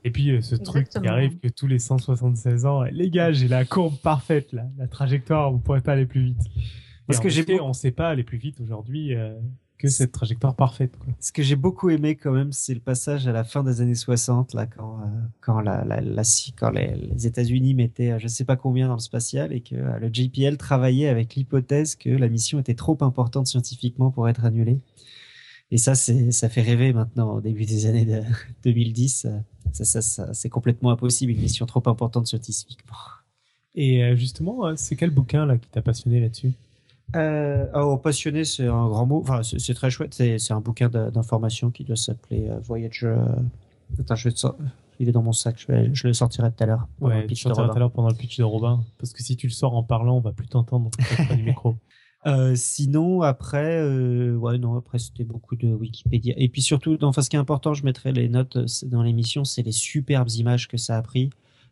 Et 0.05 0.11
puis 0.11 0.31
euh, 0.31 0.41
ce 0.41 0.57
truc 0.57 0.89
qui 0.89 1.07
arrive 1.09 1.39
que 1.39 1.49
tous 1.49 1.67
les 1.67 1.79
176 1.79 2.67
ans, 2.67 2.83
les 2.83 3.11
gars, 3.11 3.33
j'ai 3.33 3.49
la 3.49 3.65
courbe 3.65 3.97
parfaite 4.03 4.53
là, 4.53 4.67
la 4.79 4.89
trajectoire, 4.89 5.53
vous 5.53 5.59
pourrez 5.59 5.81
pas 5.81 5.93
aller 5.93 6.07
plus 6.07 6.25
vite. 6.25 6.39
Parce 7.07 7.21
que 7.21 7.29
j'ai 7.29 7.45
on 7.61 7.73
sait 7.73 7.91
pas 7.93 8.09
aller 8.09 8.23
plus 8.25 8.39
vite 8.39 8.61
aujourd'hui 8.61 9.15
euh, 9.15 9.39
que 9.79 9.89
cette 9.89 10.13
trajectoire 10.13 10.55
parfaite. 10.55 10.97
Quoi. 10.97 11.13
Ce 11.21 11.33
que 11.33 11.43
j'ai 11.43 11.57
beaucoup 11.57 11.91
aimé 11.91 12.15
quand 12.17 12.31
même, 12.33 12.53
c'est 12.53 12.73
le 12.75 12.81
passage 12.81 13.27
à 13.27 13.33
la 13.33 13.43
fin 13.45 13.63
des 13.65 13.81
années 13.81 13.97
60, 13.97 14.55
là, 14.55 14.67
quand, 14.67 15.01
euh, 15.01 15.05
quand, 15.41 15.61
la, 15.61 15.85
la, 15.85 16.01
la- 16.01 16.23
quand 16.57 16.71
les, 16.71 16.95
les 16.97 17.27
États-Unis 17.27 17.75
mettaient 17.75 18.19
je 18.19 18.29
sais 18.29 18.45
pas 18.45 18.57
combien 18.57 18.87
dans 18.89 18.95
le 18.95 19.01
spatial 19.01 19.53
et 19.53 19.61
que 19.61 19.75
euh, 19.75 19.99
le 19.99 20.09
JPL 20.13 20.57
travaillait 20.57 21.09
avec 21.09 21.35
l'hypothèse 21.35 21.97
que 21.97 22.11
la 22.11 22.29
mission 22.29 22.59
était 22.61 22.75
trop 22.75 22.97
importante 23.03 23.47
scientifiquement 23.49 24.11
pour 24.11 24.29
être 24.29 24.45
annulée. 24.45 24.81
Et 25.73 25.79
ça, 25.79 25.95
c'est, 25.95 26.31
ça 26.33 26.49
fait 26.49 26.63
rêver 26.63 26.93
maintenant 26.93 27.35
au 27.35 27.41
début 27.41 27.65
des 27.67 27.87
années 27.87 28.05
de 28.05 28.21
2010. 28.65 29.27
Ça, 29.73 29.85
ça, 29.85 30.03
ça, 30.03 30.35
c'est 30.35 30.49
complètement 30.49 30.91
impossible, 30.91 31.33
une 31.33 31.41
mission 31.41 31.67
trop 31.67 31.83
importante 31.87 32.27
scientifiquement. 32.27 32.97
Et 33.75 34.03
euh, 34.05 34.17
justement, 34.17 34.67
euh, 34.67 34.75
c'est 34.77 34.97
quel 34.97 35.11
bouquin 35.11 35.47
là 35.47 35.57
qui 35.57 35.69
t'a 35.69 35.81
passionné 35.83 36.21
là-dessus? 36.21 36.53
Euh, 37.17 37.67
oh, 37.75 37.97
passionné, 37.99 38.45
c'est 38.45 38.67
un 38.67 38.89
grand 38.89 39.07
mot. 39.07 39.21
Enfin, 39.21 39.43
c'est 39.43 39.75
très 39.75 39.91
chouette. 39.91 40.15
C'est 40.15 40.39
c'est 40.39 40.53
un 40.55 40.61
bouquin 40.61 40.89
d'information 40.89 41.71
qui 41.71 41.85
doit 41.85 41.97
s'appeler 41.97 42.49
euh, 42.49 42.59
Voyager. 42.61 43.07
euh, 43.07 43.25
Attends, 44.01 44.15
je 44.15 44.29
vais 44.29 44.35
te 44.35 44.47
Il 44.99 45.09
est 45.09 45.13
dans 45.13 45.23
mon 45.23 45.33
sac. 45.33 45.57
Je, 45.59 45.67
vais- 45.73 45.91
je 45.95 46.07
le 46.07 46.13
sortirai 46.15 46.51
tout 46.53 46.63
à 46.63 46.67
l'heure. 46.67 46.89
le 47.01 47.07
Ouais, 47.07 47.27
de 47.27 47.35
sortiras 47.35 47.69
tout 47.69 47.77
à 47.77 47.79
l'heure 47.79 47.91
pendant 47.93 48.09
le 48.09 48.15
pitch 48.15 48.39
de 48.39 48.45
Robin, 48.45 48.83
parce 48.99 49.13
que 49.13 49.23
si 49.23 49.37
tu 49.37 49.47
le 49.47 49.53
sors 49.53 49.75
en 49.75 49.83
parlant, 49.83 50.17
on 50.17 50.21
va 50.21 50.33
plus 50.33 50.47
t'entendre 50.49 50.91
du 51.37 51.43
micro. 51.43 51.77
Euh, 52.27 52.55
sinon, 52.55 53.23
après, 53.23 53.79
euh, 53.81 54.37
ouais, 54.37 54.59
non, 54.59 54.77
après 54.77 54.99
c'était 54.99 55.25
beaucoup 55.25 55.57
de 55.57 55.69
Wikipédia. 55.69 56.35
Et 56.37 56.49
puis 56.49 56.63
surtout, 56.63 56.97
enfin, 57.03 57.23
ce 57.23 57.29
qui 57.29 57.37
est 57.37 57.39
important, 57.39 57.75
je 57.75 57.85
mettrai 57.85 58.13
les 58.13 58.29
notes 58.29 58.57
euh, 58.57 58.67
dans 58.87 59.03
l'émission, 59.03 59.45
c'est 59.45 59.63
les 59.63 59.73
superbes 59.73 60.31
images 60.31 60.69
que 60.69 60.77
ça 60.77 60.97
a 60.97 61.03
pris. 61.03 61.31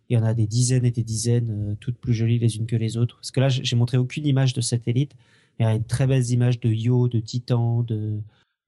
Il 0.09 0.15
y 0.15 0.19
en 0.19 0.25
a 0.25 0.35
des 0.35 0.49
dizaines 0.49 0.85
et 0.85 0.91
des 0.91 1.05
dizaines, 1.05 1.77
toutes 1.79 1.97
plus 1.99 2.15
jolies 2.15 2.41
les 2.41 2.57
unes 2.57 2.67
que 2.67 2.75
les 2.75 2.97
autres. 2.97 3.17
Parce 3.17 3.31
que 3.31 3.41
là, 3.41 3.49
j'ai 3.49 3.77
montré 3.77 3.97
aucune 3.97 4.27
image 4.27 4.55
de 4.55 4.61
satellite, 4.61 5.13
il 5.61 5.63
y 5.63 5.67
a 5.67 5.79
de 5.79 5.85
très 5.85 6.07
belles 6.09 6.31
images 6.31 6.59
de 6.59 6.69
Io, 6.71 7.09
de 7.09 7.21
Titan, 7.21 7.83
de 7.83 8.19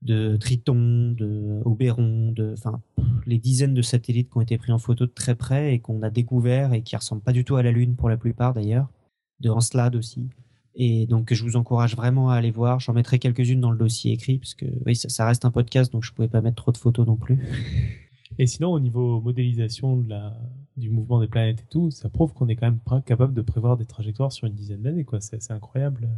de 0.03 0.37
Triton, 0.37 1.15
de 1.17 1.61
Oberon, 1.65 2.35
enfin, 2.53 2.81
les 3.27 3.39
dizaines 3.39 3.75
de 3.75 3.83
satellites 3.83 4.31
qui 4.31 4.37
ont 4.37 4.41
été 4.41 4.59
pris 4.59 4.73
en 4.73 4.79
photo 4.79 5.07
de 5.07 5.13
très 5.13 5.37
près 5.37 5.75
et 5.75 5.79
qu'on 5.79 6.03
a 6.03 6.11
découvert 6.11 6.73
et 6.73 6.83
qui 6.83 6.97
ressemblent 6.97 7.23
pas 7.23 7.33
du 7.33 7.45
tout 7.45 7.57
à 7.57 7.63
la 7.63 7.71
Lune 7.71 7.95
pour 7.95 8.09
la 8.09 8.17
plupart 8.17 8.53
d'ailleurs, 8.53 8.89
de 9.41 9.51
Encelade 9.51 9.97
aussi. 9.97 10.29
Et 10.75 11.07
donc, 11.07 11.33
je 11.35 11.43
vous 11.45 11.57
encourage 11.57 11.95
vraiment 11.97 12.31
à 12.31 12.35
aller 12.37 12.51
voir. 12.51 12.81
J'en 12.81 12.95
mettrai 12.95 13.19
quelques-unes 13.19 13.61
dans 13.61 13.71
le 13.71 13.77
dossier 13.79 14.13
écrit, 14.13 14.39
parce 14.39 14.55
que 14.55 14.65
oui, 14.87 14.97
ça, 14.97 15.09
ça 15.11 15.27
reste 15.27 15.45
un 15.45 15.51
podcast, 15.51 15.93
donc 15.93 16.03
je 16.05 16.13
pouvais 16.13 16.29
pas 16.29 16.41
mettre 16.41 16.57
trop 16.57 16.73
de 16.73 16.79
photos 16.79 17.07
non 17.07 17.17
plus. 17.17 17.39
Et 18.39 18.47
sinon, 18.47 18.71
au 18.73 18.81
niveau 18.81 19.21
modélisation 19.21 19.97
de 19.99 20.09
la, 20.09 20.35
du 20.79 20.89
mouvement 20.89 21.21
des 21.21 21.27
planètes 21.29 21.61
et 21.61 21.67
tout, 21.71 21.91
ça 21.91 22.09
prouve 22.09 22.33
qu'on 22.33 22.49
est 22.49 22.57
quand 22.57 22.67
même 22.67 22.79
pas 22.79 23.03
capable 23.03 23.35
de 23.35 23.43
prévoir 23.43 23.77
des 23.77 23.85
trajectoires 23.85 24.33
sur 24.33 24.47
une 24.47 24.55
dizaine 24.55 24.81
d'années, 24.81 25.05
quoi. 25.05 25.21
C'est 25.21 25.43
c'est 25.43 25.53
incroyable. 25.53 26.09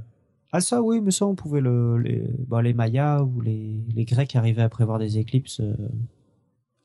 Ah 0.53 0.61
ça, 0.61 0.81
oui, 0.81 1.01
mais 1.01 1.11
ça, 1.11 1.27
on 1.27 1.35
pouvait 1.35 1.61
le, 1.61 1.99
les, 1.99 2.23
bah, 2.47 2.63
les 2.63 2.73
Mayas 2.73 3.25
ou 3.25 3.41
les, 3.41 3.81
les 3.93 4.05
Grecs 4.05 4.37
arrivaient 4.37 4.63
à 4.63 4.69
prévoir 4.69 5.01
des 5.01 5.19
éclipses 5.19 5.59
euh, 5.59 5.75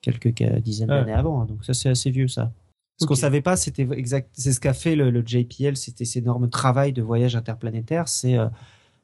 quelques 0.02 0.34
ca- 0.36 0.60
dizaines 0.60 0.90
Ah. 0.90 1.02
d'années 1.02 1.14
avant. 1.14 1.42
hein. 1.42 1.46
donc 1.46 1.64
ça, 1.64 1.76
c'est 1.76 1.90
assez 1.90 2.10
vieux, 2.10 2.28
ça. 2.28 2.52
Ce 3.00 3.06
Ok. 3.06 3.10
qu'on 3.10 3.16
savait 3.16 3.42
pas, 3.42 3.56
c'était 3.56 3.88
exact, 3.94 4.30
c'est 4.34 4.52
ce 4.52 4.60
qu'a 4.60 4.74
fait 4.74 4.96
le, 4.96 5.10
le 5.10 5.24
JPL, 5.26 5.78
c'était 5.78 6.06
cet 6.06 6.24
énorme 6.24 6.50
travail 6.50 6.92
de 6.94 7.02
voyage 7.02 7.36
interplanétaire, 7.36 8.08
c'est 8.10 8.38
euh, 8.38 8.48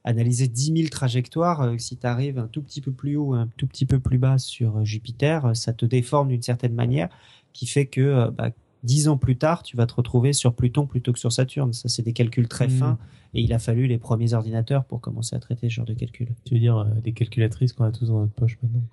analyser 0.04 0.48
10 0.48 0.74
000 0.78 0.90
trajectoires. 0.90 1.62
Euh, 1.62 1.78
si 1.78 1.98
tu 1.98 2.06
arrives 2.06 2.38
un 2.38 2.48
tout 2.48 2.62
petit 2.62 2.82
peu 2.82 2.92
plus 2.92 3.16
haut, 3.16 3.34
un 3.34 3.48
tout 3.58 3.68
petit 3.68 3.86
peu 3.86 4.00
plus 4.00 4.18
bas 4.18 4.38
sur 4.38 4.78
euh, 4.78 4.84
Jupiter, 4.86 5.56
ça 5.56 5.74
te 5.74 5.86
déforme 5.86 6.28
d'une 6.30 6.42
certaine 6.42 6.74
manière, 6.76 7.10
qui 7.54 7.68
fait 7.68 7.86
que 7.88 8.02
euh, 8.02 8.32
bah, 8.32 8.52
10 8.84 9.08
ans 9.08 9.18
plus 9.18 9.38
tard, 9.38 9.64
tu 9.64 9.78
vas 9.78 9.88
te 9.88 9.94
retrouver 9.96 10.34
sur 10.34 10.54
Pluton 10.54 10.86
plutôt 10.88 11.12
que 11.14 11.20
sur 11.20 11.32
Saturne. 11.32 11.74
Ça, 11.74 11.90
c'est 11.90 12.04
des 12.04 12.14
calculs 12.14 12.48
très 12.50 12.68
Mhm. 12.68 12.70
fins, 12.70 12.98
et 13.34 13.42
il 13.42 13.54
a 13.54 13.60
fallu 13.60 13.88
les 13.88 13.98
premiers 13.98 14.34
ordinateurs 14.34 14.86
pour 14.86 15.02
commencer 15.02 15.36
à 15.36 15.40
traiter 15.40 15.70
ce 15.70 15.74
genre 15.76 15.86
de 15.86 15.94
calculs. 15.94 16.36
Tu 16.46 16.54
veux 16.54 16.60
dire, 16.60 16.78
euh, 16.78 16.86
des 17.02 17.14
calculatrices 17.14 17.74
qu'on 17.74 17.86
a 17.86 17.92
tous 17.92 18.08
dans 18.10 18.20
notre 18.20 18.34
poche 18.34 18.58
maintenant. 18.62 18.84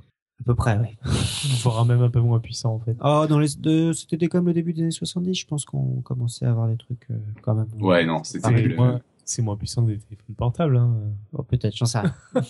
À 0.43 0.45
peu 0.45 0.55
près, 0.55 0.79
oui. 0.79 0.97
Voire 1.63 1.85
même 1.87 2.03
un 2.03 2.11
peu 2.11 2.21
moins 2.21 2.41
puissant, 2.41 2.75
en 2.75 2.79
fait. 2.81 2.97
Oh, 3.03 3.27
dans 3.29 3.39
les, 3.39 3.49
de, 3.59 3.93
c'était 3.93 4.27
comme 4.29 4.47
le 4.47 4.53
début 4.53 4.73
des 4.73 4.83
années 4.83 4.91
70, 4.91 5.35
je 5.35 5.47
pense 5.47 5.65
qu'on 5.65 6.01
commençait 6.03 6.47
à 6.47 6.51
avoir 6.51 6.69
des 6.69 6.77
trucs 6.77 7.07
euh, 7.11 7.17
quand 7.43 7.55
même. 7.55 7.69
Ouais, 7.81 8.05
non, 8.05 8.25
c'était 8.25 8.51
le- 8.51 8.75
Moins- 8.77 9.01
C'est 9.25 9.41
moins 9.43 9.57
puissant 9.57 9.83
que 9.87 9.93
des 9.93 9.99
téléphones 9.99 10.35
portables. 10.35 10.77
Hein. 10.77 10.95
Oh, 11.33 11.43
peut-être, 11.45 11.77
j'en 11.77 11.87
sais 11.87 12.01
rien. 12.01 12.15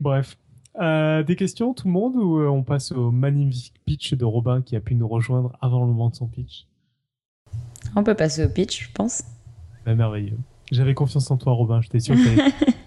Bref. 0.00 0.36
Euh, 0.80 1.24
des 1.24 1.34
questions, 1.34 1.74
tout 1.74 1.88
le 1.88 1.92
monde, 1.92 2.14
ou 2.14 2.38
euh, 2.38 2.46
on 2.48 2.62
passe 2.62 2.92
au 2.92 3.10
magnifique 3.10 3.74
pitch 3.84 4.14
de 4.14 4.24
Robin 4.24 4.62
qui 4.62 4.76
a 4.76 4.80
pu 4.80 4.94
nous 4.94 5.08
rejoindre 5.08 5.56
avant 5.60 5.80
le 5.80 5.88
moment 5.88 6.08
de 6.10 6.14
son 6.14 6.28
pitch? 6.28 6.66
On 7.96 8.04
peut 8.04 8.14
passer 8.14 8.44
au 8.44 8.48
pitch, 8.48 8.84
je 8.88 8.92
pense. 8.92 9.24
Bah, 9.84 9.94
Merveilleux. 9.96 10.38
J'avais 10.70 10.94
confiance 10.94 11.30
en 11.32 11.36
toi, 11.36 11.52
Robin. 11.54 11.80
J'étais 11.80 11.98
sûr 11.98 12.14
que 12.14 12.20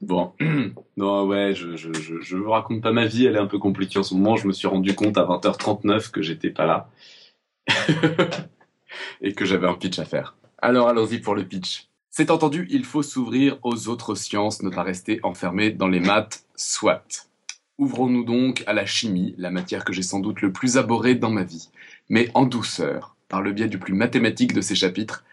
Bon, 0.00 0.32
non, 0.96 1.26
ouais, 1.26 1.54
je, 1.54 1.76
je, 1.76 1.92
je, 1.92 2.20
je 2.20 2.36
vous 2.36 2.50
raconte 2.50 2.82
pas 2.82 2.92
ma 2.92 3.06
vie, 3.06 3.26
elle 3.26 3.36
est 3.36 3.40
un 3.40 3.46
peu 3.46 3.58
compliquée 3.58 3.98
en 3.98 4.02
ce 4.02 4.14
moment. 4.14 4.36
Je 4.36 4.46
me 4.46 4.52
suis 4.52 4.68
rendu 4.68 4.94
compte 4.94 5.16
à 5.16 5.24
20h39 5.24 6.10
que 6.10 6.22
j'étais 6.22 6.50
pas 6.50 6.66
là. 6.66 6.90
Et 9.20 9.32
que 9.32 9.44
j'avais 9.44 9.66
un 9.66 9.74
pitch 9.74 9.98
à 9.98 10.04
faire. 10.04 10.36
Alors 10.58 10.88
allons-y 10.88 11.18
pour 11.18 11.34
le 11.34 11.44
pitch. 11.44 11.88
C'est 12.10 12.30
entendu, 12.30 12.68
il 12.70 12.84
faut 12.84 13.02
s'ouvrir 13.02 13.58
aux 13.62 13.88
autres 13.88 14.14
sciences, 14.14 14.62
ne 14.62 14.70
pas 14.70 14.84
rester 14.84 15.18
enfermé 15.24 15.70
dans 15.70 15.88
les 15.88 15.98
maths, 15.98 16.46
soit. 16.54 17.28
Ouvrons-nous 17.78 18.24
donc 18.24 18.62
à 18.68 18.72
la 18.72 18.86
chimie, 18.86 19.34
la 19.36 19.50
matière 19.50 19.84
que 19.84 19.92
j'ai 19.92 20.02
sans 20.02 20.20
doute 20.20 20.40
le 20.40 20.52
plus 20.52 20.76
abhorrée 20.76 21.16
dans 21.16 21.30
ma 21.30 21.42
vie, 21.42 21.70
mais 22.08 22.30
en 22.34 22.44
douceur, 22.46 23.16
par 23.28 23.42
le 23.42 23.50
biais 23.50 23.66
du 23.66 23.80
plus 23.80 23.94
mathématique 23.94 24.52
de 24.52 24.60
ces 24.60 24.76
chapitres, 24.76 25.24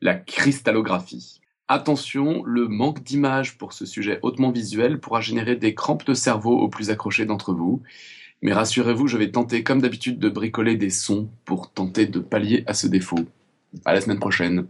la 0.00 0.14
cristallographie. 0.14 1.41
Attention, 1.74 2.44
le 2.44 2.68
manque 2.68 3.02
d'images 3.02 3.56
pour 3.56 3.72
ce 3.72 3.86
sujet 3.86 4.18
hautement 4.20 4.50
visuel 4.50 5.00
pourra 5.00 5.22
générer 5.22 5.56
des 5.56 5.74
crampes 5.74 6.04
de 6.04 6.12
cerveau 6.12 6.54
aux 6.58 6.68
plus 6.68 6.90
accrochés 6.90 7.24
d'entre 7.24 7.54
vous. 7.54 7.80
Mais 8.42 8.52
rassurez-vous, 8.52 9.06
je 9.06 9.16
vais 9.16 9.30
tenter 9.30 9.62
comme 9.62 9.80
d'habitude 9.80 10.18
de 10.18 10.28
bricoler 10.28 10.76
des 10.76 10.90
sons 10.90 11.30
pour 11.46 11.72
tenter 11.72 12.04
de 12.04 12.18
pallier 12.20 12.62
à 12.66 12.74
ce 12.74 12.88
défaut. 12.88 13.20
À 13.86 13.94
la 13.94 14.02
semaine 14.02 14.18
prochaine. 14.18 14.66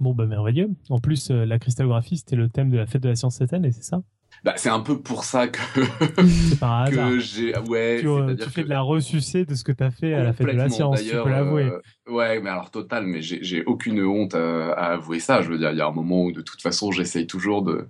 Bon, 0.00 0.14
bah 0.14 0.24
merveilleux. 0.24 0.70
En 0.88 0.98
plus, 1.00 1.30
euh, 1.30 1.44
la 1.44 1.58
cristallographie, 1.58 2.16
c'était 2.16 2.34
le 2.34 2.48
thème 2.48 2.70
de 2.70 2.78
la 2.78 2.86
fête 2.86 3.02
de 3.02 3.10
la 3.10 3.14
science 3.14 3.36
cette 3.36 3.52
année, 3.52 3.70
c'est 3.70 3.84
ça? 3.84 4.00
Bah, 4.44 4.54
c'est 4.56 4.68
un 4.68 4.80
peu 4.80 4.98
pour 5.00 5.24
ça 5.24 5.48
que, 5.48 5.58
que 6.90 7.18
j'ai... 7.18 7.56
Ouais, 7.58 7.98
tu, 8.00 8.06
euh, 8.06 8.34
tu 8.36 8.50
fais 8.50 8.62
que- 8.62 8.66
de 8.66 8.70
la 8.72 8.82
ressucée 8.82 9.44
de 9.44 9.54
ce 9.54 9.64
que 9.64 9.72
t'as 9.72 9.90
fait 9.90 10.14
à 10.14 10.22
la 10.24 10.32
fête 10.32 10.46
de 10.46 10.52
la 10.52 10.68
science, 10.68 11.00
tu 11.02 11.16
peux 11.16 11.28
l'avouer. 11.30 11.64
euh, 12.08 12.12
ouais, 12.12 12.40
mais 12.40 12.50
alors 12.50 12.70
total, 12.70 13.06
mais 13.06 13.20
j'ai 13.22 13.42
j'ai 13.42 13.64
aucune 13.64 14.02
honte 14.04 14.34
à, 14.34 14.72
à 14.72 14.92
avouer 14.94 15.20
ça. 15.20 15.42
Je 15.42 15.50
veux 15.50 15.58
dire, 15.58 15.70
il 15.72 15.78
y 15.78 15.80
a 15.80 15.86
un 15.86 15.92
moment 15.92 16.24
où 16.24 16.32
de 16.32 16.40
toute 16.40 16.62
façon, 16.62 16.92
j'essaye 16.92 17.26
toujours 17.26 17.62
de, 17.62 17.88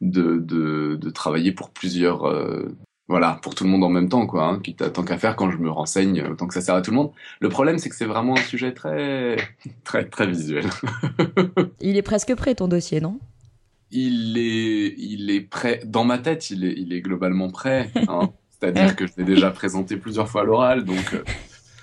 de, 0.00 0.38
de, 0.38 0.96
de 1.00 1.10
travailler 1.10 1.52
pour 1.52 1.70
plusieurs, 1.70 2.24
euh, 2.26 2.74
voilà, 3.08 3.38
pour 3.42 3.54
tout 3.54 3.64
le 3.64 3.70
monde 3.70 3.84
en 3.84 3.88
même 3.90 4.08
temps, 4.08 4.26
quoi. 4.26 4.44
Hein, 4.46 4.60
quitte 4.60 4.80
à- 4.82 4.90
tant 4.90 5.02
qu'à 5.04 5.18
faire, 5.18 5.36
quand 5.36 5.50
je 5.50 5.58
me 5.58 5.70
renseigne, 5.70 6.22
autant 6.30 6.46
que 6.46 6.54
ça 6.54 6.60
sert 6.62 6.74
à 6.74 6.82
tout 6.82 6.90
le 6.90 6.96
monde. 6.96 7.12
Le 7.40 7.48
problème, 7.50 7.78
c'est 7.78 7.88
que 7.90 7.96
c'est 7.96 8.06
vraiment 8.06 8.34
un 8.34 8.42
sujet 8.42 8.72
très, 8.72 9.36
très, 9.84 10.08
très 10.08 10.26
visuel. 10.26 10.64
Il 11.80 11.96
est 11.96 12.02
presque 12.02 12.34
prêt 12.34 12.54
ton 12.54 12.68
dossier, 12.68 13.00
non? 13.00 13.18
Il 13.92 14.36
est, 14.38 14.94
il 14.98 15.30
est 15.30 15.42
prêt. 15.42 15.80
Dans 15.84 16.04
ma 16.04 16.18
tête, 16.18 16.50
il 16.50 16.64
est, 16.64 16.74
il 16.76 16.92
est 16.92 17.00
globalement 17.02 17.50
prêt. 17.50 17.90
Hein. 18.08 18.30
C'est-à-dire 18.50 18.94
que 18.94 19.06
je 19.08 19.12
l'ai 19.18 19.24
déjà 19.24 19.50
présenté 19.50 19.96
plusieurs 19.96 20.28
fois 20.28 20.42
à 20.42 20.44
l'oral, 20.44 20.84
donc 20.84 21.14
euh, 21.14 21.24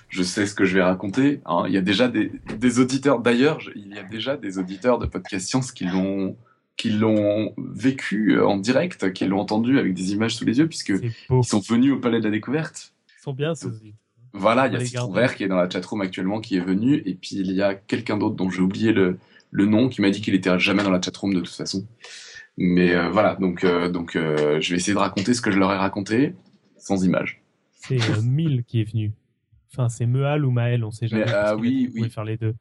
je 0.07 0.23
sais 0.23 0.45
ce 0.45 0.55
que 0.55 0.63
je 0.63 0.75
vais 0.75 0.81
raconter. 0.81 1.41
hein. 1.45 1.63
Il 1.67 1.73
y 1.73 1.77
a 1.77 1.81
déjà 1.81 2.07
des, 2.07 2.31
des 2.57 2.79
auditeurs. 2.79 3.19
D'ailleurs, 3.19 3.59
il 3.75 3.93
y 3.93 3.99
a 3.99 4.03
déjà 4.03 4.37
des 4.37 4.57
auditeurs 4.59 4.97
de 4.97 5.05
Podcast 5.05 5.47
Science 5.47 5.73
qui 5.73 5.83
l'ont, 5.83 6.37
qui 6.77 6.89
l'ont 6.89 7.53
vécu 7.57 8.37
euh, 8.37 8.47
en 8.47 8.55
direct, 8.57 9.11
qui 9.11 9.25
l'ont 9.25 9.39
entendu 9.41 9.77
avec 9.77 9.93
des 9.93 10.13
images 10.13 10.35
sous 10.35 10.45
les 10.45 10.57
yeux, 10.59 10.67
puisque 10.67 10.93
ils 11.29 11.43
sont 11.43 11.59
venus 11.59 11.91
au 11.93 11.97
Palais 11.97 12.19
de 12.19 12.25
la 12.25 12.31
Découverte. 12.31 12.93
Ils 13.19 13.21
sont 13.23 13.33
bien, 13.33 13.53
ces. 13.55 13.67
Voilà, 14.31 14.67
il 14.67 14.73
y 14.73 14.75
a 14.77 14.79
Citron. 14.85 15.11
Vert 15.11 15.35
qui 15.35 15.43
est 15.43 15.47
dans 15.47 15.57
la 15.57 15.69
chatroom 15.69 15.99
actuellement 16.01 16.39
qui 16.39 16.55
est 16.55 16.61
venu, 16.61 17.01
et 17.05 17.15
puis 17.15 17.35
il 17.35 17.51
y 17.51 17.61
a 17.61 17.73
quelqu'un 17.73 18.15
d'autre 18.15 18.35
dont 18.35 18.49
j'ai 18.49 18.61
oublié 18.61 18.93
le, 18.93 19.17
le 19.51 19.65
nom 19.65 19.89
qui 19.89 20.01
m'a 20.01 20.09
dit 20.09 20.21
qu'il 20.21 20.33
était 20.35 20.57
jamais 20.59 20.83
dans 20.83 20.91
la 20.91 21.01
chatroom 21.01 21.33
de 21.33 21.39
toute 21.39 21.49
façon. 21.55 21.85
Mais 22.57 22.93
euh, 22.93 23.09
voilà, 23.09 23.35
donc, 23.35 23.63
euh, 23.63 23.89
donc 23.89 24.15
euh, 24.15 24.59
je 24.61 24.71
vais 24.71 24.77
essayer 24.77 24.93
de 24.93 24.99
raconter 24.99 25.33
ce 25.33 25.41
que 25.41 25.49
je 25.51 25.57
leur 25.59 25.71
ai 25.71 25.77
raconté 25.77 26.35
sans 26.77 27.03
image. 27.05 27.41
C'est 27.71 28.01
euh, 28.09 28.21
Mille 28.23 28.63
qui 28.65 28.81
est 28.81 28.91
venu. 28.91 29.13
Enfin, 29.71 29.87
c'est 29.87 30.05
Mehal 30.05 30.43
ou 30.45 30.51
Maël, 30.51 30.83
on 30.83 30.91
sait 30.91 31.07
jamais. 31.07 31.25
Euh, 31.27 31.55
qu'il 31.55 31.61
oui, 31.61 31.91
oui. 31.95 32.09
faire 32.09 32.23
les 32.25 32.37
deux. 32.37 32.55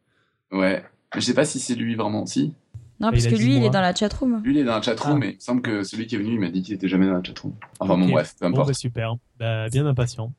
Ouais, 0.53 0.85
mais 1.15 1.21
je 1.21 1.27
sais 1.27 1.35
pas 1.35 1.45
si 1.45 1.59
c'est 1.59 1.75
lui 1.75 1.95
vraiment. 1.95 2.27
Si, 2.27 2.55
Non, 3.01 3.11
parce 3.11 3.27
que 3.27 3.35
lui, 3.35 3.57
il 3.57 3.65
est 3.65 3.71
dans 3.71 3.81
la 3.81 3.95
chatroom. 3.95 4.41
lui 4.45 4.53
il 4.55 4.59
est 4.59 4.65
dans 4.65 4.77
la 4.77 4.83
chatroom, 4.83 5.15
Ah. 5.17 5.19
mais 5.19 5.31
il 5.31 5.35
me 5.37 5.41
semble 5.41 5.63
que 5.63 5.83
celui 5.83 6.07
qui 6.07 6.15
est 6.15 6.19
venu, 6.19 6.35
il 6.35 6.41
m'a 6.41 6.51
dit 6.51 6.63
qu'il 6.63 6.75
était 6.75 6.89
jamais 6.89 7.07
dans 7.07 7.15
la 7.15 7.23
chatroom. 7.23 7.55
Enfin 7.81 7.97
bon, 7.99 8.09
bref, 8.09 8.35
peu 8.39 8.47
Bon, 8.47 8.53
importe. 8.53 8.69
bah, 8.69 8.75
super. 8.75 9.15
Bah, 9.39 9.69
bien 9.69 9.85
impatient. 9.87 10.33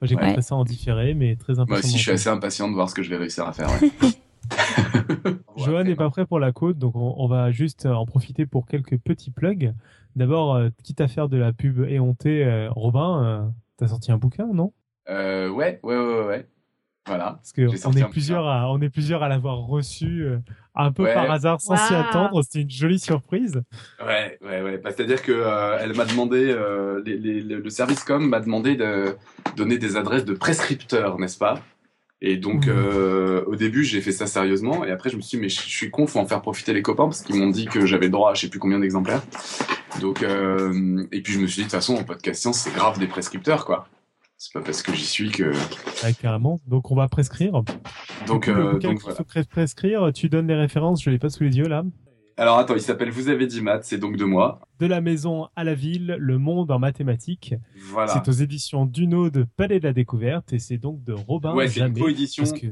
Moi, 0.00 0.06
j'écouterai 0.08 0.36
Ouais. 0.36 0.42
ça 0.42 0.54
en 0.54 0.64
différé, 0.64 1.14
mais 1.14 1.36
très 1.36 1.54
impatient. 1.58 1.70
Moi 1.70 1.78
aussi, 1.80 1.96
je 1.96 2.02
suis 2.02 2.10
assez 2.12 2.28
impatient 2.28 2.68
de 2.68 2.74
voir 2.74 2.88
ce 2.88 2.94
que 2.94 3.02
je 3.02 3.10
vais 3.10 3.16
réussir 3.16 3.46
à 3.46 3.52
faire. 3.52 3.68
Ouais. 3.82 3.90
Johan 5.56 5.84
n'est 5.84 5.94
pas 5.96 6.10
prêt 6.10 6.26
pour 6.26 6.38
la 6.38 6.52
côte, 6.52 6.78
donc 6.78 6.96
on, 6.96 7.14
on 7.18 7.26
va 7.28 7.50
juste 7.50 7.86
euh, 7.86 7.92
en 7.92 8.06
profiter 8.06 8.46
pour 8.46 8.66
quelques 8.66 8.98
petits 8.98 9.30
plugs. 9.30 9.72
D'abord, 10.16 10.54
euh, 10.56 10.68
quitte 10.82 11.00
à 11.00 11.08
faire 11.08 11.28
de 11.28 11.36
la 11.36 11.52
pub 11.52 11.84
éhontée, 11.88 12.44
euh, 12.44 12.68
Robin, 12.70 13.24
euh, 13.24 13.48
t'as 13.76 13.88
sorti 13.88 14.10
un 14.12 14.18
bouquin, 14.18 14.48
non? 14.52 14.72
Euh, 15.08 15.48
ouais, 15.48 15.80
ouais, 15.82 15.96
ouais, 15.96 16.04
ouais, 16.20 16.26
ouais. 16.26 16.46
Voilà. 17.06 17.32
Parce 17.36 17.52
que 17.52 17.62
on 17.88 17.92
est, 17.92 18.08
plusieurs 18.10 18.46
à, 18.46 18.70
on 18.70 18.80
est 18.80 18.90
plusieurs 18.90 19.22
à 19.22 19.28
l'avoir 19.28 19.56
reçu 19.58 20.22
euh, 20.22 20.38
un 20.74 20.92
peu 20.92 21.04
Ouais. 21.04 21.14
par 21.14 21.28
hasard, 21.30 21.60
sans 21.60 21.74
s'y 21.76 21.94
attendre. 21.94 22.42
C'était 22.42 22.60
une 22.60 22.70
jolie 22.70 22.98
surprise. 22.98 23.62
Ouais, 24.04 24.38
ouais, 24.42 24.62
ouais. 24.62 24.78
Bah, 24.78 24.90
C'est-à-dire 24.94 25.22
que 25.22 25.32
euh, 25.32 25.78
elle 25.80 25.96
m'a 25.96 26.04
demandé, 26.04 26.50
euh, 26.50 27.02
les- 27.04 27.16
les- 27.16 27.40
le 27.40 27.58
le 27.60 27.70
service 27.70 28.04
com 28.04 28.28
m'a 28.28 28.38
demandé 28.40 28.76
de 28.76 29.16
donner 29.56 29.78
des 29.78 29.96
adresses 29.96 30.24
de 30.26 30.34
prescripteurs, 30.34 31.18
n'est-ce 31.18 31.38
pas? 31.38 31.60
Et 32.22 32.36
donc, 32.36 32.66
Mhm. 32.66 32.72
euh, 32.76 33.44
au 33.46 33.56
début, 33.56 33.82
j'ai 33.82 34.00
fait 34.02 34.12
ça 34.12 34.26
sérieusement, 34.26 34.84
et 34.84 34.90
après, 34.90 35.08
je 35.08 35.16
me 35.16 35.22
suis 35.22 35.38
dit, 35.38 35.42
mais 35.42 35.48
je, 35.48 35.60
je 35.62 35.68
suis 35.68 35.90
con, 35.90 36.06
faut 36.06 36.18
en 36.18 36.26
faire 36.26 36.42
profiter 36.42 36.74
les 36.74 36.82
copains, 36.82 37.04
parce 37.04 37.22
qu'ils 37.22 37.36
m'ont 37.36 37.48
dit 37.48 37.64
que 37.66 37.86
j'avais 37.86 38.06
le 38.06 38.12
droit 38.12 38.30
à 38.32 38.34
je 38.34 38.42
sais 38.42 38.48
plus 38.48 38.58
combien 38.58 38.78
d'exemplaires. 38.78 39.22
Donc, 40.00 40.22
euh, 40.22 41.02
et 41.12 41.22
puis 41.22 41.32
je 41.32 41.38
me 41.40 41.46
suis 41.46 41.56
dit, 41.56 41.60
de 41.62 41.64
toute 41.64 41.72
façon, 41.72 41.94
en 41.96 42.04
podcast 42.04 42.40
science, 42.42 42.58
c'est 42.58 42.74
grave 42.74 42.98
des 42.98 43.06
prescripteurs, 43.06 43.64
quoi. 43.64 43.88
C'est 44.36 44.52
pas 44.54 44.60
parce 44.60 44.82
que 44.82 44.94
j'y 44.94 45.04
suis 45.04 45.30
que. 45.30 45.52
Ouais, 46.02 46.14
carrément. 46.18 46.60
Donc 46.66 46.90
on 46.90 46.94
va 46.94 47.08
prescrire. 47.08 47.52
Donc, 48.26 48.48
euh, 48.48 48.78
donc 48.78 49.00
voilà. 49.02 49.18
pres- 49.20 49.46
prescrire, 49.46 50.10
tu 50.14 50.30
donnes 50.30 50.46
les 50.46 50.54
références, 50.54 51.02
je 51.02 51.10
l'ai 51.10 51.18
pas 51.18 51.28
sous 51.28 51.42
les 51.42 51.58
yeux 51.58 51.68
là. 51.68 51.84
Alors 52.40 52.56
attends, 52.56 52.74
il 52.74 52.80
s'appelle 52.80 53.10
Vous 53.10 53.28
avez 53.28 53.46
dit 53.46 53.60
maths, 53.60 53.84
c'est 53.84 53.98
donc 53.98 54.16
de 54.16 54.24
moi. 54.24 54.62
De 54.78 54.86
la 54.86 55.02
maison 55.02 55.48
à 55.56 55.62
la 55.62 55.74
ville, 55.74 56.16
le 56.18 56.38
monde 56.38 56.70
en 56.70 56.78
mathématiques. 56.78 57.54
Voilà. 57.90 58.14
C'est 58.14 58.26
aux 58.30 58.32
éditions 58.32 58.86
Duno 58.86 59.28
de 59.28 59.42
Palais 59.42 59.78
de 59.78 59.84
la 59.84 59.92
Découverte 59.92 60.54
et 60.54 60.58
c'est 60.58 60.78
donc 60.78 61.04
de 61.04 61.12
Robin 61.12 61.52
Ouais, 61.54 61.68
c'est 61.68 61.80
une 61.80 61.92
coédition 61.92 62.44
que 62.44 62.68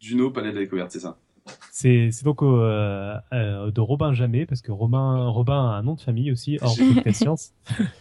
Juno, 0.00 0.30
Palais 0.30 0.52
de 0.52 0.54
la 0.54 0.60
Découverte, 0.62 0.90
c'est 0.90 1.00
ça. 1.00 1.18
C'est 1.70 2.08
donc 2.24 2.42
euh, 2.42 3.14
euh, 3.34 3.70
de 3.70 3.80
Robin 3.82 4.14
Jamais, 4.14 4.46
parce 4.46 4.62
que 4.62 4.72
Robin, 4.72 5.28
Robin 5.28 5.68
a 5.68 5.74
un 5.74 5.82
nom 5.82 5.96
de 5.96 6.00
famille 6.00 6.32
aussi, 6.32 6.56
hors 6.62 6.74
podcast 6.94 7.22
science. 7.22 7.52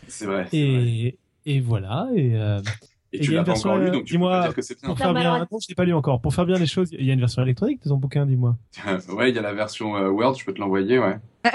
C'est 0.08 0.26
vrai. 0.26 0.48
c'est 0.50 0.66
vrai. 0.66 0.88
Et, 0.88 1.20
et 1.46 1.60
voilà. 1.60 2.08
Et, 2.16 2.32
euh, 2.36 2.62
Et 3.12 3.18
et 3.18 3.20
tu 3.22 3.32
l'as 3.32 3.44
pas 3.44 3.54
encore 3.58 3.78
lu, 3.78 3.88
euh, 3.88 3.92
donc 3.92 4.04
tu 4.04 4.14
peux 4.14 4.18
dis-moi, 4.18 4.32
pas 4.32 4.42
dire 4.48 4.56
que 4.56 4.62
c'est 4.62 4.76
bien. 4.80 4.82
pour 4.88 4.90
Non, 4.90 4.96
faire 4.96 5.14
mais 5.14 5.22
bien, 5.22 5.34
alors- 5.34 5.48
non, 5.52 5.58
je 5.60 5.68
l'ai 5.68 5.74
pas 5.76 5.86
lu 5.86 5.94
encore. 5.94 6.22
Pour 6.22 6.34
faire 6.34 6.46
bien 6.46 6.58
les 6.60 6.68
choses, 6.68 6.90
il 6.92 7.04
y 7.06 7.10
a 7.10 7.14
une 7.14 7.20
version 7.20 7.42
électronique 7.42 7.82
de 7.84 7.90
ton 7.90 7.98
bouquin, 7.98 8.26
dis-moi. 8.28 8.56
ouais, 9.10 9.30
il 9.30 9.36
y 9.36 9.40
a 9.40 9.42
la 9.42 9.54
version 9.54 9.96
euh, 9.98 10.10
Word, 10.10 10.36
je 10.38 10.46
peux 10.46 10.54
te 10.54 10.60
l'envoyer, 10.60 11.00
ouais. 11.00 11.18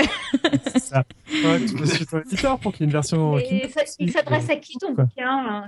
C'est 0.67 0.81
ça. 0.81 1.05
Ouais, 1.45 1.61
tu 1.65 1.75
peux 1.75 1.87
suivre 1.87 2.11
ton 2.11 2.19
éditeur 2.27 2.59
pour 2.59 2.73
qu'il 2.73 2.81
y 2.81 2.85
ait 2.85 2.87
une 2.87 2.93
version. 2.93 3.39
Et 3.39 3.69
ça- 3.69 3.83
il 4.01 4.11
s'adresse 4.11 4.51
à 4.51 4.57
qui 4.57 4.79
ton 4.79 4.95
bouquin 4.95 5.65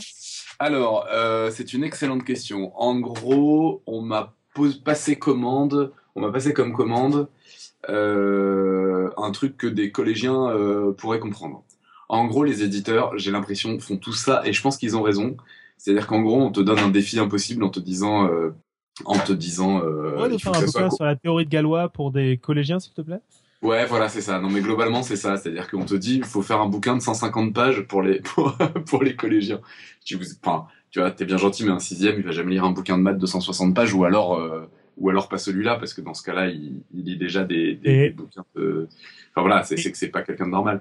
Alors, 0.59 1.07
euh, 1.13 1.51
c'est 1.53 1.73
une 1.73 1.85
excellente 1.85 2.25
question. 2.25 2.73
En 2.81 2.99
gros, 2.99 3.83
on 3.87 4.01
m'a 4.03 4.35
passé 4.85 5.17
commande, 5.17 5.93
on 6.17 6.23
m'a 6.23 6.33
passé 6.33 6.53
comme 6.53 6.73
commande 6.73 7.29
euh, 7.89 9.11
un 9.17 9.31
truc 9.31 9.57
que 9.57 9.67
des 9.67 9.91
collégiens 9.93 10.49
euh, 10.51 10.93
pourraient 10.93 11.21
comprendre. 11.21 11.63
En 12.09 12.25
gros, 12.27 12.45
les 12.45 12.63
éditeurs, 12.63 13.13
j'ai 13.19 13.31
l'impression, 13.31 13.79
font 13.81 13.97
tout 13.97 14.13
ça 14.13 14.43
et 14.45 14.53
je 14.53 14.63
pense 14.63 14.77
qu'ils 14.77 14.97
ont 14.97 15.03
raison. 15.03 15.37
C'est-à-dire 15.77 16.07
qu'en 16.07 16.23
gros, 16.23 16.41
on 16.43 16.51
te 16.51 16.61
donne 16.61 16.79
un 16.79 16.91
défi 16.91 17.19
impossible 17.19 17.63
en 17.65 17.69
te 17.71 17.81
disant, 17.81 18.27
euh, 18.29 18.51
en 19.05 19.19
te 19.19 19.33
disant, 19.33 19.83
euh, 19.85 20.17
Ouais, 20.23 20.31
de 20.31 20.39
faire 20.39 20.55
un 20.55 20.63
bouquin 20.63 20.91
sur 20.91 21.05
la 21.05 21.17
théorie 21.17 21.45
de 21.45 21.51
Galois 21.51 21.89
pour 21.89 22.11
des 22.13 22.39
collégiens, 22.39 22.81
s'il 22.81 22.93
te 22.95 23.03
plaît? 23.03 23.21
Ouais, 23.63 23.87
voilà, 23.87 24.09
c'est 24.09 24.21
ça. 24.21 24.39
Non, 24.39 24.51
mais 24.51 24.61
globalement, 24.61 25.03
c'est 25.03 25.17
ça. 25.17 25.37
C'est-à-dire 25.37 25.69
qu'on 25.71 25.85
te 25.85 25.95
dit, 25.95 26.17
il 26.17 26.25
faut 26.25 26.43
faire 26.43 26.61
un 26.61 26.69
bouquin 26.69 26.95
de 26.95 27.01
150 27.01 27.55
pages 27.55 27.81
pour 27.83 28.03
les, 28.03 28.21
pour, 28.35 28.57
pour 28.87 29.03
les 29.03 29.17
collégiens. 29.17 29.61
Tu, 30.05 30.17
vous, 30.17 30.25
enfin, 30.45 30.67
tu 30.91 31.01
vois, 31.01 31.11
t'es 31.11 31.25
bien 31.25 31.37
gentil, 31.39 31.65
mais 31.65 31.71
un 31.73 31.79
sixième, 31.79 32.17
il 32.19 32.25
va 32.25 32.33
jamais 32.33 32.53
lire 32.53 32.65
un 32.65 32.71
bouquin 32.71 32.97
de 32.99 33.03
maths 33.03 33.19
de 33.19 33.27
160 33.27 33.75
pages, 33.75 33.93
ou 33.95 34.05
alors, 34.05 34.35
euh, 34.39 34.69
ou 34.99 35.09
alors 35.11 35.29
pas 35.29 35.39
celui-là, 35.39 35.77
parce 35.77 35.95
que 35.95 36.01
dans 36.01 36.15
ce 36.15 36.23
cas-là, 36.23 36.49
il, 36.49 36.83
il 36.95 37.05
lit 37.05 37.17
déjà 37.17 37.45
des, 37.45 37.75
des, 37.75 37.91
Et- 37.91 38.09
des 38.09 38.11
bouquins 38.11 38.45
de... 38.55 38.89
Enfin 39.31 39.41
voilà, 39.47 39.63
c'est 39.65 39.77
que 39.77 39.99
c'est 39.99 40.09
pas 40.09 40.23
quelqu'un 40.23 40.47
de 40.47 40.51
normal. 40.53 40.81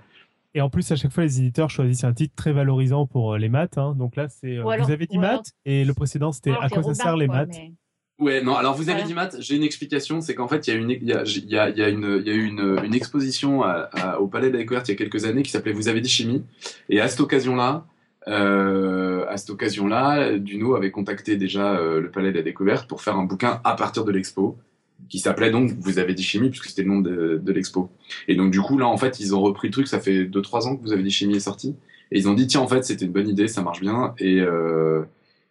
Et 0.55 0.61
en 0.61 0.69
plus, 0.69 0.89
à 0.91 0.95
chaque 0.95 1.11
fois, 1.11 1.23
les 1.23 1.39
éditeurs 1.39 1.69
choisissent 1.69 2.05
un 2.05 2.13
titre 2.13 2.33
très 2.35 2.53
valorisant 2.53 3.05
pour 3.05 3.33
euh, 3.33 3.37
les 3.37 3.49
maths. 3.49 3.77
hein. 3.77 3.93
Donc 3.99 4.15
là, 4.15 4.27
c'est 4.29 4.57
euh, 4.57 4.65
alors- 4.67 4.87
vous 4.87 4.91
avez 4.93 5.05
dit 5.05 5.17
alors- 5.17 5.33
maths 5.33 5.51
et 5.65 5.83
le 5.85 5.93
précédent 5.93 6.31
c'était 6.31 6.51
à 6.51 6.69
quoi 6.69 6.81
ça 6.81 6.93
sert 6.93 7.17
les 7.17 7.27
maths? 7.27 7.49
mais- 7.51 7.73
Ouais, 8.17 8.41
non, 8.41 8.55
alors 8.55 8.75
vous 8.75 8.83
avez 8.83 8.93
Voilà. 9.01 9.07
dit 9.07 9.13
maths, 9.13 9.35
j'ai 9.41 9.57
une 9.57 9.63
explication, 9.63 10.21
c'est 10.21 10.33
qu'en 10.35 10.47
fait, 10.47 10.65
il 10.67 10.73
y 10.73 10.77
a 10.77 10.79
une, 10.79 10.89
il 10.89 11.03
y 11.03 11.11
a, 11.11 11.23
il 11.25 11.49
y 11.49 11.57
a, 11.57 11.69
il 11.69 11.77
y 11.77 11.83
a 11.83 11.89
une, 11.89 12.21
il 12.21 12.25
y 12.25 12.31
a 12.31 12.33
eu 12.33 12.45
une, 12.45 12.79
une 12.85 12.95
exposition 12.95 13.61
à- 13.63 13.89
à- 13.91 14.19
au 14.21 14.27
Palais 14.27 14.47
de 14.47 14.53
la 14.53 14.59
Découverte 14.59 14.87
il 14.87 14.91
y 14.93 14.95
a 14.95 14.97
quelques 14.97 15.25
années 15.25 15.43
qui 15.43 15.51
s'appelait 15.51 15.73
Vous 15.73 15.89
avez 15.89 15.99
dit 15.99 16.07
chimie. 16.07 16.45
Et 16.87 17.01
à 17.01 17.09
cette 17.09 17.19
occasion-là, 17.19 17.85
euh, 18.29 19.25
à 19.27 19.35
cette 19.35 19.49
occasion-là, 19.49 20.37
Duno 20.37 20.75
avait 20.75 20.91
contacté 20.91 21.35
déjà 21.35 21.73
euh, 21.75 21.99
le 21.99 22.09
Palais 22.09 22.31
de 22.31 22.37
la 22.37 22.43
Découverte 22.43 22.87
pour 22.87 23.01
faire 23.01 23.17
un 23.17 23.23
bouquin 23.25 23.59
à 23.65 23.75
partir 23.75 24.05
de 24.05 24.11
l'expo 24.13 24.57
qui 25.09 25.19
s'appelait 25.19 25.51
donc 25.51 25.71
Vous 25.79 25.99
avez 25.99 26.13
dit 26.13 26.23
chimie 26.23 26.49
puisque 26.49 26.65
c'était 26.65 26.83
le 26.83 26.89
nom 26.89 26.99
de, 26.99 27.39
de 27.43 27.51
l'expo. 27.51 27.89
Et 28.27 28.35
donc 28.35 28.51
du 28.51 28.61
coup 28.61 28.77
là 28.77 28.87
en 28.87 28.97
fait 28.97 29.19
ils 29.19 29.35
ont 29.35 29.41
repris 29.41 29.67
le 29.69 29.73
truc, 29.73 29.87
ça 29.87 29.99
fait 29.99 30.25
2-3 30.25 30.67
ans 30.67 30.75
que 30.75 30.83
Vous 30.83 30.93
avez 30.93 31.03
dit 31.03 31.11
chimie 31.11 31.35
est 31.35 31.41
sorti 31.41 31.75
et 32.11 32.19
ils 32.19 32.29
ont 32.29 32.33
dit 32.33 32.47
tiens 32.47 32.61
en 32.61 32.67
fait 32.67 32.83
c'était 32.83 33.05
une 33.05 33.11
bonne 33.11 33.27
idée, 33.27 33.47
ça 33.47 33.61
marche 33.61 33.81
bien 33.81 34.13
et 34.19 34.39
euh, 34.39 35.03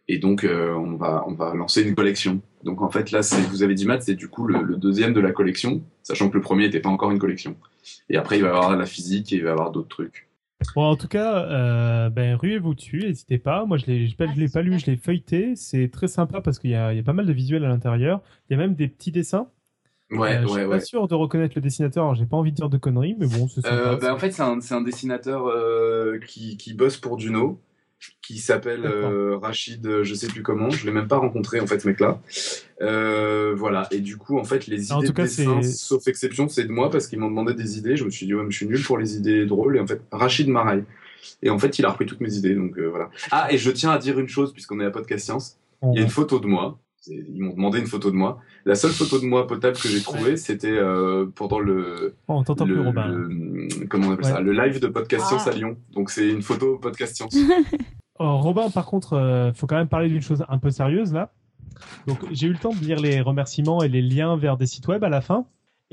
et 0.06 0.18
donc 0.18 0.44
euh, 0.44 0.74
on 0.74 0.96
va 0.96 1.24
on 1.26 1.34
va 1.34 1.54
lancer 1.54 1.82
une 1.82 1.94
collection. 1.94 2.40
Donc 2.62 2.82
en 2.82 2.90
fait 2.90 3.10
là 3.10 3.22
c'est 3.22 3.40
Vous 3.42 3.62
avez 3.62 3.74
dit 3.74 3.86
maths 3.86 4.02
c'est 4.02 4.14
du 4.14 4.28
coup 4.28 4.46
le, 4.46 4.62
le 4.62 4.76
deuxième 4.76 5.12
de 5.14 5.20
la 5.20 5.32
collection, 5.32 5.82
sachant 6.02 6.28
que 6.28 6.36
le 6.36 6.42
premier 6.42 6.64
n'était 6.64 6.80
pas 6.80 6.90
encore 6.90 7.10
une 7.10 7.18
collection. 7.18 7.56
Et 8.10 8.16
après 8.16 8.38
il 8.38 8.42
va 8.42 8.48
y 8.48 8.50
avoir 8.50 8.76
la 8.76 8.86
physique 8.86 9.32
et 9.32 9.36
il 9.36 9.42
va 9.42 9.50
y 9.50 9.52
avoir 9.52 9.70
d'autres 9.70 9.88
trucs. 9.88 10.28
Bon, 10.74 10.82
en 10.84 10.96
tout 10.96 11.06
cas, 11.08 11.44
euh, 11.46 12.10
ben, 12.10 12.34
ruez-vous 12.36 12.74
dessus, 12.74 13.00
n'hésitez 13.06 13.38
pas. 13.38 13.64
Moi, 13.64 13.76
je 13.78 13.86
l'ai, 13.86 14.08
je, 14.08 14.16
je 14.18 14.40
l'ai 14.40 14.48
pas 14.48 14.62
lu, 14.62 14.78
je 14.78 14.86
l'ai 14.86 14.96
feuilleté. 14.96 15.54
C'est 15.56 15.88
très 15.90 16.08
sympa 16.08 16.40
parce 16.40 16.58
qu'il 16.58 16.70
y 16.70 16.74
a, 16.74 16.92
il 16.92 16.96
y 16.96 17.00
a 17.00 17.02
pas 17.04 17.12
mal 17.12 17.26
de 17.26 17.32
visuels 17.32 17.64
à 17.64 17.68
l'intérieur. 17.68 18.22
Il 18.48 18.54
y 18.54 18.56
a 18.56 18.58
même 18.58 18.74
des 18.74 18.88
petits 18.88 19.12
dessins. 19.12 19.50
Ouais 20.10 20.38
Euh, 20.38 20.46
je 20.48 20.52
ouais 20.52 20.60
suis 20.60 20.64
ouais. 20.66 20.78
pas 20.78 20.80
sûr 20.80 21.08
de 21.08 21.14
reconnaître 21.14 21.54
le 21.56 21.62
dessinateur. 21.62 22.04
alors 22.04 22.14
J'ai 22.16 22.26
pas 22.26 22.36
envie 22.36 22.52
de 22.52 22.56
dire 22.56 22.68
de 22.70 22.78
conneries, 22.78 23.16
mais 23.18 23.26
bon, 23.28 23.48
c'est 23.48 23.62
sympa. 23.62 23.72
Euh, 23.72 23.96
ben, 23.96 24.12
en 24.12 24.18
fait, 24.18 24.30
c'est 24.32 24.42
un, 24.42 24.60
c'est 24.60 24.74
un 24.74 24.80
dessinateur 24.82 25.46
euh, 25.46 26.18
qui, 26.26 26.56
qui 26.56 26.74
bosse 26.74 26.96
pour 26.98 27.16
Duno, 27.16 27.60
qui 28.22 28.38
s'appelle 28.38 28.84
euh, 28.86 29.36
Rachid, 29.36 29.86
euh, 29.86 30.04
je 30.04 30.14
sais 30.14 30.26
plus 30.26 30.42
comment. 30.42 30.70
Je 30.70 30.84
l'ai 30.86 30.92
même 30.92 31.08
pas 31.08 31.16
rencontré 31.18 31.60
en 31.60 31.66
fait, 31.66 31.80
ce 31.80 31.88
mec-là. 31.88 32.20
Euh, 32.82 33.54
voilà. 33.56 33.86
Et 33.90 34.00
du 34.00 34.16
coup, 34.16 34.38
en 34.38 34.44
fait, 34.44 34.66
les 34.66 34.84
idées 34.84 34.92
En 34.92 35.00
tout 35.00 35.08
de 35.08 35.12
cas, 35.12 35.22
dessin, 35.24 35.62
c'est- 35.62 35.72
sauf 35.72 36.06
exception, 36.08 36.48
c'est 36.48 36.64
de 36.64 36.72
moi 36.72 36.90
parce 36.90 37.06
qu'ils 37.06 37.18
m'ont 37.18 37.28
demandé 37.28 37.54
des 37.54 37.78
idées. 37.78 37.96
Je 37.96 38.04
me 38.04 38.10
suis 38.10 38.26
dit, 38.26 38.34
ouais, 38.34 38.42
mais 38.44 38.50
je 38.50 38.56
suis 38.56 38.66
nul 38.66 38.82
pour 38.82 38.98
les 38.98 39.16
idées 39.16 39.46
drôles. 39.46 39.76
Et 39.76 39.80
en 39.80 39.86
fait, 39.86 40.00
Rachid 40.10 40.48
Maraï. 40.48 40.84
Et 41.42 41.50
en 41.50 41.58
fait, 41.58 41.78
il 41.78 41.84
a 41.86 41.90
repris 41.90 42.06
toutes 42.06 42.20
mes 42.20 42.34
idées. 42.34 42.54
Donc 42.54 42.76
euh, 42.78 42.86
voilà. 42.88 43.10
Ah, 43.30 43.52
et 43.52 43.58
je 43.58 43.70
tiens 43.70 43.90
à 43.90 43.98
dire 43.98 44.18
une 44.18 44.28
chose 44.28 44.52
puisqu'on 44.52 44.80
est 44.80 44.84
à 44.84 44.90
Podcast 44.90 45.24
Science. 45.24 45.58
Il 45.82 45.96
y 45.96 45.98
a 45.98 46.02
une 46.02 46.08
photo 46.10 46.38
de 46.38 46.46
moi. 46.46 46.78
Ils 47.06 47.42
m'ont 47.42 47.52
demandé 47.54 47.78
une 47.80 47.86
photo 47.86 48.10
de 48.10 48.16
moi. 48.16 48.38
La 48.64 48.74
seule 48.74 48.92
photo 48.92 49.18
de 49.20 49.26
moi 49.26 49.46
potable 49.46 49.76
que 49.76 49.88
j'ai 49.88 50.00
trouvée, 50.02 50.36
c'était 50.36 50.70
euh, 50.72 51.26
pendant 51.34 51.58
le, 51.58 52.14
Oh, 52.28 52.34
on 52.34 52.44
t'entend 52.44 52.64
plus, 52.64 52.74
le, 52.74 52.80
Robin. 52.82 53.06
le- 53.08 53.86
comment 53.88 54.08
on 54.08 54.12
appelle 54.12 54.24
Ouais. 54.26 54.30
ça 54.32 54.40
le 54.40 54.52
live 54.52 54.80
de 54.80 54.86
podcast 54.88 55.22
Ah. 55.26 55.28
science 55.28 55.46
à 55.46 55.52
Lyon 55.52 55.76
donc 55.92 56.10
c'est 56.10 56.28
une 56.28 56.42
photo 56.42 56.78
podcast 56.78 57.14
science 57.16 57.36
Oh, 58.20 58.36
Robin, 58.38 58.70
par 58.70 58.86
contre, 58.86 59.14
euh, 59.14 59.52
faut 59.52 59.66
quand 59.66 59.74
même 59.76 59.88
parler 59.88 60.08
d'une 60.08 60.22
chose 60.22 60.44
un 60.48 60.58
peu 60.58 60.70
sérieuse 60.70 61.12
là. 61.12 61.32
Donc, 62.06 62.18
j'ai 62.30 62.46
eu 62.46 62.52
le 62.52 62.58
temps 62.58 62.70
de 62.72 62.78
lire 62.84 63.00
les 63.00 63.20
remerciements 63.20 63.82
et 63.82 63.88
les 63.88 64.02
liens 64.02 64.36
vers 64.36 64.56
des 64.56 64.66
sites 64.66 64.86
web 64.86 65.02
à 65.02 65.08
la 65.08 65.20
fin. 65.20 65.46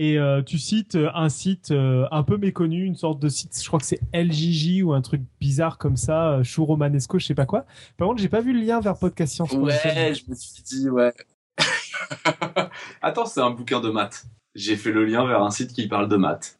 Et 0.03 0.17
euh, 0.17 0.41
tu 0.41 0.57
cites 0.57 0.95
euh, 0.95 1.09
un 1.13 1.29
site 1.29 1.69
euh, 1.69 2.07
un 2.09 2.23
peu 2.23 2.37
méconnu, 2.37 2.85
une 2.85 2.95
sorte 2.95 3.19
de 3.21 3.29
site, 3.29 3.55
je 3.61 3.67
crois 3.67 3.79
que 3.79 3.85
c'est 3.85 3.99
LJJ 4.15 4.81
ou 4.81 4.93
un 4.93 5.01
truc 5.01 5.21
bizarre 5.39 5.77
comme 5.77 5.95
ça, 5.95 6.41
Chou 6.41 6.65
Romanesco, 6.65 7.19
je 7.19 7.25
sais 7.27 7.35
pas 7.35 7.45
quoi. 7.45 7.65
Par 7.97 8.07
contre, 8.07 8.19
j'ai 8.19 8.27
pas 8.29 8.41
vu 8.41 8.51
le 8.51 8.61
lien 8.65 8.79
vers 8.79 8.97
Podcast 8.97 9.31
Science. 9.33 9.51
ouais 9.53 10.13
je 10.15 10.27
me 10.27 10.33
suis 10.33 10.63
dit 10.63 10.89
ouais 10.89 11.13
attends 13.03 13.25
c'est 13.27 13.41
un 13.41 13.51
bouquin 13.51 13.79
de 13.79 13.89
maths 13.89 14.25
j'ai 14.55 14.75
fait 14.75 14.91
le 14.91 15.05
lien 15.05 15.25
vers 15.27 15.43
un 15.43 15.51
site 15.51 15.71
qui 15.73 15.87
parle 15.87 16.09
de 16.09 16.15
maths 16.15 16.57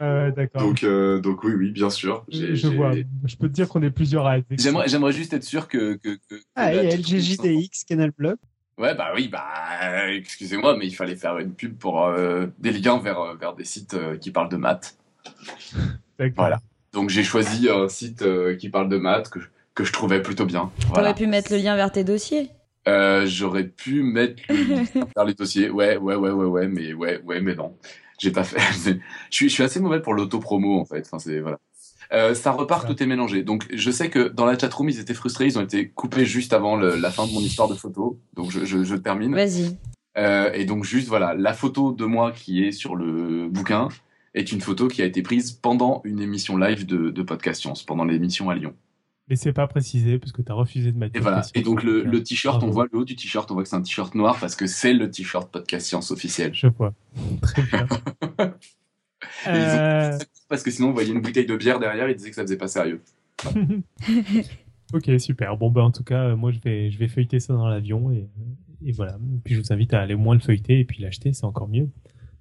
Euh, 0.00 0.30
D'accord. 0.32 0.60
donc 0.62 0.82
euh, 0.82 1.20
donc 1.20 1.44
oui 1.44 1.52
oui 1.56 1.70
bien 1.70 1.88
sûr 1.88 2.24
J'ai- 2.28 2.48
Je 2.48 2.68
j'ai- 2.68 2.76
vois. 2.76 2.90
Je 3.24 3.36
peux 3.36 3.48
te 3.48 3.52
dire 3.52 3.68
qu'on 3.68 3.82
est 3.82 3.90
plusieurs 3.92 4.26
à 4.26 4.38
être. 4.38 4.46
j'aimerais 4.58 4.88
j'aimerais 4.88 5.12
juste 5.12 5.32
être 5.32 5.44
sûr 5.44 5.68
que, 5.68 5.94
que, 5.94 6.16
que- 6.28 6.34
que 6.36 6.42
Ah, 6.56 6.72
la- 6.72 6.82
et 6.84 6.96
LGJDX, 6.96 7.84
Canal 7.88 8.10
Blog. 8.10 8.36
Ouais 8.78 8.94
bah 8.94 9.12
oui 9.14 9.28
bah 9.28 9.44
excusez-moi 10.08 10.76
mais 10.76 10.86
il 10.86 10.94
fallait 10.94 11.16
faire 11.16 11.38
une 11.38 11.54
pub 11.54 11.76
pour 11.78 12.04
euh, 12.04 12.46
des 12.58 12.72
liens 12.72 12.98
vers 12.98 13.20
euh, 13.20 13.34
vers 13.34 13.54
des 13.54 13.64
sites 13.64 13.94
euh, 13.94 14.16
qui 14.16 14.30
parlent 14.30 14.48
de 14.48 14.56
maths 14.56 14.96
voilà 16.36 16.60
donc 16.92 17.10
j'ai 17.10 17.22
choisi 17.24 17.68
un 17.68 17.88
site 17.88 18.22
euh, 18.22 18.56
qui 18.56 18.68
parle 18.68 18.88
de 18.88 18.96
maths 18.98 19.28
que 19.30 19.40
je, 19.40 19.46
que 19.74 19.84
je 19.84 19.92
trouvais 19.92 20.20
plutôt 20.22 20.44
bien 20.46 20.70
voilà 20.88 21.10
T'aurais 21.10 21.14
pu 21.14 21.26
mettre 21.26 21.52
le 21.52 21.58
lien 21.58 21.76
vers 21.76 21.90
tes 21.92 22.04
dossiers. 22.04 22.50
Euh, 22.88 23.26
j'aurais 23.26 23.64
pu 23.68 24.02
mettre 24.02 24.42
le 24.48 24.56
lien 24.56 24.84
vers 25.16 25.24
les 25.24 25.34
dossiers. 25.34 25.70
Ouais, 25.70 25.96
ouais, 25.96 26.16
ouais, 26.16 26.30
ouais, 26.30 26.44
ouais, 26.44 26.66
mais 26.66 26.92
ouais, 26.92 27.20
ouais, 27.22 27.40
mais 27.40 27.54
non. 27.54 27.76
J'ai 28.18 28.32
pas 28.32 28.42
fait. 28.44 28.58
je 29.30 29.36
suis, 29.36 29.48
je 29.48 29.54
suis 29.54 29.62
assez 29.62 29.78
mauvais 29.78 30.00
pour 30.00 30.14
l'auto-promo, 30.14 30.80
en 30.80 30.84
fait. 30.84 31.02
Enfin, 31.06 31.18
c'est, 31.20 31.38
voilà. 31.38 31.58
Euh, 32.12 32.34
ça 32.34 32.50
repart, 32.52 32.86
tout 32.86 33.02
est 33.02 33.06
mélangé. 33.06 33.42
Donc, 33.42 33.66
je 33.72 33.90
sais 33.90 34.10
que 34.10 34.28
dans 34.28 34.44
la 34.44 34.58
chatroom, 34.58 34.88
ils 34.90 35.00
étaient 35.00 35.14
frustrés. 35.14 35.46
Ils 35.46 35.58
ont 35.58 35.62
été 35.62 35.88
coupés 35.88 36.26
juste 36.26 36.52
avant 36.52 36.76
le- 36.76 36.96
la 36.96 37.10
fin 37.10 37.26
de 37.26 37.32
mon 37.32 37.40
histoire 37.40 37.68
de 37.68 37.74
photo. 37.74 38.20
Donc, 38.34 38.50
je, 38.50 38.64
je, 38.66 38.84
je 38.84 38.94
termine. 38.96 39.34
Vas-y. 39.34 39.76
Euh, 40.18 40.52
et 40.52 40.66
donc, 40.66 40.84
juste, 40.84 41.08
voilà, 41.08 41.32
la 41.34 41.54
photo 41.54 41.92
de 41.92 42.04
moi 42.04 42.32
qui 42.32 42.62
est 42.64 42.72
sur 42.72 42.96
le 42.96 43.48
bouquin 43.48 43.88
est 44.34 44.52
une 44.52 44.60
photo 44.60 44.88
qui 44.88 45.00
a 45.00 45.06
été 45.06 45.22
prise 45.22 45.52
pendant 45.52 46.02
une 46.04 46.20
émission 46.20 46.56
live 46.58 46.84
de, 46.84 47.10
de 47.10 47.22
Podcast 47.22 47.62
Science, 47.62 47.82
pendant 47.82 48.04
l'émission 48.04 48.50
à 48.50 48.54
Lyon. 48.56 48.74
Mais 49.28 49.36
c'est 49.36 49.52
pas 49.54 49.66
précisé 49.66 50.18
parce 50.18 50.32
que 50.32 50.42
t'as 50.42 50.52
refusé 50.52 50.92
de 50.92 50.98
mettre. 50.98 51.16
Et 51.16 51.20
voilà. 51.20 51.42
Et 51.54 51.62
donc 51.62 51.82
le, 51.82 52.22
t-shirt, 52.22 52.62
on 52.62 52.70
voit 52.70 52.86
le 52.92 52.98
haut 52.98 53.04
du 53.04 53.14
t-shirt, 53.16 53.50
on 53.50 53.54
voit 53.54 53.62
que 53.62 53.68
c'est 53.70 53.76
un 53.76 53.80
t-shirt 53.82 54.14
noir 54.14 54.36
parce 54.38 54.56
que 54.56 54.66
c'est 54.66 54.92
le 54.92 55.10
t-shirt 55.10 55.50
podcast 55.50 55.86
science 55.86 56.10
officiel. 56.10 56.50
Je 56.52 56.66
vois. 56.66 56.92
Très 57.40 57.62
bien. 57.62 57.86
Et 59.46 59.50
ils 59.50 59.52
ont- 59.54 59.78
Euh, 59.78 60.18
Parce 60.52 60.62
que 60.62 60.70
sinon, 60.70 60.90
on 60.90 60.92
voyait 60.92 61.12
une 61.12 61.22
bouteille 61.22 61.46
de 61.46 61.56
bière 61.56 61.80
derrière, 61.80 62.10
ils 62.10 62.14
disaient 62.14 62.28
que 62.28 62.36
ça 62.36 62.42
faisait 62.42 62.58
pas 62.58 62.68
sérieux. 62.68 63.00
ok, 64.92 65.10
super. 65.18 65.56
Bon, 65.56 65.70
ben, 65.70 65.80
en 65.80 65.90
tout 65.90 66.04
cas, 66.04 66.36
moi, 66.36 66.52
je 66.52 66.58
vais, 66.58 66.90
je 66.90 66.98
vais 66.98 67.08
feuilleter 67.08 67.40
ça 67.40 67.54
dans 67.54 67.68
l'avion 67.68 68.10
et, 68.10 68.28
et 68.84 68.92
voilà. 68.92 69.16
Puis, 69.44 69.54
je 69.54 69.60
vous 69.60 69.72
invite 69.72 69.94
à 69.94 70.02
aller 70.02 70.12
au 70.12 70.18
moins 70.18 70.34
le 70.34 70.42
feuilleter 70.42 70.80
et 70.80 70.84
puis 70.84 71.02
l'acheter, 71.02 71.32
c'est 71.32 71.46
encore 71.46 71.68
mieux. 71.68 71.88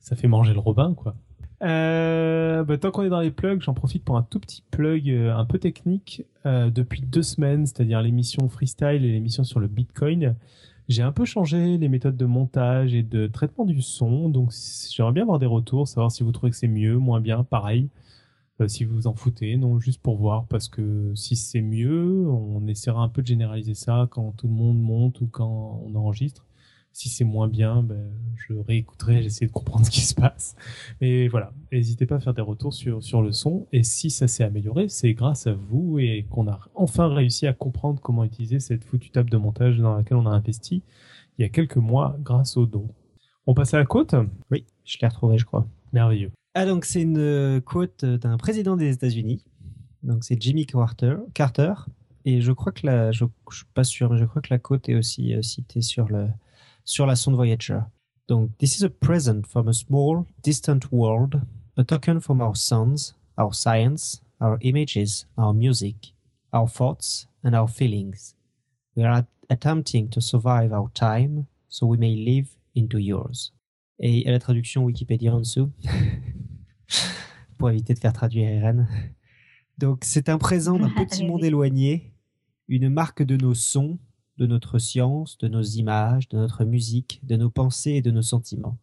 Ça 0.01 0.17
fait 0.17 0.27
manger 0.27 0.51
le 0.51 0.59
Robin, 0.59 0.93
quoi. 0.93 1.15
Euh, 1.63 2.65
bah, 2.65 2.77
tant 2.77 2.91
qu'on 2.91 3.03
est 3.03 3.09
dans 3.09 3.21
les 3.21 3.31
plugs, 3.31 3.61
j'en 3.61 3.73
profite 3.73 4.03
pour 4.03 4.17
un 4.17 4.23
tout 4.23 4.41
petit 4.41 4.61
plug 4.71 5.09
euh, 5.09 5.33
un 5.33 5.45
peu 5.45 5.57
technique. 5.57 6.25
Euh, 6.45 6.69
depuis 6.69 7.03
deux 7.03 7.23
semaines, 7.23 7.65
c'est-à-dire 7.65 8.01
l'émission 8.01 8.49
Freestyle 8.49 9.05
et 9.05 9.11
l'émission 9.13 9.45
sur 9.45 9.61
le 9.61 9.67
Bitcoin, 9.67 10.35
j'ai 10.91 11.03
un 11.03 11.11
peu 11.11 11.25
changé 11.25 11.77
les 11.77 11.89
méthodes 11.89 12.17
de 12.17 12.25
montage 12.25 12.93
et 12.93 13.03
de 13.03 13.27
traitement 13.27 13.65
du 13.65 13.81
son. 13.81 14.29
Donc, 14.29 14.51
j'aimerais 14.91 15.13
bien 15.13 15.23
avoir 15.23 15.39
des 15.39 15.45
retours, 15.45 15.87
savoir 15.87 16.11
si 16.11 16.23
vous 16.23 16.31
trouvez 16.31 16.51
que 16.51 16.57
c'est 16.57 16.67
mieux, 16.67 16.97
moins 16.97 17.21
bien, 17.21 17.43
pareil. 17.43 17.89
Euh, 18.61 18.67
si 18.67 18.83
vous 18.85 18.95
vous 18.95 19.07
en 19.07 19.15
foutez, 19.15 19.57
non, 19.57 19.79
juste 19.79 20.01
pour 20.01 20.17
voir, 20.17 20.45
parce 20.47 20.69
que 20.69 21.13
si 21.15 21.35
c'est 21.35 21.61
mieux, 21.61 22.29
on 22.29 22.67
essaiera 22.67 23.01
un 23.01 23.09
peu 23.09 23.21
de 23.21 23.27
généraliser 23.27 23.73
ça 23.73 24.07
quand 24.11 24.33
tout 24.37 24.47
le 24.47 24.53
monde 24.53 24.79
monte 24.79 25.21
ou 25.21 25.27
quand 25.27 25.81
on 25.85 25.95
enregistre. 25.95 26.45
Si 26.93 27.09
c'est 27.09 27.23
moins 27.23 27.47
bien, 27.47 27.83
ben, 27.83 28.11
je 28.35 28.53
réécouterai, 28.53 29.23
j'essaie 29.23 29.47
de 29.47 29.51
comprendre 29.51 29.85
ce 29.87 29.91
qui 29.91 30.01
se 30.01 30.13
passe. 30.13 30.55
Mais 30.99 31.27
voilà, 31.27 31.53
n'hésitez 31.71 32.05
pas 32.05 32.15
à 32.15 32.19
faire 32.19 32.33
des 32.33 32.41
retours 32.41 32.73
sur, 32.73 33.03
sur 33.03 33.21
le 33.21 33.31
son. 33.31 33.67
Et 33.71 33.83
si 33.83 34.09
ça 34.09 34.27
s'est 34.27 34.43
amélioré, 34.43 34.89
c'est 34.89 35.13
grâce 35.13 35.47
à 35.47 35.53
vous 35.53 35.99
et 35.99 36.25
qu'on 36.29 36.47
a 36.47 36.59
enfin 36.75 37.07
réussi 37.13 37.47
à 37.47 37.53
comprendre 37.53 38.01
comment 38.01 38.23
utiliser 38.23 38.59
cette 38.59 38.83
foutue 38.83 39.09
table 39.09 39.29
de 39.29 39.37
montage 39.37 39.77
dans 39.77 39.95
laquelle 39.95 40.17
on 40.17 40.25
a 40.25 40.31
investi 40.31 40.83
il 41.37 41.43
y 41.43 41.45
a 41.45 41.49
quelques 41.49 41.77
mois 41.77 42.17
grâce 42.19 42.57
aux 42.57 42.65
dons. 42.65 42.89
On 43.47 43.53
passe 43.53 43.73
à 43.73 43.77
la 43.77 43.85
côte? 43.85 44.13
Oui, 44.51 44.65
je 44.85 44.97
l'ai 45.01 45.07
retrouvé, 45.07 45.37
je 45.37 45.45
crois. 45.45 45.67
Merveilleux. 45.93 46.31
Ah, 46.53 46.65
donc 46.65 46.85
c'est 46.85 47.01
une 47.01 47.17
euh, 47.17 47.61
quote 47.61 48.05
d'un 48.05 48.37
président 48.37 48.75
des 48.75 48.93
États-Unis. 48.93 49.43
Donc 50.03 50.23
c'est 50.23 50.39
Jimmy 50.39 50.65
Carter. 50.65 51.15
Carter. 51.33 51.73
Et 52.25 52.41
je 52.41 52.51
crois 52.51 52.71
que 52.71 52.85
la, 52.85 53.11
je, 53.11 53.25
je 53.49 53.57
suis 53.57 53.65
pas 53.73 53.83
sûr, 53.83 54.11
mais 54.11 54.19
je 54.19 54.25
crois 54.25 54.41
que 54.41 54.49
la 54.51 54.59
quote 54.59 54.87
est 54.89 54.95
aussi 54.95 55.33
euh, 55.33 55.41
citée 55.41 55.81
sur 55.81 56.07
le, 56.07 56.27
sur 56.91 57.05
la 57.05 57.15
sonde 57.15 57.35
Voyager. 57.35 57.79
Donc, 58.27 58.49
this 58.57 58.77
is 58.77 58.83
a 58.83 58.89
present 58.89 59.47
from 59.47 59.69
a 59.69 59.73
small, 59.73 60.25
distant 60.43 60.91
world, 60.91 61.41
a 61.77 61.85
token 61.85 62.19
from 62.19 62.41
our 62.41 62.53
sons, 62.53 63.15
our 63.37 63.53
science, 63.53 64.21
our 64.41 64.57
images, 64.59 65.25
our 65.37 65.53
music, 65.53 66.13
our 66.51 66.67
thoughts, 66.67 67.27
and 67.45 67.53
our 67.55 67.69
feelings. 67.69 68.35
We 68.97 69.05
are 69.05 69.19
at- 69.19 69.29
attempting 69.49 70.09
to 70.09 70.19
survive 70.19 70.73
our 70.73 70.89
time, 70.93 71.45
so 71.69 71.87
we 71.87 71.97
may 71.97 72.13
live 72.13 72.57
into 72.75 72.97
yours. 72.97 73.53
Et 73.97 74.27
a 74.27 74.31
la 74.31 74.39
traduction 74.39 74.83
Wikipédia 74.83 75.33
en 75.33 75.39
dessous, 75.39 75.71
pour 77.57 77.69
éviter 77.69 77.93
de 77.93 77.99
faire 77.99 78.11
traduire 78.13 78.49
Irène. 78.49 78.89
Donc, 79.77 80.03
c'est 80.03 80.27
un 80.27 80.37
présent 80.37 80.77
d'un 80.77 80.89
petit 80.89 81.25
monde 81.25 81.45
éloigné, 81.45 82.11
une 82.67 82.89
marque 82.89 83.23
de 83.23 83.37
nos 83.37 83.53
sons, 83.53 83.97
de 84.37 84.45
notre 84.45 84.79
science, 84.79 85.37
de 85.37 85.47
nos 85.47 85.61
images, 85.61 86.29
de 86.29 86.37
notre 86.37 86.63
musique, 86.63 87.21
de 87.23 87.35
nos 87.35 87.49
pensées 87.49 87.91
et 87.91 88.01
de 88.01 88.11
nos 88.11 88.21
sentiments. 88.21 88.77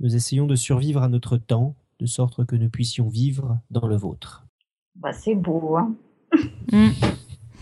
Nous 0.00 0.16
essayons 0.16 0.46
de 0.46 0.56
survivre 0.56 1.02
à 1.02 1.08
notre 1.08 1.36
temps, 1.36 1.74
de 2.00 2.06
sorte 2.06 2.44
que 2.44 2.56
nous 2.56 2.68
puissions 2.68 3.08
vivre 3.08 3.58
dans 3.70 3.86
le 3.86 3.96
vôtre. 3.96 4.44
Bah, 4.96 5.12
c'est 5.12 5.34
beau. 5.34 5.76
Hein. 5.76 5.94
Hmm. 6.70 6.88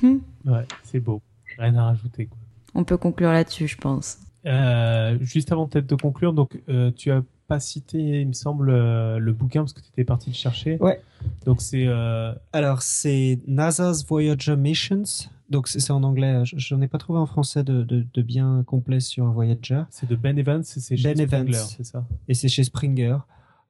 Ouais, 0.47 0.67
c'est 0.83 1.01
beau. 1.01 1.21
Rien 1.59 1.77
à 1.77 1.85
rajouter. 1.85 2.25
Quoi. 2.25 2.39
On 2.75 2.85
peut 2.85 2.97
conclure 2.97 3.31
là-dessus, 3.31 3.69
je 3.69 3.77
pense. 3.77 4.19
Euh, 4.47 5.19
juste 5.21 5.53
avant 5.53 5.69
peut-être 5.69 5.87
de 5.87 5.95
conclure, 5.95 6.33
donc 6.33 6.63
euh, 6.71 6.91
tu 6.93 7.11
as 7.11 7.23
pas 7.47 7.61
cité, 7.61 7.99
il 7.99 8.29
me 8.29 8.33
semble, 8.33 8.71
euh, 8.71 9.19
le 9.19 9.33
bouquin 9.33 9.63
parce 9.63 9.73
que 9.73 9.81
tu 9.81 9.89
étais 9.89 10.05
parti 10.05 10.31
le 10.31 10.35
chercher. 10.35 10.79
Ouais. 10.79 11.01
Donc 11.45 11.61
c'est 11.61 11.87
euh, 11.87 12.33
Alors, 12.53 12.81
c'est 12.81 13.41
NASA's 13.47 14.07
Voyager 14.07 14.57
Missions. 14.57 15.29
Donc, 15.51 15.67
c'est 15.69 15.91
en 15.91 16.03
anglais. 16.05 16.45
Je- 16.45 16.57
J'en 16.59 16.81
ai 16.81 16.89
pas 16.89 16.99
trouvé 16.99 17.19
en 17.19 17.27
français 17.27 17.65
de, 17.65 17.83
de- 17.83 18.07
de 18.15 18.23
bien 18.23 18.63
complet 18.67 19.01
sur 19.01 19.27
Voyager. 19.33 19.83
c'est 19.91 20.09
de 20.09 20.15
Ben 20.17 20.39
Evans, 20.39 20.63
c'est 20.63 20.97
chez 20.97 21.03
Ben 21.03 21.21
Evans. 21.21 21.53
c'est 21.53 21.85
ça? 21.85 22.07
Et 22.29 22.35
c'est 22.35 22.49
chez 22.49 22.63
Springer. 22.65 23.17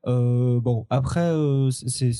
Euh, 0.06 0.60
bon, 0.60 0.86
après, 0.90 1.20
euh, 1.32 1.70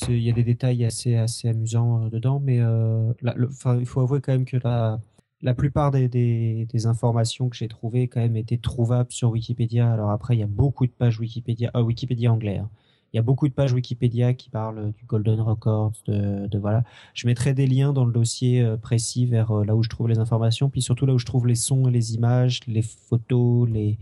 il 0.08 0.18
y 0.22 0.30
a 0.30 0.32
des 0.32 0.44
détails 0.44 0.84
assez, 0.84 1.14
assez 1.16 1.48
amusants 1.48 2.04
euh, 2.04 2.08
dedans, 2.10 2.40
mais 2.42 2.58
la- 2.58 3.34
le- 3.36 3.48
'fin, 3.50 3.78
il 3.78 3.86
faut 3.86 4.00
avouer 4.00 4.20
quand 4.20 4.32
même 4.32 4.44
que 4.44 4.58
la, 4.62 5.00
la 5.42 5.54
plupart 5.54 5.90
des, 5.90 6.08
des, 6.08 6.66
des 6.70 6.86
informations 6.86 7.48
que 7.48 7.56
j'ai 7.56 7.68
trouvées 7.68 8.08
quand 8.08 8.20
même 8.20 8.36
étaient 8.36 8.58
trouvables 8.58 9.10
sur 9.12 9.30
Wikipédia. 9.30 9.90
Alors 9.92 10.10
après, 10.10 10.36
il 10.36 10.40
y 10.40 10.42
a 10.42 10.46
beaucoup 10.46 10.86
de 10.86 10.92
pages 10.92 11.18
Wikipédia, 11.20 11.70
Wikipédia 11.74 12.30
anglais. 12.32 12.58
hein. 12.58 12.68
Il 13.12 13.16
y 13.16 13.18
a 13.18 13.22
beaucoup 13.22 13.48
de 13.48 13.52
pages 13.52 13.72
Wikipédia 13.72 14.34
qui 14.34 14.50
parlent 14.50 14.92
du 14.92 15.04
Golden 15.04 15.40
Records, 15.40 15.94
de, 16.06 16.58
voilà. 16.58 16.84
Je 17.14 17.26
mettrai 17.26 17.54
des 17.54 17.66
liens 17.66 17.92
dans 17.92 18.04
le 18.04 18.12
dossier 18.12 18.62
euh, 18.62 18.76
précis 18.76 19.26
vers 19.26 19.50
euh, 19.50 19.64
là 19.64 19.74
où 19.74 19.82
je 19.82 19.88
trouve 19.88 20.08
les 20.08 20.18
informations, 20.18 20.68
puis 20.70 20.80
surtout 20.80 21.06
là 21.06 21.14
où 21.14 21.18
je 21.18 21.26
trouve 21.26 21.46
les 21.48 21.56
sons 21.56 21.86
les 21.86 22.14
images, 22.14 22.60
les 22.68 22.82
photos, 22.82 23.68
les 23.68 23.98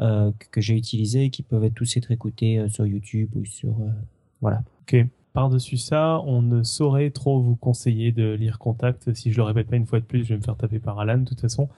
euh, 0.00 0.30
que- 0.52 0.60
j'ai 0.60 0.76
utilisés 0.76 1.24
et 1.24 1.30
qui 1.30 1.42
peuvent 1.42 1.68
tous 1.70 1.96
être 1.96 2.10
écoutés 2.12 2.68
sur 2.68 2.86
YouTube 2.86 3.30
ou 3.34 3.44
sur 3.44 3.74
voilà. 4.40 4.62
Ok. 4.82 5.04
Par-dessus 5.32 5.76
ça, 5.76 6.20
on 6.24 6.40
ne 6.40 6.62
saurait 6.62 7.10
trop 7.10 7.40
vous 7.42 7.56
conseiller 7.56 8.12
de 8.12 8.32
lire 8.34 8.58
Contact. 8.58 9.12
Si 9.14 9.32
je 9.32 9.36
le 9.36 9.42
répète 9.42 9.68
pas 9.68 9.76
une 9.76 9.86
fois 9.86 10.00
de 10.00 10.04
plus, 10.04 10.24
je 10.24 10.30
vais 10.30 10.36
me 10.36 10.42
faire 10.42 10.56
taper 10.56 10.78
par 10.78 10.98
Alan 11.00 11.18
de 11.18 11.24
toute 11.24 11.40
façon. 11.40 11.68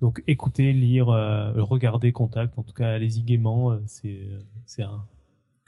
Donc 0.00 0.22
écoutez, 0.28 0.72
lire, 0.72 1.06
regardez 1.06 2.12
Contact. 2.12 2.56
En 2.58 2.62
tout 2.62 2.74
cas, 2.74 2.90
allez-y 2.90 3.22
gaiement. 3.22 3.76
c'est 3.86 4.82
un, 4.82 5.04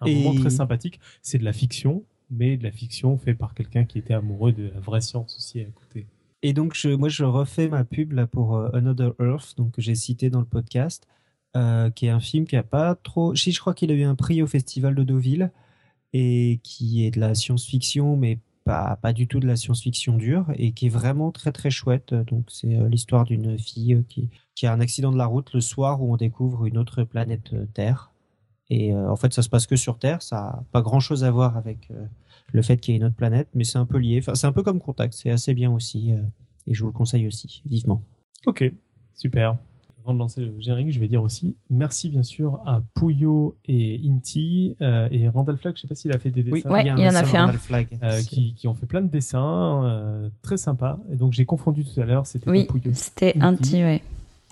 un 0.00 0.06
Et- 0.06 0.22
moment 0.22 0.38
très 0.40 0.50
sympathique. 0.50 1.00
C'est 1.22 1.38
de 1.38 1.44
la 1.44 1.52
fiction, 1.52 2.02
mais 2.30 2.56
de 2.56 2.62
la 2.62 2.70
fiction 2.70 3.16
faite 3.18 3.38
par 3.38 3.54
quelqu'un 3.54 3.84
qui 3.84 3.98
était 3.98 4.14
amoureux 4.14 4.52
de 4.52 4.70
la 4.72 4.80
vraie 4.80 5.00
science 5.00 5.36
aussi 5.36 5.60
à. 5.60 5.64
Et 6.42 6.52
donc 6.54 6.74
je, 6.74 6.88
moi 6.88 7.08
je 7.10 7.24
refais 7.24 7.68
ma 7.68 7.84
pub 7.84 8.12
là 8.12 8.26
pour 8.26 8.56
euh, 8.56 8.70
Another 8.72 9.12
Earth, 9.20 9.54
donc 9.58 9.72
que 9.72 9.82
j'ai 9.82 9.94
cité 9.94 10.30
dans 10.30 10.38
le 10.40 10.46
podcast, 10.46 11.06
euh, 11.56 11.90
qui 11.90 12.06
est 12.06 12.10
un 12.10 12.20
film 12.20 12.46
qui 12.46 12.56
a 12.56 12.62
pas 12.62 12.94
trop. 12.94 13.34
Si 13.34 13.52
je 13.52 13.60
crois 13.60 13.74
qu'il 13.74 13.90
a 13.90 13.94
eu 13.94 14.04
un 14.04 14.14
prix 14.14 14.42
au 14.42 14.46
festival 14.46 14.94
de 14.94 15.02
Deauville 15.02 15.50
et 16.12 16.58
qui 16.62 17.04
est 17.04 17.10
de 17.10 17.20
la 17.20 17.34
science-fiction, 17.34 18.16
mais 18.16 18.38
pas 18.64 18.96
pas 19.02 19.12
du 19.12 19.26
tout 19.26 19.38
de 19.40 19.46
la 19.46 19.56
science-fiction 19.56 20.16
dure 20.16 20.46
et 20.56 20.72
qui 20.72 20.86
est 20.86 20.90
vraiment 20.90 21.30
très 21.30 21.52
très 21.52 21.70
chouette. 21.70 22.14
Donc 22.14 22.46
c'est 22.48 22.74
euh, 22.74 22.88
l'histoire 22.88 23.24
d'une 23.24 23.58
fille 23.58 24.02
qui 24.08 24.30
qui 24.54 24.66
a 24.66 24.72
un 24.72 24.80
accident 24.80 25.12
de 25.12 25.18
la 25.18 25.26
route 25.26 25.52
le 25.52 25.60
soir 25.60 26.00
où 26.02 26.12
on 26.12 26.16
découvre 26.16 26.64
une 26.66 26.78
autre 26.78 27.02
planète 27.04 27.54
Terre. 27.74 28.09
Et 28.70 28.94
euh, 28.94 29.10
en 29.10 29.16
fait, 29.16 29.32
ça 29.32 29.42
se 29.42 29.48
passe 29.48 29.66
que 29.66 29.76
sur 29.76 29.98
Terre. 29.98 30.22
Ça 30.22 30.38
a 30.38 30.64
pas 30.72 30.80
grand 30.80 31.00
chose 31.00 31.24
à 31.24 31.30
voir 31.30 31.56
avec 31.56 31.90
euh, 31.90 32.04
le 32.52 32.62
fait 32.62 32.76
qu'il 32.78 32.94
y 32.94 32.96
ait 32.96 33.00
une 33.00 33.04
autre 33.06 33.16
planète, 33.16 33.48
mais 33.54 33.64
c'est 33.64 33.78
un 33.78 33.86
peu 33.86 33.98
lié. 33.98 34.18
Enfin, 34.20 34.34
c'est 34.34 34.46
un 34.46 34.52
peu 34.52 34.62
comme 34.62 34.80
Contact. 34.80 35.12
C'est 35.14 35.30
assez 35.30 35.54
bien 35.54 35.70
aussi. 35.72 36.12
euh, 36.12 36.18
et 36.66 36.74
je 36.74 36.80
vous 36.82 36.86
le 36.88 36.92
conseille 36.92 37.26
aussi, 37.26 37.62
vivement. 37.66 38.02
Ok, 38.46 38.64
super. 39.14 39.56
Avant 40.02 40.14
de 40.14 40.18
lancer 40.18 40.40
le 40.40 40.58
générique, 40.60 40.92
je 40.92 40.98
vais 41.00 41.08
dire 41.08 41.22
aussi 41.22 41.56
merci 41.68 42.08
bien 42.08 42.22
sûr 42.22 42.62
à 42.64 42.80
Pouillot 42.94 43.58
et 43.66 44.00
Inti 44.04 44.76
euh, 44.80 45.08
et 45.10 45.28
Randall 45.28 45.58
Flagg. 45.58 45.76
Je 45.76 45.82
sais 45.82 45.88
pas 45.88 45.94
s'il 45.94 46.10
a 46.12 46.18
fait 46.18 46.30
des 46.30 46.42
dessins. 46.42 46.70
Ouais, 46.70 46.86
y 46.86 46.88
a 46.88 46.96
il 46.96 47.06
en 47.06 47.14
a 47.14 47.24
fait 47.24 47.36
un. 47.36 47.52
Euh, 48.02 48.22
qui, 48.22 48.54
qui 48.54 48.66
ont 48.66 48.74
fait 48.74 48.86
plein 48.86 49.02
de 49.02 49.08
dessins 49.08 49.84
euh, 49.84 50.30
très 50.40 50.56
sympas. 50.56 50.98
Et 51.12 51.16
donc 51.16 51.32
j'ai 51.34 51.44
confondu 51.44 51.84
tout 51.84 52.00
à 52.00 52.04
l'heure, 52.06 52.26
c'était 52.26 52.48
Oui, 52.48 52.64
Pouillot. 52.64 52.92
c'était 52.94 53.34
petit, 53.34 53.82
ouais. 53.82 54.02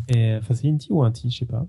Et, 0.08 0.36
enfin, 0.36 0.54
c'est 0.54 0.68
Inti 0.68 0.88
ou 0.92 1.02
Inti, 1.02 1.30
je 1.30 1.38
sais 1.38 1.46
pas. 1.46 1.66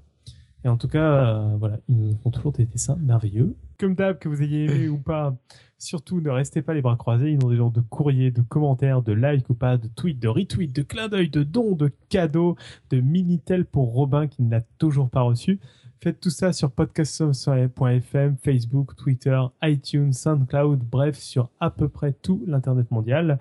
Et 0.66 0.68
en 0.68 0.78
tout 0.78 0.88
cas, 0.88 1.00
euh, 1.00 1.56
voilà, 1.58 1.80
ils 1.88 1.96
nous 1.96 2.18
font 2.18 2.32
toujours 2.32 2.52
des 2.52 2.66
dessins 2.66 2.98
merveilleux. 2.98 3.56
Comme 3.80 3.96
d'hab, 3.96 4.20
que 4.20 4.28
vous 4.28 4.42
ayez 4.42 4.66
aimé 4.66 4.88
ou 4.90 4.98
pas, 4.98 5.36
surtout 5.78 6.20
ne 6.20 6.30
restez 6.30 6.62
pas 6.62 6.74
les 6.74 6.82
bras 6.82 6.98
croisés. 6.98 7.32
Ils 7.32 7.46
ont 7.46 7.50
des 7.50 7.56
genres 7.56 7.72
de 7.72 7.82
courriers, 7.82 8.32
de 8.32 8.42
commentaires, 8.42 9.02
de 9.02 9.14
likes 9.14 9.50
ou 9.50 9.54
pas, 9.54 9.78
de 9.78 9.88
tweets, 9.88 10.20
de 10.20 10.28
retweets, 10.28 10.76
de 10.76 10.82
clins 10.82 11.08
d'œil, 11.08 11.30
de 11.30 11.44
dons, 11.44 11.76
de 11.76 11.92
cadeaux, 12.10 12.58
de 12.90 13.00
minitel 13.00 13.66
pour 13.66 13.94
Robin 13.94 14.28
qui 14.28 14.44
ne 14.44 14.52
l'a 14.52 14.62
toujours 14.78 15.10
pas 15.10 15.22
reçu. 15.22 15.60
Faites 16.02 16.20
tout 16.20 16.30
ça 16.30 16.54
sur 16.54 16.72
podcastsomsoleil.fm, 16.72 18.38
Facebook, 18.38 18.96
Twitter, 18.96 19.38
iTunes, 19.62 20.14
SoundCloud, 20.14 20.80
bref, 20.80 21.18
sur 21.18 21.50
à 21.60 21.70
peu 21.70 21.90
près 21.90 22.14
tout 22.14 22.42
l'Internet 22.48 22.90
mondial 22.92 23.38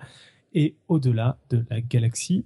et 0.53 0.75
au-delà 0.87 1.37
de 1.49 1.65
la 1.69 1.79
galaxie. 1.79 2.45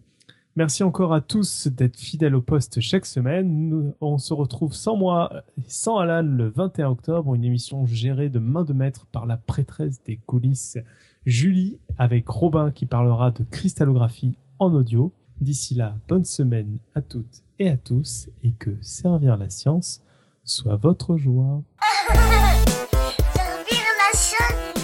Merci 0.56 0.84
encore 0.84 1.14
à 1.14 1.22
tous 1.22 1.68
d'être 1.68 1.98
fidèles 1.98 2.36
au 2.36 2.42
poste 2.42 2.80
chaque 2.80 3.08
semaine. 3.08 3.70
Nous, 3.70 3.94
on 4.02 4.20
se 4.20 4.34
retrouve 4.34 4.74
sans 4.74 4.96
moi, 4.96 5.44
sans 5.68 5.98
Alan, 5.98 6.22
le 6.22 6.48
21 6.50 6.90
octobre, 6.90 7.34
une 7.34 7.44
émission 7.44 7.88
gérée 7.88 8.30
de 8.30 8.38
main 8.38 8.64
de 8.64 8.74
maître 8.74 9.08
par 9.12 9.26
la 9.26 9.38
prêtresse 9.38 10.04
des 10.04 10.18
coulisses, 10.18 10.78
Julie, 11.26 11.80
avec 11.98 12.30
Robin 12.30 12.70
qui 12.70 12.86
parlera 12.86 13.32
de 13.32 13.44
cristallographie 13.44 14.38
en 14.60 14.74
audio. 14.74 15.12
D'ici 15.42 15.74
là, 15.74 15.96
bonne 16.08 16.26
semaine 16.26 16.78
à 16.94 17.02
toutes 17.02 17.44
et 17.58 17.70
à 17.70 17.78
tous, 17.78 18.30
et 18.44 18.52
que 18.52 18.78
servir 18.82 19.38
la 19.38 19.50
science 19.50 20.02
soit 20.44 20.76
votre 20.76 21.18
joie. 21.18 21.64
Ha! 24.36 24.83